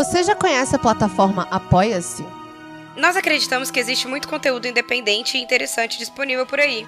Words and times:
Você 0.00 0.22
já 0.22 0.34
conhece 0.34 0.74
a 0.74 0.78
plataforma 0.78 1.46
Apoia-se? 1.50 2.24
Nós 2.96 3.16
acreditamos 3.16 3.70
que 3.70 3.78
existe 3.78 4.08
muito 4.08 4.28
conteúdo 4.28 4.66
independente 4.66 5.36
e 5.36 5.42
interessante 5.42 5.98
disponível 5.98 6.46
por 6.46 6.58
aí. 6.58 6.86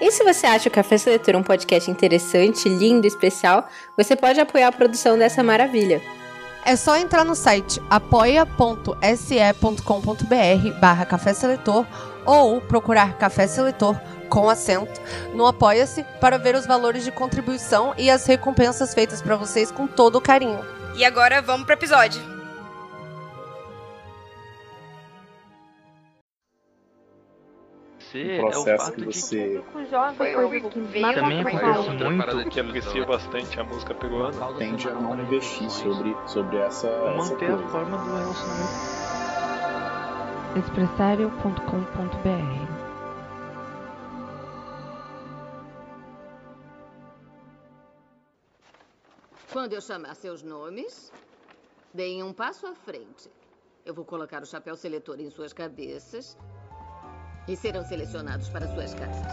E 0.00 0.10
se 0.10 0.24
você 0.24 0.46
acha 0.46 0.70
o 0.70 0.72
Café 0.72 0.96
Seletor 0.96 1.36
um 1.36 1.42
podcast 1.42 1.90
interessante, 1.90 2.66
lindo, 2.66 3.06
especial, 3.06 3.68
você 3.94 4.16
pode 4.16 4.40
apoiar 4.40 4.68
a 4.68 4.72
produção 4.72 5.18
dessa 5.18 5.42
maravilha. 5.42 6.00
É 6.64 6.74
só 6.76 6.96
entrar 6.96 7.26
no 7.26 7.34
site 7.34 7.78
apoia.se.com.br 7.90 10.80
barra 10.80 11.04
Café 11.04 11.34
Seletor 11.34 11.86
ou 12.24 12.62
procurar 12.62 13.18
Café 13.18 13.46
Seletor 13.46 14.00
com 14.30 14.48
acento 14.48 14.98
no 15.34 15.46
Apoia-se 15.46 16.02
para 16.22 16.38
ver 16.38 16.54
os 16.54 16.66
valores 16.66 17.04
de 17.04 17.12
contribuição 17.12 17.92
e 17.98 18.08
as 18.08 18.24
recompensas 18.24 18.94
feitas 18.94 19.20
para 19.20 19.36
vocês 19.36 19.70
com 19.70 19.86
todo 19.86 20.16
o 20.16 20.22
carinho. 20.22 20.64
E 20.96 21.04
agora 21.04 21.42
vamos 21.42 21.66
pro 21.66 21.74
episódio. 21.74 22.35
Você 28.16 28.24
o 28.24 28.30
é 28.30 28.36
o 28.36 28.40
processo 28.40 28.84
fato 28.84 28.94
que 28.94 29.00
de 29.06 29.20
você 29.20 29.62
Foi 30.16 30.34
algo 30.34 30.70
que 30.70 30.80
veio 30.80 31.14
Também 31.14 31.40
acontece 31.40 31.90
muito 31.90 32.50
que 32.50 32.60
aprecia 32.60 33.04
bastante 33.04 33.60
a 33.60 33.64
música 33.64 33.94
peruana. 33.94 34.54
tende 34.58 34.88
a 34.88 34.94
não 34.94 35.20
investir 35.20 35.68
sobre, 35.70 36.16
sobre 36.26 36.56
essa, 36.56 36.88
essa 36.88 37.10
manter 37.12 37.50
a 37.50 37.56
coisa. 37.56 37.68
forma 37.68 37.98
do 37.98 38.16
relacionamento. 38.16 38.96
expressario.com.br 40.58 42.86
Quando 49.52 49.72
eu 49.72 49.80
chamar 49.80 50.14
seus 50.14 50.42
nomes, 50.42 51.12
deem 51.92 52.22
um 52.22 52.32
passo 52.32 52.66
à 52.66 52.74
frente. 52.74 53.30
Eu 53.84 53.94
vou 53.94 54.04
colocar 54.04 54.42
o 54.42 54.46
chapéu 54.46 54.76
seletor 54.76 55.20
em 55.20 55.30
suas 55.30 55.52
cabeças 55.52 56.36
e 57.48 57.56
serão 57.56 57.84
selecionados 57.84 58.48
para 58.48 58.66
suas 58.68 58.94
casas. 58.94 59.32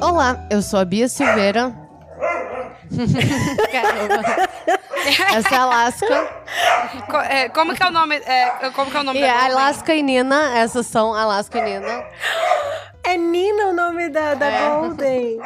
Olá, 0.00 0.46
eu 0.50 0.62
sou 0.62 0.78
a 0.78 0.84
Bia 0.84 1.08
Silveira. 1.08 1.74
Caramba. 3.70 4.47
Essa 5.34 5.54
é 5.54 5.58
a 5.58 5.62
Alaska. 5.62 6.30
Co- 7.10 7.20
é, 7.20 7.48
como 7.50 7.74
que 7.74 7.82
é 7.82 7.86
o 7.86 7.90
nome? 7.90 8.16
é, 8.16 8.70
como 8.74 8.90
que 8.90 8.96
é 8.96 9.00
o 9.00 9.04
nome 9.04 9.18
E 9.18 9.22
da 9.22 9.32
a 9.32 9.36
Golden? 9.40 9.52
Alaska 9.56 9.94
e 9.94 10.02
Nina, 10.02 10.58
essas 10.58 10.86
são 10.86 11.14
Alaska 11.14 11.58
e 11.58 11.62
Nina. 11.62 12.04
É 13.08 13.16
Nina 13.16 13.66
o 13.68 13.72
nome 13.72 14.08
da, 14.08 14.34
da 14.34 14.46
É. 14.46 14.68
Golden. 14.68 15.38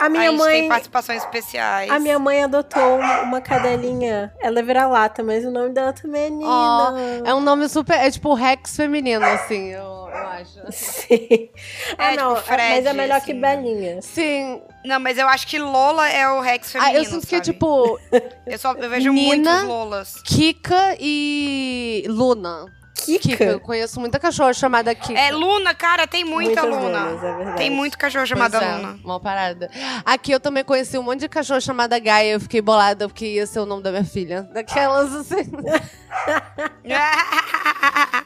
A 0.00 0.06
a 0.06 0.08
minha 0.08 0.30
gente 0.30 0.38
mãe. 0.38 0.60
tem 0.60 0.68
participações 0.68 1.22
especiais. 1.22 1.90
A 1.90 1.98
minha 1.98 2.18
mãe 2.18 2.42
adotou 2.44 2.82
um- 2.82 3.22
uma 3.22 3.40
cadelinha. 3.40 4.32
Ela 4.42 4.58
é 4.58 4.62
vira-lata, 4.62 5.22
mas 5.22 5.44
o 5.44 5.50
nome 5.50 5.70
dela 5.70 5.92
também 5.92 6.24
é 6.26 6.30
Nina. 6.30 6.48
Ó, 6.50 6.92
é 7.24 7.34
um 7.34 7.40
nome 7.40 7.68
super. 7.68 7.94
É 7.98 8.10
tipo 8.10 8.34
Rex 8.34 8.76
feminino, 8.76 9.24
assim, 9.24 9.68
eu, 9.72 9.80
eu 9.82 10.06
acho. 10.28 10.60
Sim. 10.72 11.48
Ah, 11.96 12.12
É, 12.12 12.16
não. 12.16 12.34
tipo 12.34 12.46
Fred, 12.46 12.74
mas 12.76 12.86
é 12.86 12.92
melhor 12.92 13.20
que 13.22 13.32
assim. 13.32 13.40
Belinha. 13.40 14.02
Sim. 14.02 14.62
Não, 14.84 15.00
mas 15.00 15.16
eu 15.16 15.26
acho 15.28 15.46
que 15.46 15.58
Lola 15.58 16.06
é 16.10 16.28
o 16.28 16.40
Rex 16.40 16.74
Ah, 16.76 16.80
feminino, 16.80 16.98
eu 16.98 17.04
sinto 17.06 17.26
que, 17.26 17.40
tipo, 17.40 17.98
Eu, 18.46 18.58
só, 18.58 18.72
eu 18.74 18.90
vejo 18.90 19.10
Nina- 19.12 19.50
muitos 19.52 19.62
Lolas. 19.68 20.14
Kika 20.26 20.96
e 21.00 22.04
Luna. 22.08 22.66
Kika. 22.94 23.42
Eu 23.44 23.60
conheço 23.60 23.98
muita 24.00 24.18
cachorra 24.18 24.54
chamada 24.54 24.94
Kika. 24.94 25.18
É, 25.18 25.30
Luna, 25.32 25.74
cara, 25.74 26.06
tem 26.06 26.24
muita 26.24 26.62
Muitas 26.62 26.82
Luna. 26.84 27.04
Lunas, 27.06 27.24
é 27.24 27.32
verdade. 27.36 27.56
Tem 27.56 27.68
muito 27.70 27.98
cachorro 27.98 28.26
chamado 28.26 28.52
Pois 28.52 28.62
é, 28.62 28.76
Luna. 28.76 28.98
Uma 29.04 29.20
parada. 29.20 29.70
Aqui 30.04 30.30
eu 30.32 30.40
também 30.40 30.62
conheci 30.64 30.96
um 30.96 31.02
monte 31.02 31.20
de 31.20 31.28
cachorro 31.28 31.60
chamada 31.60 31.98
Gaia. 31.98 32.32
Eu 32.34 32.40
fiquei 32.40 32.60
bolada 32.62 33.08
porque 33.08 33.26
ia 33.26 33.46
ser 33.46 33.58
o 33.60 33.66
nome 33.66 33.82
da 33.82 33.90
minha 33.90 34.04
filha. 34.04 34.42
Daquelas 34.44 35.12
assim. 35.14 35.50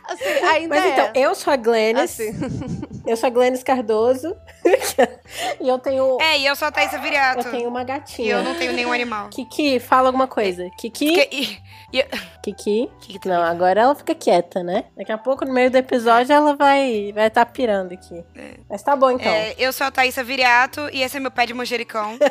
assim 0.08 0.46
ainda 0.52 0.74
Mas 0.74 0.84
é. 0.84 0.88
então, 0.92 1.10
eu 1.14 1.34
sou 1.34 1.52
a 1.52 1.56
Glennis. 1.56 2.02
Assim. 2.20 2.30
Eu 3.06 3.16
sou 3.16 3.26
a 3.26 3.30
Glennis 3.30 3.62
Cardoso. 3.62 4.36
e 5.60 5.68
eu 5.68 5.78
tenho. 5.78 6.18
é, 6.20 6.38
e 6.38 6.46
eu 6.46 6.54
sou 6.54 6.68
a 6.68 6.70
Thaisa 6.70 6.98
Viriato. 6.98 7.46
Eu 7.46 7.50
tenho 7.50 7.68
uma 7.68 7.82
E 7.82 7.84
gatinha. 7.84 8.34
eu 8.34 8.42
não 8.42 8.54
tenho 8.54 8.72
nenhum 8.72 8.92
animal. 8.92 9.28
Kiki, 9.30 9.80
fala 9.80 10.08
alguma 10.08 10.26
coisa. 10.26 10.68
Kiki. 10.78 11.06
E- 11.30 11.58
e- 11.92 12.04
Kiki. 12.42 12.90
que 13.00 13.18
que 13.18 13.28
Não, 13.28 13.42
agora 13.42 13.80
ela 13.80 13.94
fica 13.94 14.14
quieta, 14.14 14.57
né? 14.62 14.84
Daqui 14.96 15.12
a 15.12 15.18
pouco, 15.18 15.44
no 15.44 15.52
meio 15.52 15.70
do 15.70 15.76
episódio, 15.76 16.32
ela 16.32 16.54
vai 16.56 17.12
vai 17.14 17.26
estar 17.28 17.46
pirando 17.46 17.92
aqui. 17.92 18.24
Mas 18.68 18.82
tá 18.82 18.94
bom, 18.96 19.10
então. 19.10 19.30
É, 19.32 19.54
eu 19.58 19.72
sou 19.72 19.86
a 19.86 19.90
Thaisa 19.90 20.22
Viriato 20.24 20.88
e 20.92 21.02
esse 21.02 21.16
é 21.16 21.20
meu 21.20 21.30
pé 21.30 21.46
de 21.46 21.54
manjericão. 21.54 22.18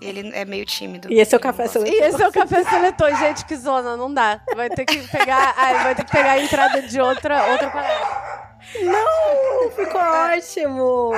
Ele 0.00 0.32
é 0.34 0.44
meio 0.44 0.64
tímido. 0.66 1.12
E 1.12 1.20
esse 1.20 1.32
é 1.32 1.38
o 1.38 1.40
café 1.40 1.64
E 1.64 1.68
seletor. 1.68 2.02
esse 2.02 2.22
é 2.22 2.28
o 2.28 2.32
café 2.32 2.64
seletor, 2.64 3.14
gente, 3.16 3.44
que 3.44 3.54
zona, 3.56 3.96
não 3.96 4.12
dá. 4.12 4.40
Vai 4.56 4.68
ter 4.68 4.84
que 4.84 4.98
pegar, 5.08 5.54
ai, 5.56 5.84
vai 5.84 5.94
ter 5.94 6.04
que 6.04 6.10
pegar 6.10 6.32
a 6.32 6.40
entrada 6.40 6.82
de 6.82 7.00
outra, 7.00 7.46
outra 7.52 7.70
parada. 7.70 8.51
Não, 8.80 9.70
ficou 9.70 10.00
ótimo. 10.00 11.10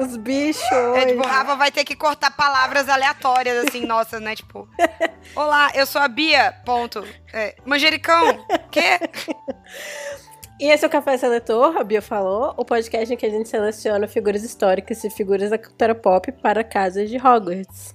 Os 0.00 0.16
bichos. 0.16 0.72
É, 0.96 1.06
tipo, 1.06 1.22
o. 1.22 1.26
Rafa 1.26 1.56
vai 1.56 1.70
ter 1.70 1.84
que 1.84 1.94
cortar 1.94 2.30
palavras 2.30 2.88
aleatórias, 2.88 3.66
assim, 3.66 3.86
nossa, 3.86 4.18
né? 4.18 4.34
Tipo, 4.34 4.68
olá, 5.36 5.70
eu 5.74 5.86
sou 5.86 6.00
a 6.00 6.08
Bia, 6.08 6.54
ponto. 6.64 7.06
É, 7.32 7.54
manjericão, 7.64 8.44
quê? 8.70 8.98
E 10.60 10.70
esse 10.70 10.84
é 10.84 10.88
o 10.88 10.90
Café 10.90 11.16
Seletor, 11.16 11.76
a 11.76 11.82
Bia 11.82 12.00
falou, 12.00 12.54
o 12.56 12.64
podcast 12.64 13.12
em 13.12 13.16
que 13.16 13.26
a 13.26 13.30
gente 13.30 13.48
seleciona 13.48 14.06
figuras 14.06 14.44
históricas 14.44 15.02
e 15.02 15.10
figuras 15.10 15.50
da 15.50 15.58
cultura 15.58 15.94
pop 15.94 16.30
para 16.30 16.62
casas 16.62 17.10
de 17.10 17.16
Hogwarts. 17.16 17.94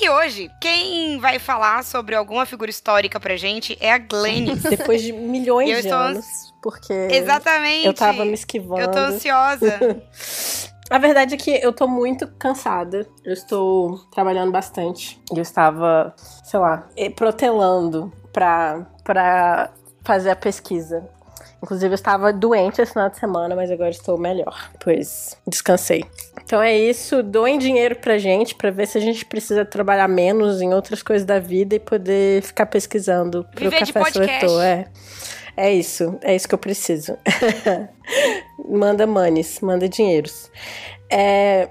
E 0.00 0.08
hoje, 0.08 0.50
quem 0.60 1.18
vai 1.18 1.38
falar 1.38 1.84
sobre 1.84 2.14
alguma 2.14 2.44
figura 2.44 2.70
histórica 2.70 3.18
pra 3.18 3.36
gente 3.36 3.76
é 3.80 3.92
a 3.92 3.98
Glennis. 3.98 4.62
Depois 4.62 5.02
de 5.02 5.12
milhões 5.14 5.68
de 5.68 5.74
estou 5.74 5.98
anos. 5.98 6.49
Porque 6.62 6.92
Exatamente. 6.92 7.86
eu 7.86 7.94
tava 7.94 8.24
me 8.24 8.34
esquivando. 8.34 8.82
Eu 8.82 8.90
tô 8.90 8.98
ansiosa. 8.98 9.78
A 10.90 10.98
verdade 10.98 11.34
é 11.34 11.38
que 11.38 11.52
eu 11.52 11.72
tô 11.72 11.86
muito 11.86 12.26
cansada. 12.36 13.06
Eu 13.24 13.32
estou 13.32 13.98
trabalhando 14.10 14.50
bastante. 14.50 15.22
Eu 15.32 15.40
estava, 15.40 16.12
sei 16.42 16.58
lá, 16.58 16.88
protelando 17.14 18.12
pra, 18.32 18.84
pra 19.04 19.70
fazer 20.04 20.30
a 20.30 20.36
pesquisa. 20.36 21.08
Inclusive, 21.62 21.92
eu 21.92 21.94
estava 21.94 22.32
doente 22.32 22.80
esse 22.80 22.92
final 22.92 23.10
de 23.10 23.18
semana, 23.18 23.54
mas 23.54 23.70
agora 23.70 23.90
estou 23.90 24.18
melhor, 24.18 24.70
pois 24.82 25.36
descansei. 25.46 26.04
Então 26.42 26.60
é 26.60 26.76
isso. 26.76 27.22
Doem 27.22 27.58
dinheiro 27.58 27.96
pra 27.96 28.16
gente, 28.18 28.54
pra 28.54 28.70
ver 28.70 28.86
se 28.86 28.96
a 28.96 29.00
gente 29.00 29.24
precisa 29.26 29.64
trabalhar 29.64 30.08
menos 30.08 30.60
em 30.60 30.72
outras 30.72 31.02
coisas 31.02 31.24
da 31.24 31.38
vida 31.38 31.76
e 31.76 31.78
poder 31.78 32.42
ficar 32.42 32.66
pesquisando 32.66 33.46
pro 33.54 33.70
Viver 33.70 33.92
Café. 33.92 34.10
Seletor. 34.10 34.62
É. 34.62 34.86
É 35.60 35.70
isso, 35.74 36.18
é 36.22 36.34
isso 36.34 36.48
que 36.48 36.54
eu 36.54 36.58
preciso. 36.58 37.18
manda 38.66 39.06
manes, 39.06 39.60
manda 39.60 39.86
dinheiros. 39.86 40.50
É, 41.10 41.68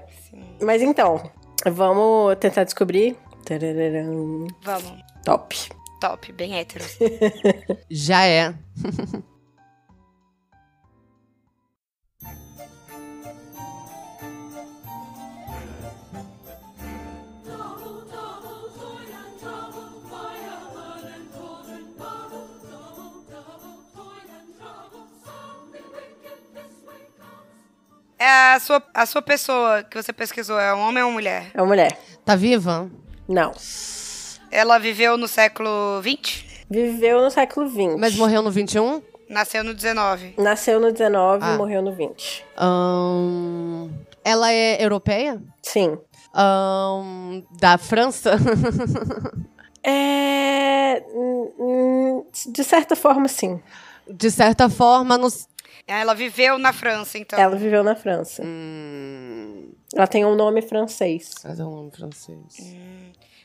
mas 0.62 0.80
então, 0.80 1.28
vamos 1.66 2.36
tentar 2.36 2.62
descobrir. 2.62 3.16
Vamos. 4.62 5.02
Top. 5.24 5.56
Top, 6.00 6.32
bem 6.34 6.56
hétero. 6.56 6.84
Já 7.90 8.24
é. 8.26 8.54
É 28.22 28.52
a 28.54 28.60
sua, 28.60 28.82
a 28.92 29.06
sua 29.06 29.22
pessoa 29.22 29.82
que 29.82 29.96
você 30.00 30.12
pesquisou 30.12 30.60
é 30.60 30.74
um 30.74 30.80
homem 30.80 31.02
ou 31.02 31.08
uma 31.08 31.14
mulher? 31.14 31.50
É 31.54 31.60
uma 31.62 31.68
mulher. 31.68 31.98
Tá 32.22 32.36
viva? 32.36 32.90
Não. 33.26 33.52
Ela 34.50 34.78
viveu 34.78 35.16
no 35.16 35.26
século 35.26 36.02
XX? 36.02 36.44
Viveu 36.68 37.22
no 37.22 37.30
século 37.30 37.66
XX. 37.66 37.96
Mas 37.98 38.14
morreu 38.16 38.42
no 38.42 38.50
21? 38.50 39.00
Nasceu 39.26 39.64
no 39.64 39.72
19. 39.72 40.34
Nasceu 40.36 40.78
no 40.78 40.92
19 40.92 41.42
Ah. 41.44 41.54
e 41.54 41.56
morreu 41.56 41.80
no 41.80 41.92
20. 41.94 42.44
Ahn, 42.58 43.88
ela 44.22 44.52
é 44.52 44.84
europeia? 44.84 45.40
Sim. 45.62 45.96
Ahn, 46.34 47.42
da 47.58 47.78
França? 47.78 48.32
É. 49.82 51.02
De 52.48 52.62
certa 52.62 52.94
forma, 52.94 53.28
sim. 53.28 53.58
De 54.06 54.30
certa 54.30 54.68
forma, 54.68 55.16
no... 55.16 55.26
Ela 55.86 56.14
viveu 56.14 56.58
na 56.58 56.72
França, 56.72 57.18
então. 57.18 57.38
Ela 57.38 57.56
viveu 57.56 57.82
na 57.82 57.94
França. 57.96 58.42
Hum, 58.44 59.72
Ela 59.94 60.06
tem 60.06 60.24
um 60.24 60.34
nome 60.36 60.62
francês. 60.62 61.30
Mas 61.44 61.58
é 61.60 61.64
um 61.64 61.70
nome 61.70 61.90
francês. 61.90 62.38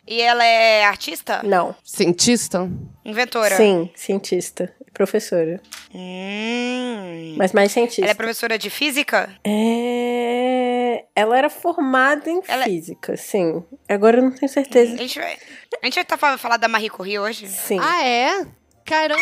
E 0.08 0.22
ela 0.22 0.46
é 0.46 0.86
artista? 0.86 1.42
Não. 1.44 1.76
Cientista? 1.84 2.70
Inventora? 3.04 3.56
Sim, 3.58 3.90
cientista. 3.96 4.72
Professora. 4.94 5.60
Hum. 5.94 7.36
Mas 7.38 7.52
mais 7.54 7.72
cientista. 7.72 8.04
Ela 8.04 8.12
é 8.12 8.14
professora 8.14 8.58
de 8.58 8.70
física? 8.70 9.30
É... 9.44 11.06
Ela 11.16 11.38
era 11.38 11.50
formada 11.50 12.30
em 12.30 12.42
Ela- 12.48 12.64
física, 12.66 13.18
sim. 13.18 13.64
Agora 13.90 14.18
eu 14.18 14.24
não 14.24 14.32
tenho 14.32 14.50
A 14.50 14.54
certeza. 14.54 14.96
gente 14.98 15.20
vai, 15.20 15.38
a 15.82 15.86
gente 15.86 15.96
vai 15.96 16.06
tá 16.06 16.18
falando, 16.18 16.38
falar 16.38 16.58
da 16.58 16.68
Marie 16.68 16.90
Curie 16.90 17.20
hoje? 17.20 17.48
Sim. 17.48 17.80
Ah, 17.82 18.06
é? 18.06 18.46
Caramba! 18.86 19.20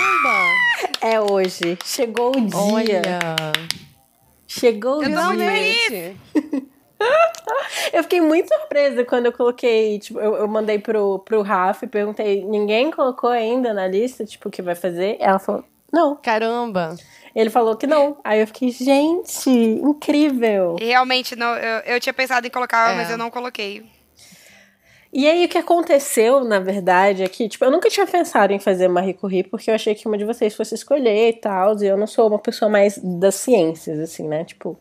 É 1.02 1.22
hoje. 1.22 1.78
Chegou 1.86 2.32
o 2.36 2.42
dia. 2.42 2.58
Olha! 2.60 3.20
Chegou 4.46 5.00
o 5.00 5.04
dia. 5.04 6.16
Eu 7.92 8.02
fiquei 8.04 8.22
muito 8.22 8.48
surpresa 8.48 9.04
quando 9.04 9.26
eu 9.26 9.34
coloquei, 9.34 10.00
tipo, 10.00 10.20
eu, 10.20 10.36
eu 10.36 10.48
mandei 10.48 10.80
pro, 10.80 11.20
pro 11.20 11.42
Rafa 11.42 11.84
e 11.84 11.88
perguntei, 11.88 12.44
ninguém 12.46 12.90
colocou 12.90 13.30
ainda 13.30 13.74
na 13.74 13.86
lista, 13.88 14.24
tipo, 14.26 14.48
o 14.48 14.52
que 14.52 14.62
vai 14.62 14.74
fazer? 14.74 15.18
Ela 15.20 15.38
falou, 15.38 15.66
não. 15.92 16.16
Caramba! 16.16 16.96
Ele 17.36 17.50
falou 17.50 17.76
que 17.76 17.86
não. 17.86 18.18
Aí 18.24 18.40
eu 18.40 18.48
fiquei, 18.48 18.70
gente, 18.72 19.50
incrível. 19.50 20.78
Realmente, 20.80 21.36
não, 21.36 21.56
eu, 21.56 21.80
eu 21.82 22.00
tinha 22.00 22.14
pensado 22.14 22.48
em 22.48 22.50
colocar, 22.50 22.94
É. 22.94 22.96
mas 22.96 23.10
eu 23.10 23.18
não 23.18 23.30
coloquei. 23.30 23.84
E 25.16 25.30
aí 25.30 25.46
o 25.46 25.50
que 25.50 25.60
aconteceu, 25.60 26.44
na 26.44 26.60
verdade, 26.60 27.22
é 27.24 27.28
que, 27.30 27.48
tipo, 27.48 27.64
eu 27.64 27.70
nunca 27.70 27.88
tinha 27.88 28.08
pensado 28.08 28.52
em 28.52 28.60
fazer 28.60 28.88
Marie 28.88 29.14
Curie, 29.14 29.44
porque 29.44 29.70
eu 29.70 29.76
achei 29.76 29.94
que 29.94 30.08
uma 30.08 30.18
de 30.18 30.26
vocês 30.26 30.56
fosse 30.56 30.74
escolher 30.74 31.30
e 31.30 31.34
tal, 31.34 31.80
e 31.82 31.86
eu 31.86 31.96
não 31.96 32.08
sou 32.08 32.28
uma 32.28 32.40
pessoa 32.40 32.68
mais 32.70 32.98
das 32.98 33.36
ciências, 33.36 34.00
assim, 34.00 34.28
né? 34.28 34.44
Tipo, 34.44 34.76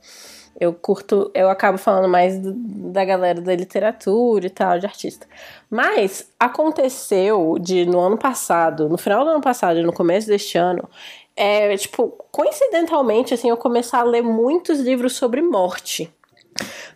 eu 0.58 0.73
curto, 0.73 1.31
eu 1.34 1.50
acabo 1.50 1.76
falando 1.76 2.08
mais 2.08 2.38
do- 2.38 2.55
da 2.55 3.05
galera 3.05 3.43
da 3.43 3.55
literatura 3.55 4.46
e 4.46 4.50
tal, 4.50 4.79
de 4.79 4.87
artista. 4.87 5.26
Mas 5.69 6.26
aconteceu 6.40 7.58
de, 7.61 7.85
no 7.85 8.00
ano 8.00 8.17
passado, 8.17 8.88
no 8.88 8.96
final 8.96 9.25
do 9.25 9.31
ano 9.32 9.40
passado 9.43 9.81
e 9.81 9.82
no 9.82 9.93
começo 9.93 10.28
deste 10.28 10.56
ano, 10.56 10.88
é, 11.37 11.76
tipo, 11.76 12.08
coincidentalmente, 12.31 13.35
assim, 13.35 13.50
eu 13.50 13.56
começar 13.58 14.00
a 14.00 14.05
ler 14.05 14.23
muitos 14.23 14.81
livros 14.81 15.14
sobre 15.14 15.43
morte. 15.43 16.11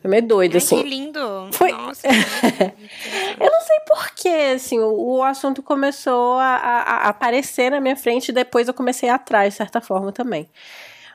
Foi 0.01 0.11
meio 0.11 0.27
doido, 0.27 0.53
Ai, 0.53 0.59
assim. 0.59 0.83
que 0.83 0.89
lindo. 0.89 1.49
Foi- 1.53 1.73
Nossa. 1.73 2.07
Eu 3.41 3.51
não 3.51 3.61
sei 3.61 3.77
porquê, 3.87 4.53
assim, 4.55 4.79
o, 4.79 5.17
o 5.17 5.23
assunto 5.23 5.63
começou 5.63 6.35
a, 6.39 6.57
a- 6.57 7.09
aparecer 7.09 7.71
na 7.71 7.81
minha 7.81 7.97
frente 7.97 8.29
e 8.29 8.33
depois 8.33 8.69
eu 8.69 8.75
comecei 8.75 9.09
atrás, 9.09 9.53
de 9.55 9.59
certa 9.59 9.81
forma, 9.81 10.13
também. 10.13 10.49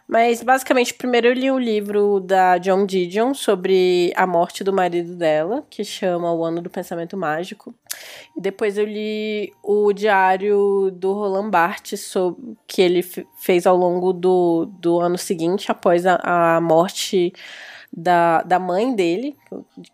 Mas, 0.07 0.43
basicamente, 0.43 0.93
primeiro 0.93 1.27
eu 1.27 1.33
li 1.33 1.49
o 1.51 1.57
livro 1.57 2.19
da 2.19 2.57
John 2.57 2.85
Didion 2.85 3.33
sobre 3.33 4.11
a 4.15 4.27
morte 4.27 4.61
do 4.63 4.73
marido 4.73 5.15
dela, 5.15 5.63
que 5.69 5.85
chama 5.85 6.33
O 6.33 6.43
Ano 6.43 6.61
do 6.61 6.69
Pensamento 6.69 7.15
Mágico. 7.15 7.73
E 8.35 8.41
depois 8.41 8.77
eu 8.77 8.83
li 8.85 9.53
o 9.63 9.93
diário 9.93 10.91
do 10.91 11.13
Roland 11.13 11.49
Barthes, 11.49 12.01
sobre, 12.01 12.57
que 12.67 12.81
ele 12.81 13.01
fe- 13.01 13.25
fez 13.37 13.65
ao 13.65 13.77
longo 13.77 14.11
do, 14.11 14.65
do 14.79 14.99
ano 14.99 15.17
seguinte, 15.17 15.71
após 15.71 16.05
a, 16.05 16.15
a 16.57 16.59
morte 16.61 17.31
da, 17.91 18.41
da 18.43 18.57
mãe 18.57 18.95
dele, 18.95 19.35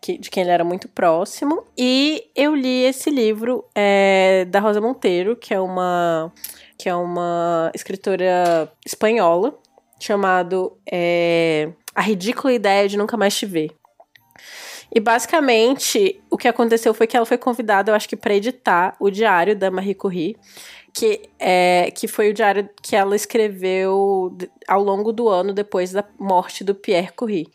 de, 0.02 0.18
de 0.18 0.30
quem 0.30 0.44
ele 0.44 0.52
era 0.52 0.64
muito 0.64 0.88
próximo. 0.88 1.64
E 1.78 2.26
eu 2.36 2.54
li 2.56 2.84
esse 2.84 3.10
livro 3.10 3.66
é, 3.74 4.46
da 4.46 4.60
Rosa 4.60 4.80
Monteiro, 4.80 5.36
que 5.36 5.54
é 5.54 5.60
uma, 5.60 6.32
que 6.78 6.88
é 6.88 6.96
uma 6.96 7.72
escritora 7.74 8.72
espanhola, 8.86 9.58
chamado 10.00 10.78
é, 10.90 11.70
A 11.96 12.02
Ridícula 12.02 12.54
Ideia 12.54 12.88
de 12.88 12.98
Nunca 12.98 13.18
Mais 13.18 13.36
Te 13.36 13.46
Ver. 13.46 13.72
E 14.94 15.00
basicamente 15.00 16.22
o 16.30 16.38
que 16.38 16.48
aconteceu 16.48 16.94
foi 16.94 17.08
que 17.08 17.18
ela 17.18 17.26
foi 17.26 17.38
convidada, 17.38 17.92
eu 17.92 17.96
acho 17.96 18.08
que, 18.08 18.16
para 18.16 18.34
editar 18.34 18.96
o 19.00 19.10
diário 19.10 19.56
da 19.56 19.70
Marie 19.70 19.94
Curie, 19.94 20.38
que, 20.98 21.30
é, 21.38 21.92
que 21.92 22.08
foi 22.08 22.32
o 22.32 22.34
diário 22.34 22.68
que 22.82 22.96
ela 22.96 23.16
escreveu 23.16 24.36
ao 24.68 24.82
longo 24.82 25.14
do 25.14 25.30
ano 25.30 25.54
depois 25.54 25.92
da 25.92 26.04
morte 26.18 26.64
do 26.64 26.74
Pierre 26.74 27.12
Curie. 27.16 27.48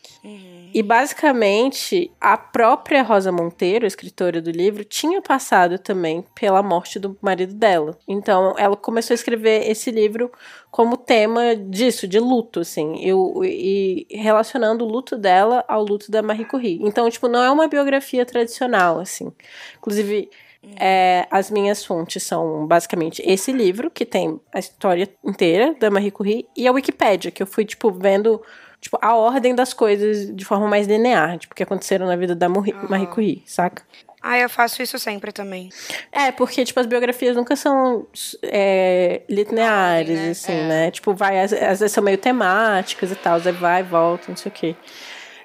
E 0.73 0.81
basicamente, 0.81 2.13
a 2.21 2.37
própria 2.37 3.03
Rosa 3.03 3.33
Monteiro, 3.33 3.85
escritora 3.85 4.41
do 4.41 4.53
livro, 4.53 4.85
tinha 4.85 5.21
passado 5.21 5.77
também 5.77 6.25
pela 6.37 6.63
morte 6.63 7.01
do 7.01 7.19
marido 7.21 7.53
dela. 7.53 7.99
Então, 8.07 8.55
ela 8.57 8.77
começou 8.77 9.13
a 9.13 9.17
escrever 9.17 9.69
esse 9.69 9.91
livro 9.91 10.31
como 10.71 10.97
tema 10.97 11.57
disso, 11.57 12.07
de 12.07 12.21
luto, 12.21 12.61
assim, 12.61 12.95
e, 12.95 14.07
e 14.09 14.17
relacionando 14.17 14.85
o 14.85 14.89
luto 14.89 15.19
dela 15.19 15.65
ao 15.67 15.83
luto 15.85 16.13
da 16.13 16.23
Marie 16.23 16.47
Curie. 16.47 16.79
Então, 16.81 17.11
tipo, 17.11 17.27
não 17.27 17.43
é 17.43 17.51
uma 17.51 17.67
biografia 17.67 18.25
tradicional, 18.25 19.01
assim. 19.01 19.33
Inclusive, 19.79 20.31
é, 20.77 21.27
as 21.31 21.51
minhas 21.51 21.85
fontes 21.85 22.23
são 22.23 22.67
basicamente 22.67 23.23
esse 23.25 23.53
livro, 23.53 23.91
que 23.91 24.05
tem 24.05 24.41
a 24.53 24.59
história 24.59 25.09
inteira 25.25 25.75
da 25.79 25.91
Marie 25.91 26.11
Curie, 26.11 26.47
e 26.57 26.67
a 26.67 26.73
Wikipédia, 26.73 27.31
que 27.31 27.43
eu 27.43 27.47
fui, 27.47 27.65
tipo, 27.65 27.91
vendo 27.91 28.41
tipo, 28.81 28.99
a 29.01 29.15
ordem 29.15 29.55
das 29.55 29.73
coisas 29.73 30.35
de 30.35 30.45
forma 30.45 30.67
mais 30.69 30.87
linear, 30.87 31.39
tipo, 31.39 31.55
que 31.55 31.63
aconteceram 31.63 32.07
na 32.07 32.17
vida 32.17 32.35
da 32.35 32.49
Marie, 32.49 32.75
Marie 32.89 33.07
Curie, 33.07 33.43
saca? 33.47 33.83
Ah, 34.21 34.39
eu 34.39 34.49
faço 34.49 34.81
isso 34.81 35.01
sempre 35.01 35.33
também. 35.33 35.69
É, 36.13 36.31
porque, 36.31 36.65
tipo, 36.65 36.79
as 36.79 36.87
biografias 36.87 37.35
nunca 37.35 37.57
são 37.57 38.07
é, 38.43 39.23
lineares, 39.29 40.11
ordem, 40.11 40.27
né? 40.27 40.31
assim, 40.31 40.53
É. 40.53 40.69
né? 40.69 40.91
Tipo, 40.93 41.13
vai, 41.13 41.41
às, 41.41 41.53
às 41.53 41.81
vezes 41.81 41.93
são 41.93 42.05
meio 42.05 42.19
temáticas 42.19 43.11
e 43.11 43.17
tal, 43.17 43.41
vai 43.41 43.81
e 43.81 43.83
volta, 43.83 44.27
não 44.29 44.37
sei 44.37 44.51
o 44.51 44.55
quê. 44.55 44.77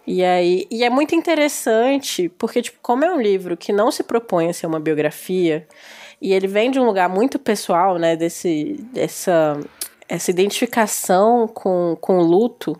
E 0.09 0.23
aí, 0.23 0.65
e 0.71 0.85
é 0.85 0.89
muito 0.89 1.13
interessante, 1.13 2.29
porque, 2.29 2.61
tipo, 2.61 2.79
como 2.81 3.03
é 3.03 3.11
um 3.11 3.19
livro 3.19 3.57
que 3.57 3.73
não 3.73 3.91
se 3.91 4.03
propõe 4.03 4.47
a 4.49 4.53
ser 4.53 4.65
uma 4.65 4.79
biografia, 4.79 5.67
e 6.21 6.31
ele 6.33 6.47
vem 6.47 6.71
de 6.71 6.79
um 6.79 6.85
lugar 6.85 7.09
muito 7.09 7.37
pessoal, 7.37 7.97
né, 7.97 8.15
desse, 8.15 8.75
dessa, 8.93 9.59
essa 10.07 10.31
identificação 10.31 11.45
com, 11.45 11.97
com 11.99 12.19
o 12.19 12.23
luto, 12.23 12.79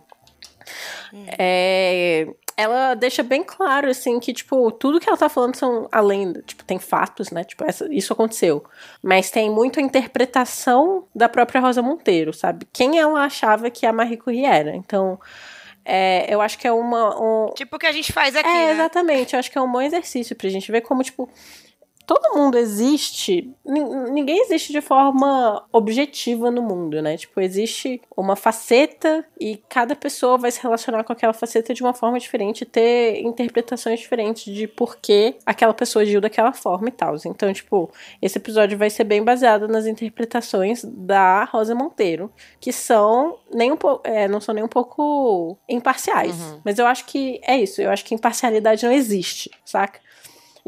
é, 1.38 2.26
ela 2.56 2.94
deixa 2.94 3.22
bem 3.22 3.44
claro, 3.44 3.90
assim, 3.90 4.18
que, 4.18 4.32
tipo, 4.32 4.70
tudo 4.72 4.98
que 4.98 5.06
ela 5.08 5.18
tá 5.18 5.28
falando 5.28 5.54
são 5.54 5.86
além, 5.92 6.32
tipo, 6.46 6.64
tem 6.64 6.78
fatos, 6.78 7.30
né, 7.30 7.44
tipo, 7.44 7.62
essa- 7.62 7.86
isso 7.92 8.10
aconteceu, 8.12 8.64
mas 9.02 9.30
tem 9.30 9.50
muito 9.50 9.78
a 9.78 9.82
interpretação 9.82 11.04
da 11.14 11.28
própria 11.28 11.60
Rosa 11.60 11.82
Monteiro, 11.82 12.32
sabe? 12.32 12.66
Quem 12.72 12.98
ela 12.98 13.22
achava 13.24 13.70
que 13.70 13.84
a 13.84 13.92
Marie 13.92 14.16
Curie 14.16 14.46
era, 14.46 14.74
então... 14.74 15.18
é, 15.90 16.26
eu 16.28 16.40
acho 16.42 16.58
que 16.58 16.66
é 16.68 16.72
uma, 16.72 17.18
um, 17.18 17.52
Tipo 17.54 17.76
o 17.76 17.78
que 17.78 17.86
a 17.86 17.92
gente 17.92 18.12
faz 18.12 18.36
aqui, 18.36 18.46
é, 18.46 18.66
né? 18.66 18.72
exatamente. 18.72 19.32
Eu 19.32 19.40
acho 19.40 19.50
que 19.50 19.56
é 19.56 19.60
um 19.60 19.72
bom 19.72 19.80
exercício 19.80 20.36
pra 20.36 20.50
gente 20.50 20.70
ver 20.70 20.82
como, 20.82 21.02
tipo, 21.02 21.28
todo 22.08 22.34
mundo 22.34 22.56
existe. 22.56 23.52
nin- 23.64 24.10
Ninguém 24.10 24.40
existe 24.40 24.72
de 24.72 24.80
forma 24.80 25.62
objetiva 25.70 26.50
no 26.50 26.62
mundo, 26.62 27.02
né? 27.02 27.18
Tipo, 27.18 27.38
existe 27.42 28.00
uma 28.16 28.34
faceta 28.34 29.22
e 29.38 29.58
cada 29.68 29.94
pessoa 29.94 30.38
vai 30.38 30.50
se 30.50 30.60
relacionar 30.62 31.04
com 31.04 31.12
aquela 31.12 31.34
faceta 31.34 31.74
de 31.74 31.82
uma 31.82 31.92
forma 31.92 32.18
diferente, 32.18 32.64
ter 32.64 33.20
interpretações 33.20 34.00
diferentes 34.00 34.52
de 34.54 34.66
por 34.66 34.96
que 34.96 35.36
aquela 35.44 35.74
pessoa 35.74 36.02
agiu 36.02 36.18
daquela 36.20 36.52
forma 36.54 36.88
e 36.88 36.92
tal. 36.92 37.14
Então, 37.26 37.52
tipo, 37.52 37.90
esse 38.22 38.38
episódio 38.38 38.78
vai 38.78 38.88
ser 38.88 39.04
bem 39.04 39.22
baseado 39.22 39.68
nas 39.68 39.86
interpretações 39.86 40.82
da 40.84 41.44
Rosa 41.44 41.74
Monteiro, 41.74 42.32
que 42.58 42.72
são 42.72 43.38
nem 43.52 43.70
um 43.70 43.76
pouco, 43.76 44.00
é, 44.08 44.26
não 44.26 44.40
são 44.40 44.54
nem 44.54 44.64
um 44.64 44.68
pouco 44.68 45.58
imparciais. 45.68 46.34
Mas 46.64 46.78
eu 46.78 46.86
acho 46.86 47.04
que 47.04 47.38
é 47.44 47.58
isso. 47.58 47.82
Eu 47.82 47.90
acho 47.90 48.02
que 48.04 48.14
imparcialidade 48.14 48.84
não 48.86 48.92
existe, 48.92 49.50
saca? 49.62 50.00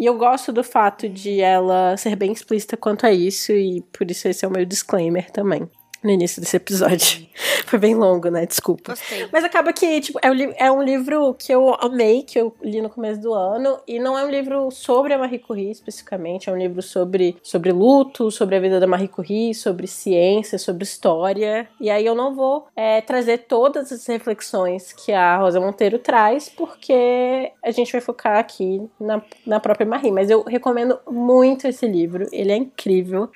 E 0.00 0.06
eu 0.06 0.16
gosto 0.16 0.50
do 0.50 0.64
fato 0.64 1.10
de 1.10 1.42
ela 1.42 1.94
ser 1.94 2.16
bem 2.16 2.32
explícita 2.32 2.74
quanto 2.74 3.04
a 3.04 3.12
isso, 3.12 3.52
e 3.52 3.82
por 3.92 4.10
isso 4.10 4.28
esse 4.28 4.46
é 4.46 4.48
o 4.48 4.50
meu 4.50 4.64
disclaimer 4.64 5.30
também. 5.30 5.68
No 6.02 6.10
início 6.10 6.40
desse 6.40 6.56
episódio. 6.56 7.26
Foi 7.66 7.78
bem 7.78 7.94
longo, 7.94 8.30
né? 8.30 8.46
Desculpa. 8.46 8.92
Gostei. 8.92 9.28
Mas 9.30 9.44
acaba 9.44 9.72
que, 9.72 10.00
tipo, 10.00 10.18
é 10.22 10.30
um, 10.30 10.34
é 10.56 10.70
um 10.72 10.82
livro 10.82 11.34
que 11.34 11.52
eu 11.52 11.74
amei, 11.78 12.22
que 12.22 12.38
eu 12.38 12.54
li 12.62 12.80
no 12.80 12.88
começo 12.88 13.20
do 13.20 13.34
ano, 13.34 13.78
e 13.86 13.98
não 13.98 14.18
é 14.18 14.24
um 14.24 14.30
livro 14.30 14.70
sobre 14.70 15.12
a 15.12 15.18
Marie 15.18 15.38
Curie 15.38 15.70
especificamente, 15.70 16.48
é 16.48 16.52
um 16.52 16.56
livro 16.56 16.82
sobre, 16.82 17.36
sobre 17.42 17.70
luto, 17.70 18.30
sobre 18.30 18.56
a 18.56 18.60
vida 18.60 18.80
da 18.80 18.86
Marie 18.86 19.08
Curie, 19.08 19.54
sobre 19.54 19.86
ciência, 19.86 20.58
sobre 20.58 20.84
história. 20.84 21.68
E 21.80 21.90
aí 21.90 22.04
eu 22.04 22.14
não 22.14 22.34
vou 22.34 22.66
é, 22.74 23.00
trazer 23.00 23.38
todas 23.38 23.92
as 23.92 24.06
reflexões 24.06 24.92
que 24.92 25.12
a 25.12 25.36
Rosa 25.36 25.60
Monteiro 25.60 25.98
traz, 25.98 26.48
porque 26.48 27.52
a 27.62 27.70
gente 27.70 27.92
vai 27.92 28.00
focar 28.00 28.38
aqui 28.38 28.82
na, 28.98 29.22
na 29.46 29.60
própria 29.60 29.86
Marie. 29.86 30.10
Mas 30.10 30.30
eu 30.30 30.42
recomendo 30.42 30.98
muito 31.08 31.66
esse 31.66 31.86
livro, 31.86 32.26
ele 32.32 32.52
é 32.52 32.56
incrível. 32.56 33.30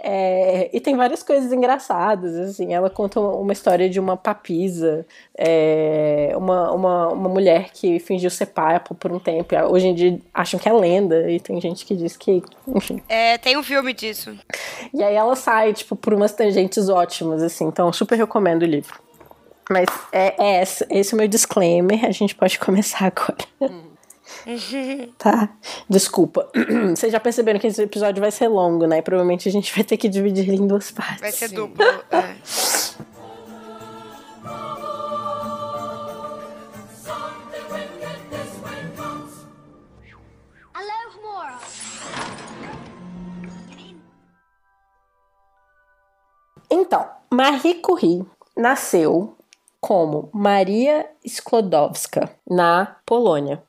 É, 0.00 0.70
e 0.72 0.80
tem 0.80 0.96
várias 0.96 1.22
coisas 1.22 1.52
engraçadas, 1.52 2.36
assim, 2.36 2.72
ela 2.72 2.88
conta 2.88 3.20
uma 3.20 3.52
história 3.52 3.88
de 3.88 3.98
uma 3.98 4.16
papisa, 4.16 5.04
é, 5.36 6.32
uma, 6.36 6.72
uma, 6.72 7.08
uma 7.08 7.28
mulher 7.28 7.70
que 7.72 7.98
fingiu 7.98 8.30
ser 8.30 8.46
papa 8.46 8.94
por 8.94 9.12
um 9.12 9.18
tempo, 9.18 9.54
e 9.54 9.62
hoje 9.62 9.88
em 9.88 9.94
dia 9.94 10.18
acham 10.32 10.58
que 10.58 10.68
é 10.68 10.72
lenda, 10.72 11.30
e 11.30 11.40
tem 11.40 11.60
gente 11.60 11.84
que 11.84 11.96
diz 11.96 12.16
que, 12.16 12.42
enfim. 12.66 13.02
É, 13.08 13.38
tem 13.38 13.56
um 13.56 13.62
filme 13.62 13.92
disso. 13.92 14.38
E 14.94 15.02
aí 15.02 15.14
ela 15.14 15.34
sai, 15.34 15.72
tipo, 15.72 15.96
por 15.96 16.14
umas 16.14 16.32
tangentes 16.32 16.88
ótimas, 16.88 17.42
assim, 17.42 17.64
então 17.64 17.92
super 17.92 18.16
recomendo 18.16 18.62
o 18.62 18.66
livro. 18.66 19.00
Mas 19.70 19.86
é, 20.12 20.34
é 20.38 20.62
esse, 20.62 20.86
esse 20.88 21.12
é 21.12 21.14
o 21.14 21.18
meu 21.18 21.28
disclaimer. 21.28 22.04
A 22.04 22.10
gente 22.10 22.34
pode 22.34 22.58
começar 22.58 23.06
agora. 23.06 23.78
Tá? 25.18 25.50
Desculpa. 25.88 26.50
Vocês 26.94 27.12
já 27.12 27.20
perceberam 27.20 27.58
que 27.58 27.66
esse 27.66 27.82
episódio 27.82 28.20
vai 28.20 28.30
ser 28.30 28.48
longo, 28.48 28.86
né? 28.86 29.02
Provavelmente 29.02 29.48
a 29.48 29.52
gente 29.52 29.74
vai 29.74 29.84
ter 29.84 29.96
que 29.96 30.08
dividir 30.08 30.48
ele 30.48 30.62
em 30.62 30.66
duas 30.66 30.90
partes. 30.90 31.20
Vai 31.20 31.32
ser 31.32 31.48
duplo. 31.48 31.84
é. 32.10 32.36
Então, 46.70 47.08
Marie 47.30 47.74
Curie 47.74 48.26
nasceu 48.56 49.34
como 49.80 50.28
Maria 50.32 51.08
Sklodowska, 51.24 52.30
na 52.48 52.96
Polônia. 53.06 53.62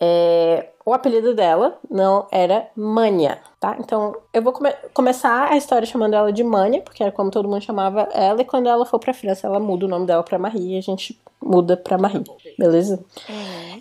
É, 0.00 0.68
o 0.84 0.92
apelido 0.92 1.34
dela 1.34 1.78
não 1.90 2.26
era 2.30 2.68
Mania, 2.76 3.38
tá? 3.58 3.76
Então, 3.80 4.14
eu 4.32 4.42
vou 4.42 4.52
come- 4.52 4.74
começar 4.92 5.50
a 5.50 5.56
história 5.56 5.86
chamando 5.86 6.14
ela 6.14 6.30
de 6.32 6.44
Mania, 6.44 6.82
porque 6.82 7.02
era 7.02 7.10
como 7.12 7.30
todo 7.30 7.48
mundo 7.48 7.62
chamava 7.62 8.02
ela, 8.12 8.42
e 8.42 8.44
quando 8.44 8.68
ela 8.68 8.84
for 8.84 8.98
pra 8.98 9.14
França, 9.14 9.46
ela 9.46 9.58
muda 9.58 9.86
o 9.86 9.88
nome 9.88 10.06
dela 10.06 10.22
pra 10.22 10.38
Marie 10.38 10.74
e 10.74 10.78
a 10.78 10.82
gente 10.82 11.18
muda 11.42 11.76
pra 11.76 11.96
Marie, 11.98 12.24
beleza? 12.58 13.02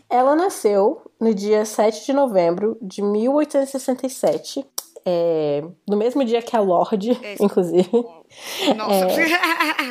Ela 0.09 0.35
nasceu 0.35 1.01
no 1.19 1.33
dia 1.33 1.65
7 1.65 2.05
de 2.05 2.13
novembro 2.13 2.77
de 2.81 3.01
1867, 3.01 4.65
é, 5.05 5.63
no 5.87 5.95
mesmo 5.97 6.25
dia 6.25 6.41
que 6.41 6.55
a 6.55 6.59
Lorde, 6.59 7.11
Esse- 7.11 7.43
inclusive. 7.43 7.89
Nossa. 8.75 9.07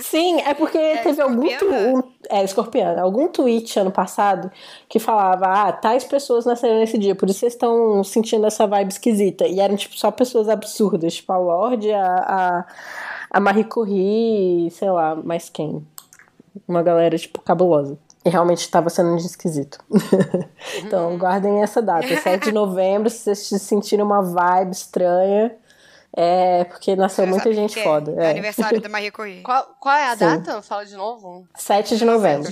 Sim, 0.02 0.40
é 0.40 0.52
porque 0.54 0.76
teve 0.98 1.22
algum 1.22 1.44
escorpiana? 1.46 2.02
tu, 2.02 2.08
é, 2.28 2.44
escorpiana, 2.44 3.02
algum 3.02 3.28
tweet 3.28 3.78
ano 3.78 3.90
passado 3.92 4.50
que 4.88 4.98
falava, 4.98 5.46
ah, 5.46 5.72
tais 5.72 6.04
pessoas 6.04 6.44
nasceram 6.44 6.78
nesse 6.80 6.98
dia, 6.98 7.14
por 7.14 7.30
isso 7.30 7.38
vocês 7.40 7.52
estão 7.54 8.02
sentindo 8.02 8.44
essa 8.46 8.66
vibe 8.66 8.90
esquisita. 8.90 9.46
E 9.46 9.60
eram, 9.60 9.76
tipo, 9.76 9.96
só 9.96 10.10
pessoas 10.10 10.48
absurdas, 10.48 11.14
tipo 11.14 11.32
a 11.32 11.38
Lorde, 11.38 11.92
a, 11.92 12.04
a, 12.16 12.64
a 13.30 13.40
Marie 13.40 13.64
Curie, 13.64 14.70
sei 14.72 14.90
lá, 14.90 15.14
mais 15.14 15.48
quem? 15.48 15.86
Uma 16.66 16.82
galera, 16.82 17.16
tipo, 17.16 17.40
cabulosa. 17.40 17.98
E 18.24 18.30
realmente 18.30 18.60
estava 18.60 18.88
sendo 18.88 19.10
um 19.10 19.16
dia 19.16 19.26
esquisito. 19.26 19.78
então, 20.82 21.16
guardem 21.18 21.62
essa 21.62 21.82
data, 21.82 22.06
7 22.06 22.44
de 22.44 22.52
novembro, 22.52 23.10
se 23.10 23.34
vocês 23.34 23.60
sentirem 23.60 24.04
uma 24.04 24.22
vibe 24.22 24.72
estranha, 24.72 25.54
é 26.16 26.64
porque 26.64 26.94
nasceu 26.96 27.24
Você 27.24 27.30
muita 27.30 27.52
gente 27.52 27.78
é? 27.78 27.82
foda. 27.82 28.14
É 28.16 28.26
é. 28.26 28.30
aniversário 28.30 28.80
da 28.80 28.88
Marie 28.88 29.10
Curie. 29.12 29.42
Qual, 29.42 29.76
qual 29.78 29.94
é 29.94 30.06
a 30.06 30.16
Sim. 30.16 30.24
data? 30.24 30.62
Fala 30.62 30.86
de 30.86 30.96
novo. 30.96 31.46
7 31.56 31.96
de 31.96 32.04
novembro. 32.04 32.50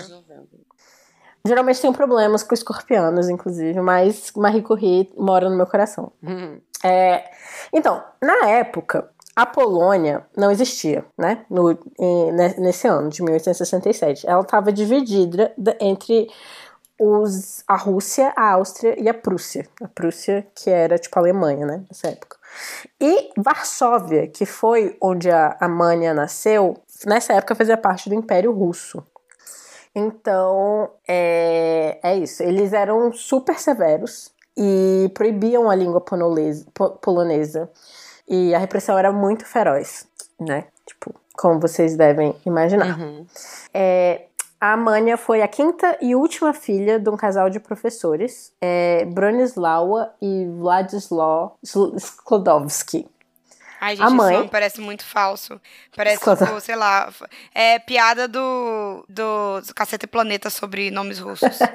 Geralmente 1.44 1.80
tenho 1.80 1.92
problemas 1.92 2.42
com 2.42 2.54
escorpianos, 2.54 3.28
inclusive, 3.28 3.80
mas 3.80 4.30
Marie 4.36 4.62
Curie 4.62 5.12
mora 5.16 5.48
no 5.48 5.56
meu 5.56 5.66
coração. 5.66 6.12
Hum. 6.22 6.60
É, 6.84 7.24
então, 7.72 8.02
na 8.20 8.48
época, 8.48 9.08
a 9.34 9.46
Polônia 9.46 10.24
não 10.36 10.50
existia, 10.50 11.04
né? 11.16 11.44
No, 11.48 11.70
em- 11.98 12.32
ne- 12.32 12.54
nesse 12.58 12.86
ano 12.86 13.08
de 13.08 13.22
1867. 13.22 14.26
Ela 14.28 14.42
estava 14.42 14.72
dividida 14.72 15.52
da- 15.56 15.76
entre 15.80 16.28
os, 17.00 17.64
a 17.66 17.76
Rússia, 17.76 18.32
a 18.36 18.52
Áustria 18.52 18.94
e 19.00 19.08
a 19.08 19.14
Prússia. 19.14 19.66
A 19.82 19.88
Prússia, 19.88 20.46
que 20.54 20.70
era 20.70 20.98
tipo 20.98 21.18
a 21.18 21.22
Alemanha, 21.22 21.66
né? 21.66 21.82
Nessa 21.88 22.08
época. 22.08 22.36
E 23.00 23.30
Varsóvia, 23.36 24.26
que 24.28 24.44
foi 24.44 24.96
onde 25.00 25.30
a, 25.30 25.56
a 25.58 25.66
Mania 25.68 26.12
nasceu, 26.12 26.76
nessa 27.06 27.32
época 27.32 27.54
fazia 27.54 27.76
parte 27.76 28.08
do 28.08 28.14
Império 28.14 28.52
Russo. 28.52 29.02
Então, 29.94 30.90
é, 31.06 31.98
é 32.02 32.16
isso. 32.16 32.42
Eles 32.42 32.72
eram 32.72 33.12
super 33.12 33.58
severos 33.58 34.30
e 34.56 35.10
proibiam 35.14 35.70
a 35.70 35.74
língua 35.74 36.00
polonesa, 36.00 36.66
po- 36.74 36.90
polonesa. 36.90 37.70
E 38.28 38.54
a 38.54 38.58
repressão 38.58 38.96
era 38.98 39.12
muito 39.12 39.44
feroz, 39.44 40.06
né? 40.40 40.64
Tipo, 40.86 41.14
como 41.36 41.60
vocês 41.60 41.96
devem 41.96 42.34
imaginar. 42.46 42.98
Uhum. 42.98 43.26
É, 43.74 44.26
a 44.60 44.76
Mania 44.76 45.16
foi 45.16 45.42
a 45.42 45.48
quinta 45.48 45.98
e 46.00 46.14
última 46.14 46.52
filha 46.54 46.98
de 46.98 47.08
um 47.10 47.16
casal 47.16 47.50
de 47.50 47.58
professores, 47.58 48.52
é, 48.60 49.04
Bronislawa 49.06 50.14
e 50.22 50.46
Sl- 51.62 51.96
Sklodowski. 51.96 53.08
Ai, 53.80 53.96
gente, 53.96 54.06
A 54.06 54.10
mãe- 54.10 54.36
nome 54.36 54.48
parece 54.48 54.80
muito 54.80 55.04
falso. 55.04 55.60
Parece, 55.96 56.20
tipo, 56.20 56.60
sei 56.60 56.76
lá, 56.76 57.12
é 57.52 57.80
piada 57.80 58.28
do, 58.28 59.04
do 59.08 59.60
Caceta 59.74 60.04
e 60.04 60.08
Planeta 60.08 60.48
sobre 60.50 60.88
nomes 60.92 61.18
russos. 61.18 61.58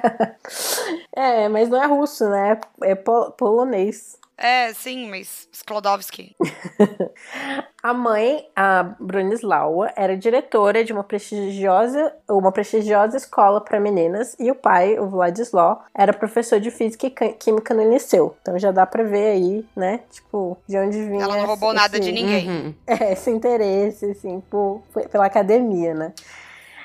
É, 1.14 1.48
mas 1.48 1.68
não 1.68 1.82
é 1.82 1.86
russo, 1.86 2.28
né? 2.30 2.58
É 2.82 2.94
po- 2.94 3.32
polonês. 3.32 4.16
É, 4.38 4.72
sim, 4.72 5.08
mas 5.10 5.48
Sklodowski. 5.52 6.34
A 7.80 7.94
mãe, 7.94 8.44
a 8.56 8.82
Bronislawa, 8.98 9.92
era 9.94 10.16
diretora 10.16 10.84
de 10.84 10.92
uma 10.92 11.04
prestigiosa, 11.04 12.12
uma 12.28 12.50
prestigiosa 12.50 13.16
escola 13.16 13.60
para 13.60 13.78
meninas 13.78 14.34
e 14.38 14.50
o 14.50 14.54
pai, 14.54 14.98
o 14.98 15.04
Władysław, 15.06 15.84
era 15.94 16.12
professor 16.12 16.58
de 16.58 16.72
física 16.72 17.06
e 17.06 17.32
química 17.34 17.72
no 17.74 17.88
liceu. 17.88 18.36
Então 18.42 18.58
já 18.58 18.72
dá 18.72 18.84
pra 18.84 19.04
ver 19.04 19.30
aí, 19.30 19.64
né? 19.76 20.00
Tipo, 20.10 20.58
de 20.68 20.76
onde 20.76 21.04
vinha 21.04 21.22
Ela 21.22 21.36
não 21.36 21.46
roubou 21.46 21.68
esse- 21.70 21.76
nada 21.80 22.00
de 22.00 22.10
ninguém. 22.10 22.48
Uhum. 22.50 22.74
é, 22.86 23.12
esse 23.12 23.30
interesse, 23.30 24.06
assim, 24.10 24.40
por, 24.50 24.82
pela 25.10 25.26
academia, 25.26 25.94
né? 25.94 26.12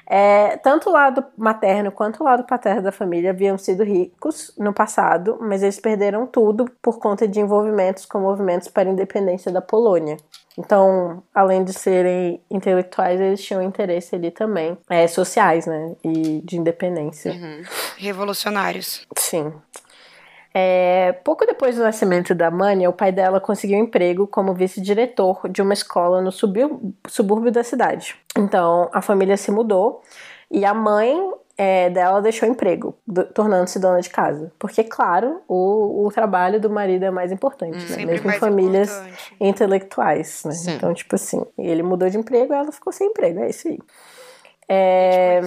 É, 0.06 0.58
tanto 0.58 0.90
o 0.90 0.94
lado 0.94 1.24
materno 1.38 1.92
quanto 1.92 2.22
o 2.22 2.24
lado 2.24 2.44
paterno 2.44 2.82
da 2.82 2.92
família 2.92 3.32
haviam 3.32 3.58
sido 3.58 3.84
ricos 3.84 4.54
no 4.58 4.74
passado, 4.74 5.38
mas 5.40 5.64
eles 5.64 5.80
perderam 5.80 6.28
tudo 6.28 6.70
por 6.82 7.00
conta 7.00 7.28
de 7.28 7.40
envolvimentos 7.40 8.06
com 8.06 8.20
movimentos 8.20 8.68
para 8.68 8.90
a 8.90 8.92
independência 8.92 9.52
da 9.52 9.62
Polônia. 9.62 10.18
Então, 10.58 11.24
além 11.34 11.64
de 11.64 11.74
serem 11.74 12.40
intelectuais, 12.50 13.20
eles 13.20 13.44
tinham 13.44 13.62
interesse 13.62 14.16
ali 14.16 14.30
também, 14.30 14.78
é, 14.90 15.08
sociais, 15.08 15.66
né? 15.66 15.96
E 16.04 16.42
de 16.42 16.58
independência. 16.58 17.32
Uhum. 17.32 17.64
Revolucionários. 17.98 19.08
Sim. 19.18 19.52
É, 20.54 21.14
pouco 21.24 21.46
depois 21.48 21.76
do 21.76 21.82
nascimento 21.84 22.36
da 22.36 22.52
Mania, 22.52 22.90
o 22.90 22.94
pai 22.94 23.12
dela 23.12 23.40
conseguiu 23.42 23.80
um 23.80 23.84
emprego 23.84 24.28
como 24.28 24.54
vice-diretor 24.54 25.50
de 25.50 25.62
uma 25.62 25.74
escola 25.74 26.22
no 26.22 26.32
subúrbio, 26.32 27.52
da 27.52 27.64
cidade. 27.64 28.16
Então, 28.38 28.88
a 28.94 29.02
família 29.02 29.36
se 29.36 29.50
mudou 29.50 30.04
e 30.52 30.64
a 30.64 30.74
mãe 30.74 31.18
é, 31.58 31.90
dela 31.90 32.22
deixou 32.22 32.48
o 32.48 32.52
emprego, 32.52 32.96
do- 33.06 33.26
tornando-se 33.26 33.80
dona 33.80 34.00
de 34.00 34.10
casa. 34.10 34.52
Porque, 34.60 34.84
claro, 34.84 35.42
o, 35.48 36.06
o 36.06 36.12
trabalho 36.12 36.60
do 36.62 36.70
marido 36.70 37.04
é 37.04 37.12
mais 37.12 37.32
importante, 37.32 37.78
né? 37.78 37.88
Sempre 37.88 38.06
Mesmo 38.06 38.30
em 38.30 38.34
famílias 38.40 38.90
importante. 38.92 39.36
intelectuais, 39.40 40.44
né? 40.46 40.52
Sim. 40.52 40.76
Então, 40.76 40.94
tipo 40.94 41.16
assim, 41.16 41.44
ele 41.58 41.82
mudou 41.82 42.10
de 42.10 42.18
emprego, 42.18 42.54
ela 42.54 42.72
ficou 42.72 42.94
sem 42.94 43.08
emprego, 43.08 43.40
é 43.40 43.50
isso 43.50 43.68
aí. 43.68 43.80
É, 44.70 45.42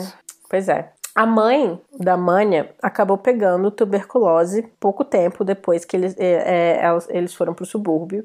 pois 0.49 0.69
é. 0.69 0.91
A 1.17 1.25
mãe 1.25 1.81
da 1.99 2.15
Mania 2.15 2.75
acabou 2.83 3.17
pegando 3.17 3.71
tuberculose 3.71 4.61
pouco 4.79 5.03
tempo 5.03 5.45
depois 5.45 5.83
que 5.83 5.97
eles, 5.97 6.15
é, 6.19 6.83
é, 6.83 6.99
eles 7.09 7.33
foram 7.33 7.55
pro 7.55 7.65
subúrbio. 7.65 8.23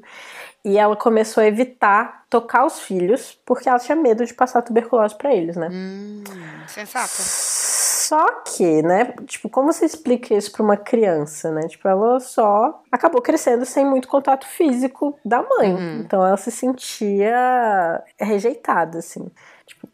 E 0.62 0.76
ela 0.76 0.94
começou 0.94 1.42
a 1.42 1.46
evitar 1.46 2.26
tocar 2.28 2.66
os 2.66 2.80
filhos 2.80 3.40
porque 3.46 3.66
ela 3.66 3.78
tinha 3.78 3.96
medo 3.96 4.26
de 4.26 4.34
passar 4.34 4.60
tuberculose 4.60 5.16
pra 5.16 5.34
eles, 5.34 5.56
né? 5.56 5.70
Hum. 5.72 6.22
Sensato. 6.68 7.12
Só 7.16 8.26
que, 8.44 8.82
né, 8.82 9.14
tipo, 9.24 9.48
como 9.48 9.72
você 9.72 9.86
explica 9.86 10.34
isso 10.34 10.52
pra 10.52 10.62
uma 10.62 10.76
criança, 10.76 11.50
né? 11.50 11.62
Tipo, 11.62 11.88
ela 11.88 12.20
só 12.20 12.82
acabou 12.92 13.22
crescendo 13.22 13.64
sem 13.64 13.86
muito 13.86 14.06
contato 14.06 14.46
físico 14.46 15.18
da 15.24 15.42
mãe. 15.42 15.72
Uhum. 15.72 16.00
Então 16.00 16.24
ela 16.24 16.36
se 16.36 16.50
sentia 16.50 18.02
rejeitada, 18.20 18.98
assim. 18.98 19.30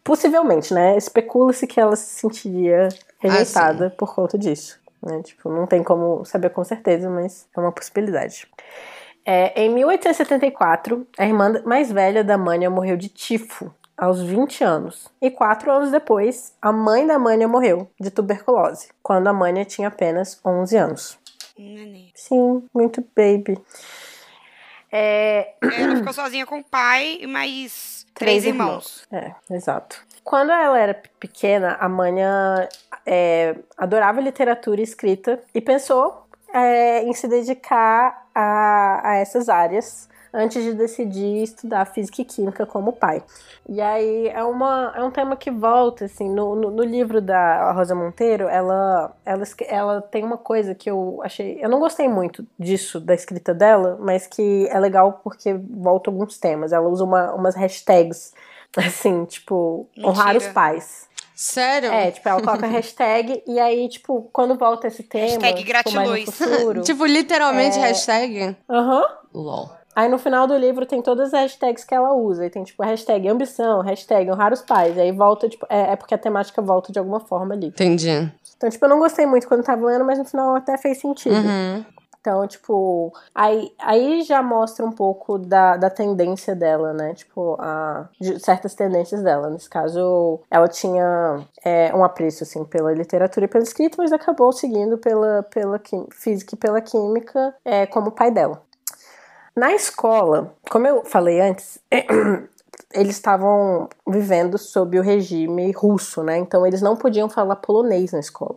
Possivelmente, 0.05 0.73
né? 0.73 0.97
Especula-se 0.97 1.67
que 1.67 1.81
ela 1.81 1.97
se 1.97 2.21
sentiria 2.21 2.89
rejeitada 3.19 3.91
por 3.91 4.15
conta 4.15 4.39
disso. 4.39 4.81
Né? 5.03 5.23
Tipo, 5.23 5.51
não 5.51 5.67
tem 5.67 5.83
como 5.83 6.25
saber 6.25 6.51
com 6.51 6.65
certeza, 6.65 7.09
mas 7.09 7.47
é 7.57 7.61
uma 7.61 7.73
possibilidade. 7.73 8.47
É, 9.25 9.61
em 9.61 9.69
1874, 9.75 11.07
a 11.19 11.27
irmã 11.27 11.63
mais 11.65 11.93
velha 11.93 12.25
da 12.25 12.39
Mania 12.39 12.71
morreu 12.71 12.97
de 12.97 13.09
tifo 13.09 13.73
aos 13.97 14.23
20 14.23 14.65
anos. 14.65 15.09
E 15.21 15.31
quatro 15.31 15.71
anos 15.71 15.91
depois, 15.91 16.55
a 16.63 16.73
mãe 16.73 17.07
da 17.07 17.19
Mania 17.19 17.49
morreu 17.49 17.91
de 18.01 18.11
tuberculose, 18.11 18.89
quando 19.03 19.27
a 19.27 19.33
Mania 19.33 19.65
tinha 19.65 19.89
apenas 19.89 20.41
11 20.45 20.77
anos. 20.77 21.19
Neném. 21.59 22.11
Sim, 22.15 22.65
muito 22.73 23.05
baby. 23.15 23.59
É, 24.91 25.55
Ela 25.61 25.97
ficou 25.97 26.13
sozinha 26.13 26.47
com 26.47 26.61
o 26.61 26.65
pai 26.65 27.19
e 27.21 27.27
três, 28.19 28.45
irmãos. 28.45 29.07
É, 29.13 29.33
exato. 29.51 30.01
Quando 30.25 30.51
ela 30.53 30.79
era 30.79 30.95
pe- 30.95 31.09
pequena, 31.19 31.77
a 31.81 31.89
Mania 31.89 32.69
é, 33.07 33.57
adorava 33.77 34.21
literatura 34.21 34.81
escrita 34.83 35.41
e 35.55 35.61
pensou 35.61 36.28
é, 36.53 37.03
em 37.03 37.13
se 37.13 37.29
dedicar 37.29 38.27
a, 38.35 39.11
a 39.11 39.17
essas 39.17 39.49
áreas 39.49 40.09
antes 40.33 40.63
de 40.63 40.75
decidir 40.75 41.43
estudar 41.43 41.85
física 41.87 42.23
e 42.23 42.25
química 42.25 42.67
como 42.67 42.93
pai. 42.93 43.23
E 43.69 43.81
aí 43.81 44.29
é, 44.29 44.43
uma, 44.43 44.93
é 44.95 45.03
um 45.03 45.11
tema 45.11 45.37
que 45.37 45.51
volta, 45.51 46.05
assim, 46.05 46.29
no, 46.29 46.55
no, 46.55 46.71
no 46.71 46.83
livro 46.83 47.21
da 47.21 47.73
Rosa 47.73 47.95
Monteiro, 47.95 48.49
ela, 48.49 49.15
ela, 49.25 49.45
ela 49.67 50.03
tem 50.03 50.25
uma 50.25 50.39
coisa 50.39 50.75
que 50.75 50.91
eu 50.91 51.21
achei. 51.23 51.59
Eu 51.61 51.69
não 51.69 51.79
gostei 51.79 52.09
muito 52.09 52.47
disso, 52.59 53.01
da 53.01 53.15
escrita 53.15 53.55
dela, 53.55 53.99
mas 54.01 54.27
que 54.27 54.67
é 54.69 54.79
legal 54.79 55.21
porque 55.25 55.55
volta 55.55 56.11
alguns 56.11 56.39
temas. 56.39 56.73
Ela 56.73 56.89
usa 56.89 57.05
uma, 57.05 57.33
umas 57.35 57.55
hashtags, 57.55 58.33
assim, 58.77 59.25
tipo, 59.25 59.87
Mentira. 59.97 60.09
honrar 60.09 60.37
os 60.37 60.47
pais. 60.49 61.09
Sério? 61.41 61.93
É, 61.93 62.11
tipo, 62.11 62.29
ela 62.29 62.43
coloca 62.43 62.67
hashtag 62.67 63.45
e 63.47 63.61
aí, 63.61 63.89
tipo, 63.89 64.29
quando 64.33 64.57
volta 64.57 64.89
esse 64.89 65.05
tema, 65.05 65.25
Hashtag 65.27 65.59
tipo, 65.59 65.69
gratiluz. 65.69 66.25
futuro. 66.25 66.83
Tipo, 66.89 67.07
literalmente 67.07 67.79
É. 67.79 67.83
hashtag? 67.83 68.57
Aham. 68.69 69.05
LOL. 69.33 69.71
Aí 69.95 70.09
no 70.09 70.19
final 70.19 70.49
do 70.49 70.57
livro 70.57 70.85
tem 70.85 71.01
todas 71.01 71.33
as 71.33 71.43
hashtags 71.43 71.85
que 71.85 71.95
ela 71.95 72.13
usa. 72.13 72.45
E 72.47 72.51
tem 72.51 72.65
tipo 72.65 72.83
hashtag 72.83 73.29
ambição, 73.29 73.81
hashtag 73.83 74.31
honrar 74.33 74.53
os 74.53 74.63
pais. 74.63 74.97
E 74.97 75.01
aí 75.01 75.13
volta, 75.13 75.49
tipo, 75.49 75.65
é, 75.69 75.93
é 75.93 75.97
porque 75.97 76.15
a 76.15 76.19
temática 76.19 76.61
volta 76.61 76.93
de 76.93 76.99
alguma 76.99 77.21
forma 77.21 77.55
ali. 77.55 77.69
Entendi. 77.69 78.31
Então, 78.57 78.69
tipo, 78.69 78.85
eu 78.85 78.89
não 78.89 78.99
gostei 78.99 79.25
muito 79.27 79.47
quando 79.47 79.63
tava 79.63 79.87
lendo, 79.87 80.05
mas 80.05 80.19
no 80.19 80.25
final 80.25 80.57
até 80.57 80.77
fez 80.77 81.01
sentido. 81.01 81.35
Uhum. 81.37 81.85
Então, 82.29 82.47
tipo, 82.47 83.11
aí, 83.35 83.73
aí 83.79 84.21
já 84.23 84.43
mostra 84.43 84.85
um 84.85 84.93
pouco 84.93 85.39
da, 85.39 85.79
da 85.79 85.89
tendência 85.89 86.55
dela, 86.55 86.93
né? 86.93 87.15
Tipo, 87.15 87.57
a, 87.59 88.07
certas 88.39 88.75
tendências 88.75 89.23
dela. 89.23 89.49
Nesse 89.49 89.71
caso, 89.71 90.39
ela 90.51 90.69
tinha 90.69 91.43
é, 91.65 91.91
um 91.97 92.05
apreço, 92.05 92.43
assim, 92.43 92.67
pela 92.67 92.93
literatura 92.93 93.47
e 93.47 93.49
pela 93.49 93.65
escrita, 93.65 93.97
mas 93.97 94.13
acabou 94.13 94.53
seguindo 94.53 94.99
pela, 94.99 95.43
pela 95.45 95.81
física 96.13 96.55
e 96.55 96.59
pela 96.59 96.83
química 96.83 97.55
é, 97.65 97.87
como 97.87 98.11
pai 98.11 98.31
dela. 98.31 98.61
Na 99.57 99.73
escola, 99.73 100.55
como 100.69 100.87
eu 100.87 101.07
falei 101.07 101.41
antes, 101.41 101.79
eles 102.93 103.17
estavam 103.17 103.89
vivendo 104.07 104.57
sob 104.57 104.99
o 104.99 105.03
regime 105.03 105.73
russo, 105.73 106.23
né? 106.23 106.37
Então 106.37 106.67
eles 106.67 106.81
não 106.83 106.95
podiam 106.95 107.29
falar 107.29 107.57
polonês 107.57 108.13
na 108.13 108.21
escola. 108.21 108.57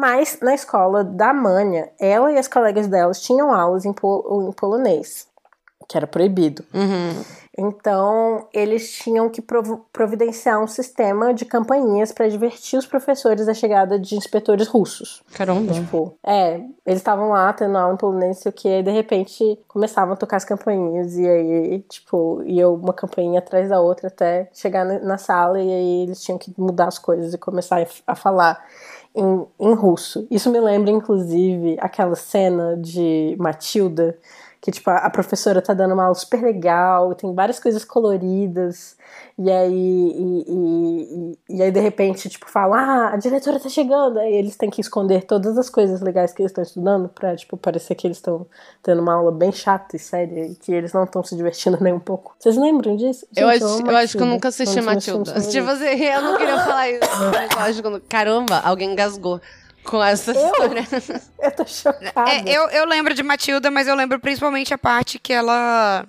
Mas 0.00 0.38
na 0.40 0.54
escola 0.54 1.04
da 1.04 1.34
Mânia, 1.34 1.92
ela 2.00 2.32
e 2.32 2.38
as 2.38 2.48
colegas 2.48 2.86
delas 2.86 3.20
tinham 3.20 3.52
aulas 3.52 3.84
em, 3.84 3.92
pol- 3.92 4.48
em 4.48 4.52
polonês, 4.52 5.28
que 5.86 5.94
era 5.94 6.06
proibido. 6.06 6.64
Uhum. 6.72 7.22
Então, 7.58 8.48
eles 8.54 8.90
tinham 8.92 9.28
que 9.28 9.42
providenciar 9.92 10.62
um 10.62 10.66
sistema 10.66 11.34
de 11.34 11.44
campainhas 11.44 12.12
para 12.12 12.28
divertir 12.28 12.78
os 12.78 12.86
professores 12.86 13.44
da 13.44 13.52
chegada 13.52 13.98
de 13.98 14.14
inspetores 14.16 14.66
russos. 14.66 15.22
Caramba. 15.34 15.74
Tipo, 15.74 16.14
é, 16.24 16.54
eles 16.86 17.00
estavam 17.00 17.28
lá 17.28 17.52
tendo 17.52 17.76
aula 17.76 17.92
em 17.92 17.98
polonês, 17.98 18.38
sei 18.38 18.48
o 18.48 18.52
que, 18.54 18.68
e 18.68 18.82
de 18.82 18.90
repente 18.90 19.58
começavam 19.68 20.14
a 20.14 20.16
tocar 20.16 20.38
as 20.38 20.44
campainhas, 20.46 21.18
e 21.18 21.28
aí, 21.28 21.80
tipo, 21.90 22.42
ia 22.46 22.66
uma 22.70 22.94
campainha 22.94 23.40
atrás 23.40 23.68
da 23.68 23.80
outra 23.80 24.08
até 24.08 24.48
chegar 24.54 24.86
na, 24.86 25.18
sala, 25.18 25.60
e 25.60 25.70
aí 25.70 26.02
eles 26.04 26.22
tinham 26.22 26.38
que 26.38 26.54
mudar 26.56 26.86
as 26.86 26.98
coisas 26.98 27.34
e 27.34 27.38
começar 27.38 27.86
a 28.06 28.14
falar 28.14 28.64
em, 29.14 29.46
em 29.58 29.74
russo. 29.74 30.26
Isso 30.30 30.50
me 30.50 30.60
lembra, 30.60 30.90
inclusive, 30.90 31.76
aquela 31.80 32.14
cena 32.14 32.76
de 32.76 33.36
Matilda, 33.38 34.18
que, 34.60 34.70
tipo, 34.70 34.90
a, 34.90 35.08
professora 35.08 35.62
tá 35.62 35.72
dando 35.72 35.94
uma 35.94 36.02
aula 36.04 36.14
super 36.14 36.42
legal, 36.42 37.14
tem 37.14 37.34
várias 37.34 37.58
coisas 37.58 37.82
coloridas, 37.82 38.94
e 39.38 39.50
aí, 39.50 39.72
e, 39.72 40.44
e- 40.48 41.38
e- 41.48 41.62
aí 41.62 41.70
de 41.70 41.80
repente, 41.80 42.28
tipo, 42.28 42.46
fala, 42.50 42.76
ah, 42.76 43.14
a 43.14 43.16
diretora 43.16 43.58
tá 43.58 43.70
chegando, 43.70 44.18
aí 44.18 44.34
eles 44.34 44.56
têm 44.56 44.68
que 44.68 44.82
esconder 44.82 45.24
todas 45.24 45.56
as 45.56 45.70
coisas 45.70 46.02
legais 46.02 46.32
que 46.34 46.42
eles 46.42 46.50
estão 46.50 46.62
estudando 46.62 47.08
pra, 47.08 47.34
tipo, 47.34 47.56
parecer 47.56 47.94
que 47.94 48.06
eles 48.06 48.18
estão 48.18 48.46
tendo 48.82 49.00
uma 49.00 49.14
aula 49.14 49.32
bem 49.32 49.50
chata 49.50 49.96
e 49.96 49.98
séria, 49.98 50.44
e 50.46 50.54
que 50.54 50.70
eles 50.72 50.92
não 50.92 51.04
estão 51.04 51.24
se 51.24 51.34
divertindo 51.34 51.78
nem 51.82 51.94
um 51.94 52.00
pouco. 52.00 52.34
Vocês 52.38 52.56
lembram 52.58 52.96
disso? 52.96 53.26
Eu, 53.34 53.50
Gente, 53.52 53.64
acho, 53.64 53.74
amo 53.78 53.90
eu 53.90 53.96
acho 53.96 54.16
que 54.16 54.22
eu 54.22 54.26
nunca 54.26 54.48
assisti 54.48 54.80
Matilda. 54.82 55.40
Tipo 55.40 55.70
eu 55.70 56.22
não 56.22 56.36
queria 56.36 56.58
falar 56.58 56.90
isso. 56.90 57.00
Mas 57.32 57.50
eu 57.56 57.58
acho 57.60 57.82
que 57.82 57.88
eu 57.88 58.00
Caramba, 58.08 58.60
alguém 58.60 58.92
engasgou 58.92 59.40
com 59.84 60.02
essa 60.02 60.32
história. 60.32 60.82
Eu 61.42 61.50
tô 61.52 61.64
chocada. 61.66 62.30
É, 62.30 62.42
eu, 62.46 62.68
eu 62.68 62.84
lembro 62.86 63.14
de 63.14 63.22
Matilda, 63.22 63.70
mas 63.70 63.88
eu 63.88 63.94
lembro 63.94 64.20
principalmente 64.20 64.74
a 64.74 64.78
parte 64.78 65.18
que 65.18 65.32
ela. 65.32 66.06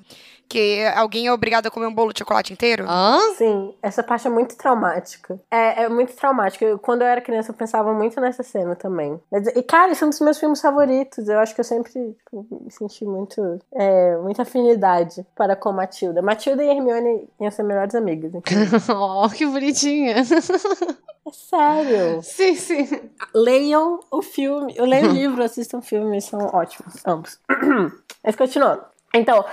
Que 0.50 0.84
alguém 0.98 1.28
é 1.28 1.32
obrigado 1.32 1.68
a 1.68 1.72
comer 1.72 1.86
um 1.88 1.94
bolo 1.94 2.12
de 2.12 2.20
chocolate 2.20 2.52
inteiro. 2.52 2.84
Hã? 2.86 3.18
Sim, 3.38 3.74
essa 3.82 4.04
parte 4.04 4.28
é 4.28 4.30
muito 4.30 4.58
traumática. 4.58 5.40
É, 5.50 5.84
é 5.84 5.88
muito 5.90 6.14
traumática. 6.14 6.66
Eu- 6.66 6.78
Quando 6.78 7.04
eu 7.04 7.08
era 7.08 7.22
criança, 7.22 7.52
eu 7.52 7.56
pensava 7.56 7.94
muito 7.94 8.20
nessa 8.20 8.44
cena 8.44 8.76
também. 8.76 9.18
E, 9.56 9.64
cara, 9.64 9.94
esse 9.94 10.04
é 10.04 10.06
um 10.06 10.10
dos 10.10 10.20
meus 10.20 10.38
filmes 10.38 10.60
favoritos. 10.60 11.30
Eu 11.30 11.40
acho 11.40 11.56
que 11.56 11.62
eu 11.62 11.64
sempre 11.64 11.94
tipo, 11.94 12.46
me 12.66 12.70
senti 12.70 13.06
muito, 13.06 13.60
é, 13.74 14.18
muita 14.18 14.42
afinidade 14.42 15.26
para 15.38 15.56
com 15.56 15.72
Matilda. 15.72 16.22
Matilda 16.22 16.62
e 16.62 16.68
Hermione 16.68 17.30
iam 17.40 17.50
ser 17.50 17.64
melhores 17.64 17.96
amigas. 17.96 18.34
Oh, 18.94 19.30
que 19.30 19.46
bonitinha. 19.46 20.16
É 21.32 21.34
sério. 21.34 22.22
Sim, 22.22 22.56
sim. 22.56 23.10
Leiam 23.34 24.02
o 24.12 24.22
filme. 24.22 24.74
Eu 24.76 24.86
leio 24.86 25.10
o 25.10 25.14
livro, 25.16 25.42
assistam 25.42 25.78
o 25.78 25.82
filme, 25.82 26.22
são 26.22 26.40
ótimos, 26.54 26.96
ambos. 27.06 27.40
Mas 28.24 28.36
continuando. 28.36 28.84
Então, 29.14 29.44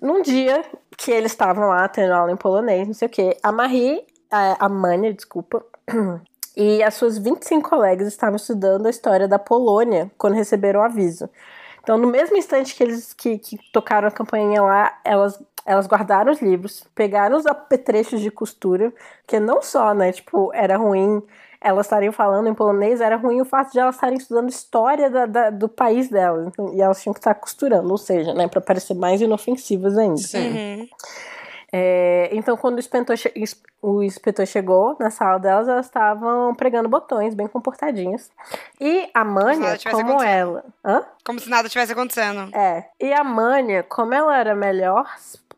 num 0.00 0.22
dia 0.22 0.64
que 0.96 1.10
eles 1.10 1.32
estavam 1.32 1.68
lá 1.68 1.88
tendo 1.88 2.12
aula 2.12 2.32
em 2.32 2.36
polonês, 2.36 2.86
não 2.86 2.94
sei 2.94 3.06
o 3.06 3.10
quê, 3.10 3.36
a 3.42 3.52
Marie, 3.52 4.04
a, 4.30 4.66
a 4.66 4.68
Mania, 4.68 5.14
desculpa, 5.14 5.64
e 6.56 6.82
as 6.82 6.94
suas 6.94 7.16
25 7.16 7.68
colegas 7.68 8.08
estavam 8.08 8.36
estudando 8.36 8.86
a 8.86 8.90
história 8.90 9.26
da 9.26 9.38
Polônia 9.38 10.10
quando 10.18 10.34
receberam 10.34 10.80
o 10.80 10.82
aviso. 10.82 11.30
Então, 11.82 11.96
no 11.96 12.08
mesmo 12.08 12.36
instante 12.36 12.74
que 12.74 12.82
eles 12.82 13.14
que, 13.14 13.38
que 13.38 13.58
tocaram 13.72 14.06
a 14.06 14.10
campainha 14.10 14.62
lá, 14.62 14.98
elas, 15.02 15.42
elas 15.66 15.86
guardaram 15.86 16.32
os 16.32 16.40
livros, 16.40 16.84
pegaram 16.94 17.36
os 17.36 17.46
apetrechos 17.46 18.20
de 18.20 18.30
costura, 18.30 18.92
que 19.26 19.38
não 19.38 19.60
só, 19.62 19.92
né, 19.94 20.12
tipo, 20.12 20.50
era 20.54 20.76
ruim 20.76 21.22
elas 21.62 21.84
estarem 21.84 22.10
falando 22.10 22.48
em 22.48 22.54
polonês, 22.54 23.02
era 23.02 23.16
ruim 23.16 23.42
o 23.42 23.44
fato 23.44 23.70
de 23.72 23.78
elas 23.78 23.94
estarem 23.94 24.16
estudando 24.16 24.48
história 24.48 25.10
da- 25.10 25.26
da- 25.26 25.50
do 25.50 25.68
país 25.68 26.08
delas. 26.08 26.46
Então, 26.46 26.72
e 26.72 26.80
elas 26.80 27.02
tinham 27.02 27.12
que 27.12 27.20
estar 27.20 27.34
costurando, 27.34 27.90
ou 27.90 27.98
seja, 27.98 28.32
né, 28.32 28.48
para 28.48 28.62
parecer 28.62 28.94
mais 28.94 29.20
inofensivas 29.20 29.98
ainda. 29.98 30.16
Sim. 30.16 30.78
Uhum. 30.78 30.88
É, 31.72 32.30
então, 32.32 32.56
quando 32.56 32.76
o 32.76 32.78
inspetor, 32.80 33.14
o 33.80 34.02
inspetor 34.02 34.46
chegou 34.46 34.96
na 34.98 35.10
sala 35.10 35.38
delas, 35.38 35.68
elas 35.68 35.86
estavam 35.86 36.54
pregando 36.54 36.88
botões, 36.88 37.34
bem 37.34 37.46
comportadinhas. 37.46 38.30
E 38.80 39.08
a 39.14 39.22
Mânia, 39.24 39.78
como 39.90 40.00
acontecendo. 40.12 40.22
ela. 40.24 40.64
Hã? 40.84 41.04
Como 41.24 41.38
se 41.38 41.48
nada 41.48 41.68
tivesse 41.68 41.92
acontecendo. 41.92 42.50
É. 42.56 42.86
E 42.98 43.12
a 43.12 43.22
Mânia, 43.22 43.82
como 43.84 44.12
ela 44.14 44.36
era 44.36 44.54
melhor 44.54 45.06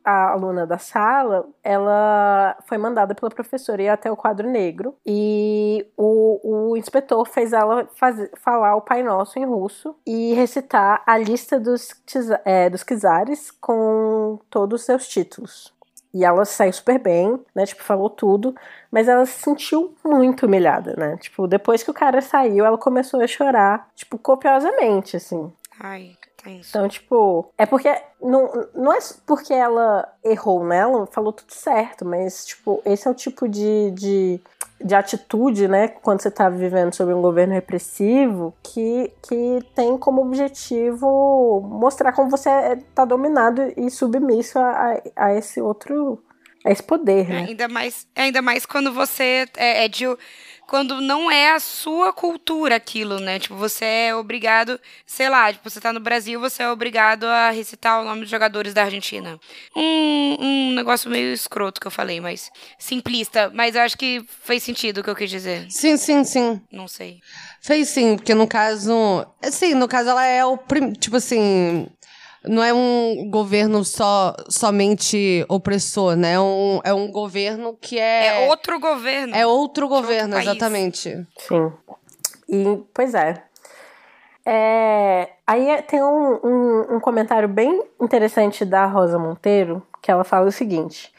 a 0.04 0.30
aluna 0.30 0.66
da 0.66 0.78
sala, 0.78 1.48
ela 1.62 2.56
foi 2.66 2.78
mandada 2.78 3.14
pela 3.14 3.30
professora 3.30 3.82
ir 3.82 3.88
até 3.88 4.10
o 4.10 4.16
quadro 4.16 4.48
negro. 4.48 4.94
E 5.06 5.86
o, 5.96 6.70
o 6.70 6.76
inspetor 6.76 7.26
fez 7.26 7.52
ela 7.52 7.88
falar 8.36 8.76
o 8.76 8.80
Pai 8.80 9.02
Nosso 9.02 9.38
em 9.38 9.44
russo 9.44 9.94
e 10.06 10.34
recitar 10.34 11.02
a 11.06 11.16
lista 11.18 11.58
dos, 11.58 11.88
é, 12.44 12.68
dos 12.68 12.82
czares 12.84 13.50
com 13.50 14.38
todos 14.50 14.80
os 14.80 14.86
seus 14.86 15.08
títulos. 15.08 15.72
E 16.14 16.24
ela 16.24 16.44
saiu 16.44 16.72
super 16.72 16.98
bem, 16.98 17.40
né? 17.54 17.64
Tipo, 17.64 17.82
falou 17.82 18.10
tudo. 18.10 18.54
Mas 18.90 19.08
ela 19.08 19.24
se 19.24 19.40
sentiu 19.40 19.94
muito 20.04 20.44
humilhada, 20.44 20.94
né? 20.96 21.16
Tipo, 21.16 21.46
depois 21.46 21.82
que 21.82 21.90
o 21.90 21.94
cara 21.94 22.20
saiu, 22.20 22.66
ela 22.66 22.76
começou 22.76 23.20
a 23.20 23.26
chorar, 23.26 23.88
tipo, 23.94 24.18
copiosamente, 24.18 25.16
assim. 25.16 25.50
Ai, 25.80 26.16
tenso. 26.42 26.68
Então, 26.70 26.88
tipo, 26.88 27.52
é 27.56 27.64
porque. 27.66 27.88
Não, 28.20 28.68
não 28.74 28.92
é 28.92 28.98
porque 29.26 29.52
ela 29.52 30.08
errou 30.24 30.64
nela, 30.64 31.06
falou 31.08 31.32
tudo 31.32 31.50
certo, 31.52 32.04
mas, 32.04 32.46
tipo, 32.46 32.80
esse 32.84 33.08
é 33.08 33.10
o 33.10 33.14
tipo 33.14 33.48
de, 33.48 33.90
de, 33.90 34.40
de 34.80 34.94
atitude, 34.94 35.66
né, 35.66 35.88
quando 35.88 36.22
você 36.22 36.30
tá 36.30 36.48
vivendo 36.48 36.94
sob 36.94 37.12
um 37.12 37.20
governo 37.20 37.52
repressivo, 37.52 38.54
que, 38.62 39.12
que 39.22 39.58
tem 39.74 39.98
como 39.98 40.22
objetivo 40.22 41.60
mostrar 41.62 42.12
como 42.12 42.30
você 42.30 42.48
é- 42.48 42.76
tá 42.94 43.04
dominado 43.04 43.72
e 43.76 43.90
submisso 43.90 44.58
a, 44.58 44.94
a, 45.16 45.26
a 45.26 45.34
esse 45.34 45.60
outro. 45.60 46.22
a 46.64 46.70
esse 46.70 46.82
poder, 46.82 47.28
É, 47.28 47.32
né? 47.34 47.38
ainda 47.48 47.66
mais, 47.68 48.06
ainda 48.14 48.40
mais 48.40 48.64
quando 48.64 48.92
você 48.92 49.48
é, 49.56 49.84
é 49.84 49.88
de. 49.88 50.04
Quando 50.68 51.00
não 51.02 51.30
é 51.30 51.50
a 51.52 51.60
sua 51.60 52.12
cultura 52.12 52.76
aquilo, 52.76 53.18
né? 53.20 53.38
Tipo, 53.38 53.54
você 53.56 53.84
é 53.84 54.14
obrigado, 54.14 54.80
sei 55.04 55.28
lá, 55.28 55.52
tipo, 55.52 55.68
você 55.68 55.80
tá 55.80 55.92
no 55.92 56.00
Brasil, 56.00 56.40
você 56.40 56.62
é 56.62 56.70
obrigado 56.70 57.24
a 57.24 57.50
recitar 57.50 58.00
o 58.00 58.04
nome 58.04 58.22
dos 58.22 58.30
jogadores 58.30 58.72
da 58.72 58.84
Argentina. 58.84 59.38
Um, 59.76 60.36
um 60.40 60.72
negócio 60.74 61.10
meio 61.10 61.32
escroto 61.32 61.80
que 61.80 61.86
eu 61.86 61.90
falei, 61.90 62.20
mas 62.20 62.50
simplista. 62.78 63.50
Mas 63.54 63.74
eu 63.74 63.82
acho 63.82 63.98
que 63.98 64.24
fez 64.44 64.62
sentido 64.62 64.98
o 64.98 65.04
que 65.04 65.10
eu 65.10 65.16
quis 65.16 65.28
dizer. 65.30 65.66
Sim, 65.70 65.96
sim, 65.96 66.24
sim. 66.24 66.60
Não 66.72 66.88
sei. 66.88 67.20
Fez 67.60 67.88
sim, 67.90 68.16
porque 68.16 68.34
no 68.34 68.46
caso. 68.48 69.26
Sim, 69.50 69.74
no 69.74 69.86
caso 69.86 70.08
ela 70.10 70.24
é 70.24 70.44
o. 70.44 70.56
prim- 70.56 70.92
Tipo 70.92 71.16
assim. 71.16 71.86
Não 72.44 72.62
é 72.62 72.72
um 72.72 73.28
governo 73.30 73.84
só 73.84 74.34
somente 74.48 75.44
opressor, 75.48 76.16
né? 76.16 76.32
É 76.32 76.40
um, 76.40 76.80
é 76.84 76.94
um 76.94 77.10
governo 77.10 77.76
que 77.80 77.98
é. 77.98 78.44
É, 78.44 78.48
outro 78.48 78.80
governo. 78.80 79.34
É 79.34 79.46
outro 79.46 79.72
outro 79.82 79.88
governo, 79.88 80.34
país. 80.34 80.46
exatamente. 80.48 81.26
Sim. 81.38 81.72
E, 82.48 82.82
pois 82.92 83.14
é. 83.14 83.42
É, 84.44 85.30
aí 85.46 85.82
tem 85.82 86.02
um, 86.02 86.40
um, 86.42 86.96
um 86.96 87.00
comentário 87.00 87.48
bem 87.48 87.82
interessante 88.00 88.64
da 88.64 88.86
Rosa 88.86 89.18
Monteiro, 89.18 89.82
que 90.02 90.10
ela 90.10 90.24
fala 90.24 90.48
o 90.48 90.52
seguinte. 90.52 91.12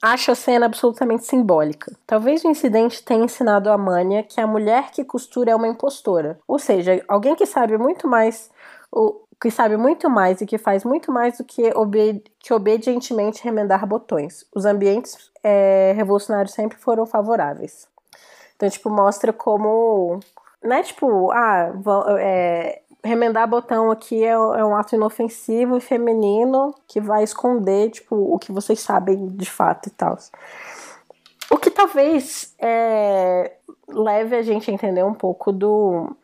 Acho 0.00 0.32
a 0.32 0.34
cena 0.34 0.66
absolutamente 0.66 1.24
simbólica. 1.24 1.92
Talvez 2.06 2.44
o 2.44 2.48
incidente 2.48 3.02
tenha 3.02 3.24
ensinado 3.24 3.70
a 3.70 3.78
Mânia 3.78 4.22
que 4.22 4.40
a 4.40 4.46
mulher 4.46 4.90
que 4.90 5.04
costura 5.04 5.50
é 5.50 5.56
uma 5.56 5.66
impostora. 5.66 6.38
Ou 6.46 6.58
seja, 6.58 7.02
alguém 7.08 7.34
que 7.34 7.46
sabe 7.46 7.76
muito 7.76 8.06
mais, 8.06 8.50
o, 8.92 9.20
que 9.40 9.50
sabe 9.50 9.76
muito 9.76 10.10
mais 10.10 10.40
e 10.40 10.46
que 10.46 10.58
faz 10.58 10.84
muito 10.84 11.12
mais 11.12 11.38
do 11.38 11.44
que, 11.44 11.72
obe 11.76 12.24
que 12.40 12.52
obedientemente 12.52 13.42
remendar 13.44 13.86
botões. 13.86 14.44
Os 14.54 14.64
ambientes 14.64 15.30
é, 15.42 15.92
revolucionários 15.96 16.54
sempre 16.54 16.76
foram 16.78 17.06
favoráveis. 17.06 17.86
Então, 18.56 18.68
tipo, 18.68 18.90
mostra 18.90 19.32
como. 19.32 20.18
Não 20.62 20.76
é 20.76 20.82
tipo, 20.82 21.30
ah, 21.30 21.72
é, 22.18 22.82
remendar 23.04 23.48
botão 23.48 23.92
aqui 23.92 24.24
é, 24.24 24.30
é, 24.30 24.36
um 24.36 24.74
ato 24.74 24.96
inofensivo 24.96 25.76
e 25.76 25.80
feminino 25.80 26.74
que 26.88 27.00
vai 27.00 27.22
esconder, 27.22 27.90
tipo, 27.90 28.16
o 28.16 28.38
que 28.38 28.50
vocês 28.50 28.80
sabem 28.80 29.28
de 29.28 29.48
fato 29.48 29.88
e 29.88 29.90
tal. 29.90 30.18
O 31.50 31.56
que 31.56 31.70
talvez 31.70 32.54
é, 32.58 33.52
leve 33.88 34.36
a 34.36 34.42
gente 34.42 34.70
a 34.70 34.74
entender 34.74 35.04
um 35.04 35.14
pouco 35.14 35.52
do. 35.52 36.16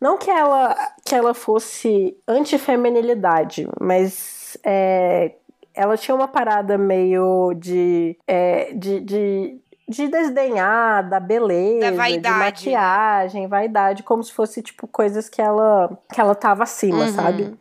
Não 0.00 0.16
que 0.16 0.30
ela, 0.30 0.74
que 1.04 1.14
ela 1.14 1.34
fosse 1.34 2.16
antifeminilidade, 2.26 3.68
mas 3.78 4.56
é, 4.64 5.32
ela 5.74 5.96
tinha 5.96 6.14
uma 6.14 6.28
parada 6.28 6.78
meio 6.78 7.52
de, 7.54 8.16
é, 8.26 8.72
de, 8.72 9.00
de 9.00 9.60
de 9.90 10.06
desdenhar 10.06 11.08
da 11.08 11.18
beleza, 11.18 11.90
da 11.90 11.96
vaidade. 11.96 12.34
de 12.34 12.44
maquiagem, 12.44 13.48
vaidade, 13.48 14.02
como 14.04 14.22
se 14.22 14.32
fosse 14.32 14.62
tipo 14.62 14.86
coisas 14.86 15.28
que 15.28 15.42
ela 15.42 15.98
que 16.12 16.20
ela 16.20 16.34
tava 16.34 16.62
acima, 16.62 17.06
uhum. 17.06 17.12
sabe? 17.12 17.58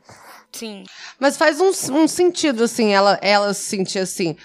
Sim. 0.52 0.84
Mas 1.19 1.38
faz 1.38 1.60
um, 1.60 1.69
um 1.95 2.08
sentido 2.08 2.63
assim, 2.63 2.93
ela 2.93 3.17
ela 3.21 3.52
se 3.54 3.63
sentir 3.63 3.99
assim. 3.99 4.38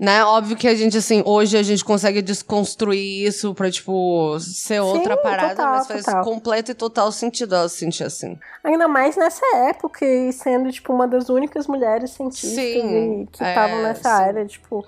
Né? 0.00 0.24
Óbvio 0.24 0.56
que 0.56 0.66
a 0.66 0.74
gente, 0.74 0.96
assim, 0.96 1.22
hoje 1.26 1.58
a 1.58 1.62
gente 1.62 1.84
consegue 1.84 2.22
desconstruir 2.22 3.26
isso 3.26 3.54
pra, 3.54 3.70
tipo, 3.70 4.40
ser 4.40 4.80
outra 4.80 5.14
Sim, 5.14 5.22
parada, 5.22 5.50
total, 5.50 5.72
mas 5.72 5.86
faz 5.86 6.04
total. 6.06 6.24
completo 6.24 6.70
e 6.70 6.74
total 6.74 7.12
sentido 7.12 7.54
ela 7.54 7.68
se 7.68 7.76
sentir 7.76 8.04
assim. 8.04 8.38
Ainda 8.64 8.88
mais 8.88 9.14
nessa 9.14 9.44
época 9.68 10.02
e 10.06 10.32
sendo, 10.32 10.72
tipo, 10.72 10.90
uma 10.90 11.06
das 11.06 11.28
únicas 11.28 11.66
mulheres 11.66 12.12
cientistas 12.12 12.50
Sim, 12.50 13.28
que 13.30 13.44
estavam 13.44 13.80
é, 13.80 13.82
nessa 13.82 14.08
sim. 14.08 14.22
área, 14.24 14.46
tipo. 14.46 14.86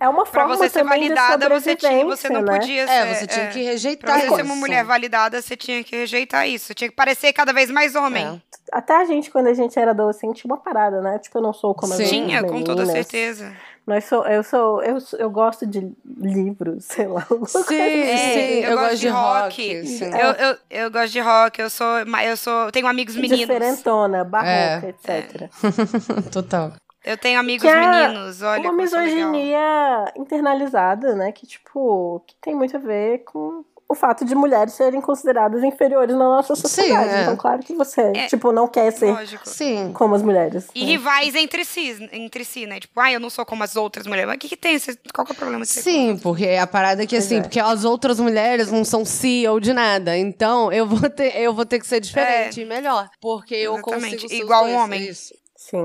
É 0.00 0.08
uma 0.08 0.24
forma 0.24 0.56
pra 0.56 0.56
você 0.56 0.70
ser 0.70 0.84
validada, 0.84 1.46
você, 1.50 1.76
tinha, 1.76 2.06
você 2.06 2.30
não 2.30 2.40
né? 2.40 2.58
podia 2.58 2.86
ser. 2.86 2.92
É, 2.94 3.14
você 3.14 3.26
tinha 3.26 3.48
que 3.48 3.62
rejeitar 3.62 4.18
pra 4.18 4.26
você 4.26 4.36
ser 4.36 4.42
uma 4.42 4.56
mulher 4.56 4.82
validada, 4.82 5.42
você 5.42 5.54
tinha 5.54 5.84
que 5.84 5.94
rejeitar 5.94 6.48
isso. 6.48 6.68
Você 6.68 6.74
tinha 6.74 6.88
que 6.88 6.96
parecer 6.96 7.34
cada 7.34 7.52
vez 7.52 7.70
mais 7.70 7.94
homem. 7.94 8.24
É. 8.24 8.40
Até 8.72 8.96
a 8.96 9.04
gente, 9.04 9.30
quando 9.30 9.48
a 9.48 9.52
gente 9.52 9.78
era 9.78 9.90
adolescente, 9.90 10.40
tinha 10.40 10.54
uma 10.54 10.60
parada, 10.62 11.02
né? 11.02 11.18
Tipo, 11.18 11.36
eu 11.36 11.42
não 11.42 11.52
sou 11.52 11.74
como 11.74 11.92
as 11.92 11.98
Sim, 11.98 12.06
Tinha, 12.06 12.42
com 12.42 12.62
toda 12.62 12.86
certeza. 12.86 13.52
Nós 13.90 14.04
sou, 14.04 14.24
eu 14.24 14.44
sou, 14.44 14.80
eu, 14.84 14.98
eu 15.18 15.28
gosto 15.28 15.66
de 15.66 15.92
livros, 16.06 16.84
sei 16.84 17.08
lá. 17.08 17.26
Sim, 17.44 17.58
assim. 17.58 17.74
é, 17.74 18.16
sim, 18.16 18.64
eu, 18.64 18.70
eu 18.70 18.78
gosto, 18.78 18.96
de 18.98 19.08
rock. 19.08 19.80
rock 19.80 20.00
eu, 20.00 20.46
eu, 20.46 20.58
eu 20.70 20.90
gosto 20.92 21.12
de 21.12 21.18
rock, 21.18 21.60
eu 21.60 21.68
sou, 21.68 21.98
eu 21.98 22.36
sou, 22.36 22.70
tenho 22.70 22.86
amigos 22.86 23.16
meninos. 23.16 23.40
Diferentona, 23.40 24.22
barroca, 24.22 24.86
é. 24.86 24.88
etc. 24.90 25.50
É. 26.24 26.30
Total. 26.30 26.72
Eu 27.04 27.18
tenho 27.18 27.40
amigos 27.40 27.62
que 27.62 27.68
é 27.68 27.80
meninos, 27.80 28.42
olha. 28.42 28.62
Uma 28.62 28.74
misoginia 28.74 30.12
internalizada, 30.16 31.16
né? 31.16 31.32
Que, 31.32 31.48
tipo, 31.48 32.22
que 32.28 32.36
tem 32.40 32.54
muito 32.54 32.76
a 32.76 32.80
ver 32.80 33.24
com 33.24 33.64
o 33.90 33.94
fato 33.96 34.24
de 34.24 34.36
mulheres 34.36 34.74
serem 34.74 35.00
consideradas 35.00 35.64
inferiores 35.64 36.14
na 36.14 36.24
nossa 36.24 36.54
sociedade. 36.54 37.10
Sim, 37.10 37.16
é. 37.16 37.22
Então, 37.22 37.36
claro 37.36 37.60
que 37.60 37.74
você, 37.74 38.00
é, 38.14 38.28
tipo, 38.28 38.52
não 38.52 38.68
quer 38.68 38.92
ser 38.92 39.12
Sim. 39.44 39.92
como 39.92 40.14
as 40.14 40.22
mulheres. 40.22 40.68
E 40.72 40.84
né? 40.84 40.92
rivais 40.92 41.34
entre 41.34 41.64
si, 41.64 42.08
entre 42.12 42.44
si, 42.44 42.66
né? 42.66 42.78
Tipo, 42.78 43.00
ah, 43.00 43.10
eu 43.10 43.18
não 43.18 43.28
sou 43.28 43.44
como 43.44 43.64
as 43.64 43.74
outras 43.74 44.06
mulheres. 44.06 44.28
Mas 44.28 44.36
o 44.36 44.38
que, 44.38 44.48
que 44.48 44.56
tem? 44.56 44.78
Qual 45.12 45.26
que 45.26 45.32
é 45.32 45.34
o 45.34 45.36
problema? 45.36 45.64
De 45.64 45.70
Sim, 45.70 46.16
porque 46.22 46.50
a 46.50 46.68
parada 46.68 47.02
é 47.02 47.06
que, 47.06 47.16
assim, 47.16 47.38
é. 47.38 47.40
porque 47.40 47.58
as 47.58 47.84
outras 47.84 48.20
mulheres 48.20 48.70
não 48.70 48.84
são 48.84 49.04
CEO 49.04 49.58
de 49.58 49.72
nada. 49.72 50.16
Então, 50.16 50.72
eu 50.72 50.86
vou 50.86 51.10
ter, 51.10 51.36
eu 51.36 51.52
vou 51.52 51.66
ter 51.66 51.80
que 51.80 51.86
ser 51.86 51.98
diferente 51.98 52.60
é. 52.60 52.62
e 52.62 52.66
melhor. 52.66 53.10
Porque 53.20 53.56
Exatamente. 53.56 53.92
eu 53.92 54.00
consigo 54.00 54.28
ser 54.28 54.36
Igual 54.36 54.66
um 54.66 54.76
homem. 54.76 55.08
Isso. 55.08 55.34
Sim. 55.56 55.82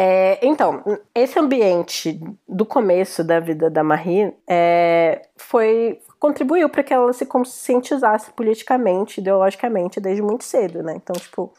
É, 0.00 0.38
então, 0.46 0.84
esse 1.12 1.36
ambiente 1.40 2.20
do 2.48 2.64
começo 2.64 3.24
da 3.24 3.40
vida 3.40 3.68
da 3.68 3.82
Marie 3.82 4.32
é, 4.48 5.22
foi 5.36 6.00
contribuiu 6.20 6.68
para 6.68 6.84
que 6.84 6.94
ela 6.94 7.12
se 7.12 7.26
conscientizasse 7.26 8.30
politicamente, 8.30 9.20
ideologicamente 9.20 10.00
desde 10.00 10.22
muito 10.22 10.44
cedo, 10.44 10.84
né? 10.84 10.94
Então, 10.94 11.16
tipo, 11.16 11.52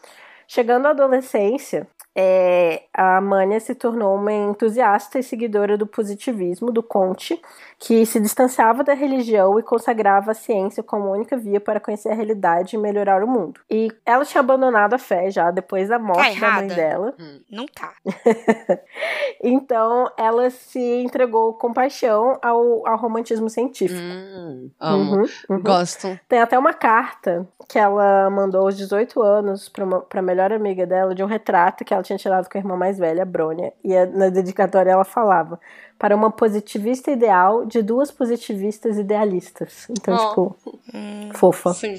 chegando 0.47 0.85
à 0.85 0.91
adolescência, 0.91 1.85
é, 2.21 2.83
a 2.93 3.21
Mânia 3.21 3.61
se 3.61 3.73
tornou 3.73 4.13
uma 4.15 4.33
entusiasta 4.33 5.17
e 5.17 5.23
seguidora 5.23 5.77
do 5.77 5.87
positivismo 5.87 6.69
do 6.69 6.83
Conte, 6.83 7.41
que 7.77 8.05
se 8.05 8.19
distanciava 8.19 8.83
da 8.83 8.93
religião 8.93 9.57
e 9.57 9.63
consagrava 9.63 10.31
a 10.31 10.33
ciência 10.33 10.83
como 10.83 11.13
única 11.13 11.37
via 11.37 11.61
para 11.61 11.79
conhecer 11.79 12.09
a 12.09 12.13
realidade 12.13 12.75
e 12.75 12.79
melhorar 12.79 13.23
o 13.23 13.27
mundo. 13.27 13.61
E 13.71 13.89
ela 14.05 14.25
tinha 14.25 14.41
abandonado 14.41 14.95
a 14.95 14.97
fé 14.97 15.31
já 15.31 15.49
depois 15.49 15.87
da 15.87 15.97
morte 15.97 16.37
tá 16.37 16.49
da 16.49 16.55
mãe 16.57 16.67
dela. 16.67 17.15
Hum, 17.17 17.39
não 17.49 17.65
tá. 17.67 17.93
então 19.41 20.11
ela 20.17 20.49
se 20.49 21.01
entregou 21.01 21.53
com 21.53 21.71
paixão 21.71 22.37
ao, 22.41 22.85
ao 22.85 22.97
romantismo 22.97 23.49
científico. 23.49 24.01
Hum, 24.01 24.69
amo. 24.77 25.15
Uhum, 25.15 25.25
uhum. 25.51 25.61
Gosto. 25.61 26.19
Tem 26.27 26.41
até 26.41 26.59
uma 26.59 26.73
carta 26.73 27.47
que 27.69 27.79
ela 27.79 28.29
mandou 28.29 28.63
aos 28.63 28.75
18 28.75 29.21
anos 29.21 29.69
para 29.69 30.19
a 30.19 30.21
melhor 30.21 30.51
amiga 30.51 30.85
dela 30.85 31.15
de 31.15 31.23
um 31.23 31.27
retrato 31.27 31.85
que 31.85 31.93
ela 31.93 32.03
tinha 32.09 32.17
tirado 32.17 32.49
com 32.49 32.57
a 32.57 32.61
irmã 32.61 32.75
mais 32.75 32.97
velha, 32.97 33.23
a 33.23 33.25
Brônia. 33.25 33.73
E 33.83 33.93
na 34.07 34.29
dedicatória 34.29 34.91
ela 34.91 35.05
falava: 35.05 35.59
para 35.97 36.15
uma 36.15 36.31
positivista 36.31 37.11
ideal 37.11 37.65
de 37.65 37.81
duas 37.81 38.11
positivistas 38.11 38.97
idealistas. 38.97 39.87
Então, 39.89 40.15
oh. 40.15 40.29
tipo, 40.29 40.57
hum, 40.93 41.29
fofa. 41.33 41.73
Sim. 41.73 41.95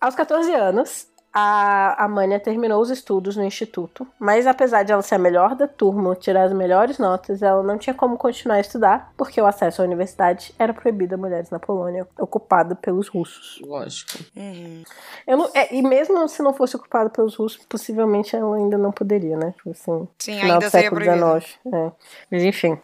Aos 0.00 0.14
14 0.14 0.52
anos, 0.52 1.08
a, 1.38 2.02
a 2.02 2.08
Mânia 2.08 2.40
terminou 2.40 2.80
os 2.80 2.88
estudos 2.88 3.36
no 3.36 3.44
instituto, 3.44 4.06
mas 4.18 4.46
apesar 4.46 4.84
de 4.84 4.92
ela 4.92 5.02
ser 5.02 5.16
a 5.16 5.18
melhor 5.18 5.54
da 5.54 5.68
turma, 5.68 6.16
tirar 6.16 6.44
as 6.44 6.52
melhores 6.54 6.98
notas, 6.98 7.42
ela 7.42 7.62
não 7.62 7.76
tinha 7.76 7.92
como 7.92 8.16
continuar 8.16 8.56
a 8.56 8.60
estudar, 8.60 9.12
porque 9.18 9.38
o 9.38 9.44
acesso 9.44 9.82
à 9.82 9.84
universidade 9.84 10.54
era 10.58 10.72
proibido 10.72 11.14
a 11.14 11.18
mulheres 11.18 11.50
na 11.50 11.58
Polônia, 11.58 12.08
ocupada 12.18 12.74
pelos 12.74 13.08
russos. 13.08 13.60
Lógico. 13.62 14.12
Uhum. 14.34 14.82
Eu 15.26 15.50
é, 15.52 15.74
e 15.74 15.82
mesmo 15.82 16.26
se 16.26 16.42
não 16.42 16.54
fosse 16.54 16.74
ocupada 16.74 17.10
pelos 17.10 17.34
russos, 17.36 17.62
possivelmente 17.68 18.34
ela 18.34 18.56
ainda 18.56 18.78
não 18.78 18.90
poderia, 18.90 19.36
né? 19.36 19.52
Tipo 19.58 19.72
assim, 19.72 20.08
Sim, 20.18 20.40
ainda 20.40 20.58
do 20.58 20.70
século 20.70 21.02
XIX. 21.02 21.58
É. 21.70 21.92
Mas 22.30 22.42
enfim. 22.44 22.78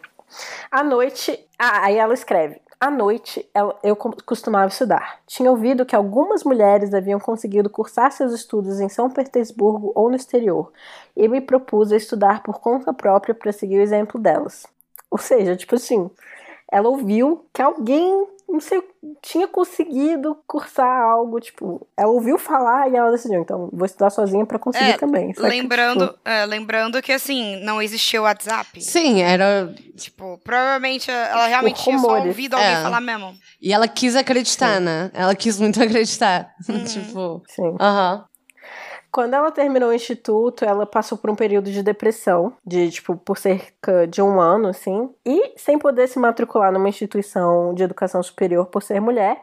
À 0.69 0.83
noite. 0.83 1.39
Ah, 1.57 1.85
aí 1.85 1.97
ela 1.97 2.13
escreve: 2.13 2.61
à 2.83 2.91
noite, 2.91 3.49
eu 3.81 3.95
costumava 3.95 4.67
estudar. 4.67 5.21
Tinha 5.25 5.49
ouvido 5.49 5.85
que 5.85 5.95
algumas 5.95 6.43
mulheres 6.43 6.93
haviam 6.93 7.17
conseguido 7.17 7.69
cursar 7.69 8.11
seus 8.11 8.33
estudos 8.33 8.81
em 8.81 8.89
São 8.89 9.09
Petersburgo 9.09 9.93
ou 9.95 10.09
no 10.09 10.17
exterior, 10.17 10.69
e 11.15 11.25
me 11.29 11.39
propus 11.39 11.93
a 11.93 11.95
estudar 11.95 12.43
por 12.43 12.59
conta 12.59 12.93
própria 12.93 13.33
para 13.33 13.53
seguir 13.53 13.77
o 13.77 13.81
exemplo 13.81 14.19
delas. 14.19 14.67
Ou 15.09 15.17
seja, 15.17 15.55
tipo 15.55 15.75
assim, 15.75 16.11
ela 16.73 16.89
ouviu 16.89 17.45
que 17.53 17.61
alguém 17.61 18.27
não 18.49 18.59
sei, 18.59 18.83
tinha 19.21 19.47
conseguido 19.47 20.37
cursar 20.45 21.01
algo, 21.01 21.39
tipo, 21.39 21.87
ela 21.97 22.11
ouviu 22.11 22.37
falar 22.37 22.87
e 22.89 22.95
ela 22.95 23.09
decidiu, 23.09 23.41
então 23.41 23.69
vou 23.71 23.85
estudar 23.85 24.09
sozinha 24.09 24.45
para 24.45 24.59
conseguir 24.59 24.91
é, 24.91 24.97
também. 24.97 25.33
Lembrando, 25.37 26.07
que, 26.07 26.13
tipo, 26.13 26.29
é, 26.29 26.45
lembrando 26.45 27.01
que 27.01 27.11
assim, 27.11 27.59
não 27.63 27.81
existia 27.81 28.21
o 28.21 28.25
WhatsApp. 28.25 28.79
Sim, 28.81 29.21
era 29.21 29.73
tipo, 29.95 30.37
provavelmente 30.43 31.09
ela 31.09 31.47
realmente 31.47 31.81
tinha 31.83 31.97
só 31.97 32.19
ouvido 32.19 32.55
alguém 32.55 32.73
é. 32.73 32.81
falar 32.83 33.01
mesmo. 33.01 33.33
E 33.61 33.73
ela 33.73 33.87
quis 33.87 34.15
acreditar, 34.15 34.77
Sim. 34.77 34.83
né? 34.83 35.11
Ela 35.13 35.33
quis 35.35 35.59
muito 35.59 35.81
acreditar. 35.81 36.53
Uhum. 36.69 36.83
tipo, 36.83 37.43
Sim. 37.47 37.75
Aham. 37.79 38.17
Uhum. 38.17 38.32
Quando 39.13 39.35
ela 39.35 39.51
terminou 39.51 39.91
o 39.91 39.93
instituto, 39.93 40.65
ela 40.65 40.87
passou 40.87 41.19
por 41.19 41.29
um 41.29 41.35
período 41.35 41.71
de 41.71 41.83
depressão, 41.83 42.57
de 42.65 42.89
tipo, 42.89 43.15
por 43.15 43.37
cerca 43.37 44.07
de 44.07 44.23
um 44.23 44.41
ano, 44.41 44.69
assim, 44.69 45.13
e 45.23 45.53
sem 45.55 45.77
poder 45.77 46.07
se 46.07 46.17
matricular 46.17 46.71
numa 46.71 46.89
instituição 46.89 47.75
de 47.75 47.83
educação 47.83 48.23
superior 48.23 48.65
por 48.65 48.81
ser 48.81 48.99
mulher, 48.99 49.39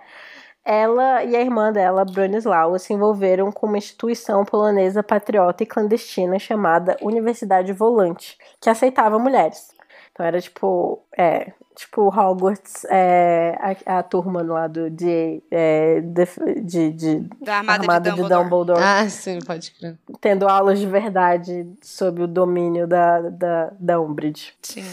ela 0.64 1.22
e 1.22 1.36
a 1.36 1.40
irmã 1.40 1.72
dela, 1.72 2.04
Bronislawa, 2.04 2.80
se 2.80 2.92
envolveram 2.92 3.52
com 3.52 3.68
uma 3.68 3.78
instituição 3.78 4.44
polonesa 4.44 5.04
patriota 5.04 5.62
e 5.62 5.66
clandestina 5.66 6.36
chamada 6.36 6.96
Universidade 7.00 7.72
Volante, 7.72 8.36
que 8.60 8.68
aceitava 8.68 9.20
mulheres. 9.20 9.68
Então 10.10 10.26
era 10.26 10.40
tipo, 10.40 11.00
é, 11.16 11.52
tipo 11.74 12.08
Hogwarts, 12.08 12.84
é, 12.90 13.56
a, 13.86 13.98
a, 13.98 14.02
turma 14.02 14.42
lá 14.42 14.66
do 14.66 14.90
de, 14.90 15.42
é, 15.50 16.00
de, 16.00 16.60
de, 16.62 16.90
de, 16.92 17.28
da 17.40 17.58
armada, 17.58 17.82
armada 17.82 18.10
de, 18.10 18.16
Dumbledore. 18.16 18.44
de, 18.44 18.50
Dumbledore. 18.50 18.82
Ah, 18.82 19.08
sim, 19.08 19.38
pode 19.40 19.70
crer. 19.72 19.98
Tendo 20.20 20.48
aulas 20.48 20.78
de 20.78 20.86
verdade 20.86 21.66
sob 21.82 22.22
o 22.22 22.26
domínio 22.26 22.86
da, 22.86 23.20
da, 23.30 23.72
da 23.78 24.00
Umbridge. 24.00 24.54
Sim. 24.62 24.84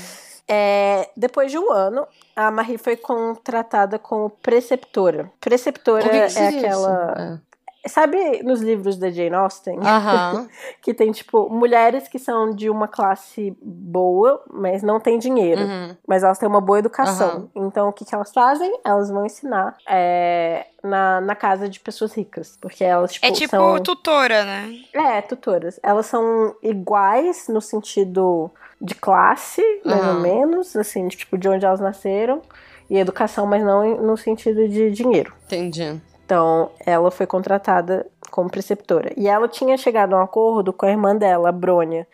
É, 0.48 1.10
depois 1.18 1.52
de 1.52 1.58
um 1.58 1.72
ano, 1.74 2.08
a 2.34 2.50
Marie 2.50 2.78
foi 2.78 2.96
contratada 2.96 4.00
como 4.00 4.30
preceptora. 4.30 5.30
Preceptora 5.42 6.08
é 6.08 6.48
aquela. 6.48 7.42
É 7.88 7.90
Sabe 7.90 8.44
nos 8.44 8.60
livros 8.60 8.98
da 8.98 9.10
Jane 9.10 9.34
Austen? 9.34 9.80
Aham. 9.80 10.50
que 10.84 10.94
tem, 10.94 11.10
tipo, 11.14 11.50
mulheres 11.50 12.10
que 12.10 12.20
são 12.20 12.54
de 12.54 12.70
uma 12.70 12.86
classe 12.86 13.58
boa, 13.62 14.44
mas 14.52 14.84
não 14.84 15.00
tem 15.00 15.18
dinheiro. 15.18 15.62
Uhum. 15.62 15.96
Mas 16.06 16.22
elas 16.22 16.38
têm 16.38 16.50
uma 16.50 16.60
boa 16.60 16.80
educação. 16.80 17.50
Então, 17.56 17.88
o 17.88 17.94
que, 17.94 18.04
que 18.04 18.14
elas 18.14 18.34
fazem? 18.34 18.78
Elas 18.84 19.10
vão 19.10 19.26
ensinar 19.26 19.78
é, 19.88 20.66
na, 20.84 21.22
na 21.22 21.34
casa 21.34 21.70
de 21.70 21.80
pessoas 21.80 22.14
ricas. 22.14 22.58
Porque 22.60 22.84
elas, 22.84 23.14
tipo, 23.14 23.26
É 23.26 23.32
tipo 23.32 23.52
são... 23.52 23.80
tutora, 23.80 24.44
né? 24.44 24.76
É, 24.94 25.22
tutoras. 25.22 25.80
Elas 25.82 26.08
são 26.08 26.54
iguais 26.62 27.48
no 27.48 27.62
sentido 27.62 28.52
de 28.82 28.96
classe, 28.96 29.64
mais 29.86 30.06
ou 30.06 30.16
menos, 30.16 30.76
assim, 30.76 31.08
de, 31.08 31.16
tipo, 31.16 31.38
de 31.38 31.48
onde 31.48 31.66
elas 31.66 31.80
nasceram. 31.80 32.42
E 32.90 32.98
educação, 32.98 33.46
mas 33.46 33.64
não 33.64 34.02
no 34.02 34.18
sentido 34.18 34.68
de 34.68 34.92
dinheiro. 34.92 35.34
Entendi. 35.46 36.02
Então, 36.28 36.72
ela 36.86 37.10
foi 37.10 37.26
contratada 37.26 38.06
como 38.30 38.50
preceptora. 38.50 39.14
E 39.16 39.30
ela 39.30 39.48
tinha 39.48 39.78
chegado 39.78 40.14
a 40.14 40.20
um 40.20 40.24
acordo 40.24 40.74
com 40.74 40.86
a 40.86 40.90
irmã 40.90 41.16
dela, 41.16 41.48
a 41.48 41.52
Brônia, 41.54 42.06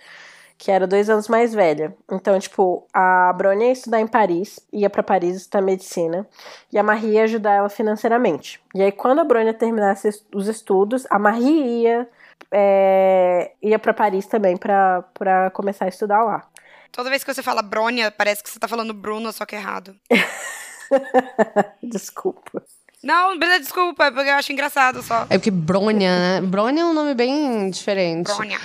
que 0.56 0.70
era 0.70 0.86
dois 0.86 1.10
anos 1.10 1.28
mais 1.28 1.52
velha. 1.52 1.96
Então, 2.12 2.40
tipo, 2.40 2.88
a 2.94 3.34
Brônia 3.34 3.66
ia 3.66 3.72
estudar 3.72 4.00
em 4.00 4.06
Paris, 4.06 4.60
ia 4.72 4.88
pra 4.88 5.02
Paris 5.02 5.38
estudar 5.38 5.64
medicina, 5.64 6.30
e 6.72 6.78
a 6.78 6.84
Marie 6.84 7.14
ia 7.14 7.24
ajudar 7.24 7.54
ela 7.54 7.70
financeiramente. 7.70 8.62
E 8.76 8.84
aí, 8.84 8.92
quando 8.92 9.18
a 9.18 9.24
Brônia 9.24 9.52
terminasse 9.52 10.08
os 10.32 10.48
estudos, 10.48 11.08
a 11.10 11.18
Marie 11.18 11.82
ia, 11.82 12.08
é, 12.52 13.54
ia 13.64 13.80
para 13.80 13.96
Paris 13.96 14.28
também 14.28 14.56
pra 14.56 15.02
pra 15.16 15.50
começar 15.50 15.86
a 15.86 15.90
estudar 15.90 16.24
lá. 16.24 16.48
Toda 16.92 17.10
vez 17.10 17.24
que 17.24 17.34
você 17.34 17.42
fala 17.42 17.64
Brônia, 17.64 18.12
parece 18.12 18.44
que 18.44 18.50
você 18.52 18.60
tá 18.60 18.68
falando 18.68 18.94
Bruna, 18.94 19.32
só 19.32 19.44
que 19.44 19.56
errado. 19.56 19.96
Desculpa. 21.82 22.62
Não, 23.04 23.38
beleza, 23.38 23.60
desculpa, 23.60 24.06
é 24.06 24.12
porque 24.12 24.30
eu 24.30 24.34
acho 24.36 24.52
engraçado 24.52 25.04
só. 25.04 25.26
É 25.30 25.38
porque 25.38 25.52
Brônia, 25.52 26.10
né? 26.18 26.42
Brônia 26.42 26.82
é 26.82 26.86
um 26.86 26.94
nome 26.94 27.14
bem 27.14 27.70
diferente. 27.70 28.28
Brônia. 28.34 28.60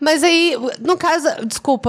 Mas 0.00 0.24
aí, 0.24 0.56
no 0.80 0.96
caso, 0.96 1.28
desculpa, 1.46 1.88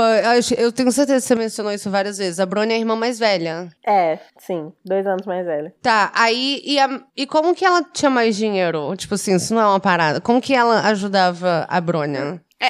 eu 0.55 0.71
tenho 0.71 0.91
certeza 0.91 1.19
que 1.19 1.27
você 1.27 1.33
mencionou 1.35 1.73
isso 1.73 1.89
várias 1.89 2.19
vezes. 2.19 2.39
A 2.39 2.45
Brônia 2.45 2.75
é 2.75 2.77
a 2.77 2.79
irmã 2.79 2.95
mais 2.95 3.17
velha. 3.17 3.69
É, 3.83 4.19
sim, 4.37 4.71
dois 4.85 5.07
anos 5.07 5.25
mais 5.25 5.43
velha. 5.43 5.73
Tá, 5.81 6.11
aí, 6.13 6.61
e, 6.63 6.77
a- 6.79 7.01
e 7.17 7.25
como 7.25 7.55
que 7.55 7.65
ela 7.65 7.81
tinha 7.91 8.11
mais 8.11 8.35
dinheiro? 8.35 8.95
Tipo 8.95 9.15
assim, 9.15 9.35
isso 9.35 9.51
não 9.55 9.61
é 9.61 9.65
uma 9.65 9.79
parada. 9.79 10.21
Como 10.21 10.39
que 10.39 10.53
ela 10.53 10.81
ajudava 10.89 11.65
a 11.67 11.81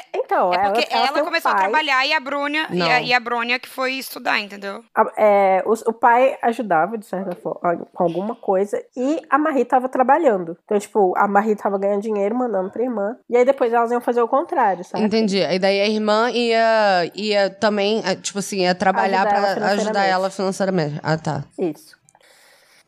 Brônia? 0.01 0.03
Então, 0.15 0.53
É 0.53 0.57
porque 0.69 0.87
ela, 0.89 1.07
ela, 1.07 1.17
ela 1.17 1.23
começou 1.25 1.51
a 1.51 1.53
pai- 1.55 1.63
trabalhar 1.63 2.05
e 2.07 2.13
a 2.13 2.19
Brônia 2.19 2.67
e 2.71 2.81
a, 2.81 3.01
e 3.01 3.13
a 3.13 3.19
Brônia 3.19 3.59
que 3.59 3.69
foi 3.69 3.93
estudar, 3.93 4.39
entendeu? 4.39 4.83
A- 4.95 5.11
é, 5.17 5.63
os- 5.65 5.81
o, 5.85 5.93
pai 5.93 6.37
ajudava, 6.41 6.97
de 6.97 7.05
certa 7.05 7.35
forma, 7.35 7.85
com 7.93 8.03
alguma 8.03 8.35
coisa, 8.35 8.81
e 8.95 9.21
a 9.29 9.37
Marie 9.37 9.65
tava 9.65 9.87
trabalhando. 9.89 10.57
Então, 10.65 10.79
tipo, 10.79 11.13
a 11.17 11.27
Marie 11.27 11.55
tava 11.55 11.77
ganhando 11.77 12.01
dinheiro, 12.01 12.35
mandando 12.35 12.69
pra 12.71 12.83
irmã. 12.83 13.15
E 13.29 13.37
aí 13.37 13.45
depois 13.45 13.71
elas 13.71 13.91
iam 13.91 14.01
fazer 14.01 14.21
o 14.21 14.27
contrário, 14.27 14.83
sabe? 14.83 15.03
Entendi. 15.03 15.39
E 15.39 15.59
daí 15.59 15.81
a 15.81 15.87
irmã 15.87 16.29
ia, 16.31 17.11
ia 17.13 17.49
também, 17.49 18.01
eh, 18.05 18.15
tipo 18.15 18.39
assim, 18.39 18.61
ia 18.61 18.73
trabalhar 18.73 19.21
Ajudar 19.21 19.35
ela 19.37 19.41
pra 19.41 19.49
ajudar 19.51 19.69
financeiramente. 19.69 20.09
ela 20.11 20.29
financeiramente. 20.29 20.99
Ah, 21.03 21.17
tá. 21.17 21.43
Isso. 21.59 22.01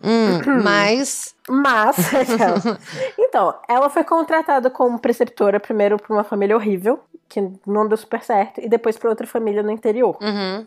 Hum, 0.06 0.62
mas. 0.64 1.34
Mas, 1.50 2.14
aquela- 2.14 2.80
então, 3.18 3.56
ela 3.68 3.90
foi 3.90 4.04
contratada 4.04 4.70
como 4.70 5.00
preceptora 5.00 5.60
primeiro 5.60 5.98
pra 5.98 6.14
uma 6.16 6.24
família 6.24 6.56
horrível, 6.56 7.00
que 7.28 7.42
não 7.66 7.88
deu 7.88 7.98
super 7.98 8.22
certo, 8.22 8.62
e 8.62 8.70
depois 8.70 8.98
pra 8.98 9.10
outra 9.10 9.26
família 9.28 9.64
no 9.64 9.72
interior. 9.72 10.16
Uhum. 10.22 10.66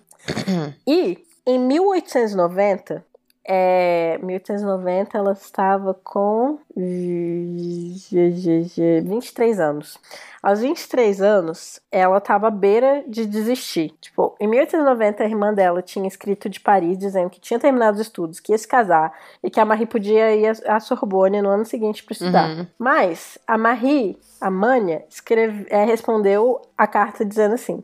E 0.87 1.19
em 1.47 1.59
1890, 1.59 3.05
é, 3.51 4.19
1890 4.23 5.17
ela 5.17 5.33
estava 5.33 5.95
com 5.95 6.59
23 6.77 9.59
anos. 9.59 9.99
Aos 10.43 10.61
23 10.61 11.23
anos, 11.23 11.81
ela 11.91 12.19
estava 12.19 12.49
à 12.49 12.51
beira 12.51 13.03
de 13.09 13.25
desistir. 13.25 13.95
Tipo, 14.03 14.37
em 14.39 14.47
1890 14.47 15.23
a 15.23 15.27
irmã 15.27 15.55
dela 15.55 15.81
tinha 15.81 16.07
escrito 16.07 16.51
de 16.51 16.61
Paris 16.61 16.99
dizendo 16.99 17.31
que 17.31 17.41
tinha 17.41 17.59
terminado 17.59 17.95
os 17.95 18.03
estudos, 18.03 18.39
que 18.39 18.53
ia 18.53 18.59
se 18.59 18.69
casar 18.69 19.15
e 19.43 19.49
que 19.49 19.59
a 19.59 19.65
Marie 19.65 19.87
podia 19.87 20.37
ir 20.37 20.55
à 20.67 20.79
Sorbonne 20.79 21.41
no 21.41 21.49
ano 21.49 21.65
seguinte 21.65 22.05
para 22.05 22.13
estudar. 22.13 22.51
Uhum. 22.51 22.67
Mas 22.79 23.39
a 23.47 23.57
Marie, 23.57 24.19
a 24.43 24.51
Mania, 24.51 25.07
escreve, 25.09 25.67
é, 25.71 25.87
respondeu 25.87 26.61
a 26.77 26.87
carta 26.87 27.25
dizendo 27.25 27.55
assim: 27.55 27.83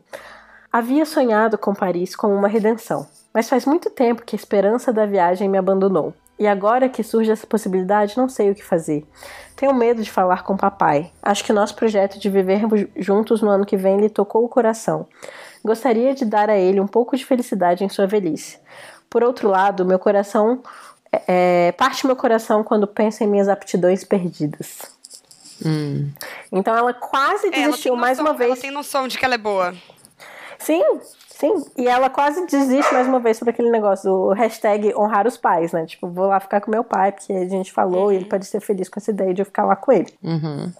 Havia 0.75 1.05
sonhado 1.05 1.57
com 1.57 1.73
Paris 1.73 2.17
como 2.17 2.33
uma 2.35 2.49
redenção, 2.49 3.07
mas 3.33 3.47
faz 3.47 3.65
muito 3.65 3.89
tempo 3.89 4.23
que 4.25 4.35
a 4.35 4.39
esperança 4.39 4.91
da 4.91 5.05
viagem 5.05 5.47
me 5.47 5.57
abandonou. 5.57 6.13
E 6.37 6.45
agora 6.45 6.89
que 6.89 7.01
surge 7.01 7.31
essa 7.31 7.47
possibilidade, 7.47 8.17
não 8.17 8.27
sei 8.27 8.51
o 8.51 8.55
que 8.55 8.61
fazer. 8.61 9.05
Tenho 9.55 9.73
medo 9.73 10.03
de 10.03 10.11
falar 10.11 10.43
com 10.43 10.57
papai. 10.57 11.13
Acho 11.23 11.45
que 11.45 11.53
o 11.53 11.55
nosso 11.55 11.75
projeto 11.75 12.19
de 12.19 12.29
vivermos 12.29 12.85
juntos 12.97 13.41
no 13.41 13.49
ano 13.49 13.65
que 13.65 13.77
vem 13.77 14.01
lhe 14.01 14.09
tocou 14.09 14.43
o 14.43 14.49
coração. 14.49 15.07
Gostaria 15.63 16.13
de 16.13 16.25
dar 16.25 16.49
a 16.49 16.57
ele 16.57 16.81
um 16.81 16.87
pouco 16.87 17.15
de 17.15 17.25
felicidade 17.25 17.85
em 17.85 17.87
sua 17.87 18.05
velhice. 18.05 18.57
Por 19.09 19.23
outro 19.23 19.47
lado, 19.47 19.85
meu 19.85 19.97
coração 19.97 20.61
é, 21.25 21.71
parte 21.77 22.05
meu 22.05 22.17
coração 22.17 22.65
quando 22.65 22.85
penso 22.85 23.23
em 23.23 23.27
minhas 23.27 23.47
aptidões 23.47 24.03
perdidas. 24.03 24.81
Hum. 25.65 26.11
Então 26.51 26.75
ela 26.75 26.93
quase 26.93 27.47
É, 27.47 27.59
ela 27.59 27.67
desistiu 27.67 27.95
mais 27.95 28.17
noção- 28.17 28.33
uma 28.33 28.37
vez. 28.37 28.51
Ela 28.51 28.59
tem 28.61 28.71
noção 28.71 29.07
de 29.07 29.17
que 29.17 29.23
ela 29.23 29.35
é 29.35 29.37
boa. 29.37 29.73
Sim, 30.57 30.81
sim. 31.27 31.65
E 31.77 31.87
ela 31.87 32.09
quase 32.09 32.45
desiste 32.45 32.93
mais 32.93 33.07
uma 33.07 33.19
vez 33.19 33.37
sobre 33.37 33.51
aquele 33.51 33.69
negócio 33.69 34.09
do 34.09 34.29
hashtag 34.33 34.93
honrar 34.95 35.27
os 35.27 35.37
pais, 35.37 35.71
né? 35.71 35.85
Tipo, 35.85 36.07
vou 36.07 36.27
lá 36.27 36.39
ficar 36.39 36.61
com 36.61 36.71
meu 36.71 36.83
pai, 36.83 37.11
porque 37.11 37.33
a 37.33 37.47
gente 37.47 37.71
falou 37.71 38.11
e 38.11 38.15
ele 38.15 38.25
pode 38.25 38.45
ser 38.45 38.59
feliz 38.59 38.89
com 38.89 38.99
essa 38.99 39.11
ideia 39.11 39.33
de 39.33 39.41
eu 39.41 39.45
ficar 39.45 39.65
lá 39.65 39.75
com 39.75 39.91
ele. 39.91 40.13
Uhum. 40.23 40.71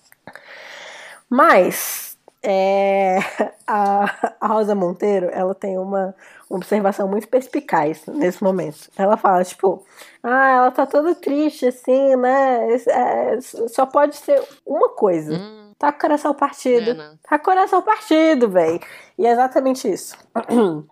Mas 1.30 2.06
é, 2.46 3.18
a, 3.66 4.36
a 4.40 4.48
Rosa 4.48 4.76
Monteiro, 4.76 5.30
ela 5.32 5.56
tem 5.56 5.78
uma, 5.78 6.16
uma 6.50 6.58
observação 6.58 7.08
muito 7.08 7.28
perspicaz 7.28 8.06
nesse 8.08 8.44
momento. 8.44 8.90
Ela 8.96 9.18
fala, 9.18 9.44
tipo, 9.44 9.84
ah, 10.22 10.50
ela 10.52 10.72
tá 10.72 10.86
toda 10.86 11.16
triste, 11.16 11.66
assim, 11.66 12.16
né? 12.16 12.76
É, 12.88 13.40
só 13.42 13.86
pode 13.86 14.16
ser 14.16 14.42
uma 14.66 14.90
coisa. 14.90 15.34
Hum. 15.34 15.65
Tá 15.86 15.92
com 15.92 15.98
o 15.98 16.02
coração 16.02 16.34
partido. 16.34 16.92
É, 16.92 16.94
né? 16.96 17.18
Tá 17.22 17.38
com 17.38 17.44
o 17.44 17.54
coração 17.54 17.82
partido, 17.84 18.50
véi. 18.50 18.80
E 19.20 19.26
é 19.26 19.32
exatamente 19.32 19.92
isso. 19.92 20.18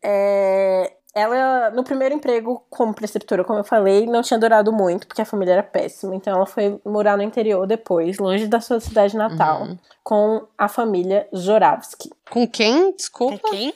É, 0.00 0.92
ela, 1.18 1.70
no 1.70 1.82
primeiro 1.84 2.14
emprego 2.14 2.64
como 2.70 2.94
preceptora, 2.94 3.42
como 3.44 3.58
eu 3.58 3.64
falei, 3.64 4.06
não 4.06 4.22
tinha 4.22 4.38
durado 4.38 4.72
muito, 4.72 5.06
porque 5.06 5.22
a 5.22 5.24
família 5.24 5.52
era 5.54 5.62
péssima. 5.62 6.14
Então 6.14 6.34
ela 6.36 6.46
foi 6.46 6.80
morar 6.84 7.16
no 7.16 7.22
interior 7.22 7.66
depois, 7.66 8.18
longe 8.18 8.46
da 8.46 8.60
sua 8.60 8.80
cidade 8.80 9.16
natal, 9.16 9.62
Uhum. 9.62 9.78
com 10.02 10.46
a 10.56 10.68
família 10.68 11.28
Zoravsky. 11.36 12.10
Com 12.30 12.46
quem? 12.46 12.90
Com 12.90 12.96
Desculpa. 12.96 13.50
quem? 13.50 13.74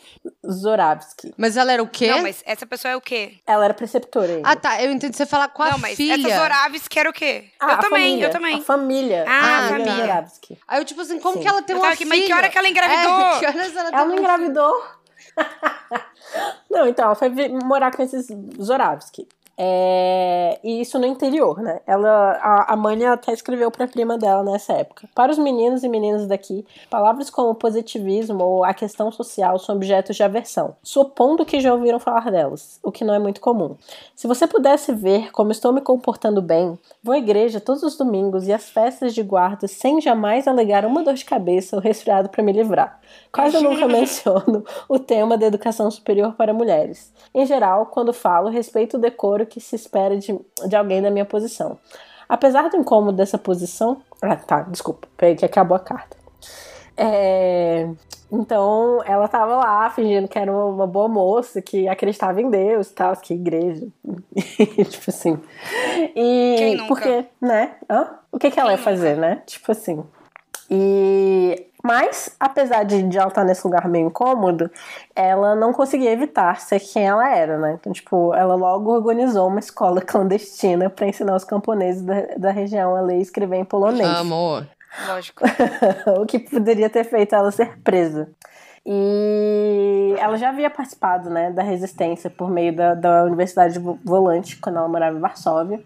Zoravsky. 0.51 1.33
Mas 1.37 1.57
ela 1.57 1.73
era 1.73 1.83
o 1.83 1.87
quê? 1.89 2.11
Não, 2.11 2.23
mas 2.23 2.43
essa 2.47 2.67
pessoa 2.67 2.93
é 2.93 2.97
o 2.97 3.01
quê? 3.01 3.35
Ela 3.47 3.65
era 3.65 3.75
preceptora 3.75 4.33
ainda. 4.35 4.49
Ah, 4.49 4.57
tá. 4.57 4.83
Eu 4.83 4.93
entendi 4.93 5.17
você 5.17 5.25
falar 5.27 5.49
com 5.49 5.63
a 5.63 5.71
não, 5.71 5.79
mas 5.79 5.97
filha. 5.97 6.15
essas 6.29 6.41
Oraves 6.43 6.87
que 6.89 6.99
era 6.99 7.09
o 7.09 7.13
quê? 7.13 7.45
Ah, 7.61 7.67
eu 7.67 7.71
a 7.73 7.77
também, 7.79 7.91
família, 8.09 8.27
eu 8.27 8.31
também. 8.31 8.59
A 8.59 8.61
família. 8.61 9.25
Ah, 9.27 9.67
a 9.67 9.69
família. 9.69 9.95
Zoravsky. 9.95 10.59
Aí 10.69 10.81
eu, 10.81 10.85
tipo 10.85 11.01
assim, 11.01 11.19
como 11.19 11.37
Sim. 11.37 11.43
que 11.43 11.49
ela 11.49 11.63
tem 11.63 11.75
Eu 11.77 11.81
uma 11.83 11.89
aqui, 11.89 11.99
filha? 12.05 12.09
mas 12.11 12.25
que 12.27 12.33
hora 12.33 12.49
que 12.49 12.59
ela 12.59 12.69
engravidou? 12.69 13.21
É, 13.21 13.39
que 13.39 13.47
horas 13.47 13.77
ela, 13.77 13.89
Ela 13.89 13.99
tem 13.99 14.07
não 14.09 14.17
engravidou. 14.17 14.85
Não, 16.71 16.87
então, 16.87 17.07
ela 17.07 17.15
foi 17.15 17.31
morar 17.65 17.95
com 17.95 18.03
esses 18.03 18.29
Zoravsky. 18.61 19.29
É, 19.57 20.59
e 20.65 20.81
isso 20.81 20.99
no 20.99 21.07
interior, 21.07 21.61
né? 21.61 21.81
Ela, 21.87 22.33
a, 22.43 22.73
a 22.73 22.77
mãe 22.77 23.05
até 23.05 23.33
escreveu 23.33 23.71
pra 23.71 23.87
prima 23.87 24.17
dela 24.17 24.43
nessa 24.43 24.73
época. 24.73 25.09
Para 25.15 25.31
os 25.31 25.39
meninos 25.39 25.85
e 25.85 25.89
meninas 25.89 26.27
daqui, 26.27 26.65
palavras 26.89 27.29
como 27.29 27.55
positivismo 27.55 28.43
ou 28.43 28.65
a 28.65 28.73
questão 28.73 29.11
social 29.13 29.59
são 29.59 29.77
objetos 29.77 30.17
de 30.17 30.23
aversão, 30.23 30.75
supondo 30.83 31.45
que 31.45 31.61
já 31.61 31.73
ouviram 31.73 32.01
falar 32.01 32.31
delas, 32.31 32.81
o 32.83 32.91
que 32.91 33.05
não 33.05 33.15
é 33.15 33.19
muito 33.19 33.41
comum. 33.41 33.77
Se 34.15 34.27
você 34.27 34.47
pudesse 34.47 34.93
ver 34.93 35.31
como 35.33 35.53
estou 35.53 35.73
me 35.73 35.81
comportando 35.81 36.41
bem, 36.41 36.79
vou 37.03 37.15
à 37.15 37.19
igreja 37.19 37.61
todos 37.61 37.83
os 37.83 37.97
domingos 37.97 38.49
e 38.49 38.53
às 38.53 38.71
festas 38.71 39.15
de 39.15 39.23
guarda 39.23 39.69
sem 39.69 40.01
jamais 40.01 40.49
alegar 40.49 40.85
uma 40.85 41.03
dor 41.03 41.15
de 41.15 41.25
cabeça 41.25 41.77
ou 41.77 41.83
resfriado 41.83 42.29
para 42.29 42.43
me 42.43 42.53
livrar. 42.53 43.01
Quase 43.33 43.61
nunca 43.63 43.87
menciono 43.87 44.65
o 44.89 44.99
tema 44.99 45.37
da 45.37 45.47
educação 45.47 45.91
superior 45.91 46.35
para 46.35 46.55
mulheres. 46.55 47.13
Em 47.35 47.45
geral, 47.47 47.87
quando 47.87 48.13
falo, 48.13 48.49
respeito 48.49 48.97
o 48.97 49.01
decoro 49.01 49.42
que 49.47 49.61
se 49.61 49.77
espera 49.77 50.17
de, 50.17 50.39
de 50.67 50.77
alguém 50.77 51.03
da 51.03 51.11
minha 51.11 51.25
posição. 51.25 51.79
Apesar 52.29 52.71
do 52.71 52.77
incômodo 52.77 53.17
dessa 53.17 53.37
posição. 53.37 54.03
Ah, 54.21 54.37
tá, 54.37 54.63
desculpa, 54.63 55.09
peraí 55.17 55.37
que 55.37 55.45
acabou 55.45 55.77
a 55.77 55.81
carta. 55.81 56.17
É, 56.97 57.89
Então, 58.31 59.03
ela 59.05 59.29
tava 59.29 59.57
lá 59.57 59.91
fingindo 59.91 60.27
que 60.27 60.39
era 60.39 60.51
uma, 60.51 60.87
boa 60.87 61.07
moça, 61.07 61.61
que 61.61 61.87
acreditava 61.87 62.41
em 62.41 62.49
Deus 62.49 62.89
e 62.89 62.95
tal, 62.95 63.15
que 63.17 63.35
igreja. 63.35 63.87
tipo 64.89 65.05
assim. 65.09 65.39
E 66.17 66.79
porque, 66.89 67.27
né? 67.39 67.77
Hã? 67.91 68.09
O 68.33 68.39
que, 68.39 68.51
que 68.51 68.59
ela 68.59 68.73
ia 68.73 68.79
fazer, 68.79 69.19
né? 69.19 69.43
Tipo 69.47 69.73
assim. 69.73 70.03
E 70.75 71.67
mas, 71.83 72.35
apesar 72.39 72.85
de, 72.85 73.03
de 73.03 73.19
ela 73.19 73.29
estar 73.29 73.45
nesse 73.45 73.67
lugar 73.67 73.89
meio 73.89 74.07
incômodo, 74.07 74.71
ela 75.17 75.57
não 75.57 75.73
conseguia 75.73 76.13
evitar 76.13 76.61
ser 76.61 76.79
quem 76.79 77.07
ela 77.07 77.29
era, 77.29 77.59
né? 77.59 77.77
Então, 77.79 77.93
tipo, 77.93 78.33
ela 78.35 78.55
logo 78.55 78.93
organizou 78.93 79.49
uma 79.49 79.59
escola 79.59 80.01
clandestina 80.07 80.89
para 80.89 81.09
ensinar 81.09 81.35
os 81.35 81.45
camponeses 81.45 82.01
da, 82.03 82.15
da 82.37 82.51
região 82.53 82.95
a 82.95 83.01
ler 83.01 83.19
e 83.19 83.23
escrever 83.23 83.57
em 83.57 83.65
polonês. 83.65 84.09
Amor. 84.09 84.67
Lógico. 85.09 85.45
o 86.21 86.25
que 86.25 86.39
poderia 86.39 86.89
ter 86.89 87.05
feito 87.05 87.35
ela 87.35 87.51
ser 87.51 87.79
presa. 87.81 88.31
E 88.87 90.15
ela 90.19 90.39
já 90.39 90.51
havia 90.51 90.71
participado 90.71 91.29
né, 91.29 91.51
da 91.51 91.63
resistência 91.63 92.31
por 92.31 92.49
meio 92.49 92.75
da, 92.75 92.95
da 92.95 93.25
Universidade 93.25 93.79
Volante, 93.79 94.57
quando 94.57 94.79
ela 94.79 94.89
morava 94.89 95.17
em 95.17 95.21
Varsóvia. 95.21 95.83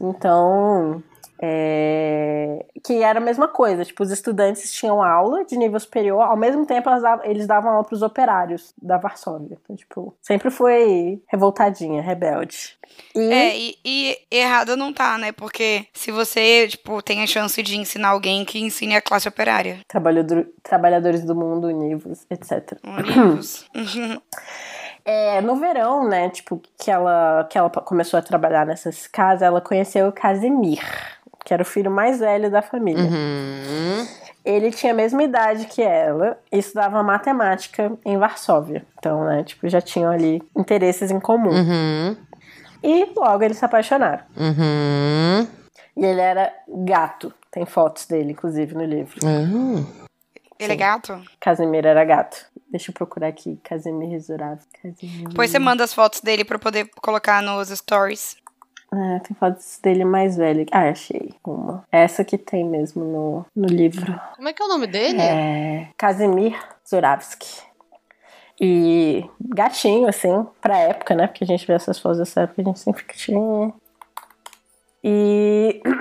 Então, 0.00 1.02
é, 1.40 2.66
que 2.84 3.02
era 3.02 3.18
a 3.18 3.22
mesma 3.22 3.48
coisa, 3.48 3.84
tipo, 3.84 4.02
os 4.02 4.10
estudantes 4.10 4.72
tinham 4.72 5.02
aula 5.02 5.44
de 5.44 5.56
nível 5.56 5.78
superior, 5.78 6.22
ao 6.22 6.36
mesmo 6.36 6.66
tempo 6.66 6.90
davam, 6.90 7.24
eles 7.24 7.46
davam 7.46 7.72
aula 7.72 7.84
pros 7.84 8.02
operários 8.02 8.72
da 8.80 8.96
Varsóvia. 8.96 9.58
Então, 9.62 9.76
tipo, 9.76 10.16
sempre 10.20 10.50
foi 10.50 11.22
revoltadinha, 11.28 12.02
rebelde. 12.02 12.76
E... 13.14 13.32
É, 13.32 13.56
e, 13.56 13.78
e 13.84 14.18
errado 14.30 14.76
não 14.76 14.92
tá, 14.92 15.16
né? 15.18 15.32
Porque 15.32 15.86
se 15.92 16.10
você, 16.10 16.66
tipo, 16.68 17.00
tem 17.02 17.22
a 17.22 17.26
chance 17.26 17.62
de 17.62 17.76
ensinar 17.76 18.08
alguém 18.08 18.44
que 18.44 18.58
ensine 18.58 18.96
a 18.96 19.02
classe 19.02 19.28
operária. 19.28 19.80
Trabalhador, 19.86 20.48
trabalhadores 20.62 21.24
do 21.24 21.34
mundo, 21.34 21.68
univos, 21.68 22.26
etc. 22.30 22.78
Univos. 22.84 23.64
É, 25.10 25.40
no 25.40 25.56
verão, 25.56 26.06
né, 26.06 26.28
tipo, 26.28 26.60
que 26.78 26.90
ela, 26.90 27.48
que 27.48 27.56
ela 27.56 27.70
começou 27.70 28.18
a 28.18 28.22
trabalhar 28.22 28.66
nessas 28.66 29.06
casas, 29.06 29.40
ela 29.40 29.58
conheceu 29.58 30.06
o 30.06 30.12
Casimir 30.12 30.82
que 31.48 31.54
era 31.54 31.62
o 31.62 31.66
filho 31.66 31.90
mais 31.90 32.20
velho 32.20 32.50
da 32.50 32.60
família. 32.60 33.04
Uhum. 33.04 34.06
Ele 34.44 34.70
tinha 34.70 34.92
a 34.92 34.94
mesma 34.94 35.22
idade 35.22 35.64
que 35.64 35.80
ela 35.80 36.38
e 36.52 36.58
estudava 36.58 37.02
matemática 37.02 37.90
em 38.04 38.18
Varsóvia. 38.18 38.84
Então, 38.98 39.24
né, 39.24 39.42
tipo, 39.44 39.66
já 39.66 39.80
tinham 39.80 40.12
ali 40.12 40.42
interesses 40.54 41.10
em 41.10 41.18
comum. 41.18 41.48
Uhum. 41.48 42.16
E 42.84 43.10
logo 43.16 43.42
eles 43.42 43.56
se 43.56 43.64
apaixonaram. 43.64 44.22
Uhum. 44.36 45.48
E 45.96 46.04
ele 46.04 46.20
era 46.20 46.52
gato. 46.84 47.32
Tem 47.50 47.64
fotos 47.64 48.04
dele, 48.04 48.32
inclusive, 48.32 48.74
no 48.74 48.84
livro. 48.84 49.18
Uhum. 49.24 49.86
Ele 50.58 50.72
é 50.74 50.76
gato? 50.76 51.18
Casimir 51.40 51.86
era 51.86 52.04
gato. 52.04 52.44
Deixa 52.70 52.90
eu 52.90 52.94
procurar 52.94 53.28
aqui. 53.28 53.58
Casimir 53.64 54.20
Zurav. 54.20 54.60
Casimir. 54.82 55.28
Depois 55.28 55.50
você 55.50 55.58
manda 55.58 55.82
as 55.82 55.94
fotos 55.94 56.20
dele 56.20 56.44
pra 56.44 56.56
eu 56.56 56.60
poder 56.60 56.90
colocar 57.00 57.40
nos 57.42 57.70
stories. 57.70 58.36
É, 58.92 59.18
tem 59.20 59.36
fotos 59.36 59.78
dele 59.82 60.04
mais 60.04 60.36
velho. 60.36 60.64
Ah, 60.72 60.88
achei 60.88 61.34
uma. 61.44 61.84
Essa 61.92 62.24
que 62.24 62.38
tem 62.38 62.64
mesmo 62.64 63.04
no, 63.04 63.46
no 63.54 63.68
livro. 63.68 64.18
Como 64.36 64.48
é 64.48 64.52
que 64.52 64.62
é 64.62 64.64
o 64.64 64.68
nome 64.68 64.86
dele? 64.86 65.20
É. 65.20 65.88
Casimir 65.96 66.58
Zuravsky. 66.88 67.68
E 68.60 69.24
gatinho, 69.40 70.08
assim, 70.08 70.46
pra 70.60 70.78
época, 70.78 71.14
né? 71.14 71.26
Porque 71.26 71.44
a 71.44 71.46
gente 71.46 71.66
vê 71.66 71.74
essas 71.74 71.98
fotos 71.98 72.18
dessa 72.18 72.42
época, 72.42 72.62
a 72.62 72.64
gente 72.64 72.80
sempre 72.80 73.04
tinha. 73.14 73.72
E. 75.04 75.82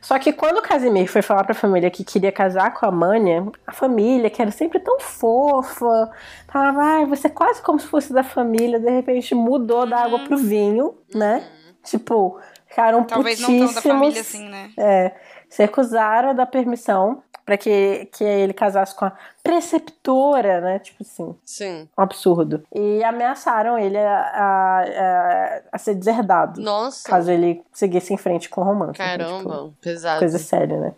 Só 0.00 0.18
que 0.18 0.34
quando 0.34 0.58
o 0.58 0.62
Casimir 0.62 1.10
foi 1.10 1.22
falar 1.22 1.44
pra 1.44 1.54
família 1.54 1.90
que 1.90 2.04
queria 2.04 2.30
casar 2.30 2.74
com 2.74 2.84
a 2.84 2.90
Mânia, 2.90 3.46
a 3.66 3.72
família, 3.72 4.28
que 4.28 4.40
era 4.42 4.50
sempre 4.50 4.78
tão 4.78 5.00
fofa, 5.00 6.10
falava, 6.46 6.82
ai, 6.82 7.06
você 7.06 7.26
é 7.26 7.30
quase 7.30 7.62
como 7.62 7.80
se 7.80 7.86
fosse 7.86 8.12
da 8.12 8.22
família, 8.22 8.78
de 8.78 8.90
repente 8.90 9.34
mudou 9.34 9.86
da 9.86 10.00
água 10.00 10.18
pro 10.18 10.36
vinho, 10.36 10.94
né? 11.14 11.42
Tipo, 11.84 12.38
ficaram 12.66 13.04
Talvez 13.04 13.40
putíssimos. 13.40 13.60
não 13.60 13.66
tão 13.66 13.74
da 13.74 13.82
família 13.82 14.20
assim, 14.20 14.48
né? 14.48 14.70
É, 14.76 15.12
se 15.48 15.62
recusaram 15.62 16.34
da 16.34 16.46
permissão 16.46 17.22
para 17.44 17.58
que, 17.58 18.08
que 18.12 18.24
ele 18.24 18.54
casasse 18.54 18.94
com 18.94 19.04
a 19.04 19.12
preceptora, 19.42 20.60
né? 20.60 20.78
Tipo 20.78 21.02
assim, 21.02 21.34
Sim. 21.44 21.88
um 21.96 22.02
absurdo. 22.02 22.62
E 22.74 23.04
ameaçaram 23.04 23.78
ele 23.78 23.98
a, 23.98 24.18
a, 24.18 24.80
a, 24.82 25.60
a 25.72 25.78
ser 25.78 25.94
deserdado. 25.94 26.60
Nossa. 26.60 27.06
Caso 27.08 27.30
ele 27.30 27.62
seguisse 27.72 28.14
em 28.14 28.16
frente 28.16 28.48
com 28.48 28.62
o 28.62 28.64
romance. 28.64 28.92
Então, 28.94 29.06
Caramba, 29.06 29.38
tipo, 29.38 29.74
pesado. 29.80 30.18
coisa 30.20 30.38
séria, 30.38 30.78
né? 30.80 30.92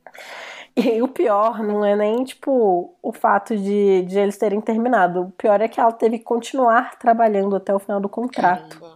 E 0.77 1.01
o 1.01 1.09
pior 1.09 1.63
não 1.63 1.83
é 1.83 1.97
nem, 1.97 2.23
tipo, 2.23 2.95
o 3.03 3.11
fato 3.13 3.57
de, 3.57 4.03
de 4.03 4.19
eles 4.19 4.37
terem 4.37 4.61
terminado. 4.61 5.23
O 5.23 5.31
pior 5.31 5.61
é 5.61 5.69
que 5.69 5.81
ela 5.81 5.91
teve 5.91 6.19
que 6.19 6.25
continuar 6.25 6.99
trabalhando 6.99 7.57
até 7.57 7.75
o 7.75 7.79
final 7.79 7.99
do 7.99 8.11
contrato. 8.11 8.79
Caramba. 8.79 8.96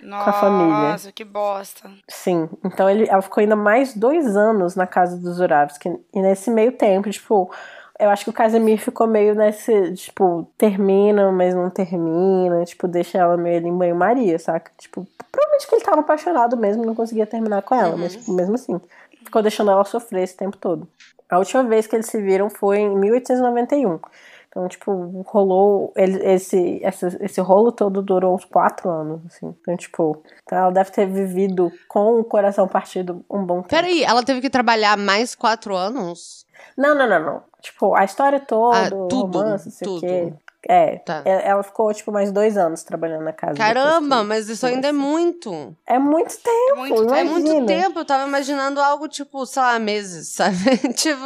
Nossa, 0.00 0.30
a 0.30 0.32
família. 0.32 1.12
que 1.14 1.24
bosta. 1.24 1.90
Sim, 2.08 2.48
então 2.64 2.88
ele, 2.88 3.08
ela 3.08 3.22
ficou 3.22 3.40
ainda 3.40 3.56
mais 3.56 3.94
dois 3.94 4.36
anos 4.36 4.74
na 4.76 4.86
casa 4.86 5.16
dos 5.16 5.36
Zuravsky. 5.36 5.88
E 6.14 6.20
nesse 6.20 6.50
meio 6.50 6.72
tempo, 6.72 7.10
tipo, 7.10 7.50
eu 7.98 8.10
acho 8.10 8.24
que 8.24 8.30
o 8.30 8.32
Casimir 8.32 8.78
ficou 8.78 9.06
meio 9.06 9.34
nesse, 9.34 9.94
tipo, 9.94 10.46
termina, 10.58 11.32
mas 11.32 11.54
não 11.54 11.70
termina, 11.70 12.64
tipo, 12.64 12.86
deixa 12.86 13.18
ela 13.18 13.36
meio 13.36 13.56
ali 13.56 13.68
em 13.68 13.76
banho-maria, 13.76 14.38
saca? 14.38 14.70
Tipo, 14.78 15.06
provavelmente 15.32 15.66
que 15.66 15.74
ele 15.74 15.84
tava 15.84 16.00
apaixonado 16.00 16.56
mesmo, 16.56 16.84
não 16.84 16.94
conseguia 16.94 17.26
terminar 17.26 17.62
com 17.62 17.74
ela, 17.74 17.96
mas, 17.96 18.12
tipo, 18.12 18.32
mesmo 18.32 18.54
assim, 18.54 18.80
ficou 19.24 19.42
deixando 19.42 19.70
ela 19.70 19.84
sofrer 19.84 20.24
esse 20.24 20.36
tempo 20.36 20.56
todo. 20.56 20.86
A 21.28 21.38
última 21.38 21.64
vez 21.64 21.86
que 21.86 21.96
eles 21.96 22.06
se 22.06 22.20
viram 22.20 22.48
foi 22.48 22.78
em 22.78 22.96
1891. 22.96 23.98
Então, 24.56 24.68
tipo, 24.68 25.22
rolou. 25.26 25.92
Ele, 25.94 26.18
esse, 26.24 26.80
esse, 26.82 27.06
esse 27.20 27.40
rolo 27.42 27.70
todo 27.70 28.00
durou 28.00 28.34
uns 28.34 28.46
quatro 28.46 28.88
anos, 28.88 29.20
assim. 29.26 29.54
Então, 29.60 29.76
tipo, 29.76 30.22
então 30.42 30.56
ela 30.56 30.70
deve 30.72 30.90
ter 30.92 31.06
vivido 31.06 31.70
com 31.86 32.18
o 32.18 32.24
coração 32.24 32.66
partido 32.66 33.22
um 33.30 33.44
bom 33.44 33.56
tempo. 33.56 33.68
Peraí, 33.68 34.02
ela 34.02 34.22
teve 34.24 34.40
que 34.40 34.48
trabalhar 34.48 34.96
mais 34.96 35.34
quatro 35.34 35.76
anos? 35.76 36.46
Não, 36.74 36.94
não, 36.94 37.06
não, 37.06 37.20
não. 37.22 37.42
Tipo, 37.60 37.94
a 37.94 38.04
história 38.04 38.40
toda, 38.40 38.78
Ah, 38.78 38.94
o 38.94 39.08
tudo, 39.08 39.40
romance, 39.40 39.70
sei 39.70 39.86
o 39.86 39.90
tudo. 39.90 40.00
quê. 40.00 40.32
É, 40.68 40.96
Tá. 40.98 41.22
ela 41.24 41.62
ficou, 41.62 41.92
tipo, 41.94 42.10
mais 42.10 42.32
dois 42.32 42.56
anos 42.56 42.82
trabalhando 42.82 43.22
na 43.22 43.32
casa. 43.32 43.54
Caramba, 43.56 44.18
que- 44.20 44.24
mas 44.24 44.48
isso 44.48 44.66
ainda 44.66 44.88
é 44.88 44.92
muito. 44.92 45.76
É 45.86 45.96
muito 45.96 46.34
tempo, 46.38 46.76
muito 46.78 46.96
tempo. 47.02 47.14
É 47.14 47.22
muito 47.24 47.66
tempo. 47.66 47.98
Eu 48.00 48.04
tava 48.04 48.26
imaginando 48.26 48.80
algo 48.80 49.06
tipo, 49.06 49.46
sei 49.46 49.62
lá, 49.62 49.78
meses, 49.78 50.28
sabe? 50.32 50.56
tipo. 50.96 51.22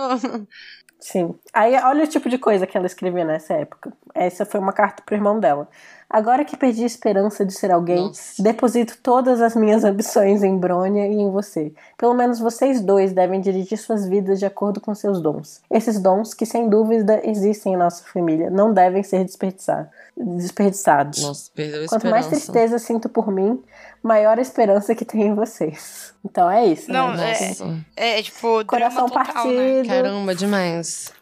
Sim. 1.01 1.39
Aí, 1.53 1.75
olha 1.83 2.05
o 2.05 2.07
tipo 2.07 2.29
de 2.29 2.37
coisa 2.39 2.67
que 2.67 2.77
ela 2.77 2.87
escrevia 2.87 3.25
nessa 3.25 3.55
época. 3.55 3.93
Essa 4.15 4.45
foi 4.45 4.61
uma 4.61 4.73
carta 4.73 5.03
pro 5.03 5.15
irmão 5.15 5.41
dela. 5.41 5.69
Agora 6.13 6.45
que 6.45 6.57
perdi 6.57 6.83
a 6.83 6.87
esperança 6.87 7.47
de 7.47 7.53
ser 7.53 7.71
alguém, 7.71 8.07
Nossa. 8.09 8.43
deposito 8.43 8.99
todas 9.01 9.41
as 9.41 9.55
minhas 9.55 9.85
ambições 9.85 10.43
em 10.43 10.59
Brônia 10.59 11.07
e 11.07 11.15
em 11.15 11.31
você. 11.31 11.73
Pelo 11.97 12.15
menos 12.15 12.41
vocês 12.41 12.81
dois 12.81 13.13
devem 13.13 13.41
dirigir 13.41 13.79
suas 13.79 14.05
vidas 14.09 14.41
de 14.41 14.45
acordo 14.45 14.81
com 14.81 14.93
seus 14.93 15.23
dons. 15.23 15.61
Esses 15.71 16.01
dons, 16.01 16.35
que 16.35 16.45
sem 16.45 16.69
dúvida 16.69 17.21
existem 17.23 17.75
em 17.75 17.77
nossa 17.77 18.03
família, 18.03 18.51
não 18.51 18.75
devem 18.75 19.05
ser 19.05 19.25
desperdiçar- 19.25 19.89
desperdiçados. 20.17 21.23
Nossa, 21.23 21.51
perdeu 21.55 21.85
a 21.85 21.89
Quanto 21.89 22.09
mais 22.09 22.27
tristeza 22.27 22.79
sinto 22.81 23.09
por 23.09 23.31
mim, 23.31 23.63
maior 24.03 24.37
a 24.37 24.43
esperança 24.43 24.95
que 24.97 25.05
tenho 25.05 25.29
em 25.29 25.35
vocês. 25.35 26.13
Então 26.25 26.51
é 26.51 26.67
isso. 26.67 26.91
Não, 26.91 27.15
né? 27.15 27.33
é- 27.35 27.49
Nossa. 27.49 27.77
É, 27.97 28.23
tipo, 28.23 28.65
Coração 28.67 29.07
drama 29.07 29.25
total, 29.25 29.35
partido. 29.45 29.55
né? 29.55 29.85
Caramba, 29.87 30.35
demais. 30.35 31.13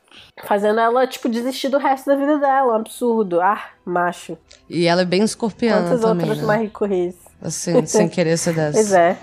Fazendo 0.47 0.79
ela, 0.81 1.07
tipo, 1.07 1.29
desistir 1.29 1.69
do 1.69 1.79
resto 1.79 2.07
da 2.07 2.17
vida 2.17 2.39
dela. 2.39 2.73
Um 2.73 2.77
absurdo. 2.77 3.41
Ah, 3.41 3.63
macho. 3.85 4.37
E 4.69 4.87
ela 4.87 5.03
é 5.03 5.05
bem 5.05 5.23
escorpiana 5.23 5.83
Quantas 5.89 6.01
também, 6.01 6.27
outras 6.29 6.39
né? 6.39 6.47
Marie 6.47 6.71
Curies? 6.71 7.17
Assim, 7.43 7.85
sem 7.87 8.09
querer 8.11 8.37
ser 8.37 8.55
dessa. 8.55 8.73
Pois 8.79 8.93
é. 8.93 9.17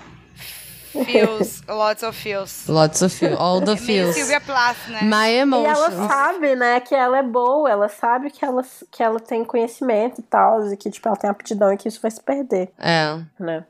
Feels, 1.04 1.62
lots 1.68 2.02
of 2.02 2.16
feels. 2.18 2.66
Lots 2.68 3.02
of 3.02 3.14
feels. 3.14 3.38
All 3.38 3.60
the 3.60 3.76
feels. 3.78 4.14
Silvia 4.14 4.40
Plath, 4.40 4.88
né? 4.88 5.00
My 5.02 5.28
E 5.30 5.38
ela 5.40 5.42
emotions. 5.42 6.06
sabe, 6.10 6.56
né, 6.56 6.80
que 6.80 6.94
ela 6.94 7.18
é 7.18 7.22
boa, 7.22 7.70
ela 7.70 7.86
sabe 7.88 8.30
que 8.30 8.42
ela, 8.42 8.62
que 8.90 9.02
ela 9.02 9.20
tem 9.20 9.44
conhecimento 9.44 10.20
e 10.20 10.24
tal, 10.24 10.72
e 10.72 10.76
que, 10.76 10.90
tipo, 10.90 11.06
ela 11.06 11.16
tem 11.16 11.28
aptidão 11.28 11.70
e 11.70 11.76
que 11.76 11.86
isso 11.86 12.00
vai 12.00 12.10
se 12.10 12.22
perder, 12.22 12.70
É. 12.78 13.18
né? 13.38 13.64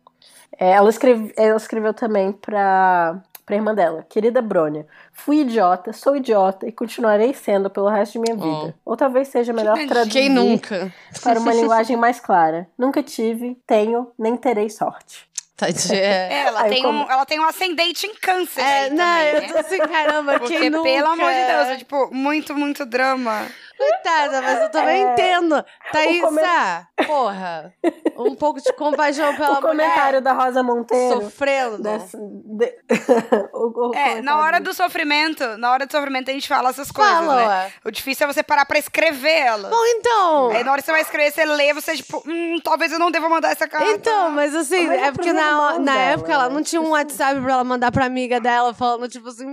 É, 0.59 0.71
ela, 0.71 0.89
escreve, 0.89 1.35
ela 1.37 1.57
escreveu 1.57 1.93
também 1.93 2.31
pra, 2.33 3.17
pra 3.47 3.55
irmã 3.57 3.73
dela, 3.73 4.05
querida 4.09 4.43
Brônia, 4.43 4.87
fui 5.13 5.39
idiota, 5.43 5.93
sou 5.93 6.17
idiota 6.17 6.67
e 6.67 6.73
continuarei 6.73 7.33
sendo 7.33 7.71
pelo 7.71 7.89
resto 7.89 8.15
de 8.15 8.19
minha 8.19 8.35
vida. 8.35 8.75
Ou 8.85 8.97
talvez 8.97 9.29
seja 9.29 9.53
melhor 9.53 9.79
traduzir 9.87 10.11
Quem 10.11 10.29
nunca? 10.29 10.93
para 11.23 11.39
uma 11.39 11.55
linguagem 11.55 11.97
mais 11.97 12.19
clara. 12.19 12.69
Nunca 12.77 13.03
tive, 13.05 13.57
tenho, 13.65 14.11
nem 14.19 14.37
terei 14.37 14.69
sorte. 14.69 15.29
Tadinha. 15.57 15.99
É, 15.99 16.43
ela, 16.49 16.63
Aí 16.65 16.69
tem 16.71 16.83
como- 16.83 17.05
um, 17.05 17.11
ela 17.11 17.25
tem 17.25 17.41
um 17.41 17.45
ascendente 17.49 18.07
em 18.07 18.15
câncer. 18.17 18.61
É, 18.61 18.79
aí 18.85 18.91
não, 18.91 18.97
também, 18.99 19.27
eu 19.35 19.41
né? 19.41 19.49
tô 19.49 19.59
assim, 19.59 19.79
caramba, 19.79 20.39
Porque, 20.39 20.59
quem 20.59 20.69
nunca? 20.69 20.83
pelo 20.83 21.07
amor 21.09 21.31
de 21.33 21.47
Deus, 21.47 21.69
é 21.69 21.77
tipo, 21.77 22.11
muito, 22.15 22.55
muito 22.55 22.85
drama. 22.85 23.47
Coitada, 23.77 24.41
mas 24.43 24.62
eu 24.62 24.71
também 24.71 25.05
É, 25.05 25.12
entendo. 25.12 25.65
Thaísa, 25.93 26.27
come- 26.27 27.07
porra, 27.07 27.73
um 28.16 28.35
pouco 28.35 28.61
de 28.61 28.72
compaixão 28.72 29.35
pela 29.37 29.59
o 29.59 29.62
comentário 29.62 30.05
mulher 30.07 30.20
da 30.22 30.33
Rosa 30.33 30.62
Monteiro. 30.62 31.22
sofrendo. 31.22 31.83
dessa- 31.83 32.18
de- 32.18 32.74
o- 33.53 33.91
o 33.91 33.95
É, 33.95 34.20
na 34.22 34.39
hora 34.39 34.61
do 34.61 34.72
sofrimento, 34.72 35.57
na 35.59 35.70
hora 35.70 35.87
do 35.87 35.93
sofrimento 35.93 36.31
a 36.31 36.35
gente 36.35 36.49
fala 36.49 36.70
essas 36.70 36.91
coisas, 36.91 37.14
Fala, 37.16 37.47
né? 37.64 37.72
O 37.85 37.91
difícil 37.91 38.27
é 38.29 38.33
você 38.33 38.43
parar 38.43 38.64
pra 38.66 38.79
escrever 38.79 39.39
ela. 39.39 39.68
Bom, 39.68 39.85
então... 39.97 40.51
Aí 40.51 40.64
na 40.64 40.72
hora 40.72 40.81
que 40.81 40.87
você 40.87 40.93
vai 40.93 41.01
escrever, 41.03 41.31
você 41.33 41.45
lê, 41.45 41.72
você 41.74 41.97
tipo, 41.97 42.22
hum, 42.27 42.59
talvez 42.62 42.91
eu 42.93 42.99
não 42.99 43.11
deva 43.11 43.29
mandar 43.29 43.51
essa 43.53 43.68
carta. 43.68 43.91
Então, 43.91 44.31
mas 44.31 44.55
assim, 44.55 44.87
Mas 44.87 45.03
é 45.03 45.07
é 45.07 45.12
porque 45.12 45.33
na, 45.33 45.79
na 45.79 45.93
dela, 45.93 46.05
época 46.12 46.33
ela 46.33 46.49
né? 46.49 46.55
não 46.55 46.62
tinha 46.62 46.81
um 46.81 46.91
WhatsApp 46.91 47.41
pra 47.41 47.53
ela 47.53 47.64
mandar 47.64 47.93
pra 47.93 48.05
amiga 48.07 48.41
dela 48.41 48.72
falando, 48.74 49.09
tipo 49.09 49.29
assim, 49.29 49.47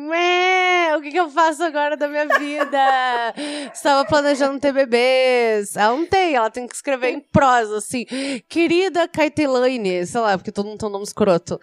que, 1.04 1.12
que 1.12 1.20
eu 1.20 1.30
faço 1.30 1.64
agora 1.64 1.96
da 1.96 2.08
minha 2.08 2.26
vida? 2.26 3.34
Estava 3.74 4.06
planejando 4.06 4.60
ter 4.60 4.72
bebês. 4.74 5.76
Ela 5.76 5.96
não 5.96 6.06
tem, 6.06 6.36
ela 6.36 6.50
tem 6.50 6.68
que 6.68 6.74
escrever 6.76 7.10
em 7.10 7.20
prosa, 7.20 7.78
assim. 7.78 8.06
Querida 8.50 9.08
Caetelaine, 9.08 10.06
sei 10.06 10.22
lá, 10.22 10.38
porque 10.38 10.52
todo 10.52 10.66
mundo 10.68 10.80
tem 10.80 10.90
um 10.90 10.92
nome 10.92 11.04
escroto. 11.04 11.60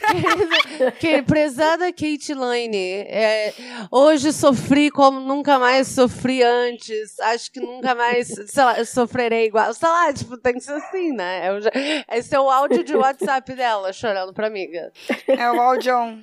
Querida, 0.00 0.92
que, 0.98 1.22
prezada 1.22 1.86
Kate 1.92 2.32
Lane, 2.34 2.76
é, 3.08 3.52
hoje 3.90 4.32
sofri 4.32 4.90
como 4.90 5.20
nunca 5.20 5.58
mais 5.58 5.88
sofri 5.88 6.42
antes. 6.42 7.18
Acho 7.20 7.50
que 7.52 7.60
nunca 7.60 7.94
mais, 7.94 8.28
sei 8.28 8.64
lá, 8.64 8.84
sofrerei 8.84 9.46
igual. 9.46 9.74
Sei 9.74 9.88
lá, 9.88 10.12
tipo, 10.12 10.36
tem 10.36 10.54
que 10.54 10.60
ser 10.60 10.72
assim, 10.74 11.12
né? 11.12 11.48
Eu 11.50 11.60
já- 11.60 11.70
esse 12.12 12.34
é 12.34 12.40
o 12.40 12.50
áudio 12.50 12.84
de 12.84 12.94
WhatsApp 12.96 13.52
dela, 13.54 13.92
chorando 13.92 14.32
pra 14.32 14.46
amiga. 14.46 14.92
É 15.26 15.50
o 15.50 15.76
John. 15.78 16.18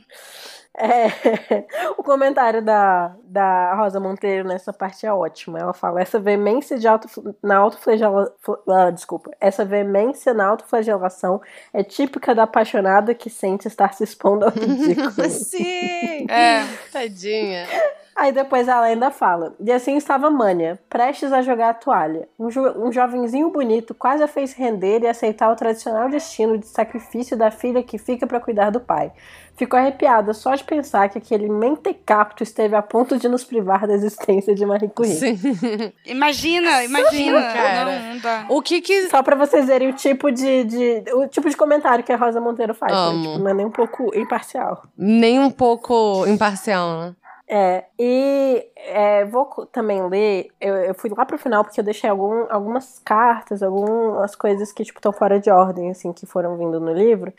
É, 0.76 1.05
o 1.97 2.03
comentário 2.03 2.63
da, 2.63 3.15
da 3.24 3.76
Rosa 3.76 3.99
Monteiro 3.99 4.47
nessa 4.47 4.74
parte 4.74 5.05
é 5.05 5.13
ótimo. 5.13 5.57
Ela 5.57 5.74
fala: 5.74 6.01
essa 6.01 6.19
veemência 6.19 6.80
de 6.80 6.88
auto, 6.88 7.07
na 7.43 7.57
autoflagelação. 7.57 8.34
Ah, 8.67 8.89
desculpa. 8.89 9.32
Essa 9.39 9.63
veemência 9.63 10.34
na 10.34 10.47
autoflagelação 10.47 11.41
é 11.71 11.84
típica 11.84 12.34
da 12.34 12.43
apaixonada 12.43 13.13
que 13.13 13.30
sente 13.30 13.67
estar 13.67 13.93
se 13.93 14.03
expondo 14.03 14.45
ao 14.45 14.51
ridículo. 14.53 15.30
Sim! 15.30 16.26
É. 16.30 16.63
Tadinha. 16.91 17.67
Aí 18.16 18.32
depois 18.32 18.68
ela 18.68 18.86
ainda 18.86 19.09
fala: 19.11 19.55
E 19.59 19.72
assim 19.72 19.95
estava 19.97 20.30
Mânia, 20.30 20.80
prestes 20.89 21.32
a 21.34 21.41
jogar 21.41 21.70
a 21.70 21.74
toalha. 21.74 22.28
Um, 22.39 22.49
jo 22.49 22.61
um 22.78 22.91
jovenzinho 22.91 23.49
bonito 23.49 23.93
quase 23.93 24.22
a 24.24 24.28
fez 24.28 24.53
render 24.53 25.01
e 25.01 25.07
aceitar 25.07 25.51
o 25.51 25.55
tradicional 25.55 26.09
destino 26.09 26.57
de 26.57 26.68
sacrifício 26.68 27.36
da 27.38 27.49
filha 27.51 27.82
que 27.84 27.97
fica 27.97 28.28
para 28.28 28.39
cuidar 28.39 28.70
do 28.70 28.80
pai. 28.80 29.11
Fico 29.55 29.76
arrepiada 29.78 30.34
só 30.34 30.55
de 30.55 30.64
pensar 30.64 31.09
que 31.09 31.18
aquele 31.20 31.47
mentecapto 31.47 32.41
esteve 32.41 32.76
a 32.76 32.82
ponto 32.82 33.18
de 33.20 33.28
nos 33.30 33.43
privar 33.43 33.86
da 33.88 33.93
existência 33.93 34.55
de 34.55 34.66
Marie 34.66 34.89
Curie. 34.89 35.14
Sim. 35.14 35.38
Imagina, 36.05 36.84
imagina. 36.84 37.41
cara. 37.53 37.86
Não, 37.86 38.14
não 38.14 38.20
dá. 38.20 38.45
O 38.49 38.61
que 38.61 38.82
que. 38.82 39.09
Só 39.09 39.22
pra 39.22 39.36
vocês 39.36 39.68
verem 39.68 39.89
o 39.89 39.93
tipo 39.93 40.32
de, 40.32 40.64
de- 40.64 41.03
o 41.14 41.28
tipo 41.28 41.49
de 41.49 41.55
comentário 41.55 42.03
que 42.03 42.11
a 42.11 42.18
Rosa 42.18 42.41
Monteiro 42.41 42.74
faz. 42.74 42.91
né? 42.91 43.22
Tipo, 43.22 43.39
não 43.39 43.49
é 43.49 43.53
nem 43.53 43.66
um 43.66 43.72
pouco 43.72 44.11
imparcial. 44.18 44.84
Nem 44.97 45.39
um 45.39 45.51
pouco 45.51 46.26
imparcial, 46.28 46.99
né? 46.99 47.16
É, 47.55 47.85
e 47.99 48.67
é, 48.77 49.25
vou 49.25 49.45
também 49.67 50.01
ler. 50.09 50.47
Eu, 50.59 50.75
eu 50.75 50.95
fui 50.95 51.11
lá 51.15 51.23
pro 51.23 51.37
final 51.37 51.63
porque 51.63 51.79
eu 51.79 51.83
deixei 51.83 52.09
algum, 52.09 52.51
algumas 52.51 52.97
cartas, 53.05 53.61
algumas 53.61 54.35
coisas 54.35 54.71
que, 54.73 54.83
tipo, 54.83 54.97
estão 54.97 55.13
fora 55.13 55.39
de 55.39 55.51
ordem, 55.51 55.91
assim, 55.91 56.11
que 56.11 56.25
foram 56.25 56.57
vindo 56.57 56.79
no 56.79 56.91
livro. 56.91 57.31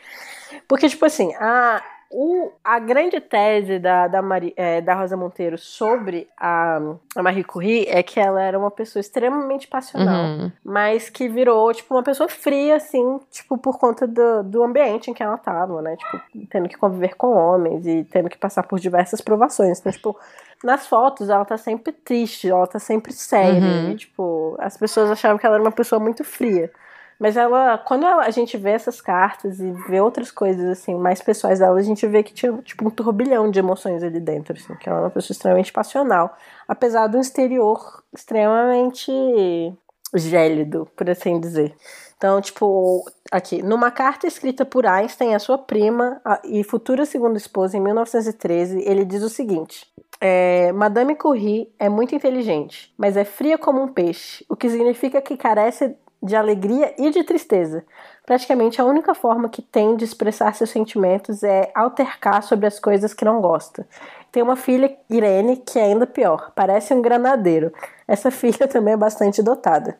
Porque, 0.69 0.87
tipo 0.87 1.05
assim, 1.05 1.33
a, 1.35 1.83
o, 2.17 2.49
a 2.63 2.79
grande 2.79 3.19
tese 3.19 3.77
da, 3.77 4.07
da, 4.07 4.21
Mari, 4.21 4.53
é, 4.55 4.79
da 4.79 4.93
Rosa 4.93 5.17
Monteiro 5.17 5.57
sobre 5.57 6.29
a, 6.39 6.79
a 7.13 7.21
Marie 7.21 7.43
Curie 7.43 7.85
é 7.89 8.01
que 8.01 8.21
ela 8.21 8.41
era 8.41 8.57
uma 8.57 8.71
pessoa 8.71 9.01
extremamente 9.01 9.67
passional 9.67 10.05
Uhum. 10.05 10.51
mas 10.63 11.09
que 11.09 11.27
virou, 11.27 11.73
tipo, 11.73 11.93
uma 11.93 12.03
pessoa 12.03 12.29
fria, 12.29 12.77
assim, 12.77 13.19
tipo, 13.29 13.57
por 13.57 13.77
conta 13.77 14.07
do, 14.07 14.43
do 14.43 14.63
ambiente 14.63 15.11
em 15.11 15.13
que 15.13 15.21
ela 15.21 15.37
tava, 15.37 15.81
né? 15.81 15.97
Tipo, 15.97 16.21
tendo 16.49 16.69
que 16.69 16.77
conviver 16.77 17.15
com 17.15 17.33
homens 17.33 17.85
e 17.85 18.03
tendo 18.05 18.29
que 18.29 18.37
passar 18.37 18.63
por 18.63 18.79
diversas 18.79 19.19
provações. 19.19 19.79
Então, 19.79 19.91
tipo, 19.91 20.17
nas 20.63 20.87
fotos 20.87 21.29
ela 21.29 21.43
tá 21.43 21.57
sempre 21.57 21.91
triste, 21.91 22.49
ela 22.49 22.65
tá 22.65 22.79
sempre 22.79 23.11
séria. 23.11 23.59
Uhum. 23.59 23.91
E, 23.91 23.95
tipo, 23.95 24.55
as 24.59 24.77
pessoas 24.77 25.11
achavam 25.11 25.37
que 25.37 25.45
ela 25.45 25.55
era 25.55 25.63
uma 25.63 25.71
pessoa 25.71 25.99
muito 25.99 26.23
fria. 26.23 26.71
Mas 27.19 27.37
ela, 27.37 27.77
quando 27.77 28.05
ela- 28.05 28.23
a 28.23 28.29
gente 28.29 28.57
vê 28.57 28.71
essas 28.71 28.99
cartas 28.99 29.59
e 29.59 29.71
vê 29.87 30.01
outras 30.01 30.31
coisas, 30.31 30.65
assim, 30.69 30.95
mais 30.95 31.21
pessoais 31.21 31.59
dela, 31.59 31.79
a 31.79 31.83
gente 31.83 32.05
vê 32.07 32.21
que 32.23 32.33
tinha, 32.33 32.53
tipo, 32.61 32.85
um 32.87 32.91
turbilhão 32.91 33.49
de 33.49 33.59
emoções 33.59 34.03
ali 34.03 34.19
dentro, 34.19 34.53
assim, 34.53 34.75
que 34.75 34.89
ela 34.89 34.99
é 34.99 35.01
uma 35.03 35.09
pessoa 35.09 35.33
extremamente 35.33 35.71
passional. 35.71 36.35
Apesar 36.67 37.07
do 37.07 37.19
exterior 37.19 38.03
extremamente 38.13 39.11
gélido, 40.13 40.87
por 40.95 41.09
assim 41.09 41.39
dizer. 41.39 41.75
Então, 42.17 42.39
tipo, 42.41 43.03
aqui, 43.31 43.61
numa 43.61 43.91
carta 43.91 44.25
escrita 44.27 44.65
por 44.65 44.85
Einstein 44.85 45.35
à 45.35 45.39
sua 45.39 45.57
prima 45.57 46.21
e 46.43 46.63
futura 46.63 47.05
segunda 47.05 47.37
esposa 47.37 47.77
em 47.77 47.81
1913, 47.81 48.81
ele 48.85 49.03
diz 49.03 49.21
o 49.21 49.29
seguinte: 49.29 49.85
é, 50.21 50.71
Madame 50.71 51.15
Curie 51.15 51.69
é 51.77 51.89
muito 51.89 52.15
inteligente, 52.15 52.93
mas 52.97 53.17
é 53.17 53.25
fria 53.25 53.57
como 53.57 53.81
um 53.81 53.87
peixe, 53.87 54.45
o 54.49 54.55
que 54.55 54.69
significa 54.69 55.21
que 55.21 55.35
carece 55.35 55.95
de 56.21 56.35
alegria 56.35 56.93
e 56.97 57.09
de 57.09 57.23
tristeza. 57.23 57.83
Praticamente 58.25 58.81
a 58.81 58.85
única 58.85 59.13
forma 59.13 59.49
que 59.49 59.61
tem 59.61 59.95
de 59.95 60.03
expressar 60.03 60.55
seus 60.55 60.69
sentimentos 60.69 61.43
é 61.43 61.71
altercar 61.75 62.41
sobre 62.41 62.65
as 62.65 62.79
coisas 62.79 63.13
que 63.13 63.25
não 63.25 63.41
gosta. 63.41 63.87
Tem 64.31 64.41
uma 64.41 64.55
filha, 64.55 64.95
Irene, 65.09 65.57
que 65.57 65.79
é 65.79 65.83
ainda 65.83 66.07
pior, 66.07 66.51
parece 66.55 66.93
um 66.93 67.01
granadeiro. 67.01 67.71
Essa 68.07 68.29
filha 68.31 68.67
também 68.67 68.93
é 68.93 68.97
bastante 68.97 69.41
dotada. 69.43 69.97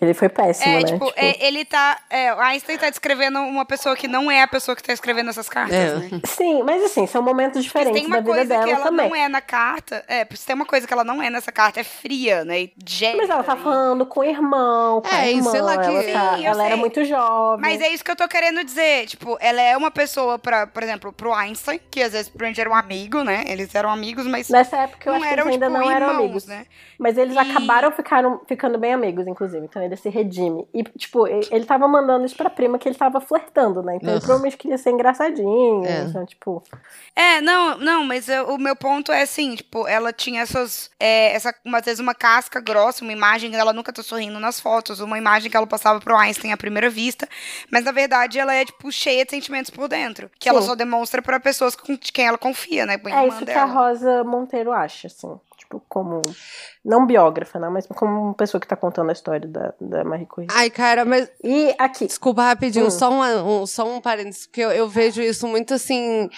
Ele 0.00 0.12
foi 0.12 0.28
péssimo, 0.28 0.70
É, 0.70 0.80
né? 0.80 0.84
tipo, 0.84 1.10
é, 1.16 1.46
ele 1.46 1.64
tá. 1.64 1.98
É, 2.10 2.32
o 2.34 2.38
Einstein 2.38 2.76
tá 2.76 2.90
descrevendo 2.90 3.40
uma 3.40 3.64
pessoa 3.64 3.96
que 3.96 4.06
não 4.06 4.30
é 4.30 4.42
a 4.42 4.46
pessoa 4.46 4.76
que 4.76 4.82
tá 4.82 4.92
escrevendo 4.92 5.30
essas 5.30 5.48
cartas, 5.48 5.74
É. 5.74 5.94
né? 5.94 6.20
Sim, 6.26 6.62
mas 6.62 6.84
assim, 6.84 7.06
são 7.06 7.22
momentos 7.22 7.64
Porque 7.66 7.78
diferentes 7.78 8.02
tem 8.02 8.06
uma 8.06 8.16
da 8.16 8.20
vida 8.22 8.34
coisa 8.34 8.48
dela 8.50 8.64
que 8.64 8.70
ela 8.72 8.84
também. 8.84 9.08
não 9.08 9.16
é 9.16 9.26
na 9.28 9.40
carta. 9.40 10.04
É, 10.06 10.26
se 10.34 10.44
tem 10.46 10.54
uma 10.54 10.66
coisa 10.66 10.86
que 10.86 10.92
ela 10.92 11.02
não 11.02 11.22
é 11.22 11.30
nessa 11.30 11.50
carta, 11.50 11.80
é 11.80 11.84
fria, 11.84 12.44
né? 12.44 12.60
E 12.60 12.72
gélida, 12.86 13.22
Mas 13.22 13.30
ela 13.30 13.42
tá 13.42 13.56
e- 13.56 13.62
falando 13.62 14.04
com 14.04 14.20
o 14.20 14.24
irmão, 14.24 15.00
com 15.00 15.08
É, 15.08 15.20
a 15.22 15.28
irmã, 15.30 15.50
sei 15.50 15.62
lá 15.62 15.78
que- 15.78 15.86
ela, 15.86 16.02
Sim, 16.02 16.12
tá- 16.12 16.38
eu 16.40 16.44
ela 16.44 16.66
era 16.66 16.76
muito 16.76 17.02
jovem. 17.04 17.60
Mas 17.62 17.80
é 17.80 17.88
isso 17.88 18.04
que 18.04 18.10
eu 18.10 18.16
tô 18.16 18.28
querendo 18.28 18.62
dizer. 18.62 19.06
Tipo, 19.06 19.38
ela 19.40 19.62
é 19.62 19.74
uma 19.74 19.90
pessoa, 19.90 20.38
pra, 20.38 20.66
por 20.66 20.82
exemplo, 20.82 21.10
pro 21.14 21.32
Einstein, 21.32 21.80
que 21.90 22.02
às 22.02 22.12
vezes 22.12 22.28
provavelmente 22.28 22.60
era 22.60 22.68
um 22.68 22.74
amigo, 22.74 23.24
né? 23.24 23.44
Eles 23.46 23.74
eram 23.74 23.88
amigos, 23.90 24.26
mas 24.26 24.50
Nessa 24.50 24.76
época 24.76 25.08
eu 25.08 25.14
não 25.14 25.20
acho 25.20 25.26
que 25.28 25.32
eram, 25.32 25.44
eles 25.44 25.54
ainda 25.54 25.66
tipo, 25.68 25.78
não 25.78 25.90
eram 25.90 26.06
irmãos, 26.08 26.18
amigos. 26.24 26.46
né? 26.46 26.66
Mas 26.98 27.16
eles 27.16 27.34
E- 27.34 27.38
acabaram 27.38 27.90
ficaram, 27.90 28.40
ficando 28.46 28.76
bem 28.78 28.92
amigos, 28.92 29.26
inclusive. 29.26 29.45
Então 29.54 29.82
ele 29.82 29.96
se 29.96 30.08
redime. 30.08 30.66
E, 30.74 30.82
tipo, 30.82 31.26
ele 31.26 31.64
tava 31.64 31.86
mandando 31.86 32.24
isso 32.26 32.36
pra 32.36 32.50
prima 32.50 32.78
que 32.78 32.88
ele 32.88 32.96
tava 32.96 33.20
flertando, 33.20 33.82
né? 33.82 33.96
Então 33.96 34.08
ele 34.08 34.16
Ugh. 34.18 34.22
provavelmente 34.22 34.56
queria 34.56 34.78
ser 34.78 34.90
engraçadinho. 34.90 35.84
É. 35.84 36.02
Então, 36.04 36.24
tipo. 36.26 36.62
É, 37.14 37.40
não, 37.40 37.78
não, 37.78 38.04
mas 38.04 38.28
eu- 38.28 38.46
o 38.54 38.58
meu 38.58 38.76
ponto 38.76 39.10
é 39.12 39.22
assim, 39.22 39.54
tipo, 39.54 39.86
ela 39.88 40.12
tinha 40.12 40.42
essas, 40.42 40.90
é, 41.00 41.32
essa, 41.34 41.54
às 41.74 41.84
vezes 41.84 42.00
uma 42.00 42.14
casca 42.14 42.60
grossa, 42.60 43.02
uma 43.04 43.12
imagem, 43.12 43.54
ela 43.56 43.72
nunca 43.72 43.92
tá 43.92 44.02
sorrindo 44.02 44.38
nas 44.38 44.60
fotos, 44.60 45.00
uma 45.00 45.16
imagem 45.18 45.50
que 45.50 45.56
ela 45.56 45.66
passava 45.66 46.00
pro 46.00 46.16
Einstein 46.16 46.52
à 46.52 46.56
primeira 46.56 46.90
vista, 46.90 47.26
mas 47.70 47.84
na 47.84 47.92
verdade 47.92 48.38
ela 48.38 48.54
é, 48.54 48.64
tipo, 48.64 48.90
cheia 48.92 49.24
de 49.24 49.30
sentimentos 49.30 49.70
por 49.70 49.88
dentro, 49.88 50.30
que 50.38 50.48
ela 50.48 50.60
Sim. 50.60 50.68
só 50.68 50.74
demonstra 50.74 51.22
pra 51.22 51.40
pessoas 51.40 51.74
com 51.74 51.96
quem 51.96 52.26
ela 52.26 52.38
confia, 52.38 52.84
né, 52.86 53.00
É 53.06 53.28
isso 53.28 53.38
que 53.38 53.44
dela. 53.46 53.62
a 53.62 53.64
Rosa 53.64 54.24
Monteiro 54.24 54.72
acha, 54.72 55.06
assim. 55.06 55.38
Tipo, 55.68 55.82
como. 55.88 56.22
Não 56.84 57.04
biógrafa, 57.04 57.58
não, 57.58 57.72
mas 57.72 57.84
como 57.88 58.26
uma 58.26 58.34
pessoa 58.34 58.60
que 58.60 58.68
tá 58.68 58.76
contando 58.76 59.08
a 59.10 59.12
história 59.12 59.48
da, 59.48 59.74
da 59.80 60.04
Marie 60.04 60.26
Curie. 60.26 60.46
Ai, 60.52 60.70
cara, 60.70 61.04
mas 61.04 61.28
E 61.42 61.74
aqui. 61.76 62.06
Desculpa 62.06 62.42
rapidinho, 62.44 62.86
Hum. 62.86 62.90
só, 62.90 63.10
um, 63.10 63.62
um- 63.62 63.66
só 63.66 63.84
um 63.88 64.00
parênteses, 64.00 64.46
porque 64.46 64.60
eu, 64.60 64.70
eu 64.70 64.88
vejo 64.88 65.20
isso 65.20 65.48
muito 65.48 65.74
assim. 65.74 66.30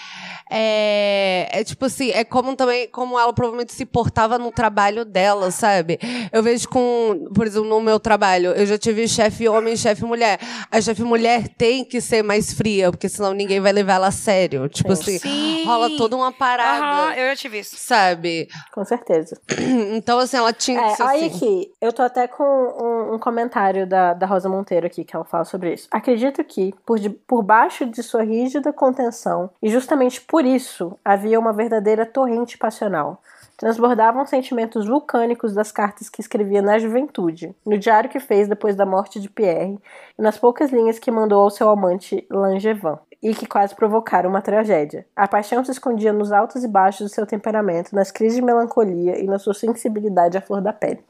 É, 0.49 1.47
é 1.51 1.63
tipo 1.63 1.85
assim, 1.85 2.09
é 2.09 2.23
como 2.23 2.55
também, 2.55 2.87
como 2.89 3.19
ela 3.19 3.31
provavelmente 3.31 3.71
se 3.73 3.85
portava 3.85 4.39
no 4.39 4.51
trabalho 4.51 5.05
dela, 5.05 5.51
sabe? 5.51 5.99
Eu 6.31 6.41
vejo 6.41 6.67
com, 6.67 7.27
por 7.35 7.45
exemplo, 7.45 7.69
no 7.69 7.79
meu 7.79 7.99
trabalho, 7.99 8.51
eu 8.53 8.65
já 8.65 8.77
tive 8.77 9.07
chefe 9.07 9.47
homem 9.47 9.73
e 9.75 9.77
chefe 9.77 10.03
mulher. 10.03 10.39
A 10.71 10.81
chefe 10.81 11.03
mulher 11.03 11.47
tem 11.49 11.85
que 11.85 12.01
ser 12.01 12.23
mais 12.23 12.51
fria, 12.51 12.89
porque 12.89 13.07
senão 13.07 13.33
ninguém 13.33 13.59
vai 13.59 13.71
levar 13.71 13.93
ela 13.93 14.07
a 14.07 14.11
sério. 14.11 14.67
Tipo 14.67 14.95
Sim. 14.95 15.01
assim, 15.15 15.19
Sim. 15.19 15.65
rola 15.65 15.89
toda 15.95 16.15
uma 16.15 16.31
parada. 16.31 16.85
Aham, 16.85 17.13
eu 17.13 17.29
já 17.29 17.35
tive 17.35 17.59
isso. 17.59 17.75
Sabe? 17.77 18.47
Com 18.73 18.83
certeza. 19.23 19.41
Então, 19.99 20.19
assim, 20.19 20.37
ela 20.37 20.53
tinha 20.53 20.79
É, 20.79 20.95
aí 21.01 21.25
assim. 21.25 21.35
aqui, 21.35 21.71
eu 21.81 21.91
tô 21.93 22.01
até 22.01 22.27
com 22.27 22.43
um, 22.43 23.15
um 23.15 23.19
comentário 23.19 23.85
da, 23.87 24.13
da 24.13 24.25
Rosa 24.25 24.47
Monteiro 24.49 24.85
aqui, 24.87 25.03
que 25.03 25.15
ela 25.15 25.25
fala 25.25 25.45
sobre 25.45 25.73
isso. 25.73 25.87
Acredito 25.91 26.43
que, 26.43 26.73
por, 26.85 26.99
de- 26.99 27.09
por 27.09 27.41
baixo 27.43 27.85
de 27.85 28.01
sua 28.03 28.23
rígida 28.23 28.71
contenção, 28.73 29.49
e 29.61 29.69
justamente 29.69 30.21
por 30.21 30.45
isso, 30.45 30.97
havia 31.03 31.39
uma 31.39 31.53
verdadeira 31.53 32.05
torrente 32.05 32.57
passional. 32.57 33.21
Transbordavam 33.57 34.25
sentimentos 34.25 34.87
vulcânicos 34.87 35.53
das 35.53 35.69
cartas 35.69 36.07
que 36.07 36.21
escrevia 36.21 36.61
na 36.61 36.79
juventude, 36.79 37.53
no 37.65 37.77
diário 37.77 38.09
que 38.09 38.19
fez 38.19 38.47
depois 38.47 38.73
da 38.73 38.85
morte 38.85 39.19
de 39.19 39.29
Pierre, 39.29 39.77
e 40.17 40.21
nas 40.21 40.37
poucas 40.37 40.71
linhas 40.71 40.97
que 40.97 41.11
mandou 41.11 41.41
ao 41.43 41.49
seu 41.49 41.69
amante 41.69 42.25
Langevin, 42.31 42.97
e 43.21 43.33
que 43.35 43.45
quase 43.45 43.75
provocaram 43.75 44.29
uma 44.29 44.41
tragédia. 44.41 45.05
A 45.15 45.27
paixão 45.27 45.63
se 45.65 45.71
escondia 45.71 46.13
nos 46.13 46.31
altos 46.31 46.63
e 46.63 46.67
baixos 46.67 47.09
do 47.09 47.13
seu 47.13 47.25
temperamento, 47.25 47.93
nas 47.93 48.11
crises 48.11 48.37
de 48.37 48.41
melancolia 48.41 49.19
e 49.19 49.25
na 49.27 49.37
sua 49.39 49.53
sensibilidade 49.53 50.37
à 50.37 50.41
flor 50.41 50.61
da 50.61 50.71
pele. 50.73 51.03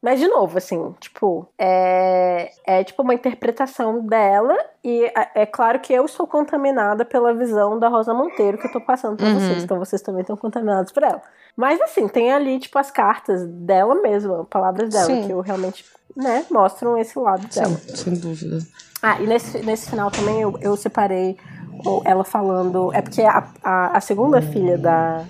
Mas, 0.00 0.20
de 0.20 0.28
novo, 0.28 0.58
assim, 0.58 0.94
tipo, 1.00 1.48
é, 1.58 2.50
é 2.64 2.84
tipo 2.84 3.02
uma 3.02 3.14
interpretação 3.14 4.06
dela. 4.06 4.54
E 4.84 5.10
é, 5.34 5.44
claro 5.46 5.80
que 5.80 5.92
eu 5.92 6.04
estou 6.04 6.26
contaminada 6.26 7.04
pela 7.04 7.34
visão 7.34 7.78
da 7.78 7.88
Rosa 7.88 8.14
Monteiro 8.14 8.58
que 8.58 8.66
eu 8.68 8.72
tô 8.72 8.80
passando 8.80 9.16
pra 9.16 9.26
Uhum. 9.26 9.40
vocês. 9.40 9.64
Então 9.64 9.78
vocês 9.78 10.00
também 10.02 10.20
estão 10.20 10.36
contaminados 10.36 10.92
por 10.92 11.02
ela. 11.02 11.20
Mas, 11.56 11.80
assim, 11.80 12.06
tem 12.06 12.30
ali, 12.32 12.60
tipo, 12.60 12.78
as 12.78 12.90
cartas 12.90 13.44
dela 13.46 13.94
mesma, 14.00 14.44
palavras 14.44 14.90
dela, 14.90 15.06
Sim. 15.06 15.26
que 15.26 15.32
eu 15.32 15.40
realmente, 15.40 15.84
né, 16.14 16.44
mostram 16.50 16.96
esse 16.98 17.18
lado 17.18 17.48
dela. 17.48 17.74
Sim, 17.74 17.96
sem 17.96 18.14
dúvida. 18.14 18.58
Ah, 19.02 19.20
e 19.20 19.26
nesse, 19.26 19.58
nesse 19.64 19.88
final 19.90 20.10
também 20.10 20.40
eu, 20.42 20.56
eu 20.60 20.76
separei 20.76 21.36
ela 22.04 22.24
falando. 22.24 22.92
É 22.94 23.00
porque 23.02 23.22
a, 23.22 23.46
a, 23.62 23.96
a 23.96 24.00
segunda 24.00 24.40
filha 24.42 24.76
da, 24.78 25.24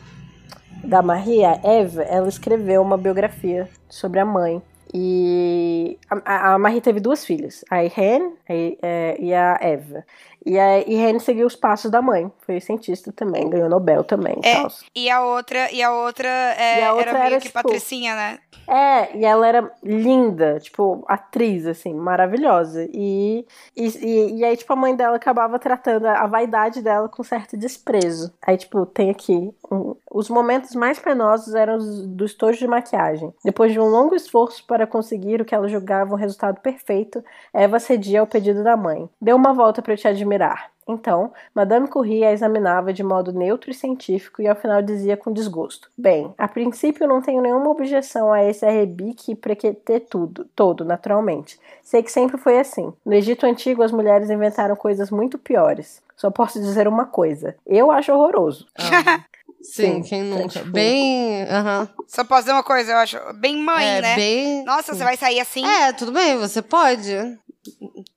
da 0.85 1.03
Maria, 1.03 1.61
Eva, 1.63 2.03
ela 2.03 2.29
escreveu 2.29 2.83
uma 2.83 2.97
biografia 2.97 3.69
sobre 3.89 4.21
a 4.21 4.25
mãe. 4.25 4.63
E 4.95 5.99
a, 6.25 6.55
a- 6.55 6.59
Marie 6.59 6.81
teve 6.81 7.01
duas 7.01 7.25
filhas, 7.25 7.65
a 7.71 7.83
Irene 7.85 8.33
e, 8.49 8.79
é, 8.81 9.17
e 9.21 9.35
a 9.35 9.59
Eva. 9.61 10.05
E 10.45 10.57
a 10.59 10.79
Irene 10.79 11.19
seguiu 11.19 11.45
os 11.47 11.57
passos 11.57 11.91
da 11.91 12.01
mãe, 12.01 12.31
foi 12.47 12.61
cientista 12.61 13.13
também, 13.13 13.51
ganhou 13.51 13.69
Nobel 13.69 14.05
também. 14.05 14.37
e 14.43 14.49
É, 14.49 14.67
e 14.95 15.11
a 15.11 15.21
outra, 15.23 15.71
e 15.73 15.83
a 15.83 15.93
outra, 15.93 16.29
é, 16.29 16.81
E 16.81 16.85
a 16.85 16.93
outra 16.95 17.11
era 17.11 17.19
meio 17.19 17.33
era, 17.33 17.41
que 17.41 17.49
tipo, 17.49 17.63
patricinha, 17.63 18.15
né? 18.15 18.39
É, 18.69 19.17
e 19.17 19.25
ela 19.25 19.47
era 19.47 19.73
linda, 19.83 20.59
tipo, 20.59 21.05
atriz, 21.07 21.67
assim, 21.67 21.95
maravilhosa. 21.95 22.85
E, 22.93 23.47
e, 23.77 24.39
e, 24.39 24.45
aí, 24.45 24.57
tipo, 24.57 24.73
a 24.73 24.77
mãe 24.77 24.95
dela 24.97 25.17
acabava 25.17 25.59
tratando 25.59 26.07
a 26.07 26.27
vaidade 26.27 26.83
dela 26.83 27.09
com 27.09 27.23
certo 27.23 27.57
desprezo. 27.57 28.33
Aí, 28.45 28.57
tipo, 28.57 28.85
tem 28.87 29.11
aqui. 29.11 29.55
um- 29.71 29.95
os 30.11 30.29
momentos 30.31 30.75
mais 30.75 30.99
penosos 30.99 31.55
eram 31.55 31.77
os 31.77 32.07
do 32.07 32.25
estojo 32.25 32.59
de 32.59 32.67
maquiagem. 32.67 33.33
Depois 33.45 33.73
de 33.73 33.81
um 33.81 33.87
longo 33.89 34.15
esforço 34.15 34.65
para 34.67 34.87
conseguir 34.87 35.41
o 35.41 35.45
que 35.45 35.55
ela 35.55 35.69
julgava 35.69 36.13
um 36.15 36.17
resultado 36.17 36.61
perfeito, 36.61 37.23
Eva 37.53 37.79
cedia 37.81 38.21
ao 38.21 38.27
pedido 38.27 38.63
da 38.65 38.77
mãe. 38.77 39.09
Deu 39.21 39.37
uma 39.37 39.53
volta 39.53 39.83
para 39.83 39.97
te 39.97 40.07
admirar. 40.09 40.71
Então, 40.89 41.33
Madame 41.53 41.89
Curie 41.89 42.25
a 42.25 42.33
examinava 42.33 42.93
de 42.93 43.03
modo 43.03 43.33
neutro 43.33 43.71
e 43.71 43.75
científico 43.75 44.41
e 44.41 44.47
ao 44.47 44.55
final 44.55 44.81
dizia 44.81 45.17
com 45.17 45.33
desgosto: 45.33 45.91
Bem, 45.99 46.33
a 46.39 46.47
princípio 46.47 47.09
não 47.09 47.21
tenho 47.21 47.43
nenhuma 47.43 47.71
objeção 47.71 48.33
a 48.33 48.45
esse 48.45 48.65
arrebique 48.65 49.33
e 49.33 49.37
prequeter 49.37 50.07
tudo, 50.09 50.47
todo, 50.55 50.85
naturalmente. 50.85 51.59
Sei 51.83 52.03
que 52.03 52.13
sempre 52.13 52.39
foi 52.39 52.59
assim. 52.59 52.93
No 53.05 53.15
Egito 53.15 53.47
Antigo, 53.47 53.83
as 53.83 53.91
mulheres 53.91 54.31
inventaram 54.31 54.77
coisas 54.77 55.11
muito 55.11 55.39
piores. 55.39 56.01
Só 56.17 56.31
posso 56.31 56.61
dizer 56.61 56.87
uma 56.87 57.05
coisa: 57.07 57.57
eu 57.67 57.91
acho 57.91 58.13
horroroso. 58.13 58.67
Sim, 58.79 59.25
Sim, 59.63 60.03
quem 60.03 60.23
nunca? 60.23 60.63
Bem. 60.65 61.43
Aham. 61.45 61.89
Só 62.07 62.23
posso 62.23 62.43
dizer 62.43 62.53
uma 62.53 62.63
coisa, 62.63 62.93
eu 62.93 62.99
acho 62.99 63.19
bem 63.35 63.57
mãe, 63.57 63.85
é, 63.85 64.01
né? 64.01 64.15
bem. 64.15 64.65
Nossa, 64.65 64.95
você 64.95 65.03
vai 65.03 65.17
sair 65.17 65.41
assim? 65.41 65.65
É, 65.67 65.93
tudo 65.93 66.13
bem, 66.13 66.39
você 66.39 66.63
pode. 66.63 67.13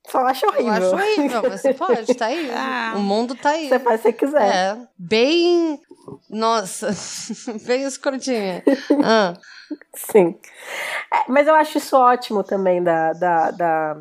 Só 0.07 0.19
acho 0.19 0.45
Eu 0.45 0.51
horrível. 0.51 0.71
acho 0.73 0.95
horrível, 0.95 1.41
mas 1.49 1.61
você 1.61 1.73
pode, 1.73 2.13
tá 2.15 2.25
aí. 2.27 2.49
Ah. 2.53 2.93
O 2.95 2.99
mundo 2.99 3.35
tá 3.35 3.51
aí. 3.51 3.69
Você 3.69 3.79
faz 3.79 4.01
se 4.01 4.13
quiser. 4.13 4.55
É. 4.55 4.77
Bem. 4.97 5.79
Nossa, 6.29 6.89
bem 7.65 7.83
escrotinha. 7.83 8.63
Ah, 9.03 9.33
Sim. 9.95 10.35
É, 11.13 11.31
mas 11.31 11.47
eu 11.47 11.53
acho 11.53 11.77
isso 11.77 11.95
ótimo 11.95 12.43
também 12.43 12.81
da, 12.83 13.13
da, 13.13 13.51
da- 13.51 13.97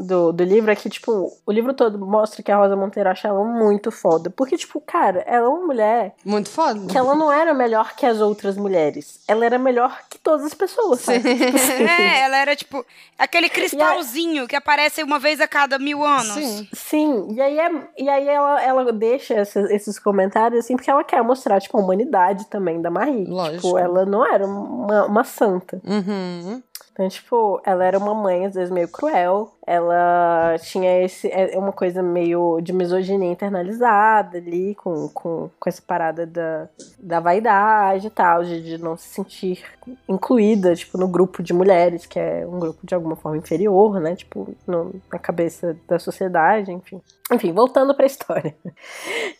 do, 0.00 0.32
do 0.32 0.44
livro, 0.44 0.70
é 0.70 0.76
que, 0.76 0.88
tipo, 0.88 1.32
o 1.46 1.52
livro 1.52 1.72
todo 1.74 1.98
mostra 1.98 2.42
que 2.42 2.50
a 2.52 2.56
Rosa 2.56 2.76
Monteiro 2.76 3.08
acha 3.08 3.28
ela 3.28 3.44
muito 3.44 3.90
foda. 3.90 4.30
Porque, 4.30 4.56
tipo, 4.56 4.80
cara, 4.80 5.20
ela 5.26 5.46
é 5.46 5.48
uma 5.48 5.66
mulher 5.66 6.14
muito 6.24 6.48
foda. 6.50 6.86
que 6.90 6.96
ela 6.96 7.14
não 7.14 7.30
era 7.32 7.52
melhor 7.54 7.94
que 7.94 8.06
as 8.06 8.20
outras 8.20 8.56
mulheres. 8.56 9.20
Ela 9.28 9.44
era 9.44 9.58
melhor 9.58 9.98
que 10.08 10.18
todas 10.18 10.44
as 10.46 10.54
pessoas, 10.54 11.00
sabe? 11.00 11.20
Tipo 11.20 11.56
assim. 11.56 11.84
É, 11.98 12.20
ela 12.20 12.36
era 12.36 12.54
tipo 12.56 12.84
aquele 13.18 13.48
cristalzinho 13.48 14.46
que 14.46 14.54
aparece 14.56 15.02
uma 15.02 15.18
vez 15.18 15.40
a 15.40 15.48
cada 15.48 15.78
mil 15.78 16.04
anos. 16.04 16.26
Sim. 16.34 16.68
Sim, 16.72 17.28
e 17.34 17.40
aí, 17.40 17.58
é, 17.58 17.70
e 17.98 18.08
aí 18.08 18.28
ela, 18.28 18.62
ela 18.62 18.92
deixa 18.92 19.34
essa- 19.34 19.72
esses 19.74 19.98
comentários 19.98 20.60
assim, 20.64 20.76
porque 20.76 20.90
ela 20.90 21.02
quer 21.04 21.22
mostrar, 21.22 21.60
tipo, 21.60 21.76
a 21.76 21.80
humanidade 21.80 22.46
também 22.46 22.80
da 22.80 22.90
Marie. 22.90 23.24
Lógico. 23.26 23.62
Tipo, 23.62 23.78
ela 23.78 24.04
não 24.06 24.24
era 24.26 24.46
uma, 24.46 25.06
uma 25.06 25.24
santa. 25.24 25.80
Uhum. 25.84 26.62
Então, 26.92 27.08
tipo, 27.08 27.60
ela 27.64 27.84
era 27.84 27.98
uma 27.98 28.14
mãe, 28.14 28.46
às 28.46 28.54
vezes, 28.54 28.70
meio 28.70 28.88
cruel. 28.88 29.52
Ela 29.70 30.56
tinha 30.62 31.02
esse, 31.04 31.28
é 31.30 31.58
uma 31.58 31.72
coisa 31.72 32.02
meio 32.02 32.58
de 32.62 32.72
misoginia 32.72 33.30
internalizada 33.30 34.38
ali, 34.38 34.74
com, 34.76 35.08
com, 35.10 35.50
com 35.60 35.68
essa 35.68 35.82
parada 35.82 36.26
da, 36.26 36.68
da 36.98 37.20
vaidade 37.20 38.06
e 38.06 38.10
tal, 38.10 38.42
de, 38.44 38.62
de 38.62 38.78
não 38.78 38.96
se 38.96 39.08
sentir 39.08 39.62
incluída, 40.08 40.74
tipo, 40.74 40.96
no 40.96 41.06
grupo 41.06 41.42
de 41.42 41.52
mulheres, 41.52 42.06
que 42.06 42.18
é 42.18 42.46
um 42.46 42.58
grupo 42.58 42.78
de 42.86 42.94
alguma 42.94 43.14
forma 43.16 43.36
inferior, 43.36 44.00
né? 44.00 44.16
Tipo, 44.16 44.54
no- 44.66 44.94
na 45.12 45.18
cabeça 45.18 45.76
da 45.86 45.98
sociedade, 45.98 46.72
enfim. 46.72 47.00
Enfim, 47.30 47.52
voltando 47.52 47.94
pra 47.94 48.06
história. 48.06 48.56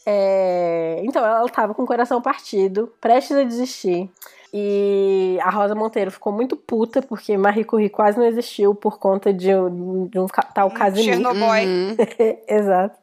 É, 0.07 1.01
então, 1.05 1.24
ela 1.24 1.49
tava 1.49 1.74
com 1.74 1.83
o 1.83 1.87
coração 1.87 2.20
partido, 2.22 2.93
prestes 3.01 3.37
a 3.37 3.43
desistir. 3.45 4.11
E 4.53 5.38
a 5.42 5.51
Rosa 5.51 5.74
Monteiro 5.74 6.11
ficou 6.11 6.32
muito 6.32 6.57
puta 6.57 7.03
porque 7.03 7.36
Marie 7.36 7.64
Curie 7.64 7.88
quase 7.90 8.16
não 8.18 8.24
existiu 8.24 8.74
por 8.74 8.99
conta 8.99 9.32
de, 9.32 9.55
um- 9.55 10.07
de 10.07 10.18
um 10.18 10.26
tal 10.55 10.70
Casimir. 10.70 11.05
Chernobyl. 11.05 11.42
Uhum. 11.42 11.96
Exato. 12.49 12.99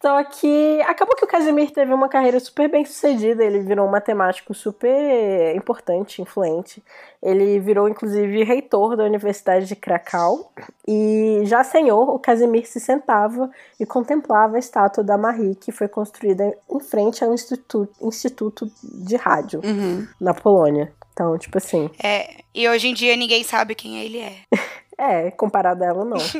Só 0.00 0.22
que 0.22 0.80
acabou 0.82 1.16
que 1.16 1.24
o 1.24 1.28
Casimir 1.28 1.72
teve 1.72 1.92
uma 1.92 2.08
carreira 2.08 2.38
super 2.38 2.68
bem 2.70 2.84
sucedida. 2.84 3.42
Ele 3.44 3.58
virou 3.58 3.84
um 3.86 3.90
matemático 3.90 4.54
super 4.54 5.56
importante, 5.56 6.22
influente. 6.22 6.80
Ele 7.20 7.58
virou, 7.58 7.88
inclusive, 7.88 8.44
reitor 8.44 8.96
da 8.96 9.02
Universidade 9.02 9.66
de 9.66 9.74
Krakow. 9.74 10.52
E 10.86 11.40
já 11.44 11.64
senhor, 11.64 12.08
o 12.10 12.18
Casimir 12.18 12.68
se 12.68 12.78
sentava 12.78 13.50
e 13.80 13.84
contemplava 13.84 14.54
a 14.54 14.60
estátua 14.60 15.02
da 15.02 15.18
Marie, 15.18 15.56
que 15.56 15.72
foi 15.72 15.88
construída 15.88 16.56
em 16.70 16.80
frente 16.80 17.24
ao 17.24 17.34
Instituto, 17.34 17.88
Instituto 18.00 18.70
de 18.84 19.16
Rádio, 19.16 19.60
Uhum. 19.64 20.06
na 20.20 20.32
Polônia. 20.32 20.92
Então, 21.18 21.36
tipo 21.36 21.58
assim, 21.58 21.90
É, 22.00 22.36
e 22.54 22.68
hoje 22.68 22.86
em 22.86 22.94
dia 22.94 23.16
ninguém 23.16 23.42
sabe 23.42 23.74
quem 23.74 23.98
ele 23.98 24.20
é. 24.20 24.34
é, 24.96 25.30
comparado 25.32 25.82
a 25.82 25.86
ela, 25.88 26.04
não. 26.04 26.16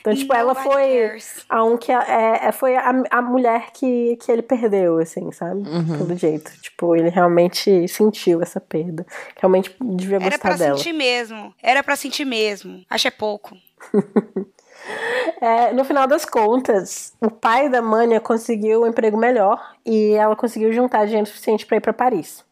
Então, 0.00 0.14
tipo, 0.14 0.34
ela 0.34 0.54
foi. 0.54 0.82
cares. 0.82 1.46
a 1.48 1.64
um 1.64 1.78
que 1.78 1.90
é, 1.90 2.40
é- 2.48 2.52
foi 2.52 2.76
a, 2.76 2.90
a 3.10 3.22
mulher 3.22 3.70
que, 3.72 4.18
que 4.18 4.30
ele 4.30 4.42
perdeu, 4.42 4.98
assim, 4.98 5.32
sabe? 5.32 5.66
Uhum. 5.66 5.96
Pelo 5.96 6.14
jeito. 6.14 6.52
Tipo, 6.60 6.94
ele 6.94 7.08
realmente 7.08 7.88
sentiu 7.88 8.42
essa 8.42 8.60
perda. 8.60 9.06
Realmente 9.40 9.74
devia 9.80 10.16
Era 10.16 10.24
gostar 10.26 10.40
pra 10.48 10.56
dela. 10.58 10.76
sentir 10.76 10.92
mesmo. 10.92 11.54
Era 11.62 11.82
pra 11.82 11.96
sentir 11.96 12.26
mesmo. 12.26 12.84
Acho 12.90 13.08
é 13.08 13.10
pouco. 13.10 13.56
É, 15.40 15.72
no 15.72 15.82
final 15.82 16.06
das 16.06 16.26
contas, 16.26 17.14
o 17.18 17.30
pai 17.30 17.70
da 17.70 17.80
Mania 17.80 18.20
conseguiu 18.20 18.82
um 18.82 18.86
emprego 18.86 19.16
melhor 19.16 19.58
e 19.84 20.10
ela 20.12 20.36
conseguiu 20.36 20.70
juntar 20.74 21.06
dinheiro 21.06 21.26
suficiente 21.26 21.64
pra 21.64 21.78
ir 21.78 21.80
pra 21.80 21.92
Paris. 21.94 22.44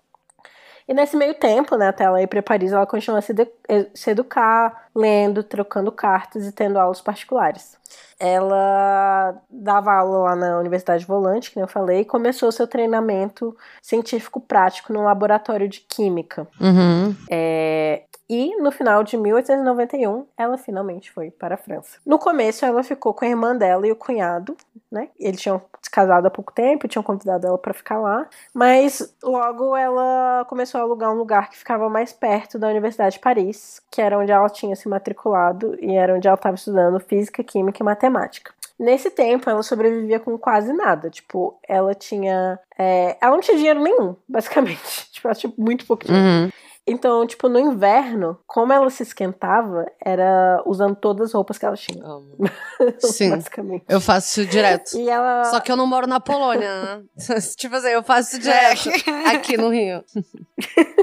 E 0.93 0.95
nesse 0.95 1.16
meio 1.16 1.32
tempo, 1.32 1.74
né, 1.74 1.88
até 1.88 2.05
ela 2.05 2.20
ir 2.20 2.26
pra 2.26 2.43
Paris, 2.43 2.70
ela 2.70 2.84
continua 2.84 3.18
a 3.18 3.22
se, 3.22 3.32
eh, 3.66 3.86
se 3.95 4.11
educar, 4.11 4.88
lendo, 4.95 5.43
trocando 5.43 5.90
cartas 5.90 6.47
e 6.47 6.53
tendo 6.53 6.78
aulas 6.78 7.01
particulares. 7.01 7.78
Ela 8.20 9.34
dava 9.49 9.90
aula 9.90 10.18
lá 10.18 10.36
na 10.36 10.59
Universidade 10.59 11.07
Volante, 11.07 11.51
que 11.51 11.57
nem 11.57 11.62
eu 11.62 11.68
falei, 11.68 12.01
e 12.01 12.05
começou 12.05 12.53
seu 12.53 12.66
treinamento 12.66 13.57
científico 13.80 14.38
prático 14.38 14.93
no 14.93 15.03
laboratório 15.03 15.66
de 15.66 15.80
química. 15.80 16.47
Uhum. 16.61 17.16
É, 17.30 18.03
E 18.33 18.57
no 18.57 18.72
final 18.72 19.05
de 19.05 19.14
1891, 19.14 20.24
ela 20.39 20.57
finalmente 20.57 21.12
foi 21.12 21.30
para 21.30 21.55
a 21.55 21.59
França. 21.59 21.99
No 22.07 22.18
começo, 22.18 22.64
ela 22.64 22.83
ficou 22.83 23.12
com 23.12 23.26
a 23.26 23.28
irmã 23.28 23.55
dela 23.55 23.87
e 23.87 23.93
o 23.93 23.97
cunhado, 23.97 24.57
né? 24.91 25.11
Eles 25.20 25.39
tinham 25.39 25.61
se 25.83 25.91
casado 25.91 26.24
há 26.24 26.30
pouco 26.30 26.51
tempo, 26.51 26.89
tinham 26.89 27.03
convidado 27.03 27.47
ela 27.47 27.59
para 27.59 27.74
ficar 27.74 27.99
lá, 27.99 28.26
mas 28.55 29.14
logo 29.22 29.76
ela 29.76 30.47
começou 30.49 30.80
a 30.80 30.85
alugar 30.85 31.12
um 31.12 31.18
lugar 31.18 31.51
que 31.51 31.59
ficava 31.59 31.91
mais 31.91 32.14
perto 32.14 32.59
da 32.59 32.68
Universidade 32.68 33.16
de 33.16 33.20
Paris, 33.20 33.83
que 33.91 34.01
era 34.01 34.18
onde 34.18 34.33
ela 34.33 34.49
tinha 34.49 34.74
se 34.74 34.89
matriculado 34.89 35.76
e 35.78 35.95
era 35.95 36.14
onde 36.14 36.26
ela 36.26 36.35
estava 36.37 36.55
estudando 36.55 36.99
física, 37.01 37.45
química 37.45 37.83
e 37.83 37.85
matemática. 37.85 38.55
Nesse 38.78 39.11
tempo, 39.11 39.51
ela 39.51 39.62
sobrevivia 39.62 40.18
com 40.18 40.39
quase 40.39 40.72
nada. 40.72 41.11
Tipo, 41.11 41.59
ela 41.68 41.95
tinha. 41.95 42.59
é, 42.78 43.16
ela 43.20 43.35
não 43.35 43.41
tinha 43.43 43.59
dinheiro 43.59 43.80
nenhum, 43.80 44.16
basicamente. 44.26 45.12
Tipo, 45.12 45.28
ela 45.28 45.35
tinha 45.35 45.53
muito 45.57 45.87
pouco 45.87 46.05
dinheiro. 46.05 46.26
Uhum. 46.26 46.51
Então, 46.87 47.24
tipo, 47.26 47.49
no 47.49 47.61
inverno, 47.61 48.39
como 48.45 48.72
ela 48.72 48.91
se 48.91 49.05
esquentava, 49.05 49.87
era 50.05 50.61
usando 50.66 50.97
todas 50.97 51.28
as 51.28 51.33
roupas 51.33 51.57
que 51.57 51.64
ela 51.64 51.76
tinha. 51.76 52.05
Amo. 52.05 52.37
Sim. 52.99 53.30
Basicamente. 53.30 53.85
Eu 53.89 54.01
faço 54.01 54.41
isso 54.41 54.51
direto. 54.51 54.97
E 54.97 55.09
ela. 55.09 55.45
Só 55.45 55.61
que 55.61 55.70
eu 55.70 55.76
não 55.76 55.87
moro 55.87 56.09
na 56.09 56.18
Polônia, 56.18 56.83
né? 56.83 57.03
tipo 57.57 57.76
assim, 57.76 57.89
eu 57.89 58.03
faço 58.03 58.30
isso 58.30 58.41
direto 58.41 58.89
aqui 59.33 59.57
no 59.57 59.68
Rio. 59.68 60.05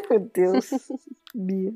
Meu 0.09 0.19
Deus. 0.33 0.69
Bia. 1.33 1.73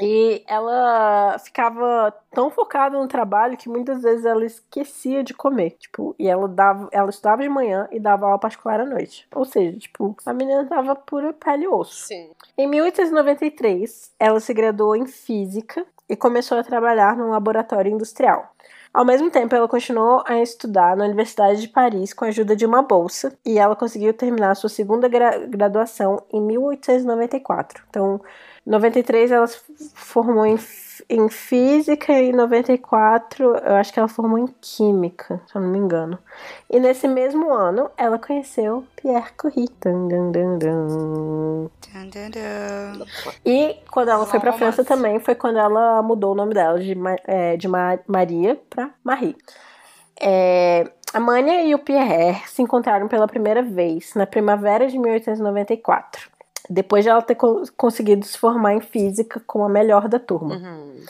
E 0.00 0.44
ela 0.46 1.36
ficava 1.40 2.14
tão 2.30 2.50
focada 2.50 2.96
no 2.96 3.08
trabalho 3.08 3.56
que 3.56 3.68
muitas 3.68 4.00
vezes 4.00 4.24
ela 4.24 4.44
esquecia 4.44 5.24
de 5.24 5.34
comer. 5.34 5.70
Tipo, 5.72 6.14
e 6.16 6.28
ela 6.28 6.46
dava, 6.46 6.88
ela 6.92 7.10
estudava 7.10 7.42
de 7.42 7.48
manhã 7.48 7.88
e 7.90 7.98
dava 7.98 8.26
aula 8.26 8.38
particular 8.38 8.80
à 8.80 8.84
noite. 8.86 9.26
Ou 9.34 9.44
seja, 9.44 9.76
tipo, 9.76 10.16
a 10.24 10.32
menina 10.32 10.64
tava 10.66 10.94
pura 10.94 11.32
pele 11.32 11.64
e 11.64 11.68
osso. 11.68 12.06
Sim. 12.06 12.30
Em 12.56 12.68
1893, 12.68 14.12
ela 14.20 14.38
se 14.38 14.54
graduou 14.54 14.94
em 14.94 15.06
física 15.06 15.84
e 16.08 16.14
começou 16.16 16.58
a 16.58 16.62
trabalhar 16.62 17.16
num 17.16 17.30
laboratório 17.30 17.90
industrial. 17.92 18.52
Ao 18.94 19.04
mesmo 19.04 19.30
tempo, 19.30 19.54
ela 19.54 19.68
continuou 19.68 20.22
a 20.26 20.40
estudar 20.40 20.96
na 20.96 21.04
Universidade 21.04 21.60
de 21.60 21.68
Paris 21.68 22.14
com 22.14 22.24
a 22.24 22.28
ajuda 22.28 22.56
de 22.56 22.64
uma 22.64 22.82
bolsa 22.82 23.36
e 23.44 23.58
ela 23.58 23.76
conseguiu 23.76 24.14
terminar 24.14 24.54
sua 24.54 24.70
segunda 24.70 25.08
gra- 25.08 25.38
graduação 25.46 26.22
em 26.32 26.40
1894. 26.40 27.84
Então, 27.90 28.20
93 28.68 29.30
ela 29.30 29.46
se 29.46 29.58
formou 29.94 30.44
em, 30.44 30.58
em 31.08 31.28
física 31.28 32.12
e 32.12 32.28
em 32.28 32.32
94 32.32 33.56
eu 33.56 33.76
acho 33.76 33.92
que 33.92 33.98
ela 33.98 34.08
formou 34.08 34.38
em 34.38 34.46
química, 34.60 35.40
se 35.46 35.56
eu 35.56 35.62
não 35.62 35.68
me 35.70 35.78
engano. 35.78 36.18
E 36.70 36.78
nesse 36.78 37.08
mesmo 37.08 37.50
ano 37.50 37.90
ela 37.96 38.18
conheceu 38.18 38.84
Pierre 38.96 39.30
Curie. 39.38 39.68
Dun, 39.82 40.08
dun, 40.08 40.32
dun, 40.32 40.58
dun. 40.58 41.70
Dun, 41.92 42.08
dun, 42.10 42.30
dun. 42.30 43.06
E 43.44 43.76
quando 43.90 44.10
ela 44.10 44.26
foi 44.26 44.38
pra 44.38 44.50
Romance. 44.50 44.76
França 44.76 44.84
também, 44.84 45.18
foi 45.18 45.34
quando 45.34 45.58
ela 45.58 46.02
mudou 46.02 46.32
o 46.32 46.36
nome 46.36 46.52
dela 46.52 46.78
de, 46.78 46.94
é, 47.26 47.56
de 47.56 47.66
Ma- 47.66 47.98
Maria 48.06 48.60
pra 48.68 48.90
Marie. 49.02 49.36
É, 50.20 50.90
a 51.14 51.20
Mania 51.20 51.62
e 51.64 51.74
o 51.74 51.78
Pierre 51.78 52.42
se 52.48 52.60
encontraram 52.60 53.08
pela 53.08 53.26
primeira 53.26 53.62
vez 53.62 54.14
na 54.14 54.26
primavera 54.26 54.86
de 54.88 54.98
1894. 54.98 56.28
Depois 56.68 57.04
de 57.04 57.10
ela 57.10 57.22
ter 57.22 57.34
co- 57.34 57.62
conseguido 57.76 58.24
se 58.26 58.36
formar 58.38 58.74
em 58.74 58.80
física 58.80 59.40
como 59.46 59.64
a 59.64 59.68
melhor 59.68 60.08
da 60.08 60.18
turma. 60.18 60.54
Uhum. 60.56 61.04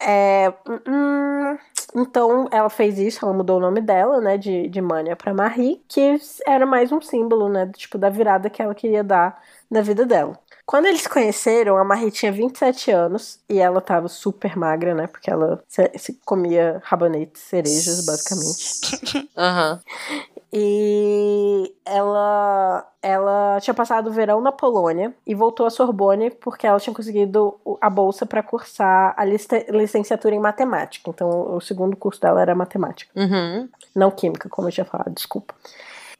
É, 0.00 0.52
hum, 0.86 1.56
então 1.94 2.48
ela 2.50 2.68
fez 2.68 2.98
isso, 2.98 3.24
ela 3.24 3.32
mudou 3.32 3.58
o 3.58 3.60
nome 3.60 3.80
dela, 3.80 4.20
né, 4.20 4.36
de, 4.36 4.68
de 4.68 4.80
Mania 4.80 5.14
pra 5.16 5.32
Marie, 5.32 5.80
que 5.88 6.18
era 6.46 6.66
mais 6.66 6.90
um 6.92 7.00
símbolo, 7.00 7.48
né, 7.48 7.70
tipo 7.76 7.96
da 7.96 8.10
virada 8.10 8.50
que 8.50 8.60
ela 8.60 8.74
queria 8.74 9.04
dar 9.04 9.40
na 9.70 9.80
vida 9.80 10.04
dela. 10.04 10.38
Quando 10.66 10.86
eles 10.86 11.02
se 11.02 11.08
conheceram, 11.08 11.76
a 11.76 11.84
Marie 11.84 12.10
tinha 12.10 12.32
27 12.32 12.90
anos 12.90 13.38
e 13.48 13.58
ela 13.60 13.80
tava 13.80 14.08
super 14.08 14.56
magra, 14.56 14.94
né, 14.94 15.06
porque 15.06 15.30
ela 15.30 15.62
se- 15.68 15.92
se 15.96 16.14
comia 16.24 16.80
rabanetes, 16.84 17.42
cerejas, 17.42 18.04
basicamente. 18.04 19.30
Aham. 19.36 19.80
E 20.56 21.74
ela, 21.84 22.88
ela 23.02 23.58
tinha 23.60 23.74
passado 23.74 24.06
o 24.06 24.12
verão 24.12 24.40
na 24.40 24.52
Polônia 24.52 25.12
e 25.26 25.34
voltou 25.34 25.66
à 25.66 25.70
Sorbonne 25.70 26.30
porque 26.30 26.64
ela 26.64 26.78
tinha 26.78 26.94
conseguido 26.94 27.58
a 27.80 27.90
bolsa 27.90 28.24
para 28.24 28.40
cursar 28.40 29.14
a 29.16 29.24
licenciatura 29.24 30.32
em 30.32 30.38
matemática. 30.38 31.10
Então, 31.10 31.56
o 31.56 31.60
segundo 31.60 31.96
curso 31.96 32.20
dela 32.20 32.40
era 32.40 32.54
matemática, 32.54 33.10
Uhum. 33.20 33.68
não 33.96 34.12
química, 34.12 34.48
como 34.48 34.68
eu 34.68 34.72
tinha 34.72 34.84
falado, 34.84 35.12
desculpa. 35.12 35.52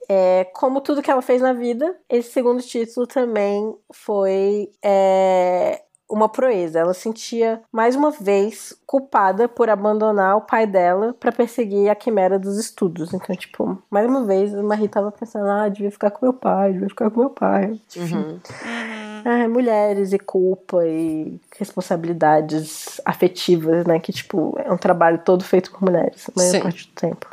É, 0.08 0.44
como 0.52 0.80
tudo 0.80 1.00
que 1.00 1.10
ela 1.10 1.22
fez 1.22 1.40
na 1.40 1.52
vida, 1.52 1.96
esse 2.10 2.32
segundo 2.32 2.60
título 2.60 3.06
também 3.06 3.74
foi 3.92 4.68
é, 4.84 5.80
uma 6.08 6.28
proeza. 6.28 6.78
Ela 6.78 6.94
sentia 6.94 7.62
mais 7.72 7.96
uma 7.96 8.10
vez 8.10 8.74
culpada 8.86 9.48
por 9.48 9.68
abandonar 9.68 10.36
o 10.36 10.42
pai 10.42 10.66
dela 10.66 11.14
pra 11.18 11.32
perseguir 11.32 11.88
a 11.88 11.94
quimera 11.94 12.38
dos 12.38 12.58
estudos. 12.58 13.12
Então, 13.12 13.34
tipo, 13.36 13.78
mais 13.90 14.06
uma 14.06 14.24
vez 14.24 14.54
a 14.54 14.62
Marie 14.62 14.88
tava 14.88 15.10
pensando: 15.10 15.48
ah, 15.48 15.68
devia 15.68 15.90
ficar 15.90 16.10
com 16.10 16.24
meu 16.24 16.34
pai, 16.34 16.72
devia 16.72 16.88
ficar 16.88 17.10
com 17.10 17.20
meu 17.20 17.30
pai. 17.30 17.80
Enfim. 17.96 18.14
Uhum. 18.14 18.22
Uhum. 18.30 19.22
Ah, 19.24 19.48
mulheres 19.48 20.12
e 20.12 20.18
culpa 20.18 20.86
e 20.86 21.40
responsabilidades 21.58 23.00
afetivas, 23.04 23.86
né? 23.86 23.98
Que, 23.98 24.12
tipo, 24.12 24.54
é 24.58 24.70
um 24.70 24.76
trabalho 24.76 25.18
todo 25.18 25.42
feito 25.42 25.70
por 25.70 25.82
mulheres, 25.82 26.28
a 26.28 26.32
maior 26.36 26.50
Sim. 26.50 26.60
parte 26.60 26.88
do 26.88 26.94
tempo. 26.94 27.26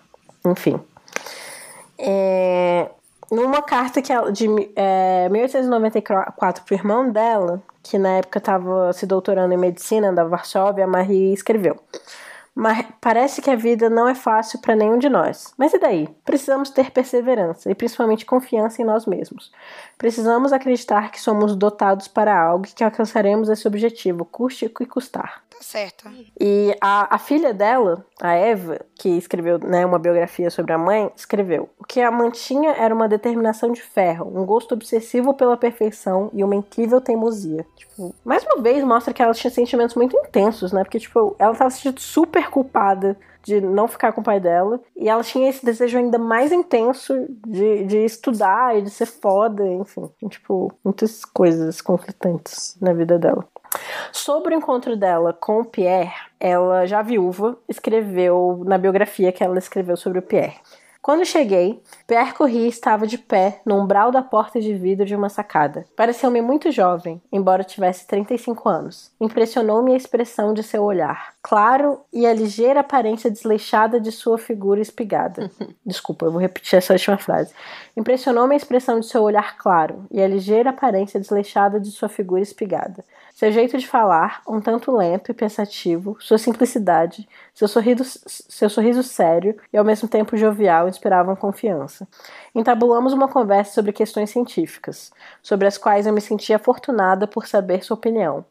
Enfim. 0.45 0.79
É, 1.97 2.89
numa 3.31 3.61
carta 3.61 4.01
que 4.01 4.11
ela, 4.11 4.31
de 4.31 4.45
é, 4.75 5.29
1894 5.29 6.65
pro 6.65 6.75
irmão 6.75 7.09
dela, 7.09 7.63
que 7.81 7.97
na 7.97 8.17
época 8.17 8.39
estava 8.39 8.91
se 8.91 9.05
doutorando 9.05 9.53
em 9.53 9.57
medicina 9.57 10.11
da 10.11 10.25
Varsóvia, 10.25 10.85
Marie 10.85 11.33
escreveu. 11.33 11.79
Mas 12.53 12.85
parece 12.99 13.41
que 13.41 13.49
a 13.49 13.55
vida 13.55 13.89
não 13.89 14.09
é 14.09 14.13
fácil 14.13 14.59
para 14.59 14.75
nenhum 14.75 14.97
de 14.97 15.07
nós. 15.07 15.53
Mas 15.57 15.73
e 15.73 15.79
daí? 15.79 16.09
Precisamos 16.25 16.69
ter 16.69 16.91
perseverança 16.91 17.71
e 17.71 17.75
principalmente 17.75 18.25
confiança 18.25 18.81
em 18.81 18.85
nós 18.85 19.05
mesmos. 19.05 19.53
Precisamos 19.97 20.51
acreditar 20.51 21.11
que 21.11 21.21
somos 21.21 21.55
dotados 21.55 22.09
para 22.09 22.37
algo 22.37 22.65
e 22.65 22.73
que 22.73 22.83
alcançaremos 22.83 23.47
esse 23.47 23.65
objetivo, 23.65 24.25
custe 24.25 24.65
o 24.65 24.69
que 24.69 24.85
custar. 24.85 25.41
Certo. 25.61 26.09
E 26.39 26.75
a, 26.81 27.15
a 27.15 27.17
filha 27.17 27.53
dela, 27.53 28.03
a 28.19 28.33
Eva, 28.33 28.79
que 28.95 29.09
escreveu 29.09 29.59
né, 29.59 29.85
uma 29.85 29.99
biografia 29.99 30.49
sobre 30.49 30.73
a 30.73 30.77
mãe, 30.77 31.11
escreveu: 31.15 31.69
O 31.79 31.85
que 31.85 32.01
a 32.01 32.11
mantinha 32.11 32.71
era 32.71 32.93
uma 32.93 33.07
determinação 33.07 33.71
de 33.71 33.81
ferro, 33.81 34.31
um 34.35 34.45
gosto 34.45 34.73
obsessivo 34.73 35.33
pela 35.33 35.55
perfeição 35.55 36.29
e 36.33 36.43
uma 36.43 36.55
incrível 36.55 36.99
teimosia. 36.99 37.65
Tipo, 37.75 38.13
mais 38.25 38.43
uma 38.43 38.61
vez 38.61 38.83
mostra 38.83 39.13
que 39.13 39.21
ela 39.21 39.33
tinha 39.33 39.51
sentimentos 39.51 39.95
muito 39.95 40.17
intensos, 40.17 40.71
né? 40.71 40.83
Porque, 40.83 40.99
tipo, 40.99 41.35
ela 41.37 41.55
tava 41.55 41.69
se 41.69 41.77
sentindo 41.77 42.01
super 42.01 42.49
culpada 42.49 43.17
de 43.43 43.59
não 43.59 43.87
ficar 43.87 44.11
com 44.13 44.21
o 44.21 44.23
pai 44.23 44.39
dela. 44.39 44.79
E 44.95 45.09
ela 45.09 45.23
tinha 45.23 45.49
esse 45.49 45.65
desejo 45.65 45.97
ainda 45.97 46.17
mais 46.17 46.51
intenso 46.51 47.13
de, 47.45 47.85
de 47.85 47.97
estudar 47.99 48.77
e 48.77 48.81
de 48.81 48.89
ser 48.89 49.05
foda, 49.05 49.65
enfim. 49.67 50.09
Tipo, 50.29 50.71
muitas 50.83 51.25
coisas 51.25 51.81
conflitantes 51.81 52.77
na 52.81 52.93
vida 52.93 53.17
dela. 53.17 53.47
Sobre 54.11 54.55
o 54.55 54.57
encontro 54.57 54.95
dela 54.97 55.33
com 55.33 55.61
o 55.61 55.65
Pierre, 55.65 56.13
ela, 56.39 56.85
já 56.85 57.01
viúva, 57.01 57.57
escreveu 57.67 58.63
na 58.65 58.77
biografia 58.77 59.31
que 59.31 59.43
ela 59.43 59.57
escreveu 59.57 59.95
sobre 59.95 60.19
o 60.19 60.21
Pierre. 60.21 60.55
Quando 61.01 61.25
cheguei, 61.25 61.81
Pierre 62.05 62.31
Curie 62.31 62.67
estava 62.67 63.07
de 63.07 63.17
pé 63.17 63.59
no 63.65 63.75
umbral 63.81 64.11
da 64.11 64.21
porta 64.21 64.61
de 64.61 64.71
vidro 64.75 65.03
de 65.03 65.15
uma 65.15 65.29
sacada. 65.29 65.83
Pareceu-me 65.95 66.41
muito 66.43 66.71
jovem, 66.71 67.19
embora 67.31 67.63
tivesse 67.63 68.05
35 68.05 68.69
anos. 68.69 69.11
Impressionou-me 69.19 69.93
a 69.93 69.97
expressão 69.97 70.53
de 70.53 70.61
seu 70.61 70.83
olhar, 70.83 71.33
claro 71.41 72.01
e 72.13 72.27
a 72.27 72.33
ligeira 72.33 72.81
aparência 72.81 73.31
desleixada 73.31 73.99
de 73.99 74.11
sua 74.11 74.37
figura 74.37 74.79
espigada. 74.79 75.49
Desculpa, 75.83 76.25
eu 76.25 76.31
vou 76.31 76.39
repetir 76.39 76.77
essa 76.77 76.93
última 76.93 77.17
frase. 77.17 77.51
Impressionou-me 77.97 78.53
a 78.53 78.57
expressão 78.57 78.99
de 78.99 79.07
seu 79.07 79.23
olhar 79.23 79.57
claro 79.57 80.05
e 80.11 80.21
a 80.21 80.27
ligeira 80.27 80.69
aparência 80.69 81.19
desleixada 81.19 81.79
de 81.79 81.89
sua 81.89 82.09
figura 82.09 82.43
espigada. 82.43 83.03
Seu 83.33 83.51
jeito 83.51 83.75
de 83.75 83.87
falar, 83.87 84.43
um 84.47 84.61
tanto 84.61 84.95
lento 84.95 85.31
e 85.31 85.33
pensativo, 85.33 86.15
sua 86.19 86.37
simplicidade, 86.37 87.27
seu 87.55 87.67
sorriso, 87.67 88.03
seu 88.27 88.69
sorriso 88.69 89.01
sério 89.01 89.57
e 89.73 89.77
ao 89.77 89.85
mesmo 89.85 90.07
tempo 90.07 90.37
jovial 90.37 90.90
inspiravam 90.91 91.35
confiança. 91.35 92.07
Entabulamos 92.53 93.13
uma 93.13 93.27
conversa 93.27 93.73
sobre 93.73 93.91
questões 93.91 94.29
científicas, 94.29 95.11
sobre 95.41 95.67
as 95.67 95.77
quais 95.77 96.05
eu 96.05 96.13
me 96.13 96.21
sentia 96.21 96.57
afortunada 96.57 97.27
por 97.27 97.47
saber 97.47 97.83
sua 97.83 97.95
opinião. 97.95 98.45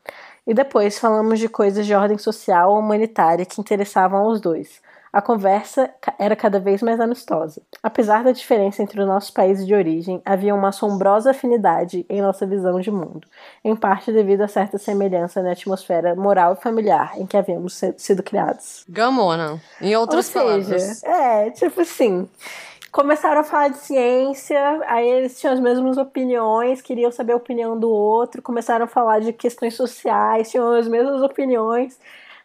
E 0.47 0.53
depois 0.53 0.99
falamos 0.99 1.39
de 1.39 1.49
coisas 1.49 1.87
de 1.87 1.95
ordem 1.95 2.19
social 2.19 2.73
ou 2.73 2.79
humanitária 2.79 3.47
que 3.47 3.61
interessavam 3.61 4.19
aos 4.21 4.41
dois. 4.41 4.81
A 5.13 5.21
conversa 5.21 5.91
era 6.19 6.37
cada 6.37 6.61
vez 6.61 6.83
mais 6.83 7.01
amistosa. 7.01 7.61
Apesar 7.83 8.23
da 8.23 8.31
diferença 8.31 8.81
entre 8.83 9.01
os 9.01 9.07
nossos 9.07 9.31
países 9.31 9.67
de 9.67 9.75
origem, 9.75 10.23
havia 10.25 10.55
uma 10.55 10.69
assombrosa 10.69 11.33
afinidade 11.33 12.07
em 12.09 12.23
nossa 12.23 12.47
visão 12.47 12.81
de 12.81 12.93
mundo, 12.93 13.27
em 13.65 13.75
parte 13.75 14.13
devido 14.13 14.43
a 14.43 14.49
certa 14.49 14.79
semelhança 14.79 15.43
na 15.43 15.51
atmosfera 15.53 16.15
moral 16.15 16.53
e 16.53 16.63
familiar 16.63 17.13
em 17.17 17.27
que 17.27 17.37
havíamos 17.37 17.81
sido 17.97 18.23
criados. 18.23 18.85
Gamona. 18.89 19.61
Em 19.81 19.97
outras 19.97 20.27
Ou 20.27 20.33
seja, 20.33 20.45
palavras. 20.45 21.03
é, 21.03 21.51
tipo 21.51 21.81
assim. 21.81 22.29
Começaram 22.93 23.41
a 23.43 23.45
falar 23.45 23.69
de 23.69 23.79
ciência, 23.79 24.81
aí 24.89 25.09
eles 25.09 25.39
tinham 25.39 25.55
as 25.55 25.61
mesmas 25.61 25.97
opiniões, 25.97 26.83
queriam 26.83 27.13
saber 27.13 27.35
a 27.35 27.37
opinião 27.37 27.79
do 27.79 27.89
outro, 27.89 28.43
começaram 28.43 28.85
a 28.85 28.89
falar 28.89 29.21
de 29.21 29.33
questões 29.33 29.75
sociais, 29.75 30.51
tinham 30.51 30.73
as 30.73 30.89
mesmas 30.89 31.23
opiniões. 31.23 31.97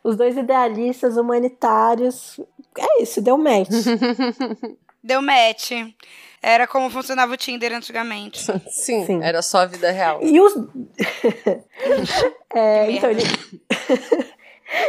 Os 0.04 0.16
dois 0.16 0.38
idealistas 0.38 1.18
humanitários. 1.18 2.40
É 2.78 3.02
isso, 3.02 3.22
deu 3.22 3.38
match. 3.38 3.70
Deu 5.06 5.22
match. 5.22 5.72
Era 6.42 6.66
como 6.66 6.90
funcionava 6.90 7.32
o 7.34 7.38
Tinder 7.38 7.72
antigamente. 7.74 8.40
Sim, 8.70 9.06
Sim. 9.06 9.24
era 9.24 9.42
só 9.44 9.60
a 9.60 9.66
vida 9.68 9.92
real. 9.92 10.20
E 10.24 10.40
os. 10.42 10.54
é, 12.54 12.92
então 12.92 13.12
ele. 13.12 13.22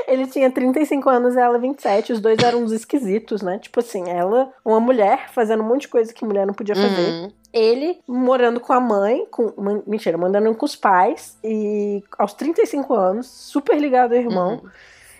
ele 0.08 0.26
tinha 0.26 0.50
35 0.50 1.08
anos 1.10 1.34
e 1.34 1.38
ela 1.38 1.58
27. 1.58 2.14
Os 2.14 2.20
dois 2.20 2.38
eram 2.42 2.62
uns 2.62 2.72
esquisitos, 2.72 3.42
né? 3.42 3.58
Tipo 3.58 3.80
assim, 3.80 4.08
ela, 4.08 4.50
uma 4.64 4.80
mulher, 4.80 5.28
fazendo 5.32 5.62
um 5.62 5.66
monte 5.66 5.82
de 5.82 5.88
coisa 5.88 6.14
que 6.14 6.24
mulher 6.24 6.46
não 6.46 6.54
podia 6.54 6.74
fazer. 6.74 7.10
Uhum. 7.10 7.32
Ele 7.52 7.98
morando 8.08 8.58
com 8.58 8.72
a 8.72 8.80
mãe, 8.80 9.26
com. 9.30 9.52
Mentira, 9.86 10.16
mandando 10.16 10.54
com 10.54 10.64
os 10.64 10.76
pais. 10.76 11.38
E 11.44 12.02
aos 12.18 12.32
35 12.32 12.94
anos, 12.94 13.26
super 13.26 13.78
ligado 13.78 14.12
ao 14.12 14.18
irmão. 14.18 14.60
Uhum. 14.62 14.70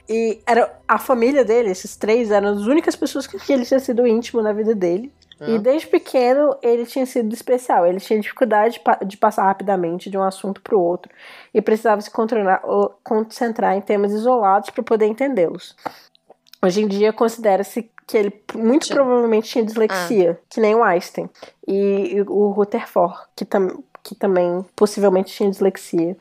E 0.08 0.40
era 0.46 0.72
a 0.86 0.98
família 0.98 1.44
dele, 1.44 1.70
esses 1.70 1.96
três, 1.96 2.30
eram 2.30 2.48
as 2.50 2.62
únicas 2.62 2.94
pessoas 2.94 3.26
com 3.26 3.38
que 3.38 3.52
ele 3.52 3.64
tinha 3.64 3.80
sido 3.80 4.06
íntimo 4.06 4.40
na 4.40 4.52
vida 4.52 4.74
dele. 4.74 5.12
E 5.40 5.58
desde 5.58 5.86
pequeno 5.88 6.56
ele 6.62 6.86
tinha 6.86 7.04
sido 7.04 7.34
especial. 7.34 7.86
Ele 7.86 8.00
tinha 8.00 8.18
dificuldade 8.18 8.74
de, 8.74 8.80
pa- 8.80 8.98
de 9.04 9.16
passar 9.18 9.42
rapidamente 9.44 10.08
de 10.08 10.16
um 10.16 10.22
assunto 10.22 10.62
para 10.62 10.74
o 10.74 10.80
outro 10.80 11.12
e 11.52 11.60
precisava 11.60 12.00
se 12.00 12.10
concentrar 13.04 13.76
em 13.76 13.80
temas 13.82 14.12
isolados 14.12 14.70
para 14.70 14.82
poder 14.82 15.06
entendê-los. 15.06 15.76
Hoje 16.64 16.82
em 16.82 16.88
dia 16.88 17.12
considera-se 17.12 17.90
que 18.06 18.16
ele 18.16 18.32
muito 18.54 18.86
Tinha- 18.86 18.96
provavelmente 18.96 19.48
tinha 19.50 19.64
dislexia, 19.64 20.40
que 20.48 20.58
nem 20.60 20.74
o 20.74 20.82
Einstein. 20.82 21.28
E, 21.68 22.14
e 22.16 22.22
o 22.22 22.48
Rutherford, 22.52 23.14
que, 23.36 23.44
tam, 23.44 23.82
que 24.02 24.14
também 24.14 24.64
possivelmente 24.74 25.34
tinha 25.34 25.50
dislexia. 25.50 26.16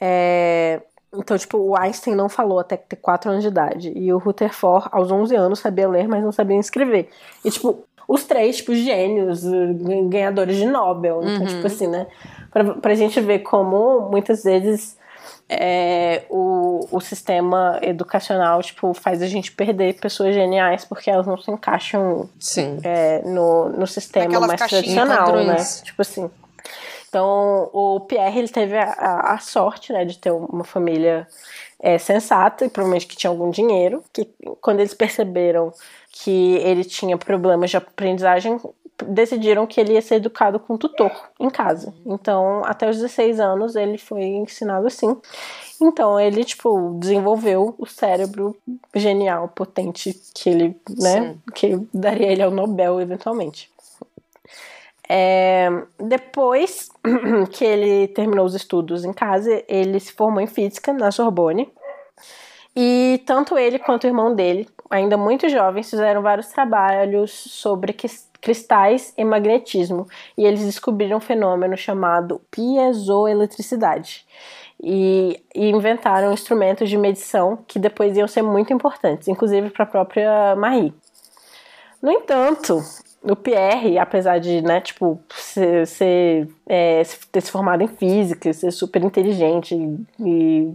É, 0.00 0.82
Então, 1.14 1.38
tipo, 1.38 1.56
o 1.58 1.76
Einstein 1.76 2.14
não 2.14 2.28
falou 2.28 2.58
até 2.58 2.76
ter 2.76 2.96
4 2.96 3.30
anos 3.30 3.42
de 3.42 3.48
idade. 3.48 3.92
E 3.96 4.12
o 4.12 4.18
Rutherford, 4.18 4.88
aos 4.92 5.10
11 5.10 5.34
anos, 5.34 5.58
sabia 5.60 5.88
ler, 5.88 6.06
mas 6.08 6.22
não 6.22 6.32
sabia 6.32 6.58
escrever. 6.58 7.08
E, 7.44 7.50
tipo, 7.50 7.84
os 8.08 8.24
três, 8.24 8.56
tipo, 8.58 8.74
gênios, 8.74 9.44
eh, 9.44 9.72
ganhadores 10.08 10.56
de 10.56 10.66
Nobel. 10.66 11.20
Então, 11.22 11.40
Uhum. 11.40 11.46
tipo 11.46 11.66
assim, 11.66 11.86
né? 11.86 12.06
Pra, 12.52 12.74
pra 12.74 12.94
gente 12.94 13.20
ver 13.20 13.40
como, 13.40 14.08
muitas 14.10 14.42
vezes, 14.44 14.96
é, 15.48 16.24
o, 16.28 16.86
o 16.90 17.00
sistema 17.00 17.78
educacional, 17.82 18.60
tipo, 18.62 18.92
faz 18.92 19.22
a 19.22 19.26
gente 19.26 19.52
perder 19.52 19.94
pessoas 20.00 20.34
geniais 20.34 20.84
porque 20.84 21.08
elas 21.10 21.26
não 21.26 21.36
se 21.38 21.50
encaixam 21.50 22.28
Sim. 22.38 22.78
é, 22.82 23.22
no, 23.24 23.68
no 23.70 23.86
sistema 23.86 24.24
Naquelas 24.26 24.48
mais 24.48 24.60
tradicional, 24.60 25.36
né? 25.36 25.44
Padrões. 25.44 25.80
Tipo 25.82 26.02
assim. 26.02 26.30
Então, 27.16 27.70
o 27.72 28.00
Pierre, 28.00 28.40
ele 28.40 28.48
teve 28.48 28.76
a, 28.76 28.92
a- 29.32 29.38
sorte, 29.38 29.90
né, 29.90 30.04
de 30.04 30.18
ter 30.18 30.30
uma 30.30 30.64
família 30.64 31.26
é, 31.80 31.96
sensata 31.96 32.66
e 32.66 32.68
provavelmente 32.68 33.06
que 33.06 33.16
tinha 33.16 33.30
algum 33.30 33.48
dinheiro, 33.48 34.04
que 34.12 34.28
quando 34.60 34.80
eles 34.80 34.92
perceberam 34.92 35.72
que 36.12 36.56
ele 36.56 36.84
tinha 36.84 37.16
problemas 37.16 37.70
de 37.70 37.78
aprendizagem, 37.78 38.60
decidiram 39.06 39.66
que 39.66 39.80
ele 39.80 39.94
ia 39.94 40.02
ser 40.02 40.16
educado 40.16 40.60
com 40.60 40.74
um 40.74 40.76
tutor 40.76 41.10
em 41.40 41.48
casa. 41.48 41.94
Então, 42.04 42.62
até 42.66 42.86
os 42.86 42.96
16 42.96 43.40
anos, 43.40 43.76
ele 43.76 43.96
foi 43.96 44.22
ensinado 44.22 44.86
assim. 44.86 45.16
Então, 45.80 46.20
ele, 46.20 46.44
tipo, 46.44 46.98
desenvolveu 47.00 47.74
o 47.78 47.86
cérebro 47.86 48.54
genial, 48.94 49.48
potente, 49.48 50.14
que 50.34 50.50
ele, 50.50 50.76
né, 50.98 51.32
Sim. 51.32 51.40
que 51.54 51.88
daria 51.94 52.30
ele 52.30 52.42
ao 52.42 52.50
Nobel 52.50 53.00
eventualmente. 53.00 53.70
É, 55.08 55.68
depois 55.98 56.88
que 57.52 57.64
ele 57.64 58.08
terminou 58.08 58.44
os 58.44 58.54
estudos 58.54 59.04
em 59.04 59.12
casa, 59.12 59.62
ele 59.68 60.00
se 60.00 60.12
formou 60.12 60.40
em 60.40 60.46
física 60.46 60.92
na 60.92 61.10
Sorbonne. 61.10 61.72
E 62.74 63.22
tanto 63.24 63.56
ele 63.56 63.78
quanto 63.78 64.04
o 64.04 64.06
irmão 64.06 64.34
dele, 64.34 64.68
ainda 64.90 65.16
muito 65.16 65.48
jovens, 65.48 65.88
fizeram 65.88 66.20
vários 66.20 66.48
trabalhos 66.48 67.30
sobre 67.30 67.96
cristais 68.40 69.14
e 69.16 69.24
magnetismo. 69.24 70.06
E 70.36 70.44
eles 70.44 70.64
descobriram 70.64 71.16
um 71.16 71.20
fenômeno 71.20 71.76
chamado 71.76 72.40
piezoeletricidade. 72.50 74.26
E, 74.82 75.42
e 75.54 75.70
inventaram 75.70 76.34
instrumentos 76.34 76.90
de 76.90 76.98
medição 76.98 77.58
que 77.66 77.78
depois 77.78 78.14
iam 78.14 78.28
ser 78.28 78.42
muito 78.42 78.74
importantes, 78.74 79.26
inclusive 79.26 79.70
para 79.70 79.84
a 79.84 79.88
própria 79.88 80.54
Marie. 80.54 80.92
No 82.02 82.12
entanto, 82.12 82.82
o 83.28 83.36
Pierre, 83.36 83.98
apesar 83.98 84.38
de, 84.38 84.62
né, 84.62 84.80
tipo, 84.80 85.20
ser, 85.30 85.86
ser, 85.86 86.48
é, 86.66 87.02
ter 87.32 87.40
se 87.40 87.50
formado 87.50 87.82
em 87.82 87.88
física, 87.88 88.52
ser 88.52 88.70
super 88.70 89.02
inteligente 89.02 89.74
e, 89.74 90.06
e 90.20 90.74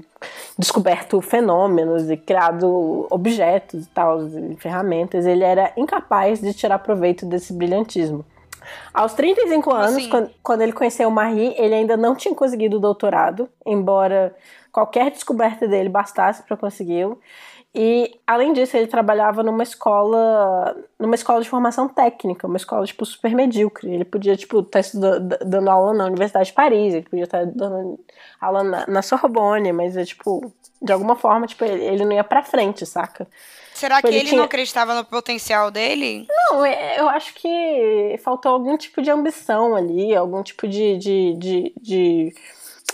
descoberto 0.58 1.22
fenômenos 1.22 2.10
e 2.10 2.18
criado 2.18 3.08
objetos 3.10 3.86
e 3.86 3.90
tal, 3.90 4.28
e 4.28 4.56
ferramentas, 4.58 5.26
ele 5.26 5.44
era 5.44 5.72
incapaz 5.78 6.42
de 6.42 6.54
tirar 6.54 6.80
proveito 6.80 7.26
desse 7.26 7.54
brilhantismo. 7.54 8.26
Aos 8.94 9.14
35 9.14 9.74
anos, 9.74 9.96
assim? 9.96 10.10
quando, 10.10 10.32
quando 10.44 10.62
ele 10.62 10.74
conheceu 10.74 11.10
Marie, 11.10 11.56
ele 11.58 11.74
ainda 11.74 11.98
não 11.98 12.16
tinha 12.16 12.36
conseguido 12.36 12.78
o 12.78 12.80
doutorado, 12.80 13.50
embora 13.66 14.36
qualquer 14.72 15.12
descoberta 15.12 15.68
dele 15.68 15.90
bastasse 15.90 16.44
para 16.44 16.56
consegui-lo. 16.56 17.20
E 17.74 18.20
além 18.28 18.52
disso, 18.52 18.76
ele 18.76 18.88
trabalhava 18.88 19.42
numa 19.44 19.64
escola, 19.64 20.76
numa 21.00 21.16
escola 21.16 21.42
de 21.42 21.48
formação 21.50 21.88
técnica, 21.88 22.46
uma 22.48 22.58
escola 22.58 22.86
tipo 22.86 23.06
super 23.06 23.34
medíocre. 23.34 23.94
Ele 23.94 24.04
podia 24.04 24.36
tipo 24.36 24.60
estar 24.60 24.82
estudando, 24.82 25.38
dando 25.46 25.70
aula 25.70 25.94
na 25.94 26.06
Universidade 26.06 26.48
de 26.48 26.54
Paris, 26.54 26.94
ele 26.94 27.08
podia 27.10 27.24
estar 27.24 27.46
dando 27.46 27.98
aula 28.42 28.64
na, 28.64 28.86
na 28.88 29.02
Sorbonne, 29.02 29.72
mas 29.72 29.96
é 29.96 30.04
tipo 30.04 30.52
de 30.82 30.92
alguma 30.92 31.16
forma 31.16 31.48
tipo 31.48 31.64
ele, 31.64 31.84
ele 31.86 32.04
não 32.06 32.12
ia 32.12 32.24
para 32.24 32.44
frente, 32.44 32.86
saca? 32.86 33.26
Será 33.74 33.96
Tipo, 33.98 34.08
que 34.10 34.14
ele 34.16 34.20
ele 34.24 34.30
tinha- 34.30 34.38
não 34.40 34.46
acreditava 34.46 34.94
no 34.94 35.06
potencial 35.06 35.72
dele? 35.72 36.28
Não, 36.30 36.66
é- 36.66 37.00
eu 37.00 37.08
acho 37.08 37.34
que 37.36 38.20
faltou 38.24 38.52
algum 38.52 38.76
tipo 38.78 39.02
de 39.02 39.10
ambição 39.10 39.76
ali, 39.76 40.14
algum 40.14 40.44
tipo 40.44 40.68
de. 40.68 40.98
de, 40.98 41.34
de, 41.38 41.74
de- 41.80 42.34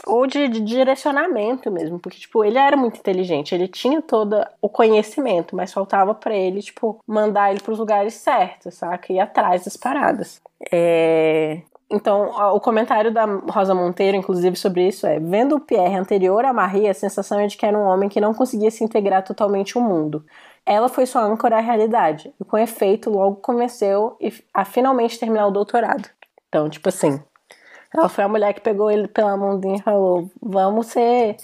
ou 0.08 0.26
de, 0.26 0.48
de 0.48 0.62
direcionamento 0.62 1.70
mesmo, 1.72 2.00
porque, 2.00 2.18
tipo, 2.18 2.44
ele 2.44 2.58
era 2.58 2.76
muito 2.78 3.00
inteligente, 3.00 3.54
ele 3.54 3.68
tinha 3.68 4.02
todo 4.02 4.44
o 4.62 4.70
conhecimento, 4.70 5.56
mas 5.56 5.74
faltava 5.74 6.16
pra 6.16 6.36
ele, 6.36 6.62
tipo, 6.62 7.00
mandar 7.06 7.52
ele 7.52 7.60
pros 7.62 7.78
lugares 7.80 8.14
certos, 8.16 8.76
saca? 8.76 9.12
Ir 9.12 9.20
atrás 9.20 9.66
das 9.66 9.78
paradas. 9.78 10.42
É... 10.72 11.62
Então, 11.90 12.32
o 12.54 12.60
comentário 12.60 13.14
da 13.14 13.24
Rosa 13.26 13.74
Monteiro, 13.74 14.18
inclusive, 14.18 14.58
sobre 14.58 14.88
isso 14.88 15.08
é: 15.08 15.20
vendo 15.20 15.56
o 15.56 15.60
Pierre 15.60 15.96
anterior 15.96 16.44
a 16.44 16.52
Marie, 16.52 16.90
a 16.90 16.94
sensação 16.94 17.40
é 17.40 17.48
de 17.48 17.56
que 17.56 17.66
era 17.66 17.78
um 17.78 17.86
homem 17.86 18.10
que 18.10 18.20
não 18.20 18.34
conseguia 18.34 18.70
se 18.70 18.84
integrar 18.84 19.24
totalmente 19.24 19.78
ao 19.78 19.84
mundo. 19.84 20.26
Ela 20.66 20.90
foi 20.90 21.06
sua 21.06 21.22
âncora 21.22 21.58
à 21.58 21.62
realidade, 21.62 22.34
e 22.40 22.44
com 22.44 22.58
efeito 22.58 23.10
logo 23.10 23.38
convenceu 23.38 24.18
e- 24.20 24.34
a 24.54 24.66
finalmente 24.66 25.18
terminar 25.18 25.48
o 25.48 25.52
doutorado. 25.52 26.10
Então, 26.50 26.70
tipo 26.70 26.90
assim, 26.90 27.22
ela 27.94 28.10
foi 28.10 28.24
a 28.24 28.28
mulher 28.28 28.54
que 28.54 28.62
pegou 28.62 28.90
ele 28.92 29.08
pela 29.08 29.38
mãozinha 29.38 29.78
e 29.78 29.82
falou: 29.82 30.30
vamos 30.42 30.88
ser. 30.88 31.38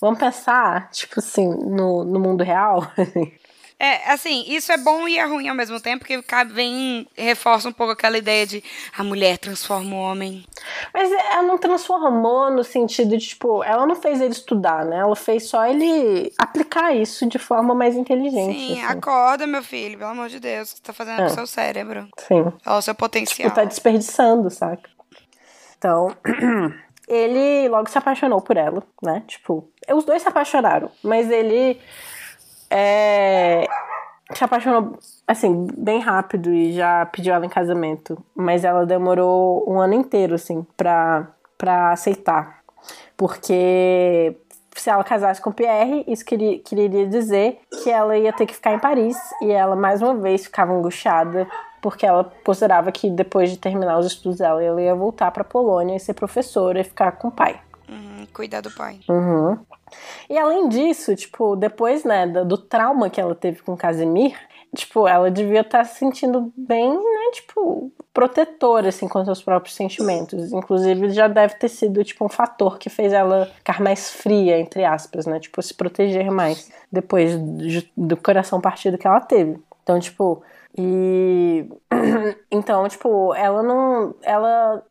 Vamos 0.00 0.20
pensar, 0.20 0.90
tipo 0.90 1.18
assim, 1.18 1.48
no, 1.48 2.04
no 2.04 2.20
mundo 2.20 2.44
real. 2.44 2.86
É, 3.80 4.10
assim, 4.10 4.44
isso 4.48 4.72
é 4.72 4.76
bom 4.76 5.06
e 5.06 5.18
é 5.18 5.24
ruim 5.24 5.48
ao 5.48 5.54
mesmo 5.54 5.80
tempo, 5.80 6.00
porque 6.04 6.20
vem, 6.46 7.06
reforça 7.16 7.68
um 7.68 7.72
pouco 7.72 7.92
aquela 7.92 8.18
ideia 8.18 8.44
de 8.44 8.62
a 8.96 9.04
mulher 9.04 9.38
transforma 9.38 9.94
o 9.94 10.00
homem. 10.00 10.44
Mas 10.92 11.12
ela 11.12 11.44
não 11.44 11.56
transformou 11.56 12.50
no 12.50 12.64
sentido 12.64 13.16
de, 13.16 13.24
tipo, 13.28 13.62
ela 13.62 13.86
não 13.86 13.94
fez 13.94 14.20
ele 14.20 14.32
estudar, 14.32 14.84
né? 14.84 14.96
Ela 14.96 15.14
fez 15.14 15.48
só 15.48 15.64
ele 15.64 16.32
aplicar 16.36 16.92
isso 16.92 17.24
de 17.28 17.38
forma 17.38 17.72
mais 17.72 17.94
inteligente. 17.94 18.58
Sim, 18.58 18.72
assim. 18.82 18.82
acorda, 18.82 19.46
meu 19.46 19.62
filho, 19.62 19.96
pelo 19.96 20.10
amor 20.10 20.28
de 20.28 20.40
Deus, 20.40 20.72
o 20.72 20.74
que 20.74 20.78
você 20.78 20.82
tá 20.82 20.92
fazendo 20.92 21.20
É. 21.20 21.26
com 21.26 21.30
o 21.30 21.34
seu 21.34 21.46
cérebro? 21.46 22.08
Sim. 22.18 22.52
Olha 22.66 22.78
o 22.78 22.82
seu 22.82 22.96
potencial. 22.96 23.48
Tipo, 23.48 23.54
tá 23.60 23.64
desperdiçando, 23.64 24.50
saca? 24.50 24.90
Então, 25.78 26.14
ele 27.08 27.68
logo 27.68 27.88
se 27.88 27.96
apaixonou 27.96 28.40
por 28.40 28.56
ela, 28.56 28.82
né? 29.02 29.22
Tipo, 29.26 29.68
os 29.92 30.04
dois 30.04 30.20
se 30.22 30.28
apaixonaram, 30.28 30.90
mas 31.02 31.30
ele 31.30 31.80
é, 32.70 33.66
se 34.34 34.44
apaixonou, 34.44 34.98
assim, 35.26 35.68
bem 35.76 36.00
rápido 36.00 36.52
e 36.52 36.72
já 36.72 37.06
pediu 37.06 37.32
ela 37.32 37.46
em 37.46 37.50
casamento. 37.50 38.22
Mas 38.34 38.64
ela 38.64 38.84
demorou 38.84 39.64
um 39.70 39.80
ano 39.80 39.94
inteiro, 39.94 40.34
assim, 40.34 40.66
pra, 40.76 41.28
pra 41.56 41.92
aceitar. 41.92 42.58
Porque 43.16 44.36
se 44.74 44.90
ela 44.90 45.02
casasse 45.02 45.40
com 45.40 45.50
Pierre, 45.50 46.04
isso 46.06 46.24
queria, 46.24 46.58
queria 46.58 47.06
dizer 47.06 47.60
que 47.82 47.90
ela 47.90 48.16
ia 48.16 48.32
ter 48.32 48.46
que 48.46 48.54
ficar 48.54 48.74
em 48.74 48.78
Paris. 48.78 49.16
E 49.40 49.50
ela, 49.50 49.74
mais 49.74 50.02
uma 50.02 50.14
vez, 50.14 50.44
ficava 50.44 50.72
angustiada 50.72 51.48
porque 51.80 52.06
ela 52.06 52.30
considerava 52.44 52.90
que 52.92 53.10
depois 53.10 53.50
de 53.50 53.56
terminar 53.56 53.98
os 53.98 54.06
estudos 54.06 54.38
dela, 54.38 54.62
ela 54.62 54.80
ia 54.80 54.94
voltar 54.94 55.30
pra 55.30 55.44
Polônia 55.44 55.96
e 55.96 56.00
ser 56.00 56.14
professora 56.14 56.80
e 56.80 56.84
ficar 56.84 57.12
com 57.12 57.28
o 57.28 57.32
pai. 57.32 57.60
Uhum, 57.88 58.26
cuidar 58.32 58.60
do 58.60 58.70
pai. 58.70 59.00
Uhum. 59.08 59.58
E 60.28 60.36
além 60.36 60.68
disso, 60.68 61.16
tipo, 61.16 61.56
depois, 61.56 62.04
né, 62.04 62.26
do, 62.26 62.58
trauma 62.58 63.08
que 63.08 63.20
ela 63.20 63.34
teve 63.34 63.62
com 63.62 63.76
Casimir, 63.76 64.36
tipo, 64.74 65.08
ela 65.08 65.30
devia 65.30 65.62
estar 65.62 65.84
se 65.84 65.98
sentindo 65.98 66.52
bem, 66.56 66.92
né, 66.92 67.30
tipo, 67.32 67.90
protetora, 68.12 68.90
assim, 68.90 69.08
com 69.08 69.24
seus 69.24 69.42
próprios 69.42 69.74
sentimentos. 69.74 70.52
Inclusive, 70.52 71.10
já 71.10 71.28
deve 71.28 71.54
ter 71.54 71.68
sido, 71.68 72.04
tipo, 72.04 72.24
um 72.24 72.28
fator 72.28 72.78
que 72.78 72.90
fez 72.90 73.12
ela 73.12 73.46
ficar 73.46 73.80
mais 73.80 74.10
fria, 74.10 74.58
entre 74.58 74.84
aspas, 74.84 75.24
né, 75.24 75.40
tipo, 75.40 75.62
se 75.62 75.72
proteger 75.72 76.30
mais 76.30 76.70
depois 76.92 77.38
do, 77.38 77.82
do 77.96 78.16
coração 78.16 78.60
partido 78.60 78.98
que 78.98 79.06
ela 79.06 79.20
teve. 79.20 79.58
Então, 79.82 79.98
tipo, 79.98 80.42
e. 80.78 81.68
então, 82.50 82.88
tipo, 82.88 83.34
ela 83.34 83.62
não. 83.62 84.14
Ela 84.22 84.82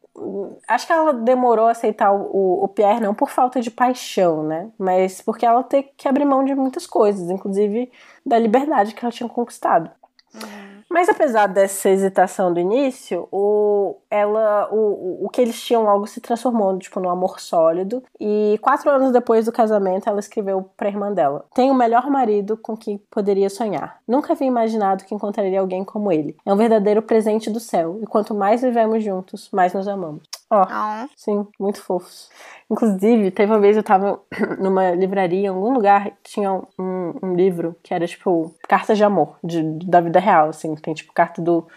acho 0.67 0.87
que 0.87 0.93
ela 0.93 1.13
demorou 1.13 1.67
a 1.67 1.71
aceitar 1.71 2.11
o, 2.11 2.63
o 2.63 2.67
Pierre 2.67 2.99
não 2.99 3.13
por 3.13 3.29
falta 3.29 3.61
de 3.61 3.69
paixão, 3.69 4.43
né? 4.43 4.69
Mas 4.77 5.21
porque 5.21 5.45
ela 5.45 5.63
teve 5.63 5.89
que 5.95 6.07
abrir 6.07 6.25
mão 6.25 6.43
de 6.43 6.55
muitas 6.55 6.87
coisas, 6.87 7.29
inclusive 7.29 7.91
da 8.25 8.39
liberdade 8.39 8.93
que 8.93 9.05
ela 9.05 9.11
tinha 9.11 9.29
conquistado. 9.29 9.91
Mas 10.33 10.66
Mas 10.89 11.09
apesar 11.09 11.47
dessa 11.47 11.89
hesitação 11.89 12.53
do 12.53 12.59
início, 12.59 13.27
o, 13.31 13.97
ela, 14.09 14.69
o, 14.71 15.25
o 15.25 15.29
que 15.29 15.41
eles 15.41 15.61
tinham 15.61 15.83
logo 15.83 16.07
se 16.07 16.21
transformou 16.21 16.77
tipo, 16.79 16.99
num 16.99 17.09
amor 17.09 17.39
sólido. 17.39 18.03
E 18.19 18.57
quatro 18.61 18.89
anos 18.89 19.11
depois 19.11 19.45
do 19.45 19.51
casamento, 19.51 20.09
ela 20.09 20.19
escreveu 20.19 20.69
pra 20.77 20.87
irmã 20.87 21.11
dela: 21.11 21.45
Tenho 21.53 21.73
o 21.73 21.77
melhor 21.77 22.09
marido 22.09 22.57
com 22.57 22.75
quem 22.75 22.97
poderia 23.11 23.49
sonhar. 23.49 23.99
Nunca 24.07 24.33
havia 24.33 24.47
imaginado 24.47 25.03
que 25.03 25.13
encontraria 25.13 25.59
alguém 25.59 25.83
como 25.83 26.11
ele. 26.11 26.35
É 26.45 26.53
um 26.53 26.57
verdadeiro 26.57 27.01
presente 27.01 27.49
do 27.49 27.59
céu. 27.59 27.99
E 28.01 28.05
quanto 28.05 28.33
mais 28.33 28.61
vivemos 28.61 29.03
juntos, 29.03 29.49
mais 29.51 29.73
nos 29.73 29.87
amamos. 29.87 30.23
Ó, 30.49 30.65
Ah, 30.69 31.07
sim, 31.15 31.45
muito 31.59 31.81
fofos. 31.81 32.29
Inclusive, 32.69 33.31
teve 33.31 33.51
uma 33.51 33.59
vez 33.59 33.75
eu 33.75 33.83
tava 33.83 34.19
numa 34.59 34.91
livraria, 34.91 35.45
em 35.45 35.47
algum 35.47 35.73
lugar, 35.73 36.11
tinha 36.23 36.51
um, 36.79 37.13
um 37.21 37.35
livro 37.35 37.75
que 37.83 37.93
era, 37.93 38.07
tipo, 38.07 38.55
cartas 38.67 38.97
de 38.97 39.03
amor, 39.03 39.37
de, 39.43 39.61
da 39.85 39.99
vida 39.99 40.19
real, 40.19 40.49
assim. 40.49 40.73
Tem, 40.75 40.93
tipo, 40.93 41.11
carta 41.13 41.41
do, 41.41 41.67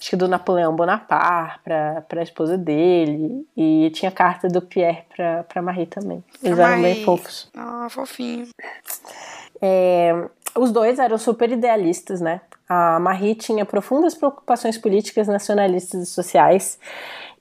acho 0.00 0.10
que 0.10 0.16
do 0.16 0.28
Napoleão 0.28 0.74
Bonaparte 0.74 1.60
pra, 1.62 2.00
pra 2.08 2.22
esposa 2.22 2.56
dele. 2.56 3.46
E 3.56 3.90
tinha 3.90 4.10
carta 4.10 4.48
do 4.48 4.62
Pierre 4.62 5.02
pra, 5.14 5.44
pra 5.44 5.60
Marie 5.62 5.86
também. 5.86 6.24
Eles 6.42 6.58
eram 6.58 6.80
bem 6.80 6.92
Marie. 6.92 7.04
fofos. 7.04 7.50
ah, 7.54 7.86
fofinho. 7.90 8.48
É, 9.60 10.12
os 10.54 10.70
dois 10.70 10.98
eram 10.98 11.18
super 11.18 11.50
idealistas, 11.50 12.20
né? 12.20 12.40
A 12.68 12.98
Marie 12.98 13.34
tinha 13.34 13.64
profundas 13.64 14.14
preocupações 14.14 14.76
políticas, 14.76 15.28
nacionalistas 15.28 16.02
e 16.02 16.06
sociais. 16.06 16.78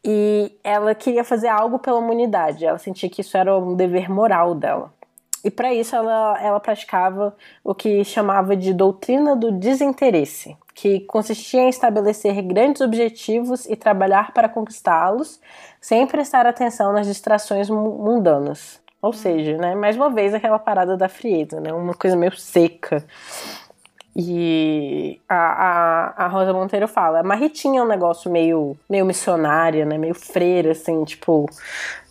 E 0.07 0.51
ela 0.63 0.93
queria 0.93 1.23
fazer 1.23 1.47
algo 1.47 1.79
pela 1.79 1.97
humanidade. 1.97 2.63
Ela 2.63 2.77
sentia 2.77 3.09
que 3.09 3.21
isso 3.21 3.35
era 3.35 3.57
um 3.57 3.75
dever 3.75 4.07
moral 4.07 4.53
dela. 4.53 4.93
E 5.43 5.49
para 5.49 5.73
isso 5.73 5.95
ela, 5.95 6.39
ela 6.39 6.59
praticava 6.59 7.35
o 7.63 7.73
que 7.73 8.03
chamava 8.03 8.55
de 8.55 8.71
doutrina 8.71 9.35
do 9.35 9.51
desinteresse, 9.51 10.55
que 10.73 10.99
consistia 11.01 11.61
em 11.61 11.69
estabelecer 11.69 12.39
grandes 12.41 12.81
objetivos 12.81 13.65
e 13.65 13.75
trabalhar 13.75 14.31
para 14.31 14.49
conquistá-los, 14.49 15.39
sem 15.81 16.05
prestar 16.05 16.45
atenção 16.45 16.93
nas 16.93 17.07
distrações 17.07 17.69
mu- 17.69 17.97
mundanas. 17.97 18.79
Ou 19.01 19.13
seja, 19.13 19.55
né, 19.57 19.75
mais 19.75 19.95
uma 19.95 20.09
vez 20.09 20.33
aquela 20.33 20.57
parada 20.57 20.97
da 20.97 21.07
frieza, 21.07 21.59
né, 21.59 21.71
uma 21.71 21.93
coisa 21.93 22.15
meio 22.15 22.35
seca. 22.35 23.05
E 24.15 25.19
a, 25.27 25.35
a, 25.35 26.25
a 26.25 26.27
Rosa 26.27 26.53
Monteiro 26.53 26.87
fala, 26.87 27.19
a 27.19 27.23
Marie 27.23 27.49
tinha 27.49 27.83
um 27.83 27.87
negócio 27.87 28.31
meio, 28.31 28.77
meio 28.89 29.05
missionária, 29.05 29.85
né? 29.85 29.97
Meio 29.97 30.15
freira, 30.15 30.71
assim, 30.71 31.03
tipo, 31.03 31.49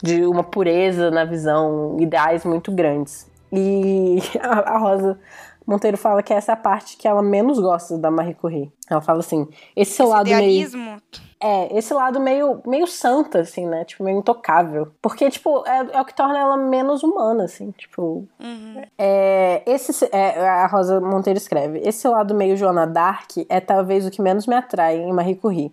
de 0.02 0.26
uma 0.26 0.44
pureza 0.44 1.11
na 1.11 1.24
visão, 1.24 1.96
ideais 1.98 2.44
muito 2.44 2.70
grandes. 2.70 3.26
E 3.50 4.18
a, 4.42 4.74
a 4.74 4.78
Rosa 4.78 5.18
Monteiro 5.66 5.96
fala 5.96 6.22
que 6.22 6.34
essa 6.34 6.52
é 6.52 6.55
a 6.55 6.57
parte 6.57 6.96
que 6.98 7.09
ela 7.09 7.22
menos 7.22 7.59
gosta 7.59 7.96
da 7.96 8.11
Marie 8.11 8.34
Curie. 8.34 8.70
Ela 8.89 9.01
fala 9.01 9.20
assim, 9.20 9.49
esse 9.74 9.93
seu 9.93 10.07
Esse 10.07 10.12
lado 10.12 10.26
meio... 10.26 10.39
idealismo. 10.39 11.03
É, 11.47 11.76
esse 11.76 11.93
lado 11.93 12.18
meio, 12.20 12.62
meio 12.66 12.87
santa, 12.87 13.41
assim, 13.41 13.66
né? 13.66 13.85
Tipo, 13.85 14.03
meio 14.03 14.18
intocável. 14.18 14.89
Porque, 15.03 15.28
tipo, 15.28 15.62
é, 15.66 15.97
é 15.99 16.01
o 16.01 16.05
que 16.05 16.14
torna 16.14 16.39
ela 16.39 16.57
menos 16.57 17.03
humana, 17.03 17.45
assim, 17.45 17.70
tipo... 17.72 18.26
Uhum. 18.41 18.82
É, 18.97 19.62
esse, 19.66 20.09
é, 20.11 20.49
a 20.49 20.66
Rosa 20.66 21.03
Monteiro 21.03 21.37
escreve, 21.37 21.80
esse 21.85 22.09
lado 22.09 22.35
meio 22.35 22.57
Joana 22.57 22.87
Dark 22.87 23.30
é 23.47 23.61
talvez 23.61 24.07
o 24.07 24.11
que 24.11 24.22
menos 24.22 24.47
me 24.47 24.55
atrai 24.55 24.97
em 24.97 25.12
Marie 25.12 25.35
Curie. 25.35 25.70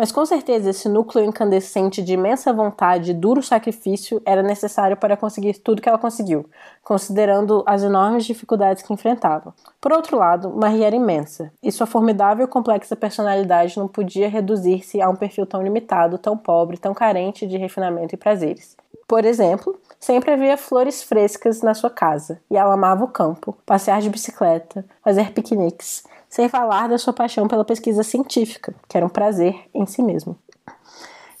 Mas 0.00 0.10
com 0.10 0.24
certeza 0.24 0.70
esse 0.70 0.88
núcleo 0.88 1.22
incandescente 1.22 2.02
de 2.02 2.14
imensa 2.14 2.54
vontade 2.54 3.10
e 3.10 3.14
duro 3.14 3.42
sacrifício 3.42 4.22
era 4.24 4.42
necessário 4.42 4.96
para 4.96 5.14
conseguir 5.14 5.58
tudo 5.58 5.82
que 5.82 5.88
ela 5.90 5.98
conseguiu, 5.98 6.48
considerando 6.82 7.62
as 7.66 7.82
enormes 7.82 8.24
dificuldades 8.24 8.82
que 8.82 8.94
enfrentava. 8.94 9.54
Por 9.78 9.92
outro 9.92 10.16
lado, 10.16 10.48
Marie 10.56 10.84
era 10.84 10.96
imensa, 10.96 11.52
e 11.62 11.70
sua 11.70 11.86
formidável 11.86 12.48
complexa 12.50 12.94
personalidade 12.94 13.78
não 13.78 13.88
podia 13.88 14.28
reduzir-se 14.28 15.00
a 15.00 15.08
um 15.08 15.16
perfil 15.16 15.46
tão 15.46 15.62
limitado, 15.62 16.18
tão 16.18 16.36
pobre, 16.36 16.76
tão 16.76 16.92
carente 16.92 17.46
de 17.46 17.56
refinamento 17.56 18.14
e 18.14 18.18
prazeres. 18.18 18.76
Por 19.08 19.24
exemplo, 19.24 19.80
sempre 19.98 20.30
havia 20.30 20.56
flores 20.56 21.02
frescas 21.02 21.62
na 21.62 21.74
sua 21.74 21.90
casa, 21.90 22.40
e 22.50 22.56
ela 22.56 22.74
amava 22.74 23.04
o 23.04 23.08
campo, 23.08 23.56
passear 23.64 24.00
de 24.00 24.10
bicicleta, 24.10 24.84
fazer 25.02 25.32
piqueniques, 25.32 26.04
sem 26.28 26.48
falar 26.48 26.88
da 26.88 26.98
sua 26.98 27.12
paixão 27.12 27.48
pela 27.48 27.64
pesquisa 27.64 28.02
científica, 28.02 28.74
que 28.88 28.96
era 28.96 29.06
um 29.06 29.10
prazer 29.10 29.54
em 29.74 29.86
si 29.86 30.02
mesmo. 30.02 30.36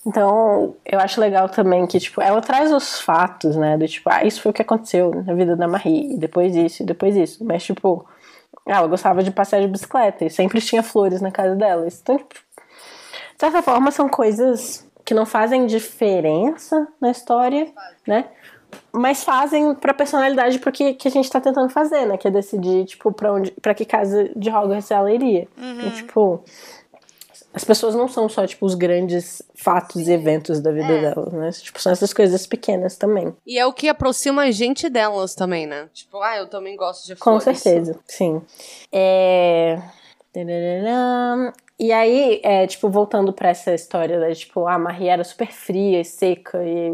Então, 0.04 0.74
eu 0.84 0.98
acho 0.98 1.20
legal 1.20 1.48
também 1.48 1.86
que, 1.86 2.00
tipo, 2.00 2.22
ela 2.22 2.40
traz 2.40 2.72
os 2.72 3.00
fatos, 3.00 3.54
né, 3.54 3.76
do 3.76 3.86
tipo, 3.86 4.08
ah, 4.10 4.24
isso 4.24 4.40
foi 4.40 4.50
o 4.50 4.54
que 4.54 4.62
aconteceu 4.62 5.22
na 5.24 5.34
vida 5.34 5.54
da 5.54 5.68
Marie, 5.68 6.14
e 6.14 6.18
depois 6.18 6.56
isso, 6.56 6.82
e 6.82 6.86
depois 6.86 7.14
isso, 7.14 7.44
mas, 7.44 7.62
tipo, 7.62 8.04
ela 8.66 8.86
gostava 8.86 9.22
de 9.22 9.30
passear 9.30 9.60
de 9.60 9.68
bicicleta, 9.68 10.24
e 10.24 10.30
sempre 10.30 10.60
tinha 10.60 10.82
flores 10.82 11.20
na 11.20 11.30
casa 11.30 11.54
dela, 11.56 11.86
então, 11.86 12.16
tipo, 12.16 12.34
de 12.34 13.40
certa 13.40 13.62
forma, 13.62 13.90
são 13.90 14.08
coisas 14.08 14.86
que 15.04 15.14
não 15.14 15.24
fazem 15.24 15.66
diferença 15.66 16.86
na 17.00 17.10
história, 17.10 17.72
né? 18.06 18.26
Mas 18.92 19.24
fazem 19.24 19.74
pra 19.74 19.94
personalidade 19.94 20.58
porque 20.58 20.94
que 20.94 21.08
a 21.08 21.10
gente 21.10 21.28
tá 21.30 21.40
tentando 21.40 21.68
fazer, 21.70 22.06
né? 22.06 22.16
Que 22.16 22.28
é 22.28 22.30
decidir, 22.30 22.84
tipo, 22.84 23.10
pra, 23.10 23.32
onde, 23.32 23.50
pra 23.52 23.74
que 23.74 23.84
casa 23.84 24.30
de 24.36 24.50
Hogwarts 24.50 24.90
ela 24.90 25.12
iria. 25.12 25.48
E, 25.86 25.90
tipo, 25.90 26.44
as 27.52 27.64
pessoas 27.64 27.94
não 27.94 28.06
são 28.06 28.28
só, 28.28 28.46
tipo, 28.46 28.64
os 28.64 28.74
grandes 28.74 29.42
fatos 29.54 30.06
e 30.06 30.12
eventos 30.12 30.60
da 30.60 30.70
vida 30.70 31.00
delas, 31.00 31.32
né? 31.32 31.50
Tipo, 31.50 31.80
são 31.80 31.90
essas 31.90 32.12
coisas 32.12 32.46
pequenas 32.46 32.96
também. 32.96 33.34
E 33.46 33.58
é 33.58 33.66
o 33.66 33.72
que 33.72 33.88
aproxima 33.88 34.42
a 34.42 34.50
gente 34.50 34.88
delas 34.88 35.34
também, 35.34 35.66
né? 35.66 35.88
Tipo, 35.92 36.22
ah, 36.22 36.36
eu 36.36 36.48
também 36.48 36.76
gosto 36.76 37.06
de 37.06 37.16
Com 37.16 37.40
flores. 37.40 37.60
certeza, 37.60 37.98
sim. 38.06 38.40
É... 38.92 39.80
E 41.78 41.92
aí, 41.92 42.40
é, 42.44 42.66
tipo, 42.68 42.88
voltando 42.88 43.32
pra 43.32 43.48
essa 43.48 43.74
história 43.74 44.20
da, 44.20 44.32
tipo, 44.32 44.68
a 44.68 44.78
Marie 44.78 45.08
era 45.08 45.24
super 45.24 45.50
fria 45.50 46.00
e 46.02 46.04
seca 46.04 46.62
e 46.62 46.92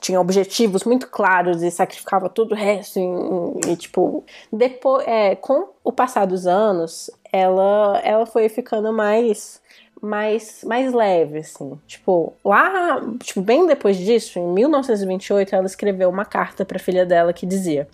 tinha 0.00 0.20
objetivos 0.20 0.84
muito 0.84 1.08
claros 1.08 1.62
e 1.62 1.70
sacrificava 1.70 2.28
todo 2.28 2.52
o 2.52 2.54
resto 2.54 2.98
e, 2.98 3.70
e, 3.70 3.76
tipo, 3.76 4.24
depois, 4.52 5.06
é, 5.06 5.36
com 5.36 5.68
o 5.82 5.92
passar 5.92 6.26
dos 6.26 6.46
anos, 6.46 7.10
ela, 7.34 8.00
ela 8.04 8.26
foi 8.26 8.48
ficando 8.48 8.92
mais 8.92 9.60
mais, 10.00 10.62
mais 10.64 10.92
leve, 10.92 11.38
assim. 11.38 11.78
Tipo, 11.86 12.34
lá, 12.44 13.00
tipo, 13.22 13.40
bem 13.40 13.66
depois 13.66 13.96
disso, 13.96 14.38
em 14.38 14.46
1928, 14.46 15.54
ela 15.54 15.66
escreveu 15.66 16.10
uma 16.10 16.26
carta 16.26 16.64
pra 16.64 16.78
filha 16.78 17.06
dela 17.06 17.32
que 17.32 17.46
dizia: 17.46 17.88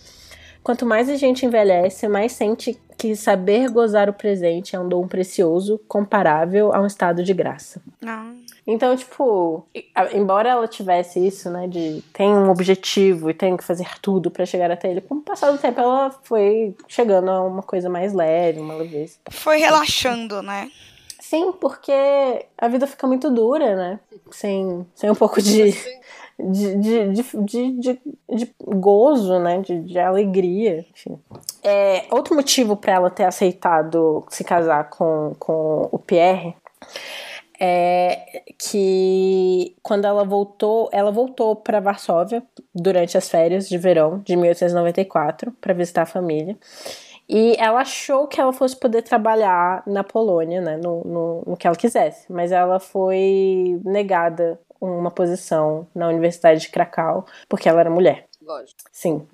Quanto 0.63 0.85
mais 0.85 1.09
a 1.09 1.15
gente 1.15 1.45
envelhece, 1.45 2.07
mais 2.07 2.33
sente 2.33 2.79
que 2.97 3.15
saber 3.15 3.69
gozar 3.69 4.09
o 4.09 4.13
presente 4.13 4.75
é 4.75 4.79
um 4.79 4.87
dom 4.87 5.07
precioso, 5.07 5.81
comparável 5.87 6.71
a 6.71 6.79
um 6.79 6.85
estado 6.85 7.23
de 7.23 7.33
graça. 7.33 7.81
Não. 7.99 8.35
Então, 8.65 8.95
tipo, 8.95 9.65
embora 10.13 10.49
ela 10.49 10.67
tivesse 10.67 11.25
isso, 11.25 11.49
né, 11.49 11.67
de 11.67 12.03
tem 12.13 12.29
um 12.29 12.49
objetivo 12.51 13.31
e 13.31 13.33
tem 13.33 13.57
que 13.57 13.63
fazer 13.63 13.87
tudo 14.01 14.29
pra 14.29 14.45
chegar 14.45 14.69
até 14.69 14.91
ele, 14.91 15.01
com 15.01 15.15
o 15.15 15.21
passar 15.21 15.51
do 15.51 15.57
tempo 15.57 15.81
ela 15.81 16.11
foi 16.23 16.75
chegando 16.87 17.31
a 17.31 17.41
uma 17.43 17.63
coisa 17.63 17.89
mais 17.89 18.13
leve, 18.13 18.59
uma 18.59 18.75
leveza. 18.75 19.17
Foi 19.31 19.57
relaxando, 19.57 20.43
né? 20.43 20.69
Sim, 21.19 21.53
porque 21.53 21.91
a 22.57 22.67
vida 22.67 22.85
fica 22.85 23.07
muito 23.07 23.31
dura, 23.31 23.75
né? 23.75 23.99
Sem, 24.29 24.85
sem 24.93 25.09
um 25.09 25.15
pouco 25.15 25.41
de, 25.41 25.73
de, 26.43 26.75
de, 26.75 27.13
de, 27.45 28.01
de, 28.29 28.55
gozo, 28.63 29.39
né? 29.39 29.59
De, 29.59 29.81
de 29.81 29.99
alegria, 29.99 30.85
enfim. 30.91 31.19
É, 31.63 32.05
outro 32.11 32.35
motivo 32.35 32.75
para 32.75 32.93
ela 32.93 33.09
ter 33.09 33.25
aceitado 33.25 34.25
se 34.29 34.43
casar 34.43 34.89
com, 34.89 35.35
com 35.37 35.89
o 35.91 35.99
Pierre 35.99 36.55
é 37.63 38.41
que 38.57 39.75
quando 39.83 40.05
ela 40.05 40.23
voltou, 40.23 40.89
ela 40.91 41.11
voltou 41.11 41.55
para 41.55 41.79
Varsóvia 41.79 42.41
durante 42.73 43.15
as 43.17 43.29
férias 43.29 43.69
de 43.69 43.77
verão 43.77 44.17
de 44.17 44.35
1894 44.35 45.51
para 45.61 45.73
visitar 45.73 46.01
a 46.01 46.07
família. 46.07 46.57
E 47.29 47.55
ela 47.59 47.81
achou 47.81 48.27
que 48.27 48.41
ela 48.41 48.51
fosse 48.51 48.75
poder 48.75 49.03
trabalhar 49.03 49.83
na 49.85 50.03
Polônia, 50.03 50.59
né, 50.59 50.75
no, 50.75 51.03
no, 51.03 51.43
no 51.47 51.55
que 51.55 51.67
ela 51.67 51.75
quisesse, 51.75 52.29
mas 52.29 52.51
ela 52.51 52.79
foi 52.79 53.79
negada 53.85 54.59
uma 54.81 55.11
posição 55.11 55.87
na 55.95 56.07
Universidade 56.07 56.61
de 56.61 56.69
Krakow 56.69 57.23
porque 57.47 57.69
ela 57.69 57.79
era 57.79 57.89
mulher. 57.89 58.25
Lógico. 58.43 58.81
Sim. 58.91 59.27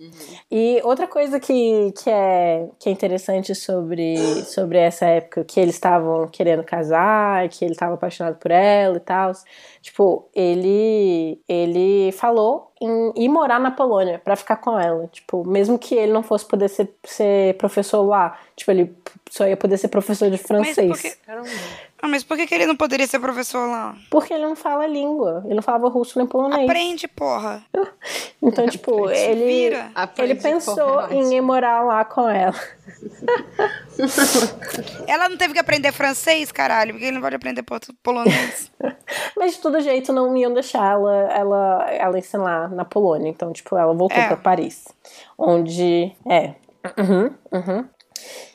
E 0.52 0.82
outra 0.84 1.08
coisa 1.08 1.40
que, 1.40 1.94
que, 1.94 2.10
é, 2.10 2.68
que 2.78 2.90
é 2.90 2.92
interessante 2.92 3.56
sobre, 3.56 4.18
sobre 4.44 4.78
essa 4.80 5.06
época, 5.06 5.46
que 5.46 5.62
eles 5.62 5.76
estavam 5.76 6.28
querendo 6.28 6.62
casar, 6.62 7.48
que 7.48 7.64
ele 7.64 7.72
estava 7.72 7.94
apaixonado 7.94 8.36
por 8.36 8.52
ela 8.52 8.98
e 8.98 9.00
tal. 9.00 9.32
Tipo, 9.82 10.28
ele, 10.36 11.42
ele 11.48 12.12
falou 12.12 12.74
em 12.82 13.14
ir 13.16 13.30
morar 13.30 13.60
na 13.62 13.72
Polônia 13.72 14.20
pra 14.20 14.36
ficar 14.36 14.58
com 14.58 14.78
ela. 14.78 15.08
Tipo, 15.08 15.48
mesmo 15.48 15.80
que 15.80 15.96
ele 15.96 16.12
não 16.12 16.22
fosse 16.22 16.46
poder 16.46 16.68
ser, 16.68 16.94
ser 17.06 17.56
professor 17.58 18.02
lá. 18.04 18.38
Tipo, 18.58 18.72
ele 18.72 18.94
só 19.32 19.48
ia 19.48 19.56
poder 19.56 19.78
ser 19.78 19.88
professor 19.88 20.26
de 20.30 20.32
Mas 20.38 20.42
francês. 20.42 20.88
porque- 20.90 21.16
Ah, 22.02 22.08
mas 22.08 22.24
por 22.24 22.38
que, 22.38 22.46
que 22.46 22.54
ele 22.54 22.68
não 22.68 22.76
poderia 22.76 23.08
ser 23.08 23.20
professor 23.20 23.68
lá? 23.68 23.96
Porque 24.12 24.32
ele 24.34 24.46
não 24.46 24.56
fala 24.56 24.84
a 24.84 24.88
língua. 24.88 25.42
Ele 25.46 25.56
não 25.56 25.64
falava 25.64 25.88
russo 25.90 26.20
nem 26.20 26.28
polonês. 26.28 26.70
Aprende, 26.70 27.08
porra. 27.08 27.64
Então, 28.40 28.68
tipo, 28.68 29.10
ele, 29.10 29.46
Vira. 29.46 29.92
Aprende, 29.96 30.34
ele 30.34 30.40
pensou 30.42 30.76
porra, 30.76 31.14
em 31.14 31.34
ir 31.36 31.42
morar 31.42 31.84
lá 31.84 32.06
com 32.06 32.30
ela. 32.30 32.54
Ela 35.08 35.30
não 35.30 35.38
teve 35.38 35.54
que 35.54 35.60
aprender 35.60 35.92
francês, 35.92 36.52
caralho, 36.52 36.94
porque 36.94 37.06
ele 37.06 37.16
não 37.16 37.22
pode 37.22 37.36
aprender 37.36 37.64
po- 37.64 37.80
polonês. 38.04 38.72
Mas 39.36 39.56
de 39.56 39.62
todo 39.62 39.80
jeito 39.82 40.14
não 40.14 40.36
iam 40.38 40.54
deixar 40.54 40.92
ela, 40.94 41.16
ela, 41.34 41.88
ela 41.92 42.20
ensinar 42.20 42.70
na 42.70 42.86
Polônia. 42.86 43.30
Então, 43.30 43.52
tipo, 43.52 43.76
ela 43.78 43.94
voltou 43.94 44.18
É. 44.18 44.28
pra 44.28 44.38
Paris. 44.38 44.86
Onde. 45.38 46.12
É. 46.30 46.54
Uhum, 46.98 47.34
uhum. 47.52 47.86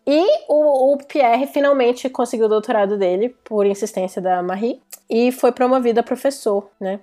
E 0.07 0.45
o, 0.49 0.95
o 0.95 0.99
Pierre 0.99 1.47
finalmente 1.47 2.09
conseguiu 2.11 2.47
o 2.47 2.49
doutorado 2.49 2.99
dele 2.99 3.35
por 3.45 3.67
insistência 3.67 4.21
da 4.21 4.43
Marie 4.43 4.81
e 5.09 5.31
foi 5.31 5.53
promovido 5.53 6.01
a 6.01 6.03
professor, 6.03 6.69
né? 6.81 7.01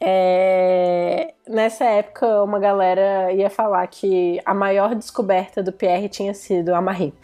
É, 0.00 1.34
Nessa 1.48 1.86
época, 1.86 2.42
uma 2.42 2.58
galera 2.58 3.32
ia 3.32 3.48
falar 3.48 3.86
que 3.86 4.38
a 4.44 4.52
maior 4.52 4.94
descoberta 4.94 5.62
do 5.62 5.72
Pierre 5.72 6.08
tinha 6.08 6.34
sido 6.34 6.74
a 6.74 6.80
Marie. 6.80 7.14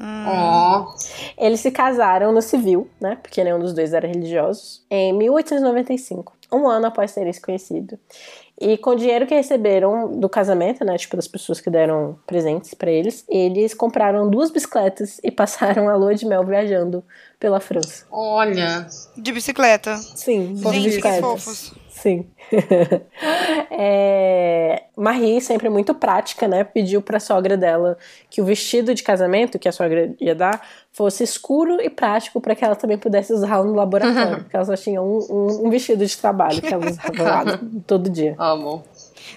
Ó. 0.00 0.86
Eles 1.36 1.58
se 1.58 1.72
casaram 1.72 2.32
no 2.32 2.40
civil, 2.40 2.88
né? 3.00 3.18
Porque 3.20 3.42
nenhum 3.42 3.58
dos 3.58 3.72
dois 3.72 3.92
era 3.92 4.06
religioso, 4.06 4.82
em 4.88 5.12
1895, 5.12 6.36
um 6.52 6.68
ano 6.68 6.86
após 6.86 7.12
terem 7.12 7.32
se 7.32 7.40
conhecido. 7.40 7.98
E 8.60 8.76
com 8.76 8.90
o 8.90 8.96
dinheiro 8.96 9.26
que 9.26 9.34
receberam 9.34 10.18
do 10.18 10.28
casamento, 10.28 10.84
né? 10.84 10.96
Tipo, 10.98 11.16
das 11.16 11.28
pessoas 11.28 11.60
que 11.60 11.70
deram 11.70 12.18
presentes 12.26 12.74
pra 12.74 12.90
eles, 12.90 13.24
eles 13.28 13.72
compraram 13.72 14.28
duas 14.28 14.50
bicicletas 14.50 15.20
e 15.22 15.30
passaram 15.30 15.88
a 15.88 15.94
lua 15.94 16.14
de 16.14 16.26
mel 16.26 16.44
viajando 16.44 17.04
pela 17.38 17.60
França. 17.60 18.04
Olha. 18.10 18.86
De 19.16 19.32
bicicleta. 19.32 19.96
Sim, 19.96 20.54
duas 20.54 20.74
Gente, 20.74 20.82
que 20.82 20.88
bicicletas. 20.88 21.20
fofos. 21.20 21.72
Sim. 22.00 22.26
é... 23.70 24.82
Marie, 24.96 25.40
sempre 25.40 25.68
muito 25.68 25.94
prática, 25.94 26.46
né? 26.48 26.64
Pediu 26.64 27.00
pra 27.02 27.20
sogra 27.20 27.56
dela 27.56 27.96
que 28.30 28.40
o 28.40 28.44
vestido 28.44 28.94
de 28.94 29.02
casamento 29.02 29.58
que 29.58 29.68
a 29.68 29.72
sogra 29.72 30.12
ia 30.20 30.34
dar 30.34 30.60
fosse 30.92 31.22
escuro 31.22 31.80
e 31.80 31.88
prático 31.88 32.40
pra 32.40 32.54
que 32.54 32.64
ela 32.64 32.74
também 32.76 32.98
pudesse 32.98 33.32
usar 33.32 33.62
no 33.62 33.74
laboratório. 33.74 34.38
porque 34.44 34.56
ela 34.56 34.64
só 34.64 34.76
tinha 34.76 35.00
um, 35.00 35.18
um- 35.30 35.66
um 35.66 35.70
vestido 35.70 36.04
de 36.04 36.16
trabalho 36.16 36.60
que 36.60 36.72
ela 36.72 36.86
usava 36.86 37.22
lá 37.22 37.60
todo 37.86 38.10
dia. 38.10 38.34
Amo. 38.38 38.84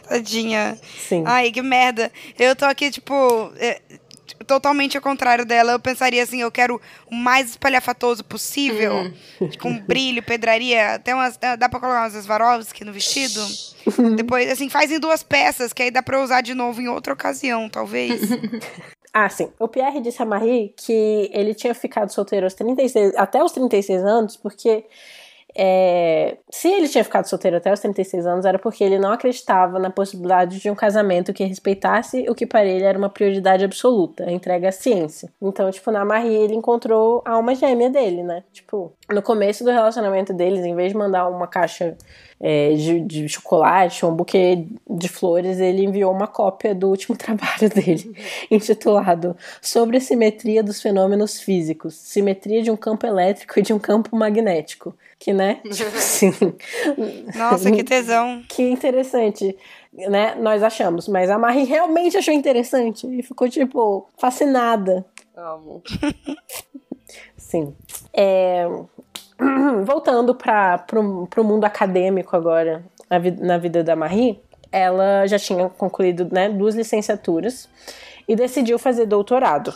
Tadinha. 0.07 0.78
Sim. 0.97 1.24
Ai, 1.26 1.51
que 1.51 1.62
merda. 1.62 2.12
Eu 2.39 2.55
tô 2.55 2.66
aqui, 2.66 2.89
tipo, 2.91 3.14
é, 3.59 3.80
totalmente 4.52 4.97
ao 4.97 5.02
contrário 5.02 5.45
dela. 5.45 5.72
Eu 5.72 5.80
pensaria 5.80 6.22
assim, 6.22 6.41
eu 6.41 6.52
quero 6.52 6.82
o 7.10 7.16
mais 7.16 7.52
espalhafatoso 7.52 8.22
possível. 8.26 9.10
Com 9.62 9.80
brilho, 9.80 10.22
pedraria. 10.22 10.95
Até 10.95 11.16
umas, 11.16 11.38
dá 11.38 11.70
pra 11.70 11.80
colocar 11.80 12.02
umas 12.02 12.14
Swarovski 12.14 12.84
no 12.84 12.91
vestido. 12.91 13.39
Depois, 14.18 14.52
assim, 14.52 14.68
faz 14.68 14.91
em 14.91 14.99
duas 14.99 15.24
peças, 15.24 15.72
que 15.72 15.84
aí 15.84 15.89
dá 15.89 16.04
pra 16.04 16.22
usar 16.22 16.41
de 16.41 16.54
novo 16.54 16.82
em 16.82 16.89
outra 16.89 17.14
ocasião, 17.14 17.70
talvez. 17.70 18.22
Ah, 19.14 19.28
sim. 19.28 19.52
O 19.60 19.68
Pierre 19.68 19.99
disse 19.99 20.24
a 20.24 20.26
Marie 20.26 20.74
que 20.78 21.30
ele 21.34 21.54
tinha 21.54 21.76
ficado 21.76 22.14
solteiro 22.14 22.45
aos 22.45 22.54
36, 22.54 23.14
até 23.18 23.43
os 23.43 23.52
36 23.52 24.06
anos, 24.06 24.38
porque 24.38 24.86
é, 25.56 26.38
se 26.49 26.68
ele 26.68 26.88
tinha 26.88 27.04
ficado 27.04 27.26
solteiro 27.26 27.58
até 27.58 27.72
os 27.72 27.80
36 27.80 28.26
anos, 28.26 28.45
era 28.45 28.58
porque 28.58 28.84
ele 28.84 28.97
não 28.97 29.12
acreditava 29.12 29.80
na 29.80 29.89
possibilidade 29.89 30.60
de 30.60 30.70
um 30.70 30.76
casamento 30.76 31.34
que 31.34 31.43
respeitasse 31.43 32.26
o 32.30 32.36
que 32.36 32.45
para 32.45 32.66
ele 32.66 32.84
era 32.84 32.97
uma 32.97 33.10
prioridade 33.10 33.64
absoluta, 33.64 34.26
a 34.26 34.32
entrega 34.32 34.70
à 34.70 34.72
ciência. 34.72 35.30
Então, 35.41 35.70
tipo, 35.72 35.91
na 35.91 36.06
Marie 36.06 36.36
ele 36.36 36.56
encontrou 36.56 37.22
a 37.26 37.32
alma 37.32 37.54
gêmea 37.56 37.89
dele, 37.89 38.24
né? 38.24 38.43
Tipo, 38.52 38.93
no 39.10 39.22
começo 39.22 39.64
do 39.64 39.72
relacionamento 39.72 40.34
deles, 40.34 40.66
em 40.66 40.76
vez 40.76 40.91
de 40.91 40.97
mandar 40.97 41.28
uma 41.28 41.47
caixa 41.47 41.97
é, 42.42 42.74
de, 42.74 43.00
de 43.02 43.30
chocolate, 43.30 44.04
um 44.04 44.16
buquê 44.16 44.66
de 44.89 45.08
flores, 45.08 45.60
ele 45.60 45.86
enviou 45.86 46.12
uma 46.12 46.26
cópia 46.26 46.74
do 46.74 46.89
último 46.89 47.16
trabalho 47.18 47.70
dele, 47.74 48.16
intitulado 48.50 49.38
Sobre 49.62 49.98
a 49.98 50.02
simetria 50.02 50.64
dos 50.64 50.82
fenômenos 50.82 51.39
físicos, 51.39 51.94
simetria 51.94 52.64
de 52.64 52.72
um 52.72 52.76
campo 52.76 53.06
elétrico 53.06 53.60
e 53.60 53.62
de 53.62 53.74
um 53.74 53.80
campo 53.80 54.16
magnético. 54.16 54.96
Que, 55.20 55.34
né? 55.34 55.60
Tipo 55.72 55.96
assim. 55.96 56.34
Nossa, 57.36 57.72
que 57.72 57.84
tesão. 57.84 58.42
que 58.50 58.64
interessante, 58.64 59.56
né? 59.94 60.34
Nós 60.36 60.64
achamos, 60.64 61.08
mas 61.08 61.30
a 61.30 61.38
Marie 61.38 61.64
realmente 61.64 62.18
achou 62.18 62.34
interessante 62.34 63.06
e 63.06 63.22
ficou, 63.22 63.48
tipo, 63.48 64.08
fascinada. 64.18 65.06
Amo. 65.36 65.84
Sim. 67.38 67.76
É, 68.12 68.68
Voltando 69.86 70.36
para 70.36 70.86
o 71.00 71.44
mundo 71.44 71.66
acadêmico 71.66 72.36
agora, 72.36 72.84
na, 73.10 73.18
na 73.39 73.58
vida 73.58 73.84
da 73.84 73.96
Marie, 73.96 74.39
ela 74.72 75.26
já 75.28 75.39
tinha 75.39 75.68
concluído 75.70 76.28
né, 76.32 76.50
duas 76.50 76.76
licenciaturas 76.76 77.68
e 78.28 78.36
decidiu 78.36 78.78
fazer 78.78 79.06
doutorado. 79.06 79.74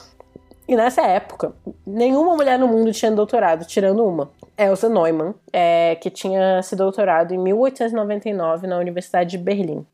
E 0.68 0.76
nessa 0.76 1.02
época, 1.04 1.54
nenhuma 1.86 2.36
mulher 2.36 2.58
no 2.58 2.68
mundo 2.68 2.92
tinha 2.92 3.12
doutorado, 3.12 3.66
tirando 3.66 4.04
uma. 4.04 4.32
Elsa 4.58 4.88
Neumann, 4.88 5.36
é, 5.52 5.96
que 5.96 6.10
tinha 6.10 6.62
se 6.64 6.76
doutorado 6.76 7.34
em 7.34 7.38
1899 7.38 8.68
na 8.68 8.78
Universidade 8.78 9.32
de 9.32 9.38
Berlim. 9.38 9.86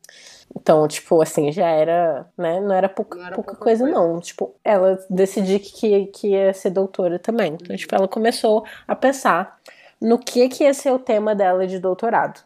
Então, 0.54 0.86
tipo, 0.86 1.20
assim, 1.22 1.50
já 1.50 1.66
era, 1.68 2.26
né? 2.36 2.60
Não 2.60 2.74
era 2.74 2.88
pouca, 2.88 3.18
Não 3.18 3.26
era 3.26 3.34
pouca 3.34 3.52
pouca 3.52 3.64
coisa, 3.64 3.84
coisa. 3.84 3.98
não. 3.98 4.20
Tipo, 4.20 4.54
ela 4.62 4.98
decidiu 5.08 5.58
que, 5.58 6.06
que 6.06 6.28
ia 6.28 6.52
ser 6.52 6.70
doutora 6.70 7.18
também. 7.18 7.56
Então, 7.60 7.74
tipo, 7.76 7.94
ela 7.94 8.06
começou 8.06 8.64
a 8.86 8.94
pensar 8.94 9.58
no 10.00 10.18
que, 10.18 10.48
que 10.48 10.64
ia 10.64 10.74
ser 10.74 10.92
o 10.92 10.98
tema 10.98 11.34
dela 11.34 11.66
de 11.66 11.78
doutorado. 11.78 12.40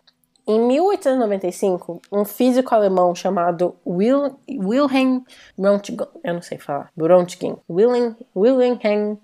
Em 0.49 0.61
1895, 0.61 2.01
um 2.13 2.25
físico 2.25 2.73
alemão 2.73 3.13
chamado 3.17 3.75
Wil, 3.85 4.39
Wilhelm 4.49 5.23
Röntgen, 5.59 5.97
eu 6.23 6.35
não 6.35 6.43
sei 6.43 6.57
falar, 6.57 6.89
Röntgen, 6.97 7.57
Wilhelm, 7.69 8.15
Wilhelm 8.37 9.17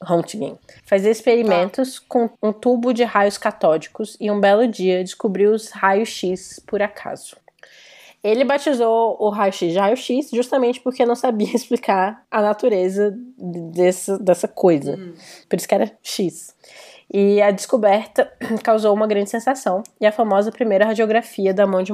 Röntgen, 0.00 0.56
fazia 0.84 1.10
experimentos 1.10 1.98
com 1.98 2.30
um 2.40 2.52
tubo 2.52 2.94
de 2.94 3.02
raios 3.02 3.36
catódicos 3.36 4.16
e 4.20 4.30
um 4.30 4.38
belo 4.40 4.68
dia 4.68 5.02
descobriu 5.02 5.50
os 5.50 5.70
raios 5.70 6.10
X 6.10 6.62
por 6.64 6.80
acaso. 6.80 7.36
Ele 8.28 8.44
batizou 8.44 9.16
o 9.18 9.28
raio-x 9.30 9.72
de 9.72 9.78
raio-x 9.78 10.30
justamente 10.32 10.80
porque 10.80 11.04
não 11.06 11.14
sabia 11.14 11.50
explicar 11.54 12.24
a 12.30 12.42
natureza 12.42 13.14
dessa, 13.72 14.18
dessa 14.18 14.48
coisa. 14.48 14.98
Por 15.48 15.56
isso 15.56 15.68
que 15.68 15.74
era 15.74 15.90
X. 16.02 16.54
E 17.12 17.40
a 17.40 17.50
descoberta 17.50 18.30
causou 18.62 18.94
uma 18.94 19.06
grande 19.06 19.30
sensação 19.30 19.82
e 20.00 20.06
a 20.06 20.12
famosa 20.12 20.52
primeira 20.52 20.84
radiografia 20.84 21.54
da 21.54 21.66
mão 21.66 21.82
de, 21.82 21.92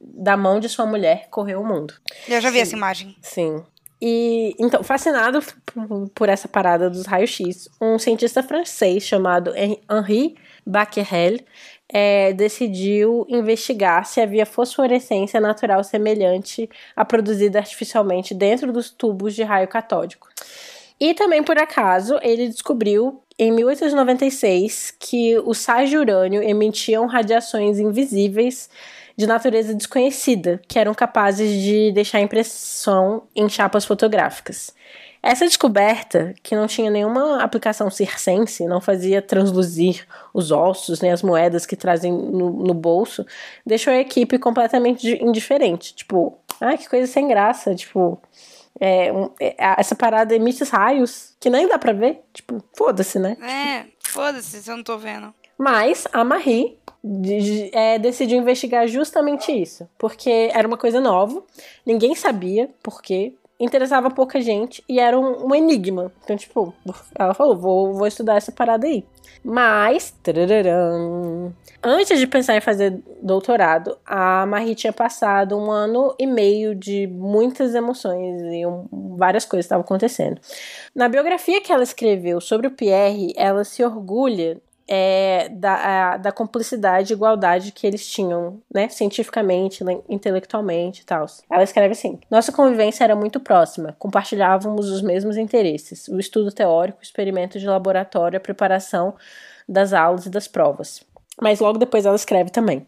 da 0.00 0.36
mão 0.36 0.60
de 0.60 0.68
sua 0.68 0.84
mulher 0.84 1.28
correu 1.30 1.60
o 1.60 1.66
mundo. 1.66 1.94
Eu 2.28 2.40
já 2.40 2.50
vi 2.50 2.60
essa 2.60 2.76
imagem. 2.76 3.16
Sim. 3.22 3.64
E 4.00 4.54
então, 4.58 4.82
fascinado 4.82 5.40
por- 6.14 6.28
essa 6.28 6.46
parada 6.48 6.90
dos 6.90 7.06
raios-x, 7.06 7.68
um 7.80 7.98
cientista 7.98 8.42
francês 8.42 9.02
chamado 9.02 9.54
Hen- 9.56 9.80
Henri 9.90 10.36
Becquerel 10.66 11.38
é, 11.88 12.32
decidiu 12.32 13.24
investigar 13.28 14.04
se 14.04 14.20
havia 14.20 14.44
fosforescência 14.44 15.40
natural 15.40 15.82
semelhante 15.84 16.68
à 16.94 17.04
produzida 17.04 17.58
artificialmente 17.58 18.34
dentro 18.34 18.72
dos 18.72 18.90
tubos 18.90 19.34
de 19.34 19.42
raio 19.42 19.68
catódico. 19.68 20.28
E 21.00 21.14
também, 21.14 21.42
por 21.42 21.58
acaso, 21.58 22.18
ele 22.22 22.48
descobriu 22.48 23.22
em 23.38 23.52
1896 23.52 24.94
que 24.98 25.38
os 25.44 25.58
sais 25.58 25.88
de 25.90 25.96
urânio 25.96 26.42
emitiam 26.42 27.06
radiações 27.06 27.78
invisíveis 27.78 28.68
de 29.16 29.26
natureza 29.26 29.74
desconhecida, 29.74 30.60
que 30.68 30.78
eram 30.78 30.92
capazes 30.94 31.50
de 31.62 31.90
deixar 31.92 32.20
impressão 32.20 33.22
em 33.34 33.48
chapas 33.48 33.84
fotográficas. 33.84 34.74
Essa 35.22 35.44
descoberta, 35.46 36.34
que 36.42 36.54
não 36.54 36.66
tinha 36.68 36.88
nenhuma 36.90 37.42
aplicação 37.42 37.90
circense, 37.90 38.64
não 38.66 38.80
fazia 38.80 39.20
transluzir 39.20 40.06
os 40.32 40.52
ossos 40.52 41.00
nem 41.00 41.10
as 41.10 41.22
moedas 41.22 41.66
que 41.66 41.74
trazem 41.74 42.12
no, 42.12 42.50
no 42.50 42.74
bolso, 42.74 43.26
deixou 43.64 43.92
a 43.92 43.96
equipe 43.98 44.38
completamente 44.38 45.00
di- 45.00 45.24
indiferente. 45.24 45.94
Tipo, 45.96 46.38
ah, 46.60 46.76
que 46.76 46.88
coisa 46.88 47.10
sem 47.10 47.26
graça. 47.26 47.74
Tipo, 47.74 48.20
é, 48.78 49.12
um- 49.12 49.30
é, 49.40 49.56
essa 49.80 49.96
parada 49.96 50.32
emite 50.34 50.62
raios 50.64 51.34
que 51.40 51.50
nem 51.50 51.66
dá 51.66 51.76
pra 51.78 51.92
ver. 51.92 52.20
Tipo, 52.32 52.62
foda-se, 52.76 53.18
né? 53.18 53.36
É, 53.42 53.86
foda-se 54.08 54.62
se 54.62 54.70
eu 54.70 54.76
não 54.76 54.84
tô 54.84 54.96
vendo. 54.96 55.34
Mas 55.58 56.06
a 56.12 56.22
Marie 56.22 56.78
é, 57.72 57.98
decidiu 57.98 58.38
investigar 58.38 58.86
justamente 58.86 59.52
isso. 59.52 59.88
Porque 59.98 60.50
era 60.52 60.66
uma 60.66 60.76
coisa 60.76 61.00
nova, 61.00 61.42
ninguém 61.84 62.14
sabia 62.14 62.68
por 62.82 63.00
quê. 63.00 63.34
interessava 63.58 64.10
pouca 64.10 64.40
gente 64.40 64.82
e 64.88 64.98
era 64.98 65.18
um, 65.18 65.46
um 65.46 65.54
enigma. 65.54 66.12
Então, 66.24 66.36
tipo, 66.36 66.74
ela 67.14 67.34
falou: 67.34 67.56
vou, 67.56 67.94
vou 67.94 68.06
estudar 68.06 68.36
essa 68.36 68.52
parada 68.52 68.86
aí. 68.86 69.04
Mas, 69.48 70.12
antes 71.80 72.18
de 72.18 72.26
pensar 72.26 72.56
em 72.56 72.60
fazer 72.60 73.00
doutorado, 73.22 73.96
a 74.04 74.44
Marie 74.44 74.74
tinha 74.74 74.92
passado 74.92 75.56
um 75.56 75.70
ano 75.70 76.12
e 76.18 76.26
meio 76.26 76.74
de 76.74 77.06
muitas 77.06 77.72
emoções 77.72 78.42
e 78.42 78.66
um, 78.66 78.88
várias 79.16 79.44
coisas 79.44 79.64
estavam 79.64 79.84
acontecendo. 79.84 80.40
Na 80.92 81.08
biografia 81.08 81.60
que 81.60 81.72
ela 81.72 81.84
escreveu 81.84 82.40
sobre 82.40 82.66
o 82.66 82.72
Pierre, 82.72 83.32
ela 83.36 83.62
se 83.62 83.84
orgulha 83.84 84.60
é, 84.88 85.48
da, 85.48 85.74
a, 85.74 86.16
da 86.16 86.32
cumplicidade 86.32 87.12
e 87.12 87.14
igualdade 87.14 87.72
que 87.72 87.86
eles 87.86 88.06
tinham, 88.06 88.60
né, 88.72 88.88
cientificamente, 88.88 89.84
intelectualmente 90.08 91.02
e 91.02 91.04
tal. 91.04 91.26
Ela 91.50 91.64
escreve 91.64 91.92
assim: 91.92 92.18
Nossa 92.30 92.52
convivência 92.52 93.04
era 93.04 93.16
muito 93.16 93.40
próxima, 93.40 93.96
compartilhávamos 93.98 94.88
os 94.90 95.02
mesmos 95.02 95.36
interesses: 95.36 96.08
o 96.08 96.18
estudo 96.18 96.52
teórico, 96.52 97.00
o 97.00 97.02
experimento 97.02 97.58
de 97.58 97.66
laboratório, 97.66 98.36
a 98.36 98.40
preparação 98.40 99.14
das 99.68 99.92
aulas 99.92 100.26
e 100.26 100.30
das 100.30 100.46
provas. 100.46 101.04
Mas 101.40 101.60
logo 101.60 101.78
depois 101.78 102.06
ela 102.06 102.16
escreve 102.16 102.50
também: 102.50 102.86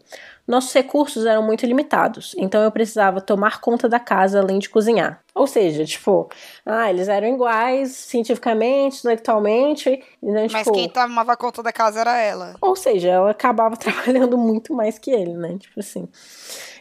nossos 0.49 0.73
recursos 0.73 1.27
eram 1.27 1.43
muito 1.43 1.63
limitados, 1.63 2.35
então 2.35 2.63
eu 2.63 2.71
precisava 2.71 3.21
tomar 3.21 3.61
conta 3.61 3.87
da 3.87 3.99
casa 3.99 4.39
além 4.39 4.57
de 4.57 4.67
cozinhar. 4.67 5.21
Ou 5.35 5.45
seja, 5.45 5.85
tipo, 5.85 6.27
ah, 6.65 6.89
eles 6.89 7.07
eram 7.07 7.27
iguais 7.27 7.91
cientificamente, 7.91 8.97
intelectualmente. 8.97 10.03
Então, 10.21 10.47
Mas 10.51 10.51
tipo, 10.51 10.71
quem 10.71 10.89
tomava 10.89 11.37
conta 11.37 11.61
da 11.61 11.71
casa 11.71 12.01
era 12.01 12.17
ela. 12.17 12.55
Ou 12.59 12.75
seja, 12.75 13.09
ela 13.09 13.29
acabava 13.29 13.77
trabalhando 13.77 14.39
muito 14.39 14.73
mais 14.73 14.97
que 14.97 15.11
ele, 15.11 15.33
né? 15.33 15.55
Tipo 15.59 15.79
assim. 15.79 16.09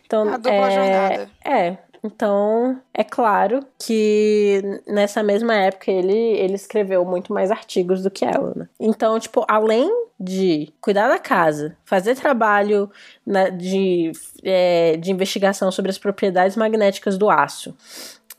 Então, 0.07 0.27
A 0.27 0.39
dupla 0.39 0.73
é, 0.73 0.75
jornada. 0.75 1.31
É. 1.45 1.79
Então, 2.03 2.81
é 2.95 3.03
claro 3.03 3.61
que 3.79 4.63
nessa 4.87 5.23
mesma 5.23 5.55
época 5.55 5.91
ele, 5.91 6.13
ele 6.17 6.55
escreveu 6.55 7.05
muito 7.05 7.33
mais 7.33 7.51
artigos 7.51 8.03
do 8.03 8.11
que 8.11 8.25
ela, 8.25 8.53
né? 8.55 8.69
Então, 8.79 9.19
tipo, 9.19 9.45
além 9.49 9.91
de 10.19 10.73
cuidar 10.81 11.09
da 11.09 11.19
casa, 11.19 11.77
fazer 11.85 12.15
trabalho 12.17 12.91
na- 13.27 13.49
de, 13.51 14.13
é, 14.43 14.97
de 14.97 15.11
investigação 15.13 15.71
sobre 15.71 15.91
as 15.91 15.99
propriedades 15.99 16.57
magnéticas 16.57 17.17
do 17.19 17.31
aço, 17.31 17.77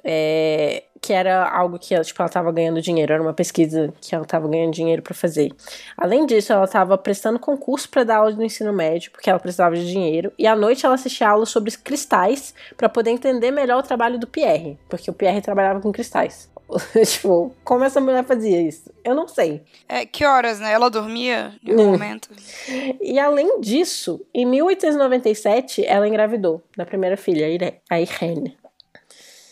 é, 0.04 0.84
que 1.02 1.14
era 1.14 1.48
algo 1.50 1.80
que 1.80 1.94
ela, 1.96 2.04
tipo, 2.04 2.22
ela 2.22 2.28
estava 2.28 2.52
ganhando 2.52 2.82
dinheiro, 2.82 3.14
era 3.14 3.22
uma 3.22 3.34
pesquisa 3.34 3.94
que 4.02 4.14
ela 4.14 4.24
estava 4.24 4.48
ganhando 4.48 4.74
dinheiro 4.74 5.02
para 5.02 5.14
fazer. 5.14 5.52
Além 5.98 6.26
disso, 6.26 6.52
ela 6.54 6.66
estava 6.66 6.98
prestando 6.98 7.40
concurso 7.40 7.90
para 7.90 8.04
dar 8.04 8.18
aula 8.18 8.32
no 8.32 8.44
ensino 8.44 8.74
médio, 8.74 9.12
porque 9.12 9.30
ela 9.30 9.40
precisava 9.40 9.76
de 9.76 9.86
dinheiro, 9.90 10.32
e 10.38 10.46
à 10.46 10.56
noite 10.56 10.86
ela 10.86 10.96
assistia 10.96 11.30
aulas 11.30 11.50
sobre 11.50 11.72
cristais 11.78 12.54
para 12.76 12.90
poder 12.90 13.12
entender 13.12 13.52
melhor 13.52 13.80
o 13.80 13.84
trabalho 13.84 14.20
do 14.20 14.28
Pierre, 14.28 14.78
porque 14.90 15.10
o 15.10 15.14
Pierre 15.14 15.42
trabalhava 15.42 15.80
com 15.80 15.92
cristais. 15.92 16.50
tipo, 17.04 17.52
como 17.64 17.84
essa 17.84 18.00
mulher 18.00 18.24
fazia 18.24 18.62
isso? 18.62 18.92
Eu 19.04 19.16
não 19.16 19.28
sei. 19.28 19.64
É, 19.88 20.06
que 20.06 20.24
horas, 20.24 20.60
né? 20.60 20.72
Ela 20.72 20.88
dormia 20.90 21.54
em 21.66 21.72
algum 21.72 21.84
Hum. 21.84 21.92
momento. 21.94 22.30
E 23.02 23.18
além 23.18 23.60
disso, 23.60 24.22
em 24.32 24.46
1897, 24.46 25.84
ela 25.86 26.08
engravidou 26.08 26.62
da 26.78 26.86
primeira 26.86 27.18
filha, 27.18 27.48
a 27.90 28.00
Irene. 28.00 28.56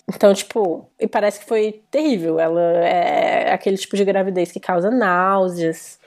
Então, 0.10 0.34
tipo, 0.34 0.90
e 1.00 1.08
parece 1.08 1.40
que 1.40 1.46
foi 1.46 1.82
terrível. 1.92 2.40
Ela 2.40 2.62
é 2.86 3.52
aquele 3.52 3.78
tipo 3.78 3.96
de 3.98 4.06
gravidez 4.06 4.52
que 4.52 4.60
causa 4.60 4.90
náuseas. 4.90 6.00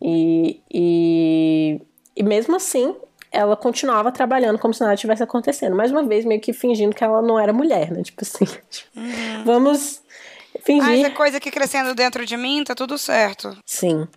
E, 0.00 0.60
e, 0.72 1.80
e 2.16 2.22
mesmo 2.22 2.56
assim, 2.56 2.96
ela 3.30 3.56
continuava 3.56 4.10
trabalhando 4.10 4.58
como 4.58 4.72
se 4.72 4.80
nada 4.80 4.96
tivesse 4.96 5.22
acontecendo. 5.22 5.76
Mais 5.76 5.90
uma 5.90 6.02
vez, 6.02 6.24
meio 6.24 6.40
que 6.40 6.52
fingindo 6.52 6.94
que 6.96 7.04
ela 7.04 7.20
não 7.20 7.38
era 7.38 7.52
mulher, 7.52 7.90
né? 7.90 8.02
Tipo 8.02 8.22
assim, 8.22 8.46
vamos 9.44 10.02
Ah, 10.56 10.58
fingir. 10.64 11.04
essa 11.06 11.10
coisa 11.14 11.38
que 11.38 11.50
crescendo 11.50 11.94
dentro 11.94 12.24
de 12.24 12.36
mim, 12.36 12.64
tá 12.64 12.74
tudo 12.74 12.96
certo. 12.96 13.56
Sim. 13.66 14.08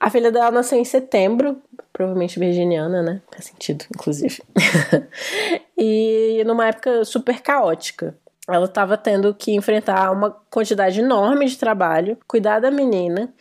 A 0.00 0.08
filha 0.10 0.30
dela 0.32 0.50
nasceu 0.50 0.78
em 0.78 0.84
setembro, 0.84 1.60
provavelmente 1.92 2.38
virginiana, 2.38 3.02
né? 3.02 3.20
Faz 3.30 3.46
sentido, 3.46 3.84
inclusive. 3.94 4.40
e 5.76 6.42
numa 6.46 6.68
época 6.68 7.04
super 7.04 7.40
caótica. 7.40 8.16
Ela 8.48 8.66
estava 8.66 8.96
tendo 8.96 9.34
que 9.34 9.54
enfrentar 9.54 10.10
uma 10.10 10.30
quantidade 10.50 11.00
enorme 11.00 11.46
de 11.46 11.58
trabalho, 11.58 12.18
cuidar 12.26 12.60
da 12.60 12.70
menina. 12.70 13.32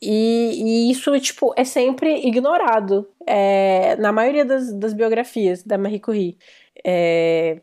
E, 0.00 0.88
e 0.88 0.90
isso, 0.90 1.18
tipo, 1.20 1.54
é 1.56 1.64
sempre 1.64 2.26
ignorado 2.26 3.08
é, 3.26 3.96
na 3.96 4.12
maioria 4.12 4.44
das, 4.44 4.72
das 4.74 4.92
biografias 4.92 5.62
da 5.62 5.78
Marie 5.78 6.00
Curie. 6.00 6.38
É, 6.84 7.60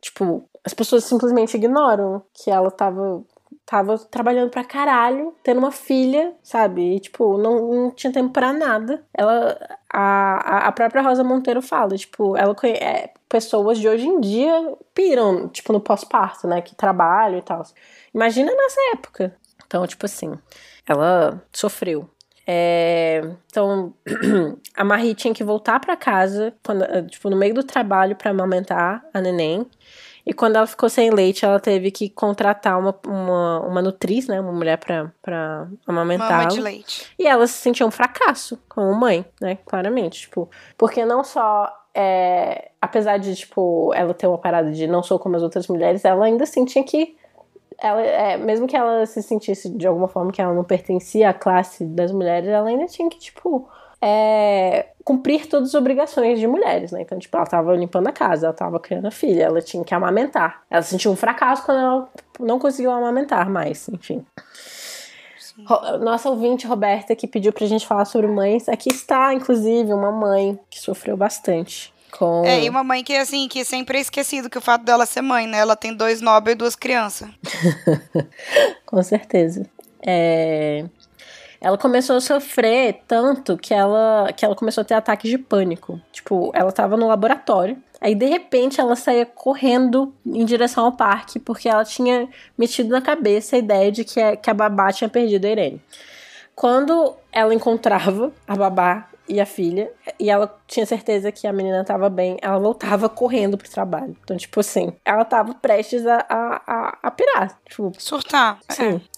tipo, 0.00 0.48
as 0.64 0.74
pessoas 0.74 1.04
simplesmente 1.04 1.56
ignoram 1.56 2.22
que 2.34 2.50
ela 2.50 2.70
tava 2.70 3.24
tava 3.70 3.98
trabalhando 3.98 4.48
pra 4.50 4.64
caralho, 4.64 5.34
tendo 5.42 5.58
uma 5.58 5.70
filha, 5.70 6.32
sabe? 6.42 6.96
E, 6.96 7.00
tipo, 7.00 7.36
não, 7.36 7.68
não 7.70 7.90
tinha 7.90 8.10
tempo 8.10 8.30
pra 8.32 8.50
nada. 8.50 9.04
Ela, 9.12 9.58
a, 9.92 10.68
a- 10.68 10.72
própria 10.72 11.02
Rosa 11.02 11.22
Monteiro 11.22 11.60
fala, 11.60 11.94
tipo, 11.94 12.34
ela 12.34 12.54
conhe- 12.54 12.78
é, 12.78 13.12
pessoas 13.28 13.78
de 13.78 13.86
hoje 13.86 14.06
em 14.06 14.20
dia 14.20 14.74
piram, 14.94 15.48
tipo, 15.48 15.70
no 15.70 15.80
pós-parto, 15.82 16.46
né? 16.48 16.62
Que 16.62 16.74
trabalham 16.74 17.38
e 17.38 17.42
tal. 17.42 17.62
Imagina 18.14 18.50
nessa 18.54 18.80
época. 18.94 19.36
Então, 19.66 19.86
tipo 19.86 20.06
assim, 20.06 20.32
ela 20.88 21.42
sofreu. 21.52 22.08
É, 22.46 23.20
então, 23.50 23.92
a 24.74 24.82
Marie 24.82 25.14
tinha 25.14 25.34
que 25.34 25.44
voltar 25.44 25.78
pra 25.78 25.94
casa, 25.94 26.54
quando, 26.64 26.86
tipo, 27.08 27.28
no 27.28 27.36
meio 27.36 27.52
do 27.52 27.62
trabalho 27.62 28.16
pra 28.16 28.30
amamentar 28.30 29.04
a 29.12 29.20
neném. 29.20 29.66
E 30.28 30.34
quando 30.34 30.56
ela 30.56 30.66
ficou 30.66 30.90
sem 30.90 31.08
leite, 31.08 31.46
ela 31.46 31.58
teve 31.58 31.90
que 31.90 32.10
contratar 32.10 32.78
uma, 32.78 32.94
uma, 33.06 33.60
uma 33.60 33.80
nutriz, 33.80 34.28
né? 34.28 34.38
Uma 34.38 34.52
mulher 34.52 34.76
pra, 34.76 35.10
pra 35.22 35.66
Mama 35.86 36.02
amamentá-la. 36.02 36.44
de 36.44 36.60
leite. 36.60 37.10
E 37.18 37.26
ela 37.26 37.46
se 37.46 37.54
sentia 37.54 37.86
um 37.86 37.90
fracasso 37.90 38.58
como 38.68 38.92
mãe, 38.92 39.24
né? 39.40 39.56
Claramente, 39.64 40.20
tipo, 40.20 40.50
porque 40.76 41.02
não 41.06 41.24
só 41.24 41.72
é, 41.94 42.72
apesar 42.78 43.16
de 43.16 43.34
tipo 43.34 43.90
ela 43.94 44.12
ter 44.12 44.26
uma 44.26 44.36
parada 44.36 44.70
de 44.70 44.86
não 44.86 45.02
sou 45.02 45.18
como 45.18 45.34
as 45.34 45.42
outras 45.42 45.66
mulheres, 45.66 46.04
ela 46.04 46.26
ainda 46.26 46.44
sentia 46.44 46.84
que 46.84 47.16
ela, 47.80 48.02
é, 48.02 48.36
mesmo 48.36 48.66
que 48.66 48.76
ela 48.76 49.06
se 49.06 49.22
sentisse 49.22 49.70
de 49.70 49.86
alguma 49.86 50.08
forma 50.08 50.30
que 50.30 50.42
ela 50.42 50.52
não 50.52 50.62
pertencia 50.62 51.30
à 51.30 51.32
classe 51.32 51.86
das 51.86 52.12
mulheres, 52.12 52.50
ela 52.50 52.68
ainda 52.68 52.84
tinha 52.84 53.08
que 53.08 53.18
tipo 53.18 53.66
é, 54.00 54.86
cumprir 55.04 55.46
todas 55.46 55.70
as 55.70 55.74
obrigações 55.74 56.38
de 56.38 56.46
mulheres, 56.46 56.92
né? 56.92 57.02
Então, 57.02 57.18
tipo, 57.18 57.36
ela 57.36 57.46
tava 57.46 57.74
limpando 57.74 58.06
a 58.08 58.12
casa, 58.12 58.46
ela 58.46 58.54
tava 58.54 58.78
criando 58.78 59.06
a 59.06 59.10
filha, 59.10 59.44
ela 59.44 59.60
tinha 59.60 59.84
que 59.84 59.94
amamentar. 59.94 60.62
Ela 60.70 60.82
sentiu 60.82 61.10
um 61.10 61.16
fracasso 61.16 61.64
quando 61.64 61.80
ela 61.80 62.08
não 62.38 62.58
conseguiu 62.58 62.90
amamentar 62.90 63.50
mais, 63.50 63.88
enfim. 63.88 64.24
Nossa 66.00 66.30
ouvinte 66.30 66.66
Roberta 66.68 67.16
que 67.16 67.26
pediu 67.26 67.52
pra 67.52 67.66
gente 67.66 67.86
falar 67.86 68.04
sobre 68.04 68.28
mães. 68.28 68.68
Aqui 68.68 68.90
está, 68.90 69.34
inclusive, 69.34 69.92
uma 69.92 70.12
mãe 70.12 70.58
que 70.70 70.78
sofreu 70.78 71.16
bastante 71.16 71.92
com. 72.10 72.44
É, 72.44 72.64
e 72.64 72.68
uma 72.68 72.84
mãe 72.84 73.02
que, 73.02 73.14
assim, 73.14 73.48
que 73.48 73.64
sempre 73.64 73.98
é 73.98 74.00
esquecido 74.00 74.50
que 74.50 74.58
o 74.58 74.60
fato 74.60 74.84
dela 74.84 75.06
ser 75.06 75.22
mãe, 75.22 75.46
né? 75.46 75.58
Ela 75.58 75.76
tem 75.76 75.94
dois 75.94 76.20
Nobel 76.20 76.52
e 76.52 76.56
duas 76.56 76.76
crianças. 76.76 77.28
Com 78.86 79.02
certeza. 79.02 79.66
É, 80.00 80.84
Ela 81.60 81.76
começou 81.76 82.16
a 82.16 82.20
sofrer 82.20 83.02
tanto 83.06 83.56
que 83.56 83.74
ela, 83.74 84.30
que 84.36 84.44
ela 84.44 84.54
começou 84.54 84.82
a 84.82 84.84
ter 84.84 84.94
ataques 84.94 85.30
de 85.30 85.38
pânico. 85.38 86.00
Tipo, 86.12 86.50
ela 86.54 86.70
tava 86.70 86.96
no 86.96 87.08
laboratório. 87.08 87.76
Aí, 88.00 88.14
de 88.14 88.26
repente, 88.26 88.80
ela 88.80 88.94
saía 88.94 89.26
correndo 89.26 90.14
em 90.24 90.44
direção 90.44 90.84
ao 90.84 90.92
parque 90.92 91.40
porque 91.40 91.68
ela 91.68 91.84
tinha 91.84 92.28
metido 92.56 92.90
na 92.90 93.00
cabeça 93.00 93.56
a 93.56 93.58
ideia 93.58 93.90
de 93.90 94.04
que 94.04 94.20
a, 94.20 94.36
que 94.36 94.48
a 94.48 94.54
babá 94.54 94.92
tinha 94.92 95.08
perdido 95.08 95.46
a 95.46 95.50
Irene. 95.50 95.82
Quando 96.54 97.16
ela 97.32 97.52
encontrava 97.52 98.32
a 98.46 98.56
babá 98.56 99.08
e 99.28 99.40
a 99.40 99.46
filha, 99.46 99.92
e 100.18 100.30
ela 100.30 100.52
tinha 100.66 100.86
certeza 100.86 101.30
que 101.30 101.46
a 101.46 101.52
menina 101.52 101.84
tava 101.84 102.08
bem, 102.08 102.38
ela 102.40 102.58
voltava 102.58 103.08
correndo 103.08 103.58
pro 103.58 103.70
trabalho. 103.70 104.16
Então, 104.24 104.36
tipo 104.36 104.58
assim, 104.60 104.92
ela 105.04 105.24
tava 105.24 105.54
prestes 105.54 106.06
a, 106.06 106.24
a, 106.28 106.62
a, 106.66 106.98
a 107.02 107.10
pirar. 107.10 107.58
Tipo, 107.68 107.92
Surtar. 107.98 108.58
Sim. 108.70 109.00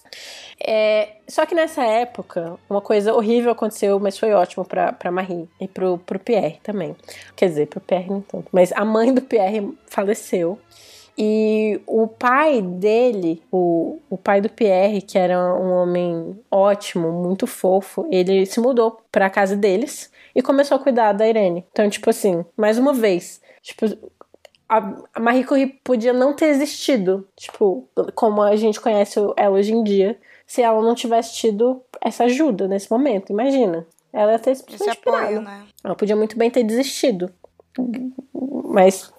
só 1.27 1.45
que 1.45 1.55
nessa 1.55 1.83
época, 1.83 2.57
uma 2.69 2.81
coisa 2.81 3.13
horrível 3.13 3.51
aconteceu, 3.51 3.99
mas 3.99 4.17
foi 4.17 4.33
ótimo 4.33 4.65
pra, 4.65 4.91
pra 4.93 5.11
Marie 5.11 5.49
e 5.59 5.67
pro, 5.67 5.97
pro 5.99 6.19
Pierre 6.19 6.59
também. 6.61 6.95
Quer 7.35 7.49
dizer, 7.49 7.67
pro 7.67 7.79
Pierre 7.79 8.09
nem 8.09 8.21
tanto. 8.21 8.47
Mas 8.51 8.71
a 8.73 8.85
mãe 8.85 9.13
do 9.13 9.21
Pierre 9.21 9.75
faleceu. 9.87 10.59
E 11.17 11.79
o 11.85 12.07
pai 12.07 12.61
dele, 12.61 13.43
o, 13.51 13.99
o 14.09 14.17
pai 14.17 14.41
do 14.41 14.49
Pierre, 14.49 15.01
que 15.01 15.17
era 15.17 15.37
um 15.55 15.71
homem 15.73 16.39
ótimo, 16.49 17.11
muito 17.11 17.45
fofo, 17.45 18.07
ele 18.09 18.45
se 18.45 18.59
mudou 18.59 19.01
pra 19.11 19.29
casa 19.29 19.55
deles 19.55 20.11
e 20.33 20.41
começou 20.41 20.77
a 20.77 20.79
cuidar 20.79 21.11
da 21.11 21.27
Irene. 21.27 21.65
Então, 21.71 21.89
tipo 21.89 22.09
assim, 22.09 22.45
mais 22.55 22.77
uma 22.77 22.93
vez, 22.93 23.41
tipo, 23.61 23.85
a 25.13 25.19
Marie 25.19 25.43
Curie 25.43 25.67
podia 25.83 26.13
não 26.13 26.33
ter 26.33 26.45
existido, 26.47 27.27
tipo, 27.35 27.87
como 28.15 28.41
a 28.41 28.55
gente 28.55 28.79
conhece 28.79 29.19
ela 29.35 29.55
hoje 29.57 29.73
em 29.73 29.83
dia, 29.83 30.17
se 30.47 30.61
ela 30.61 30.81
não 30.81 30.95
tivesse 30.95 31.33
tido 31.35 31.81
essa 31.99 32.23
ajuda 32.23 32.67
nesse 32.67 32.89
momento. 32.89 33.31
Imagina. 33.31 33.85
Ela 34.13 34.33
ia 34.33 34.39
ter 34.39 34.51
Esse 34.51 34.63
apoio, 34.89 34.95
pirado. 35.27 35.41
né? 35.41 35.63
Ela 35.83 35.95
podia 35.95 36.15
muito 36.15 36.37
bem 36.37 36.49
ter 36.49 36.63
desistido. 36.63 37.31
Mas 38.65 39.11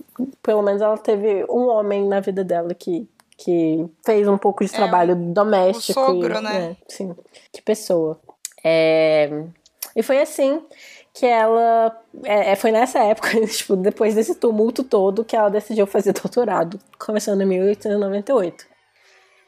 pelo 0.43 0.63
menos 0.63 0.81
ela 0.83 0.99
teve 0.99 1.45
um 1.49 1.69
homem 1.69 2.07
na 2.07 2.21
vida 2.21 2.45
dela 2.45 2.75
que, 2.75 3.09
que 3.37 3.87
fez 4.05 4.29
um 4.29 4.37
pouco 4.39 4.65
de 4.65 4.73
É, 4.73 4.77
trabalho 4.77 5.15
doméstico. 5.17 6.01
o 6.01 6.07
sogro, 6.07 6.39
e- 6.39 6.41
né? 6.43 6.77
é, 6.81 6.93
sim, 6.93 7.15
que 7.53 7.63
pessoa. 7.63 8.19
É, 8.65 9.29
E 9.97 10.03
foi 10.03 10.21
assim 10.21 10.63
que 11.15 11.27
ela. 11.27 11.97
é, 12.25 12.53
é, 12.53 12.57
foi 12.57 12.71
nessa 12.73 13.01
época, 13.01 13.29
tipo, 13.47 13.77
depois 13.77 14.15
desse 14.15 14.35
tumulto 14.35 14.83
todo, 14.85 15.25
que 15.25 15.37
ela 15.37 15.51
decidiu 15.51 15.87
fazer 15.87 16.13
doutorado, 16.13 16.79
começando 16.99 17.43
em 17.43 17.47
1898. 17.47 18.72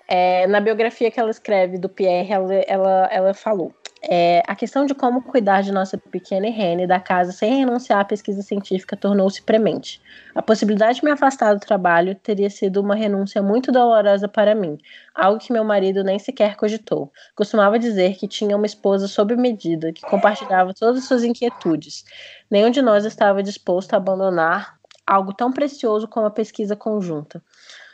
É, 0.06 0.46
na 0.46 0.60
biografia 0.60 1.10
que 1.10 1.18
ela 1.18 1.30
escreve 1.30 1.78
do 1.78 1.88
Pierre, 1.88 2.32
ela, 2.32 2.54
ela, 2.54 3.08
ela 3.10 3.34
falou. 3.34 3.74
É, 4.06 4.42
a 4.46 4.54
questão 4.54 4.84
de 4.84 4.94
como 4.94 5.22
cuidar 5.22 5.62
de 5.62 5.72
nossa 5.72 5.96
pequena 5.96 6.46
Irene 6.46 6.86
da 6.86 7.00
casa 7.00 7.32
sem 7.32 7.60
renunciar 7.60 8.00
à 8.00 8.04
pesquisa 8.04 8.42
científica 8.42 8.94
tornou-se 8.94 9.40
premente. 9.40 9.98
A 10.34 10.42
possibilidade 10.42 10.98
de 10.98 11.04
me 11.06 11.10
afastar 11.10 11.54
do 11.54 11.60
trabalho 11.60 12.14
teria 12.14 12.50
sido 12.50 12.82
uma 12.82 12.94
renúncia 12.94 13.42
muito 13.42 13.72
dolorosa 13.72 14.28
para 14.28 14.54
mim, 14.54 14.76
algo 15.14 15.38
que 15.38 15.52
meu 15.52 15.64
marido 15.64 16.04
nem 16.04 16.18
sequer 16.18 16.54
cogitou. 16.54 17.10
Costumava 17.34 17.78
dizer 17.78 18.16
que 18.16 18.28
tinha 18.28 18.54
uma 18.54 18.66
esposa 18.66 19.08
sob 19.08 19.34
medida, 19.36 19.90
que 19.90 20.02
compartilhava 20.02 20.74
todas 20.74 20.98
as 20.98 21.04
suas 21.08 21.24
inquietudes. 21.24 22.04
Nenhum 22.50 22.68
de 22.68 22.82
nós 22.82 23.06
estava 23.06 23.42
disposto 23.42 23.94
a 23.94 23.96
abandonar 23.96 24.78
algo 25.06 25.32
tão 25.32 25.50
precioso 25.50 26.06
como 26.06 26.26
a 26.26 26.30
pesquisa 26.30 26.76
conjunta. 26.76 27.42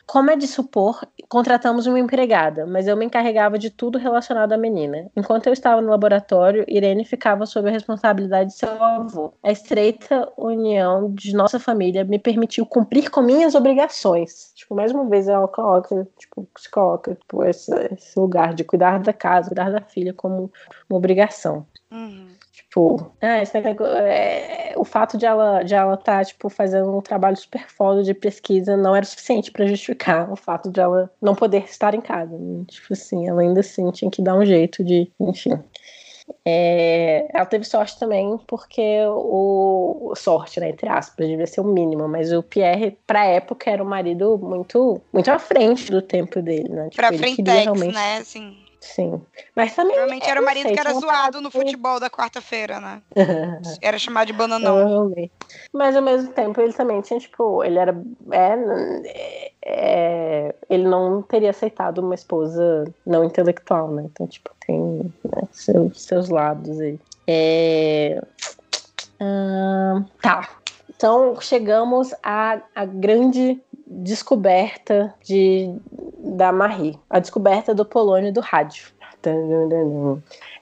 Como 0.07 0.29
é 0.29 0.35
de 0.35 0.49
supor, 0.49 1.07
contratamos 1.31 1.87
uma 1.87 2.01
empregada, 2.01 2.67
mas 2.67 2.89
eu 2.89 2.97
me 2.97 3.05
encarregava 3.05 3.57
de 3.57 3.71
tudo 3.71 3.99
relacionado 3.99 4.53
à 4.53 4.57
menina. 4.57 5.09
Enquanto 5.17 5.47
eu 5.47 5.53
estava 5.53 5.81
no 5.81 5.89
laboratório, 5.89 6.65
Irene 6.67 7.05
ficava 7.05 7.47
sob 7.47 7.69
a 7.69 7.73
responsabilidade 7.73 8.51
de 8.51 8.57
seu 8.57 8.83
avô. 8.83 9.33
A 9.41 9.53
estreita 9.53 10.29
união 10.37 11.09
de 11.15 11.33
nossa 11.33 11.61
família 11.61 12.03
me 12.03 12.19
permitiu 12.19 12.67
cumprir 12.67 13.11
com 13.11 13.23
minhas 13.23 13.55
obrigações. 13.55 14.53
Tipo, 14.57 14.75
mais 14.75 14.91
uma 14.91 15.09
vez 15.09 15.29
ela 15.29 15.47
coloca, 15.47 16.05
tipo, 16.19 16.49
se 16.59 16.69
coloca 16.69 17.15
tipo, 17.15 17.45
esse, 17.45 17.73
esse 17.93 18.19
lugar 18.19 18.53
de 18.53 18.65
cuidar 18.65 18.99
da 18.99 19.13
casa, 19.13 19.51
cuidar 19.51 19.71
da 19.71 19.81
filha 19.81 20.13
como 20.13 20.51
uma 20.89 20.99
obrigação. 20.99 21.65
Uhum. 21.93 22.27
Tipo, 22.71 23.11
ah, 23.21 23.43
esse 23.43 23.61
negócio, 23.61 23.93
é, 23.97 24.75
o 24.77 24.85
fato 24.85 25.19
de 25.19 25.27
ela 25.27 25.65
de 25.65 25.75
ela 25.75 25.95
estar 25.95 26.25
tipo 26.25 26.49
fazendo 26.49 26.97
um 26.97 27.01
trabalho 27.01 27.37
super 27.37 27.69
foda 27.69 28.05
de 28.05 28.15
pesquisa 28.15 28.77
não 28.77 28.95
era 28.95 29.05
suficiente 29.05 29.51
para 29.51 29.67
justificar 29.67 30.31
o 30.31 30.37
fato 30.37 30.71
de 30.71 30.79
ela 30.79 31.11
não 31.21 31.35
poder 31.35 31.65
estar 31.65 31.97
em 31.97 32.01
casa. 32.01 32.39
né? 32.39 32.65
Tipo 32.69 32.93
assim, 32.93 33.29
ela 33.29 33.41
ainda 33.43 33.59
assim 33.59 33.91
tinha 33.91 34.09
que 34.09 34.23
dar 34.23 34.37
um 34.37 34.45
jeito 34.45 34.85
de, 34.85 35.11
enfim. 35.19 35.59
É, 36.45 37.29
ela 37.35 37.45
teve 37.45 37.65
sorte 37.65 37.99
também 37.99 38.39
porque 38.47 39.01
o 39.09 40.15
sorte, 40.17 40.61
né, 40.61 40.71
entre 40.71 40.89
aspas, 40.89 41.27
devia 41.27 41.49
ser 41.49 41.61
o 41.61 41.65
mínimo, 41.65 42.07
mas 42.07 42.33
o 42.33 42.41
Pierre 42.41 42.97
pra 43.05 43.25
época 43.25 43.69
era 43.69 43.83
um 43.83 43.89
marido 43.89 44.39
muito 44.39 45.01
muito 45.13 45.29
à 45.29 45.41
frente 45.41 45.91
do 45.91 46.01
tempo 46.01 46.41
dele, 46.41 46.69
né? 46.69 46.85
Tipo, 46.85 46.97
Pra 46.97 47.09
Frentex, 47.09 47.65
realmente, 47.65 47.95
né? 47.95 48.19
Assim, 48.19 48.57
sim. 48.81 49.21
Mas 49.55 49.75
também 49.75 49.93
provavelmente 49.93 50.25
eu 50.25 50.31
era 50.31 50.41
o 50.41 50.45
marido 50.45 50.63
sei, 50.65 50.73
que 50.73 50.81
era 50.81 50.93
zoado 50.95 51.41
no 51.41 51.51
fato- 51.51 51.63
futebol 51.65 52.01
da 52.01 52.09
quarta-feira, 52.11 52.81
né? 52.81 53.03
Era 53.83 53.99
chamado 53.99 54.27
de 54.27 54.33
bananão. 54.33 55.13
Mas 55.73 55.97
ao 55.97 56.03
mesmo 56.03 56.33
tempo 56.33 56.61
ele 56.61 56.73
também 56.73 57.01
tinha, 57.01 57.19
tipo, 57.21 57.63
ele 57.65 57.79
era. 57.79 57.95
É, 58.33 59.53
é, 59.65 60.55
ele 60.69 60.85
não 60.85 61.23
teria 61.23 61.51
aceitado 61.51 61.99
uma 61.99 62.15
esposa 62.15 62.85
não 63.07 63.25
intelectual, 63.25 63.91
né? 63.93 64.05
Então, 64.07 64.27
tipo, 64.27 64.51
tem 64.67 65.13
né, 65.25 65.43
seus, 65.53 66.03
seus 66.03 66.29
lados 66.29 66.79
aí. 66.81 66.99
É, 67.27 68.21
tá. 70.23 70.49
Então 70.97 71.41
chegamos 71.41 72.15
à, 72.23 72.61
à 72.75 72.85
grande 72.85 73.61
descoberta 73.87 75.15
de, 75.25 75.75
da 76.23 76.53
Marie, 76.53 76.99
a 77.09 77.19
descoberta 77.19 77.75
do 77.75 77.85
polônio 77.85 78.33
do 78.33 78.41
rádio. 78.41 78.93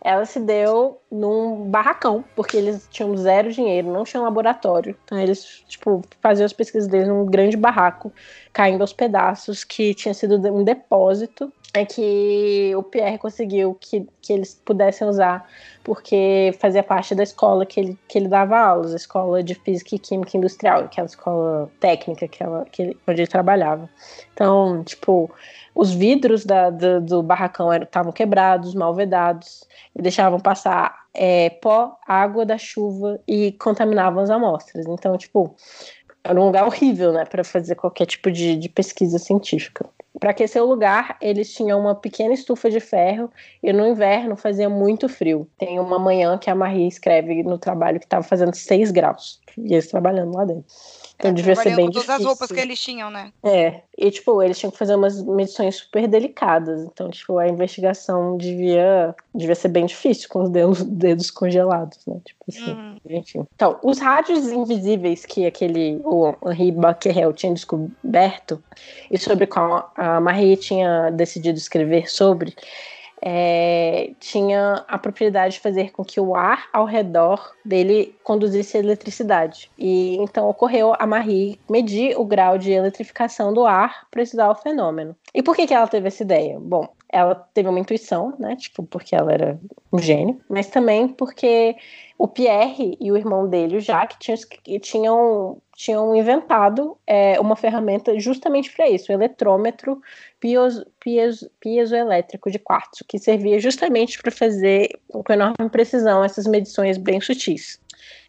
Ela 0.03 0.25
se 0.25 0.41
deu 0.41 1.01
num 1.11 1.71
barracão, 1.71 2.25
porque 2.35 2.57
eles 2.57 2.89
tinham 2.91 3.17
zero 3.17 3.53
dinheiro, 3.53 3.93
não 3.93 4.05
tinham 4.05 4.25
laboratório. 4.25 4.97
Então 5.05 5.19
eles, 5.19 5.65
tipo, 5.69 6.03
faziam 6.21 6.45
as 6.45 6.53
pesquisas 6.53 6.89
deles 6.89 7.09
num 7.09 7.25
grande 7.27 7.57
barraco, 7.57 8.13
caindo 8.53 8.81
aos 8.81 8.93
pedaços, 8.93 9.65
que 9.65 9.95
tinha 9.95 10.15
sido 10.15 10.37
um 10.53 10.65
depósito. 10.65 11.53
É 11.75 11.85
que 11.85 12.73
o 12.75 12.83
Pierre 12.83 13.19
conseguiu 13.19 13.77
que, 13.79 14.09
que 14.23 14.33
eles 14.33 14.55
pudessem 14.65 15.07
usar, 15.07 15.47
porque 15.85 16.51
fazia 16.59 16.83
parte 16.83 17.15
da 17.15 17.23
escola 17.23 17.67
que 17.67 17.79
ele, 17.79 17.99
que 18.09 18.17
ele 18.17 18.27
dava 18.27 18.59
aulas, 18.59 18.95
a 18.95 18.97
escola 18.97 19.43
de 19.43 19.55
física 19.55 19.95
e 19.95 19.99
química 19.99 20.37
industrial, 20.37 20.81
aquela 20.81 21.07
escola 21.07 21.71
técnica 21.79 22.27
que 22.27 22.43
ela, 22.43 22.65
que 22.73 22.83
ele, 22.83 22.99
onde 23.07 23.21
ele 23.21 23.29
trabalhava. 23.29 23.89
Então, 24.33 24.83
tipo, 24.83 25.31
os 25.75 25.93
vidros 25.93 26.47
da, 26.47 26.71
do, 26.71 27.03
do 27.03 27.23
barracão 27.23 27.73
estavam 27.73 28.13
quebrados, 28.13 28.75
mal 28.75 28.95
vedados, 28.95 29.63
e 29.95 30.01
deixavam 30.01 30.41
passar 30.41 31.05
é, 31.13 31.51
pó, 31.51 31.99
água 32.07 32.47
da 32.47 32.57
chuva 32.57 33.21
e 33.29 33.53
contaminavam 33.53 34.23
as 34.23 34.31
amostras. 34.31 34.87
Então, 34.87 35.19
tipo, 35.19 35.55
era 36.25 36.41
um 36.41 36.47
lugar 36.47 36.65
horrível, 36.67 37.13
né, 37.13 37.25
para 37.25 37.45
fazer 37.45 37.75
qualquer 37.75 38.07
tipo 38.07 38.31
de, 38.31 38.57
de 38.57 38.69
pesquisa 38.69 39.19
científica. 39.19 39.89
Para 40.21 40.31
aquecer 40.31 40.63
o 40.63 40.67
lugar, 40.67 41.17
eles 41.21 41.53
tinham 41.53 41.79
uma 41.79 41.95
pequena 41.95 42.35
estufa 42.35 42.69
de 42.69 42.81
ferro 42.81 43.31
e 43.63 43.73
no 43.73 43.87
inverno 43.87 44.37
fazia 44.37 44.69
muito 44.69 45.09
frio. 45.09 45.49
Tem 45.57 45.79
uma 45.79 45.99
manhã 45.99 46.37
que 46.39 46.51
a 46.51 46.55
Marie 46.55 46.89
escreve 46.89 47.43
no 47.43 47.59
trabalho 47.59 48.01
que 48.01 48.07
estava 48.07 48.23
fazendo 48.25 48.55
6 48.55 48.91
graus. 48.91 49.41
E 49.57 49.75
eles 49.75 49.89
trabalhando 49.89 50.35
lá 50.35 50.45
dentro. 50.45 50.65
Então 51.19 51.35
devia 51.35 51.57
ser 51.57 51.75
bem 51.75 51.87
com 51.87 51.93
todas 51.93 52.07
difícil. 52.07 52.15
as 52.15 52.25
roupas 52.25 52.53
que 52.53 52.61
eles 52.61 52.81
tinham, 52.81 53.11
né? 53.11 53.33
É, 53.45 53.83
e 53.99 54.09
tipo, 54.11 54.41
eles 54.41 54.57
tinham 54.57 54.71
que 54.71 54.79
fazer 54.79 54.95
umas 54.95 55.21
medições 55.25 55.75
super 55.77 56.07
delicadas. 56.07 56.81
Então, 56.85 57.11
tipo, 57.11 57.37
a 57.39 57.49
investigação 57.49 58.37
devia, 58.37 59.15
devia 59.35 59.55
ser 59.57 59.69
bem 59.69 59.85
difícil 59.85 60.29
com 60.29 60.43
os 60.45 60.51
dedos, 60.51 60.83
dedos 60.85 61.31
congelados, 61.31 61.99
né? 62.07 62.21
Tipo 62.25 62.45
assim, 62.49 62.71
Uhum. 62.71 62.97
enfim. 63.11 63.45
Então, 63.57 63.79
os 63.83 63.99
rádios 63.99 64.47
invisíveis 64.53 65.27
que 65.27 65.45
aquele, 65.45 66.01
o 66.05 66.33
Henri 66.47 66.71
Becquerel 66.71 67.33
tinha 67.33 67.53
descoberto, 67.53 68.63
e 69.11 69.19
sobre 69.19 69.47
qual 69.49 69.93
a 69.97 70.21
Marie 70.21 70.57
tinha 70.57 71.11
decidido 71.11 71.59
escrever 71.59 72.09
sobre, 72.09 72.55
é, 73.23 74.13
tinha 74.21 74.85
a 74.87 74.99
propriedade 74.99 75.55
de 75.55 75.61
fazer 75.61 75.91
com 75.93 76.05
que 76.05 76.21
o 76.21 76.35
ar 76.35 76.69
ao 76.73 76.85
redor 76.85 77.53
dele 77.65 78.15
conduzisse 78.23 78.79
eletricidade. 78.79 79.71
E 79.79 80.17
então 80.17 80.49
ocorreu 80.49 80.95
a 80.99 81.07
Marie 81.07 81.59
medir 81.69 82.19
o 82.19 82.25
grau 82.25 82.59
de 82.59 82.71
eletrificação 82.71 83.53
do 83.53 83.67
ar 83.67 84.07
para 84.11 84.23
estudar 84.23 84.51
o 84.51 84.55
fenômeno. 84.55 85.17
E 85.35 85.43
por 85.43 85.55
que, 85.55 85.67
que 85.67 85.75
ela 85.75 85.87
teve 85.87 86.09
essa 86.09 86.23
ideia? 86.23 86.59
Bom, 86.61 86.89
ela 87.11 87.35
teve 87.35 87.69
uma 87.69 87.81
intuição, 87.81 88.35
né? 88.39 88.55
Tipo, 88.57 88.83
porque 88.83 89.17
ela 89.17 89.33
era 89.33 89.59
um 89.93 89.99
gênio, 89.99 90.41
mas 90.49 90.69
também 90.69 91.09
porque 91.09 91.75
o 92.19 92.29
Pierre 92.29 92.97
e 93.01 93.11
o 93.11 93.17
irmão 93.17 93.49
dele, 93.49 93.77
o 93.77 93.81
Jacques, 93.81 94.19
tinham, 94.21 94.81
tinham, 94.81 95.63
tinham 95.75 96.17
inventado 96.17 96.99
é, 97.07 97.41
uma 97.41 97.57
ferramenta 97.57 98.19
justamente 98.19 98.75
para 98.75 98.89
isso, 98.89 99.11
o 99.11 99.15
eletrômetro 99.15 100.03
piezoelétrico 101.61 102.51
de 102.51 102.59
quartzo, 102.59 103.05
que 103.07 103.19
servia 103.19 103.59
justamente 103.59 104.21
para 104.21 104.31
fazer 104.31 104.91
com 105.09 105.33
enorme 105.33 105.71
precisão 105.71 106.23
essas 106.23 106.47
medições 106.47 106.99
bem 106.99 107.21
sutis. 107.21 107.81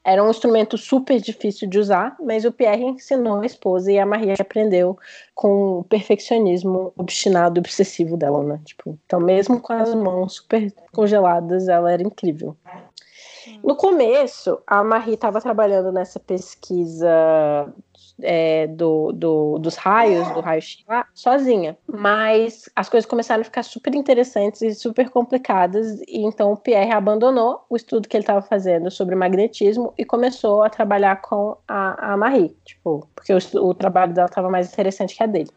Era 0.04 0.24
um 0.24 0.30
instrumento 0.30 0.78
super 0.78 1.20
difícil 1.20 1.70
de 1.70 1.78
usar, 1.78 2.16
mas 2.20 2.46
o 2.46 2.52
Pierre 2.52 2.84
ensinou 2.84 3.42
a 3.42 3.46
esposa 3.46 3.92
e 3.92 4.00
a 4.00 4.06
Maria 4.06 4.36
aprendeu 4.40 4.98
com 5.36 5.80
o 5.80 5.84
perfeccionismo 5.84 6.94
obstinado 6.98 7.60
e 7.60 7.62
obsessivo 7.62 8.16
dela, 8.16 8.44
né? 8.44 8.62
Tipo, 8.64 8.98
então, 9.06 9.20
mesmo 9.20 9.60
com 9.60 9.74
as 9.74 9.94
mãos 9.94 10.36
super 10.36 10.74
congeladas, 10.94 11.68
ela 11.68 11.92
era 11.92 12.02
incrível. 12.02 12.56
No 13.64 13.76
começo, 13.76 14.62
a 14.66 14.84
Marie 14.84 15.16
estava 15.16 15.42
trabalhando 15.42 15.92
nessa 15.92 16.20
pesquisa 16.20 17.10
é, 18.22 18.68
do, 18.68 19.12
do, 19.12 19.60
dos 19.60 19.76
raios, 19.76 20.28
do 20.32 20.40
raio-x 20.40 20.84
lá, 20.88 21.06
sozinha. 21.14 21.78
Mas 21.88 22.70
as 22.76 22.90
coisas 22.90 23.10
começaram 23.10 23.42
a 23.42 23.46
ficar 23.46 23.64
super 23.64 23.94
interessantes 23.96 24.62
e 24.62 24.74
super 24.74 25.10
complicadas, 25.10 26.00
e 26.08 26.26
então 26.26 26.52
o 26.52 26.58
Pierre 26.58 26.92
abandonou 26.92 27.66
o 27.70 27.76
estudo 27.76 28.08
que 28.08 28.18
ele 28.18 28.24
estava 28.24 28.42
fazendo 28.42 28.90
sobre 28.92 29.16
magnetismo 29.16 29.94
e 29.98 30.06
começou 30.06 30.64
a 30.64 30.70
trabalhar 30.70 31.22
com 31.22 31.58
a, 31.68 32.14
a 32.14 32.18
Marie, 32.18 32.56
tipo, 32.66 33.08
porque 33.16 33.34
o, 33.34 33.38
o 33.62 33.74
trabalho 33.74 34.14
dela 34.14 34.28
estava 34.28 34.50
mais 34.50 34.72
interessante 34.72 35.16
que 35.16 35.24
a 35.24 35.28
dele. 35.28 35.50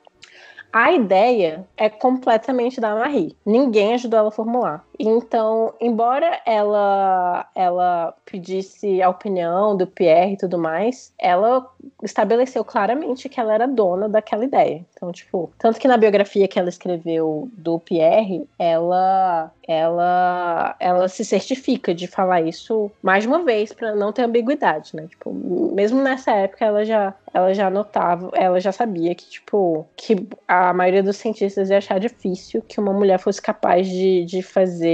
A 0.72 0.90
ideia 0.90 1.68
é 1.76 1.90
completamente 1.90 2.80
da 2.80 2.94
Marie. 2.94 3.36
Ninguém 3.44 3.92
ajudou 3.92 4.18
ela 4.18 4.28
a 4.28 4.32
formular. 4.32 4.82
Então, 5.04 5.74
embora 5.80 6.40
ela 6.46 7.48
ela 7.56 8.14
pedisse 8.24 9.02
a 9.02 9.08
opinião 9.08 9.76
do 9.76 9.84
Pierre 9.84 10.34
e 10.34 10.36
tudo 10.36 10.56
mais, 10.56 11.12
ela 11.18 11.68
estabeleceu 12.04 12.64
claramente 12.64 13.28
que 13.28 13.40
ela 13.40 13.52
era 13.52 13.66
dona 13.66 14.08
daquela 14.08 14.44
ideia. 14.44 14.86
Então, 14.94 15.10
tipo, 15.10 15.50
tanto 15.58 15.80
que 15.80 15.88
na 15.88 15.96
biografia 15.96 16.46
que 16.46 16.56
ela 16.56 16.68
escreveu 16.68 17.50
do 17.54 17.80
Pierre, 17.80 18.46
ela 18.56 19.50
ela 19.66 20.76
ela 20.78 21.08
se 21.08 21.24
certifica 21.24 21.92
de 21.92 22.06
falar 22.06 22.42
isso 22.42 22.90
mais 23.02 23.26
uma 23.26 23.42
vez 23.42 23.72
para 23.72 23.96
não 23.96 24.12
ter 24.12 24.22
ambiguidade, 24.22 24.94
né? 24.94 25.08
Tipo, 25.08 25.32
mesmo 25.32 26.00
nessa 26.00 26.30
época 26.30 26.64
ela 26.64 26.84
já 26.84 27.12
ela 27.34 27.52
já 27.54 27.70
notava, 27.70 28.30
ela 28.34 28.60
já 28.60 28.70
sabia 28.70 29.14
que 29.16 29.28
tipo 29.28 29.84
que 29.96 30.28
a 30.46 30.72
maioria 30.72 31.02
dos 31.02 31.16
cientistas 31.16 31.70
ia 31.70 31.78
achar 31.78 31.98
difícil 31.98 32.62
que 32.68 32.78
uma 32.78 32.92
mulher 32.92 33.18
fosse 33.18 33.40
capaz 33.42 33.88
de, 33.88 34.24
de 34.24 34.42
fazer 34.42 34.91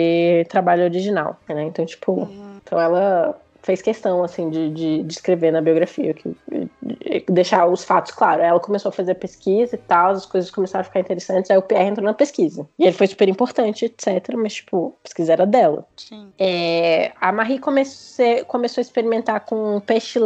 trabalho 0.49 0.85
original, 0.85 1.39
né? 1.49 1.65
Então, 1.65 1.85
tipo, 1.85 2.13
uhum. 2.13 2.59
então 2.63 2.81
ela 2.81 3.39
fez 3.69 3.83
questão, 3.83 4.25
assim, 4.25 4.49
de, 4.49 4.71
de, 4.71 5.03
de 5.03 5.13
escrever 5.13 5.53
na 5.53 5.61
biografia, 5.61 6.15
que, 6.15 6.35
de 6.51 7.25
deixar 7.29 7.67
os 7.67 7.85
fatos 7.85 8.13
claros. 8.13 8.43
Ela 8.43 8.59
começou 8.59 8.89
a 8.89 8.93
fazer 8.93 9.15
pesquisa 9.15 9.75
e 9.75 9.79
tal, 9.79 10.13
as 10.13 10.25
coisas 10.25 10.51
começaram 10.51 10.81
a 10.81 10.85
ficar 10.85 11.01
interessantes, 11.01 11.51
aí 11.51 11.59
o 11.59 11.63
Pierre 11.63 11.89
entrou 11.89 12.07
na 12.07 12.15
pesquisa. 12.15 12.67
E 12.79 12.85
ele 12.85 12.93
foi 12.93 13.07
super 13.07 13.29
importante, 13.29 13.85
etc, 13.85 14.35
mas, 14.37 14.55
tipo, 14.55 14.95
a 15.01 15.03
pesquisa 15.03 15.35
era 15.35 15.45
dela. 15.45 15.85
Sim. 15.97 16.33
É, 16.39 17.13
a 17.21 17.31
Marie 17.31 17.59
comecei, 17.59 18.43
começou 18.45 18.81
a 18.81 18.83
experimentar 18.83 19.41
com 19.41 19.81
peixe, 19.81 20.19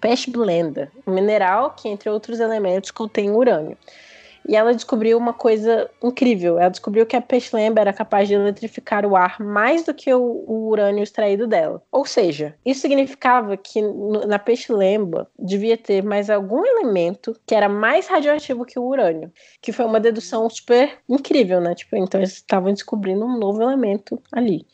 peixe 0.00 0.30
blenda, 0.30 0.92
um 1.06 1.12
mineral 1.12 1.74
que, 1.76 1.88
entre 1.88 2.08
outros 2.08 2.38
elementos, 2.38 2.92
contém 2.92 3.30
urânio. 3.30 3.76
E 4.48 4.56
ela 4.56 4.74
descobriu 4.74 5.18
uma 5.18 5.34
coisa 5.34 5.90
incrível. 6.02 6.58
Ela 6.58 6.70
descobriu 6.70 7.04
que 7.04 7.14
a 7.14 7.20
peixe-lembra 7.20 7.82
era 7.82 7.92
capaz 7.92 8.26
de 8.26 8.34
eletrificar 8.34 9.04
o 9.04 9.14
ar 9.14 9.38
mais 9.38 9.84
do 9.84 9.92
que 9.92 10.12
o, 10.12 10.42
o 10.46 10.68
urânio 10.70 11.02
extraído 11.02 11.46
dela. 11.46 11.82
Ou 11.92 12.06
seja, 12.06 12.54
isso 12.64 12.80
significava 12.80 13.58
que 13.58 13.82
na 14.26 14.38
peixe-lembra 14.38 15.26
devia 15.38 15.76
ter 15.76 16.02
mais 16.02 16.30
algum 16.30 16.64
elemento 16.64 17.38
que 17.46 17.54
era 17.54 17.68
mais 17.68 18.06
radioativo 18.06 18.64
que 18.64 18.78
o 18.78 18.84
urânio. 18.84 19.30
Que 19.60 19.70
foi 19.70 19.84
uma 19.84 20.00
dedução 20.00 20.48
super 20.48 20.98
incrível, 21.06 21.60
né? 21.60 21.74
Tipo, 21.74 21.96
então 21.96 22.18
eles 22.18 22.32
estavam 22.32 22.72
descobrindo 22.72 23.26
um 23.26 23.38
novo 23.38 23.62
elemento 23.62 24.18
ali. 24.32 24.66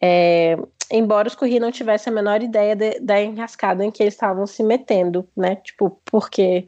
É, 0.00 0.56
embora 0.90 1.26
os 1.26 1.34
Curry 1.34 1.58
não 1.58 1.72
tivessem 1.72 2.12
a 2.12 2.14
menor 2.14 2.42
ideia 2.42 2.76
de, 2.76 3.00
da 3.00 3.20
enrascada 3.20 3.84
em 3.84 3.90
que 3.90 4.02
eles 4.02 4.14
estavam 4.14 4.46
se 4.46 4.62
metendo, 4.62 5.26
né? 5.36 5.56
Tipo, 5.56 5.98
porque 6.04 6.66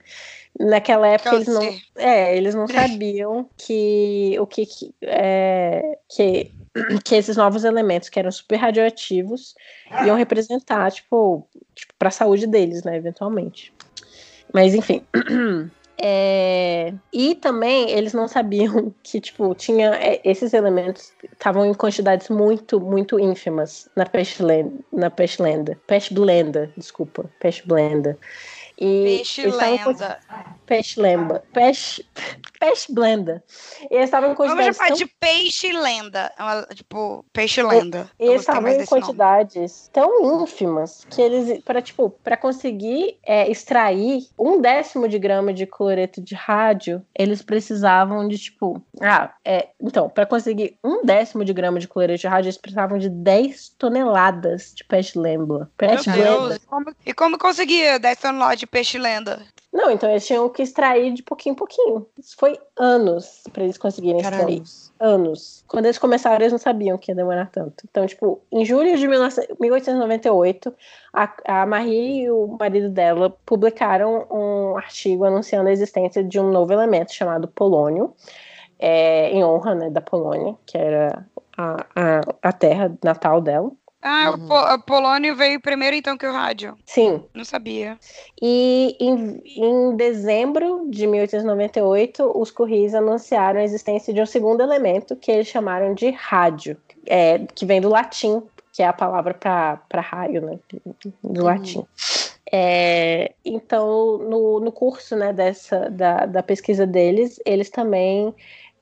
Naquela 0.58 1.06
época 1.08 1.36
eles 1.36 1.46
não, 1.46 1.78
é, 1.96 2.36
eles 2.36 2.54
não 2.54 2.66
sabiam 2.66 3.48
que 3.56 4.36
o 4.40 4.46
que, 4.46 4.66
que, 4.66 4.94
é, 5.02 5.98
que 6.08 6.52
que 7.04 7.14
esses 7.14 7.36
novos 7.36 7.64
elementos 7.64 8.08
que 8.08 8.18
eram 8.18 8.30
super 8.30 8.56
radioativos 8.56 9.54
iam 10.04 10.16
representar, 10.16 10.90
tipo, 10.92 11.48
tipo 11.74 11.92
para 11.98 12.08
a 12.08 12.12
saúde 12.12 12.46
deles, 12.46 12.84
né, 12.84 12.96
eventualmente. 12.96 13.72
Mas 14.52 14.74
enfim. 14.74 15.02
É... 16.00 16.94
E 17.12 17.34
também 17.34 17.90
eles 17.90 18.12
não 18.12 18.28
sabiam 18.28 18.94
que, 19.02 19.20
tipo, 19.20 19.52
tinha 19.56 19.96
é, 19.96 20.20
esses 20.22 20.54
elementos 20.54 21.12
estavam 21.32 21.66
em 21.66 21.74
quantidades 21.74 22.28
muito, 22.28 22.80
muito 22.80 23.18
ínfimas 23.18 23.88
na 23.96 24.06
peixe 24.06 24.40
lenda, 24.40 24.72
na 24.92 25.10
peixe 25.10 25.42
lenda, 25.42 25.76
peixe 25.88 26.14
blenda, 26.14 26.70
desculpa, 26.76 27.28
peixe 27.40 27.66
blenda. 27.66 28.16
E 28.80 29.16
peixe 29.18 29.46
lenda. 29.46 30.20
Peixe 30.64 31.00
lenda. 31.00 31.42
Peixe, 31.52 32.06
peixe 32.60 32.92
blenda. 32.92 33.42
E 33.90 33.94
eles 33.96 34.04
estavam 34.04 34.30
em 34.30 34.34
quantidades. 34.34 34.64
Vamos 34.64 34.76
chamar 34.76 34.88
tão... 34.88 34.96
de 34.96 35.06
peixe 35.06 35.72
lenda. 35.72 36.32
É 36.38 36.74
tipo, 36.74 37.24
peixe 37.32 37.62
lenda. 37.62 38.08
E, 38.20 38.26
eles 38.26 38.42
estavam 38.42 38.70
em 38.70 38.86
quantidades 38.86 39.90
nome. 39.96 40.08
tão 40.08 40.42
ínfimas 40.42 41.04
que 41.10 41.20
eles, 41.20 41.60
para 41.64 41.82
tipo, 41.82 42.10
para 42.22 42.36
conseguir 42.36 43.18
é, 43.26 43.50
extrair 43.50 44.28
um 44.38 44.60
décimo 44.60 45.08
de 45.08 45.18
grama 45.18 45.52
de 45.52 45.66
cloreto 45.66 46.20
de 46.20 46.36
rádio, 46.36 47.02
eles 47.18 47.42
precisavam 47.42 48.28
de, 48.28 48.38
tipo. 48.38 48.80
Ah, 49.00 49.32
é. 49.44 49.70
Então, 49.80 50.08
para 50.08 50.26
conseguir 50.26 50.78
um 50.84 51.04
décimo 51.04 51.44
de 51.44 51.52
grama 51.52 51.80
de 51.80 51.88
cloreto 51.88 52.20
de 52.20 52.28
rádio, 52.28 52.46
eles 52.46 52.58
precisavam 52.58 52.98
de 52.98 53.08
10 53.08 53.70
toneladas 53.70 54.72
de 54.72 54.84
peixe 54.84 55.18
lembra. 55.18 55.68
Peixe 55.76 56.08
blenda. 56.10 56.60
E 57.04 57.12
como 57.12 57.38
conseguia 57.38 57.98
10 57.98 58.18
toneladas 58.18 58.60
de 58.60 58.67
peixe 58.70 58.98
lenda. 58.98 59.40
Não, 59.72 59.90
então 59.90 60.10
eles 60.10 60.26
tinham 60.26 60.48
que 60.48 60.62
extrair 60.62 61.12
de 61.12 61.22
pouquinho 61.22 61.52
em 61.52 61.56
pouquinho. 61.56 62.06
Isso 62.18 62.34
foi 62.38 62.58
anos 62.76 63.42
para 63.52 63.64
eles 63.64 63.76
conseguirem 63.76 64.22
Caramba. 64.22 64.50
extrair. 64.50 64.88
Anos. 64.98 65.62
Quando 65.68 65.84
eles 65.84 65.98
começaram, 65.98 66.36
eles 66.36 66.52
não 66.52 66.58
sabiam 66.58 66.96
que 66.96 67.10
ia 67.10 67.14
demorar 67.14 67.50
tanto. 67.50 67.84
Então, 67.88 68.06
tipo, 68.06 68.40
em 68.50 68.64
julho 68.64 68.96
de 68.96 69.06
1898, 69.06 70.74
a, 71.12 71.32
a 71.44 71.66
Marie 71.66 72.22
e 72.22 72.30
o 72.30 72.56
marido 72.58 72.88
dela 72.88 73.30
publicaram 73.44 74.26
um 74.30 74.76
artigo 74.76 75.24
anunciando 75.24 75.68
a 75.68 75.72
existência 75.72 76.24
de 76.24 76.40
um 76.40 76.50
novo 76.50 76.72
elemento 76.72 77.12
chamado 77.12 77.46
polônio, 77.46 78.14
é, 78.78 79.30
em 79.30 79.44
honra 79.44 79.74
né, 79.74 79.90
da 79.90 80.00
Polônia, 80.00 80.56
que 80.64 80.78
era 80.78 81.26
a, 81.56 81.86
a, 81.94 82.20
a 82.42 82.52
terra 82.52 82.96
natal 83.04 83.40
dela. 83.40 83.70
Ah, 84.10 84.30
uhum. 84.30 84.74
o 84.74 84.82
polônio 84.84 85.36
veio 85.36 85.60
primeiro 85.60 85.94
então 85.94 86.16
que 86.16 86.26
o 86.26 86.32
rádio. 86.32 86.74
Sim. 86.86 87.22
Não 87.34 87.44
sabia. 87.44 87.98
E 88.40 88.96
em, 88.98 89.42
em 89.44 89.96
dezembro 89.96 90.86
de 90.88 91.06
1898, 91.06 92.32
os 92.34 92.50
Correios 92.50 92.94
anunciaram 92.94 93.60
a 93.60 93.64
existência 93.64 94.14
de 94.14 94.22
um 94.22 94.24
segundo 94.24 94.62
elemento 94.62 95.14
que 95.14 95.30
eles 95.30 95.46
chamaram 95.46 95.92
de 95.92 96.08
rádio, 96.08 96.78
é, 97.04 97.40
que 97.54 97.66
vem 97.66 97.82
do 97.82 97.90
latim, 97.90 98.42
que 98.72 98.82
é 98.82 98.86
a 98.86 98.94
palavra 98.94 99.34
para 99.34 100.00
raio, 100.00 100.40
né? 100.40 100.58
Do 101.22 101.40
uhum. 101.40 101.44
latim. 101.44 101.84
É, 102.50 103.32
então, 103.44 104.16
no, 104.16 104.58
no 104.58 104.72
curso 104.72 105.16
né, 105.16 105.34
dessa, 105.34 105.90
da, 105.90 106.24
da 106.24 106.42
pesquisa 106.42 106.86
deles, 106.86 107.38
eles 107.44 107.68
também 107.68 108.34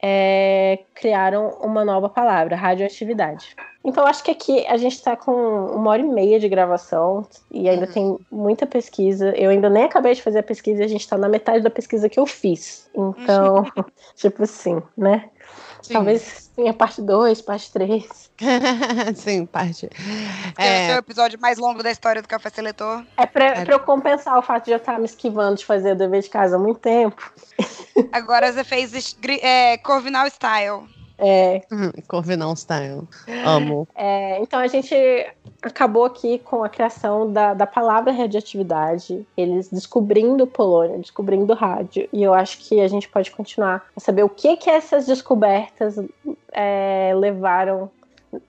é, 0.08 0.78
criaram 0.94 1.48
uma 1.60 1.84
nova 1.84 2.08
palavra, 2.08 2.54
radioatividade. 2.54 3.56
Então, 3.84 4.06
acho 4.06 4.22
que 4.22 4.30
aqui 4.30 4.64
a 4.68 4.76
gente 4.76 4.94
está 4.94 5.16
com 5.16 5.32
uma 5.32 5.90
hora 5.90 6.00
e 6.00 6.08
meia 6.08 6.38
de 6.38 6.48
gravação 6.48 7.26
e 7.50 7.68
ainda 7.68 7.86
uhum. 7.86 7.92
tem 7.92 8.18
muita 8.30 8.66
pesquisa. 8.66 9.30
Eu 9.36 9.50
ainda 9.50 9.68
nem 9.68 9.82
acabei 9.82 10.14
de 10.14 10.22
fazer 10.22 10.38
a 10.38 10.44
pesquisa 10.44 10.82
e 10.82 10.84
a 10.84 10.88
gente 10.88 11.00
está 11.00 11.18
na 11.18 11.28
metade 11.28 11.64
da 11.64 11.70
pesquisa 11.70 12.08
que 12.08 12.20
eu 12.20 12.26
fiz. 12.26 12.88
Então, 12.94 13.64
tipo 14.14 14.44
assim, 14.44 14.80
né? 14.96 15.28
Sim. 15.86 15.94
Talvez 15.94 16.50
tenha 16.56 16.74
parte 16.74 17.00
2, 17.00 17.42
parte 17.42 17.70
3. 17.70 18.30
Sim, 19.14 19.46
parte. 19.46 19.88
É... 20.58 20.90
é 20.90 20.96
o 20.96 20.98
episódio 20.98 21.38
mais 21.40 21.58
longo 21.58 21.82
da 21.82 21.90
história 21.90 22.20
do 22.20 22.26
Café 22.26 22.50
Seletor. 22.50 23.04
É 23.16 23.24
pra, 23.24 23.44
é 23.44 23.64
pra 23.64 23.74
eu 23.74 23.80
compensar 23.80 24.36
o 24.36 24.42
fato 24.42 24.64
de 24.64 24.72
eu 24.72 24.78
estar 24.78 24.98
me 24.98 25.04
esquivando 25.04 25.56
de 25.56 25.64
fazer 25.64 25.92
o 25.92 25.96
dever 25.96 26.22
de 26.22 26.28
casa 26.28 26.56
há 26.56 26.58
muito 26.58 26.80
tempo. 26.80 27.32
Agora 28.12 28.52
você 28.52 28.64
fez 28.64 29.16
é, 29.42 29.78
Corvinal 29.78 30.26
Style. 30.26 30.95
É. 31.18 31.62
Corvinal 32.08 32.54
Style. 32.54 33.06
Amo. 33.44 33.88
É, 33.94 34.40
então 34.40 34.60
a 34.60 34.66
gente 34.66 34.94
acabou 35.62 36.04
aqui 36.04 36.38
com 36.38 36.62
a 36.62 36.68
criação 36.68 37.32
da, 37.32 37.54
da 37.54 37.66
palavra 37.66 38.12
radioatividade, 38.12 39.26
eles 39.36 39.68
descobrindo 39.68 40.44
o 40.44 40.46
polônio, 40.46 41.00
descobrindo 41.00 41.52
o 41.52 41.56
rádio, 41.56 42.08
e 42.12 42.22
eu 42.22 42.34
acho 42.34 42.58
que 42.58 42.80
a 42.80 42.88
gente 42.88 43.08
pode 43.08 43.30
continuar 43.30 43.84
a 43.96 44.00
saber 44.00 44.22
o 44.22 44.28
que 44.28 44.56
que 44.56 44.70
essas 44.70 45.06
descobertas 45.06 45.96
é, 46.52 47.12
levaram 47.16 47.90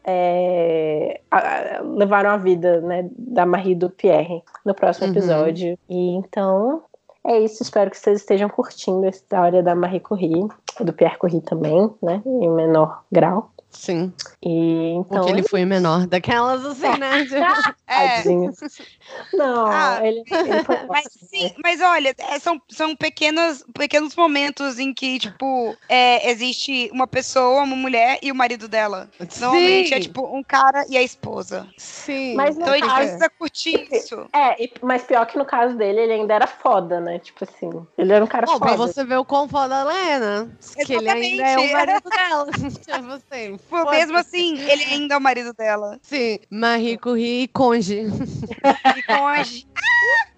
é, 0.03 1.21
a, 1.31 1.81
levaram 1.81 2.31
a 2.31 2.37
vida 2.37 2.81
né, 2.81 3.07
da 3.17 3.45
Marie 3.45 3.75
do 3.75 3.89
Pierre 3.89 4.43
no 4.65 4.73
próximo 4.73 5.07
uhum. 5.07 5.13
episódio. 5.13 5.77
E 5.89 6.09
então 6.15 6.83
é 7.27 7.39
isso, 7.39 7.61
espero 7.61 7.91
que 7.91 7.97
vocês 7.97 8.21
estejam 8.21 8.49
curtindo 8.49 9.05
a 9.05 9.09
história 9.09 9.61
da 9.61 9.75
Marie 9.75 9.99
Curie, 9.99 10.47
do 10.79 10.93
Pierre 10.93 11.17
Curie 11.17 11.41
também, 11.41 11.93
né, 12.01 12.21
em 12.25 12.49
menor 12.49 13.03
grau. 13.11 13.51
Sim. 13.77 14.11
E 14.41 14.95
então. 14.97 15.19
Porque 15.19 15.31
ele 15.31 15.43
foi 15.43 15.63
menor 15.63 16.07
daquelas 16.07 16.65
assim, 16.65 16.97
né? 16.97 17.27
é. 17.87 18.23
Não, 19.33 19.67
ah, 19.67 19.99
ele, 20.01 20.23
ele 20.29 20.63
foi... 20.63 20.75
mas 20.87 21.05
sim, 21.29 21.53
mas 21.63 21.79
olha, 21.79 22.13
é, 22.17 22.39
são, 22.39 22.61
são 22.69 22.95
pequenos, 22.95 23.63
pequenos 23.73 24.15
momentos 24.15 24.79
em 24.79 24.93
que, 24.93 25.19
tipo, 25.19 25.75
é, 25.87 26.29
existe 26.29 26.89
uma 26.91 27.07
pessoa, 27.07 27.63
uma 27.63 27.75
mulher 27.75 28.17
e 28.21 28.31
o 28.31 28.35
marido 28.35 28.67
dela. 28.67 29.09
Sim. 29.29 29.41
Normalmente 29.41 29.93
é 29.93 29.99
tipo 29.99 30.25
um 30.35 30.43
cara 30.43 30.85
e 30.89 30.97
a 30.97 31.03
esposa. 31.03 31.67
Sim. 31.77 32.35
Mas 32.35 32.57
então 32.57 32.75
ele 32.75 32.89
precisa 32.89 33.29
curtir 33.29 33.87
isso. 33.91 34.27
É, 34.33 34.55
mas 34.81 35.03
pior 35.03 35.25
que 35.25 35.37
no 35.37 35.45
caso 35.45 35.75
dele, 35.75 36.01
ele 36.01 36.13
ainda 36.13 36.33
era 36.33 36.47
foda, 36.47 36.99
né? 36.99 37.19
Tipo 37.19 37.43
assim, 37.43 37.69
ele 37.97 38.11
era 38.11 38.23
um 38.23 38.27
cara 38.27 38.45
Bom, 38.45 38.53
foda. 38.53 38.65
Pra 38.65 38.75
você 38.75 39.05
ver 39.05 39.17
o 39.17 39.25
quão 39.25 39.47
foda 39.47 39.75
ela 39.75 39.97
é, 40.09 40.19
né? 40.19 40.49
Que 40.85 40.93
ele 40.93 41.09
ainda 41.09 41.43
é 41.43 41.57
o 41.57 41.71
marido 41.71 42.09
dela. 42.09 42.47
tipo 42.51 43.11
assim. 43.11 43.59
Tipo, 43.67 43.91
mesmo 43.91 44.17
assim, 44.17 44.57
ele 44.59 44.83
ainda 44.85 45.15
é 45.15 45.17
o 45.17 45.21
marido 45.21 45.53
dela. 45.53 45.99
Sim, 46.01 46.39
Marie 46.49 46.97
Curie 46.97 47.43
e 47.43 47.47
Conge. 47.49 48.05
e 48.95 49.03
Conge. 49.03 49.67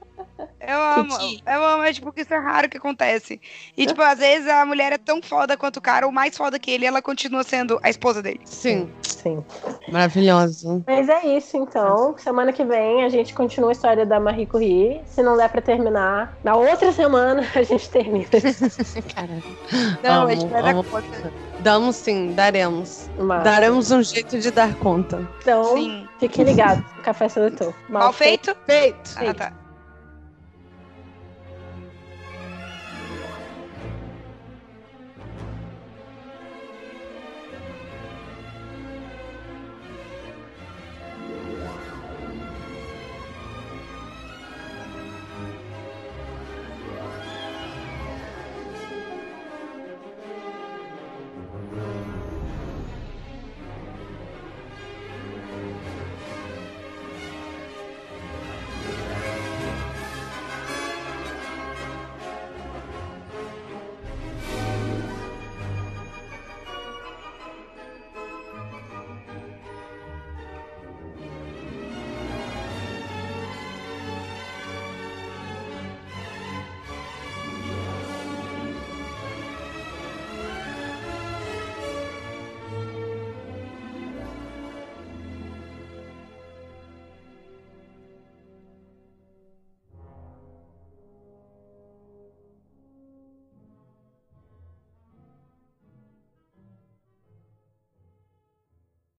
Eu 0.60 0.82
amo. 0.82 1.18
Eu 1.46 1.66
amo, 1.66 1.84
é 1.84 1.94
tipo 1.94 2.12
que 2.12 2.22
isso 2.22 2.34
é 2.34 2.38
raro 2.38 2.70
que 2.70 2.78
acontece. 2.78 3.42
E, 3.76 3.86
tipo, 3.86 4.02
às 4.02 4.20
vezes 4.20 4.48
a 4.48 4.66
mulher 4.66 4.92
é 4.94 4.98
tão 4.98 5.22
foda 5.22 5.58
quanto 5.58 5.78
o 5.78 5.82
cara, 5.82 6.06
ou 6.06 6.12
mais 6.12 6.36
foda 6.38 6.60
que 6.60 6.72
ele, 6.72 6.86
ela 6.86 7.02
continua 7.02 7.44
sendo 7.44 7.80
a 7.84 7.90
esposa 7.90 8.22
dele. 8.22 8.42
Sim, 8.46 8.90
Sim. 9.02 9.44
maravilhoso. 9.92 10.84
Mas 10.88 11.10
é 11.10 11.26
isso, 11.38 11.58
então. 11.58 12.16
Semana 12.18 12.54
que 12.54 12.64
vem 12.64 13.04
a 13.04 13.10
gente 13.10 13.34
continua 13.34 13.70
a 13.70 13.74
história 13.74 14.06
da 14.06 14.20
Marie 14.20 14.46
Curie. 14.46 15.02
Se 15.06 15.22
não 15.22 15.36
der 15.38 15.50
pra 15.50 15.62
terminar, 15.62 16.38
na 16.44 16.56
outra 16.56 16.92
semana 16.92 17.44
a 17.56 17.64
gente 17.64 17.90
termina. 17.90 18.26
Caralho. 19.14 19.44
Não, 20.04 20.22
Amo, 20.22 20.28
a 20.28 20.36
gente 20.36 20.48
vai 20.48 20.64
dar 20.64 20.72
amo. 20.72 20.84
conta. 20.84 21.34
Damos 21.60 21.96
sim, 21.98 22.32
daremos. 22.34 23.10
Mas, 23.18 23.44
Daremos 23.44 23.92
um 23.92 24.02
jeito 24.02 24.40
de 24.40 24.50
dar 24.52 24.74
conta. 24.76 25.28
então, 25.42 25.76
Sim. 25.76 26.08
fiquem 26.20 26.46
ligados. 26.46 26.84
Café 27.04 27.28
Seletor. 27.28 27.74
Mal 27.90 28.14
feito? 28.14 28.56
Feito. 28.66 29.12
Ah, 29.18 29.34
tá. 29.34 29.54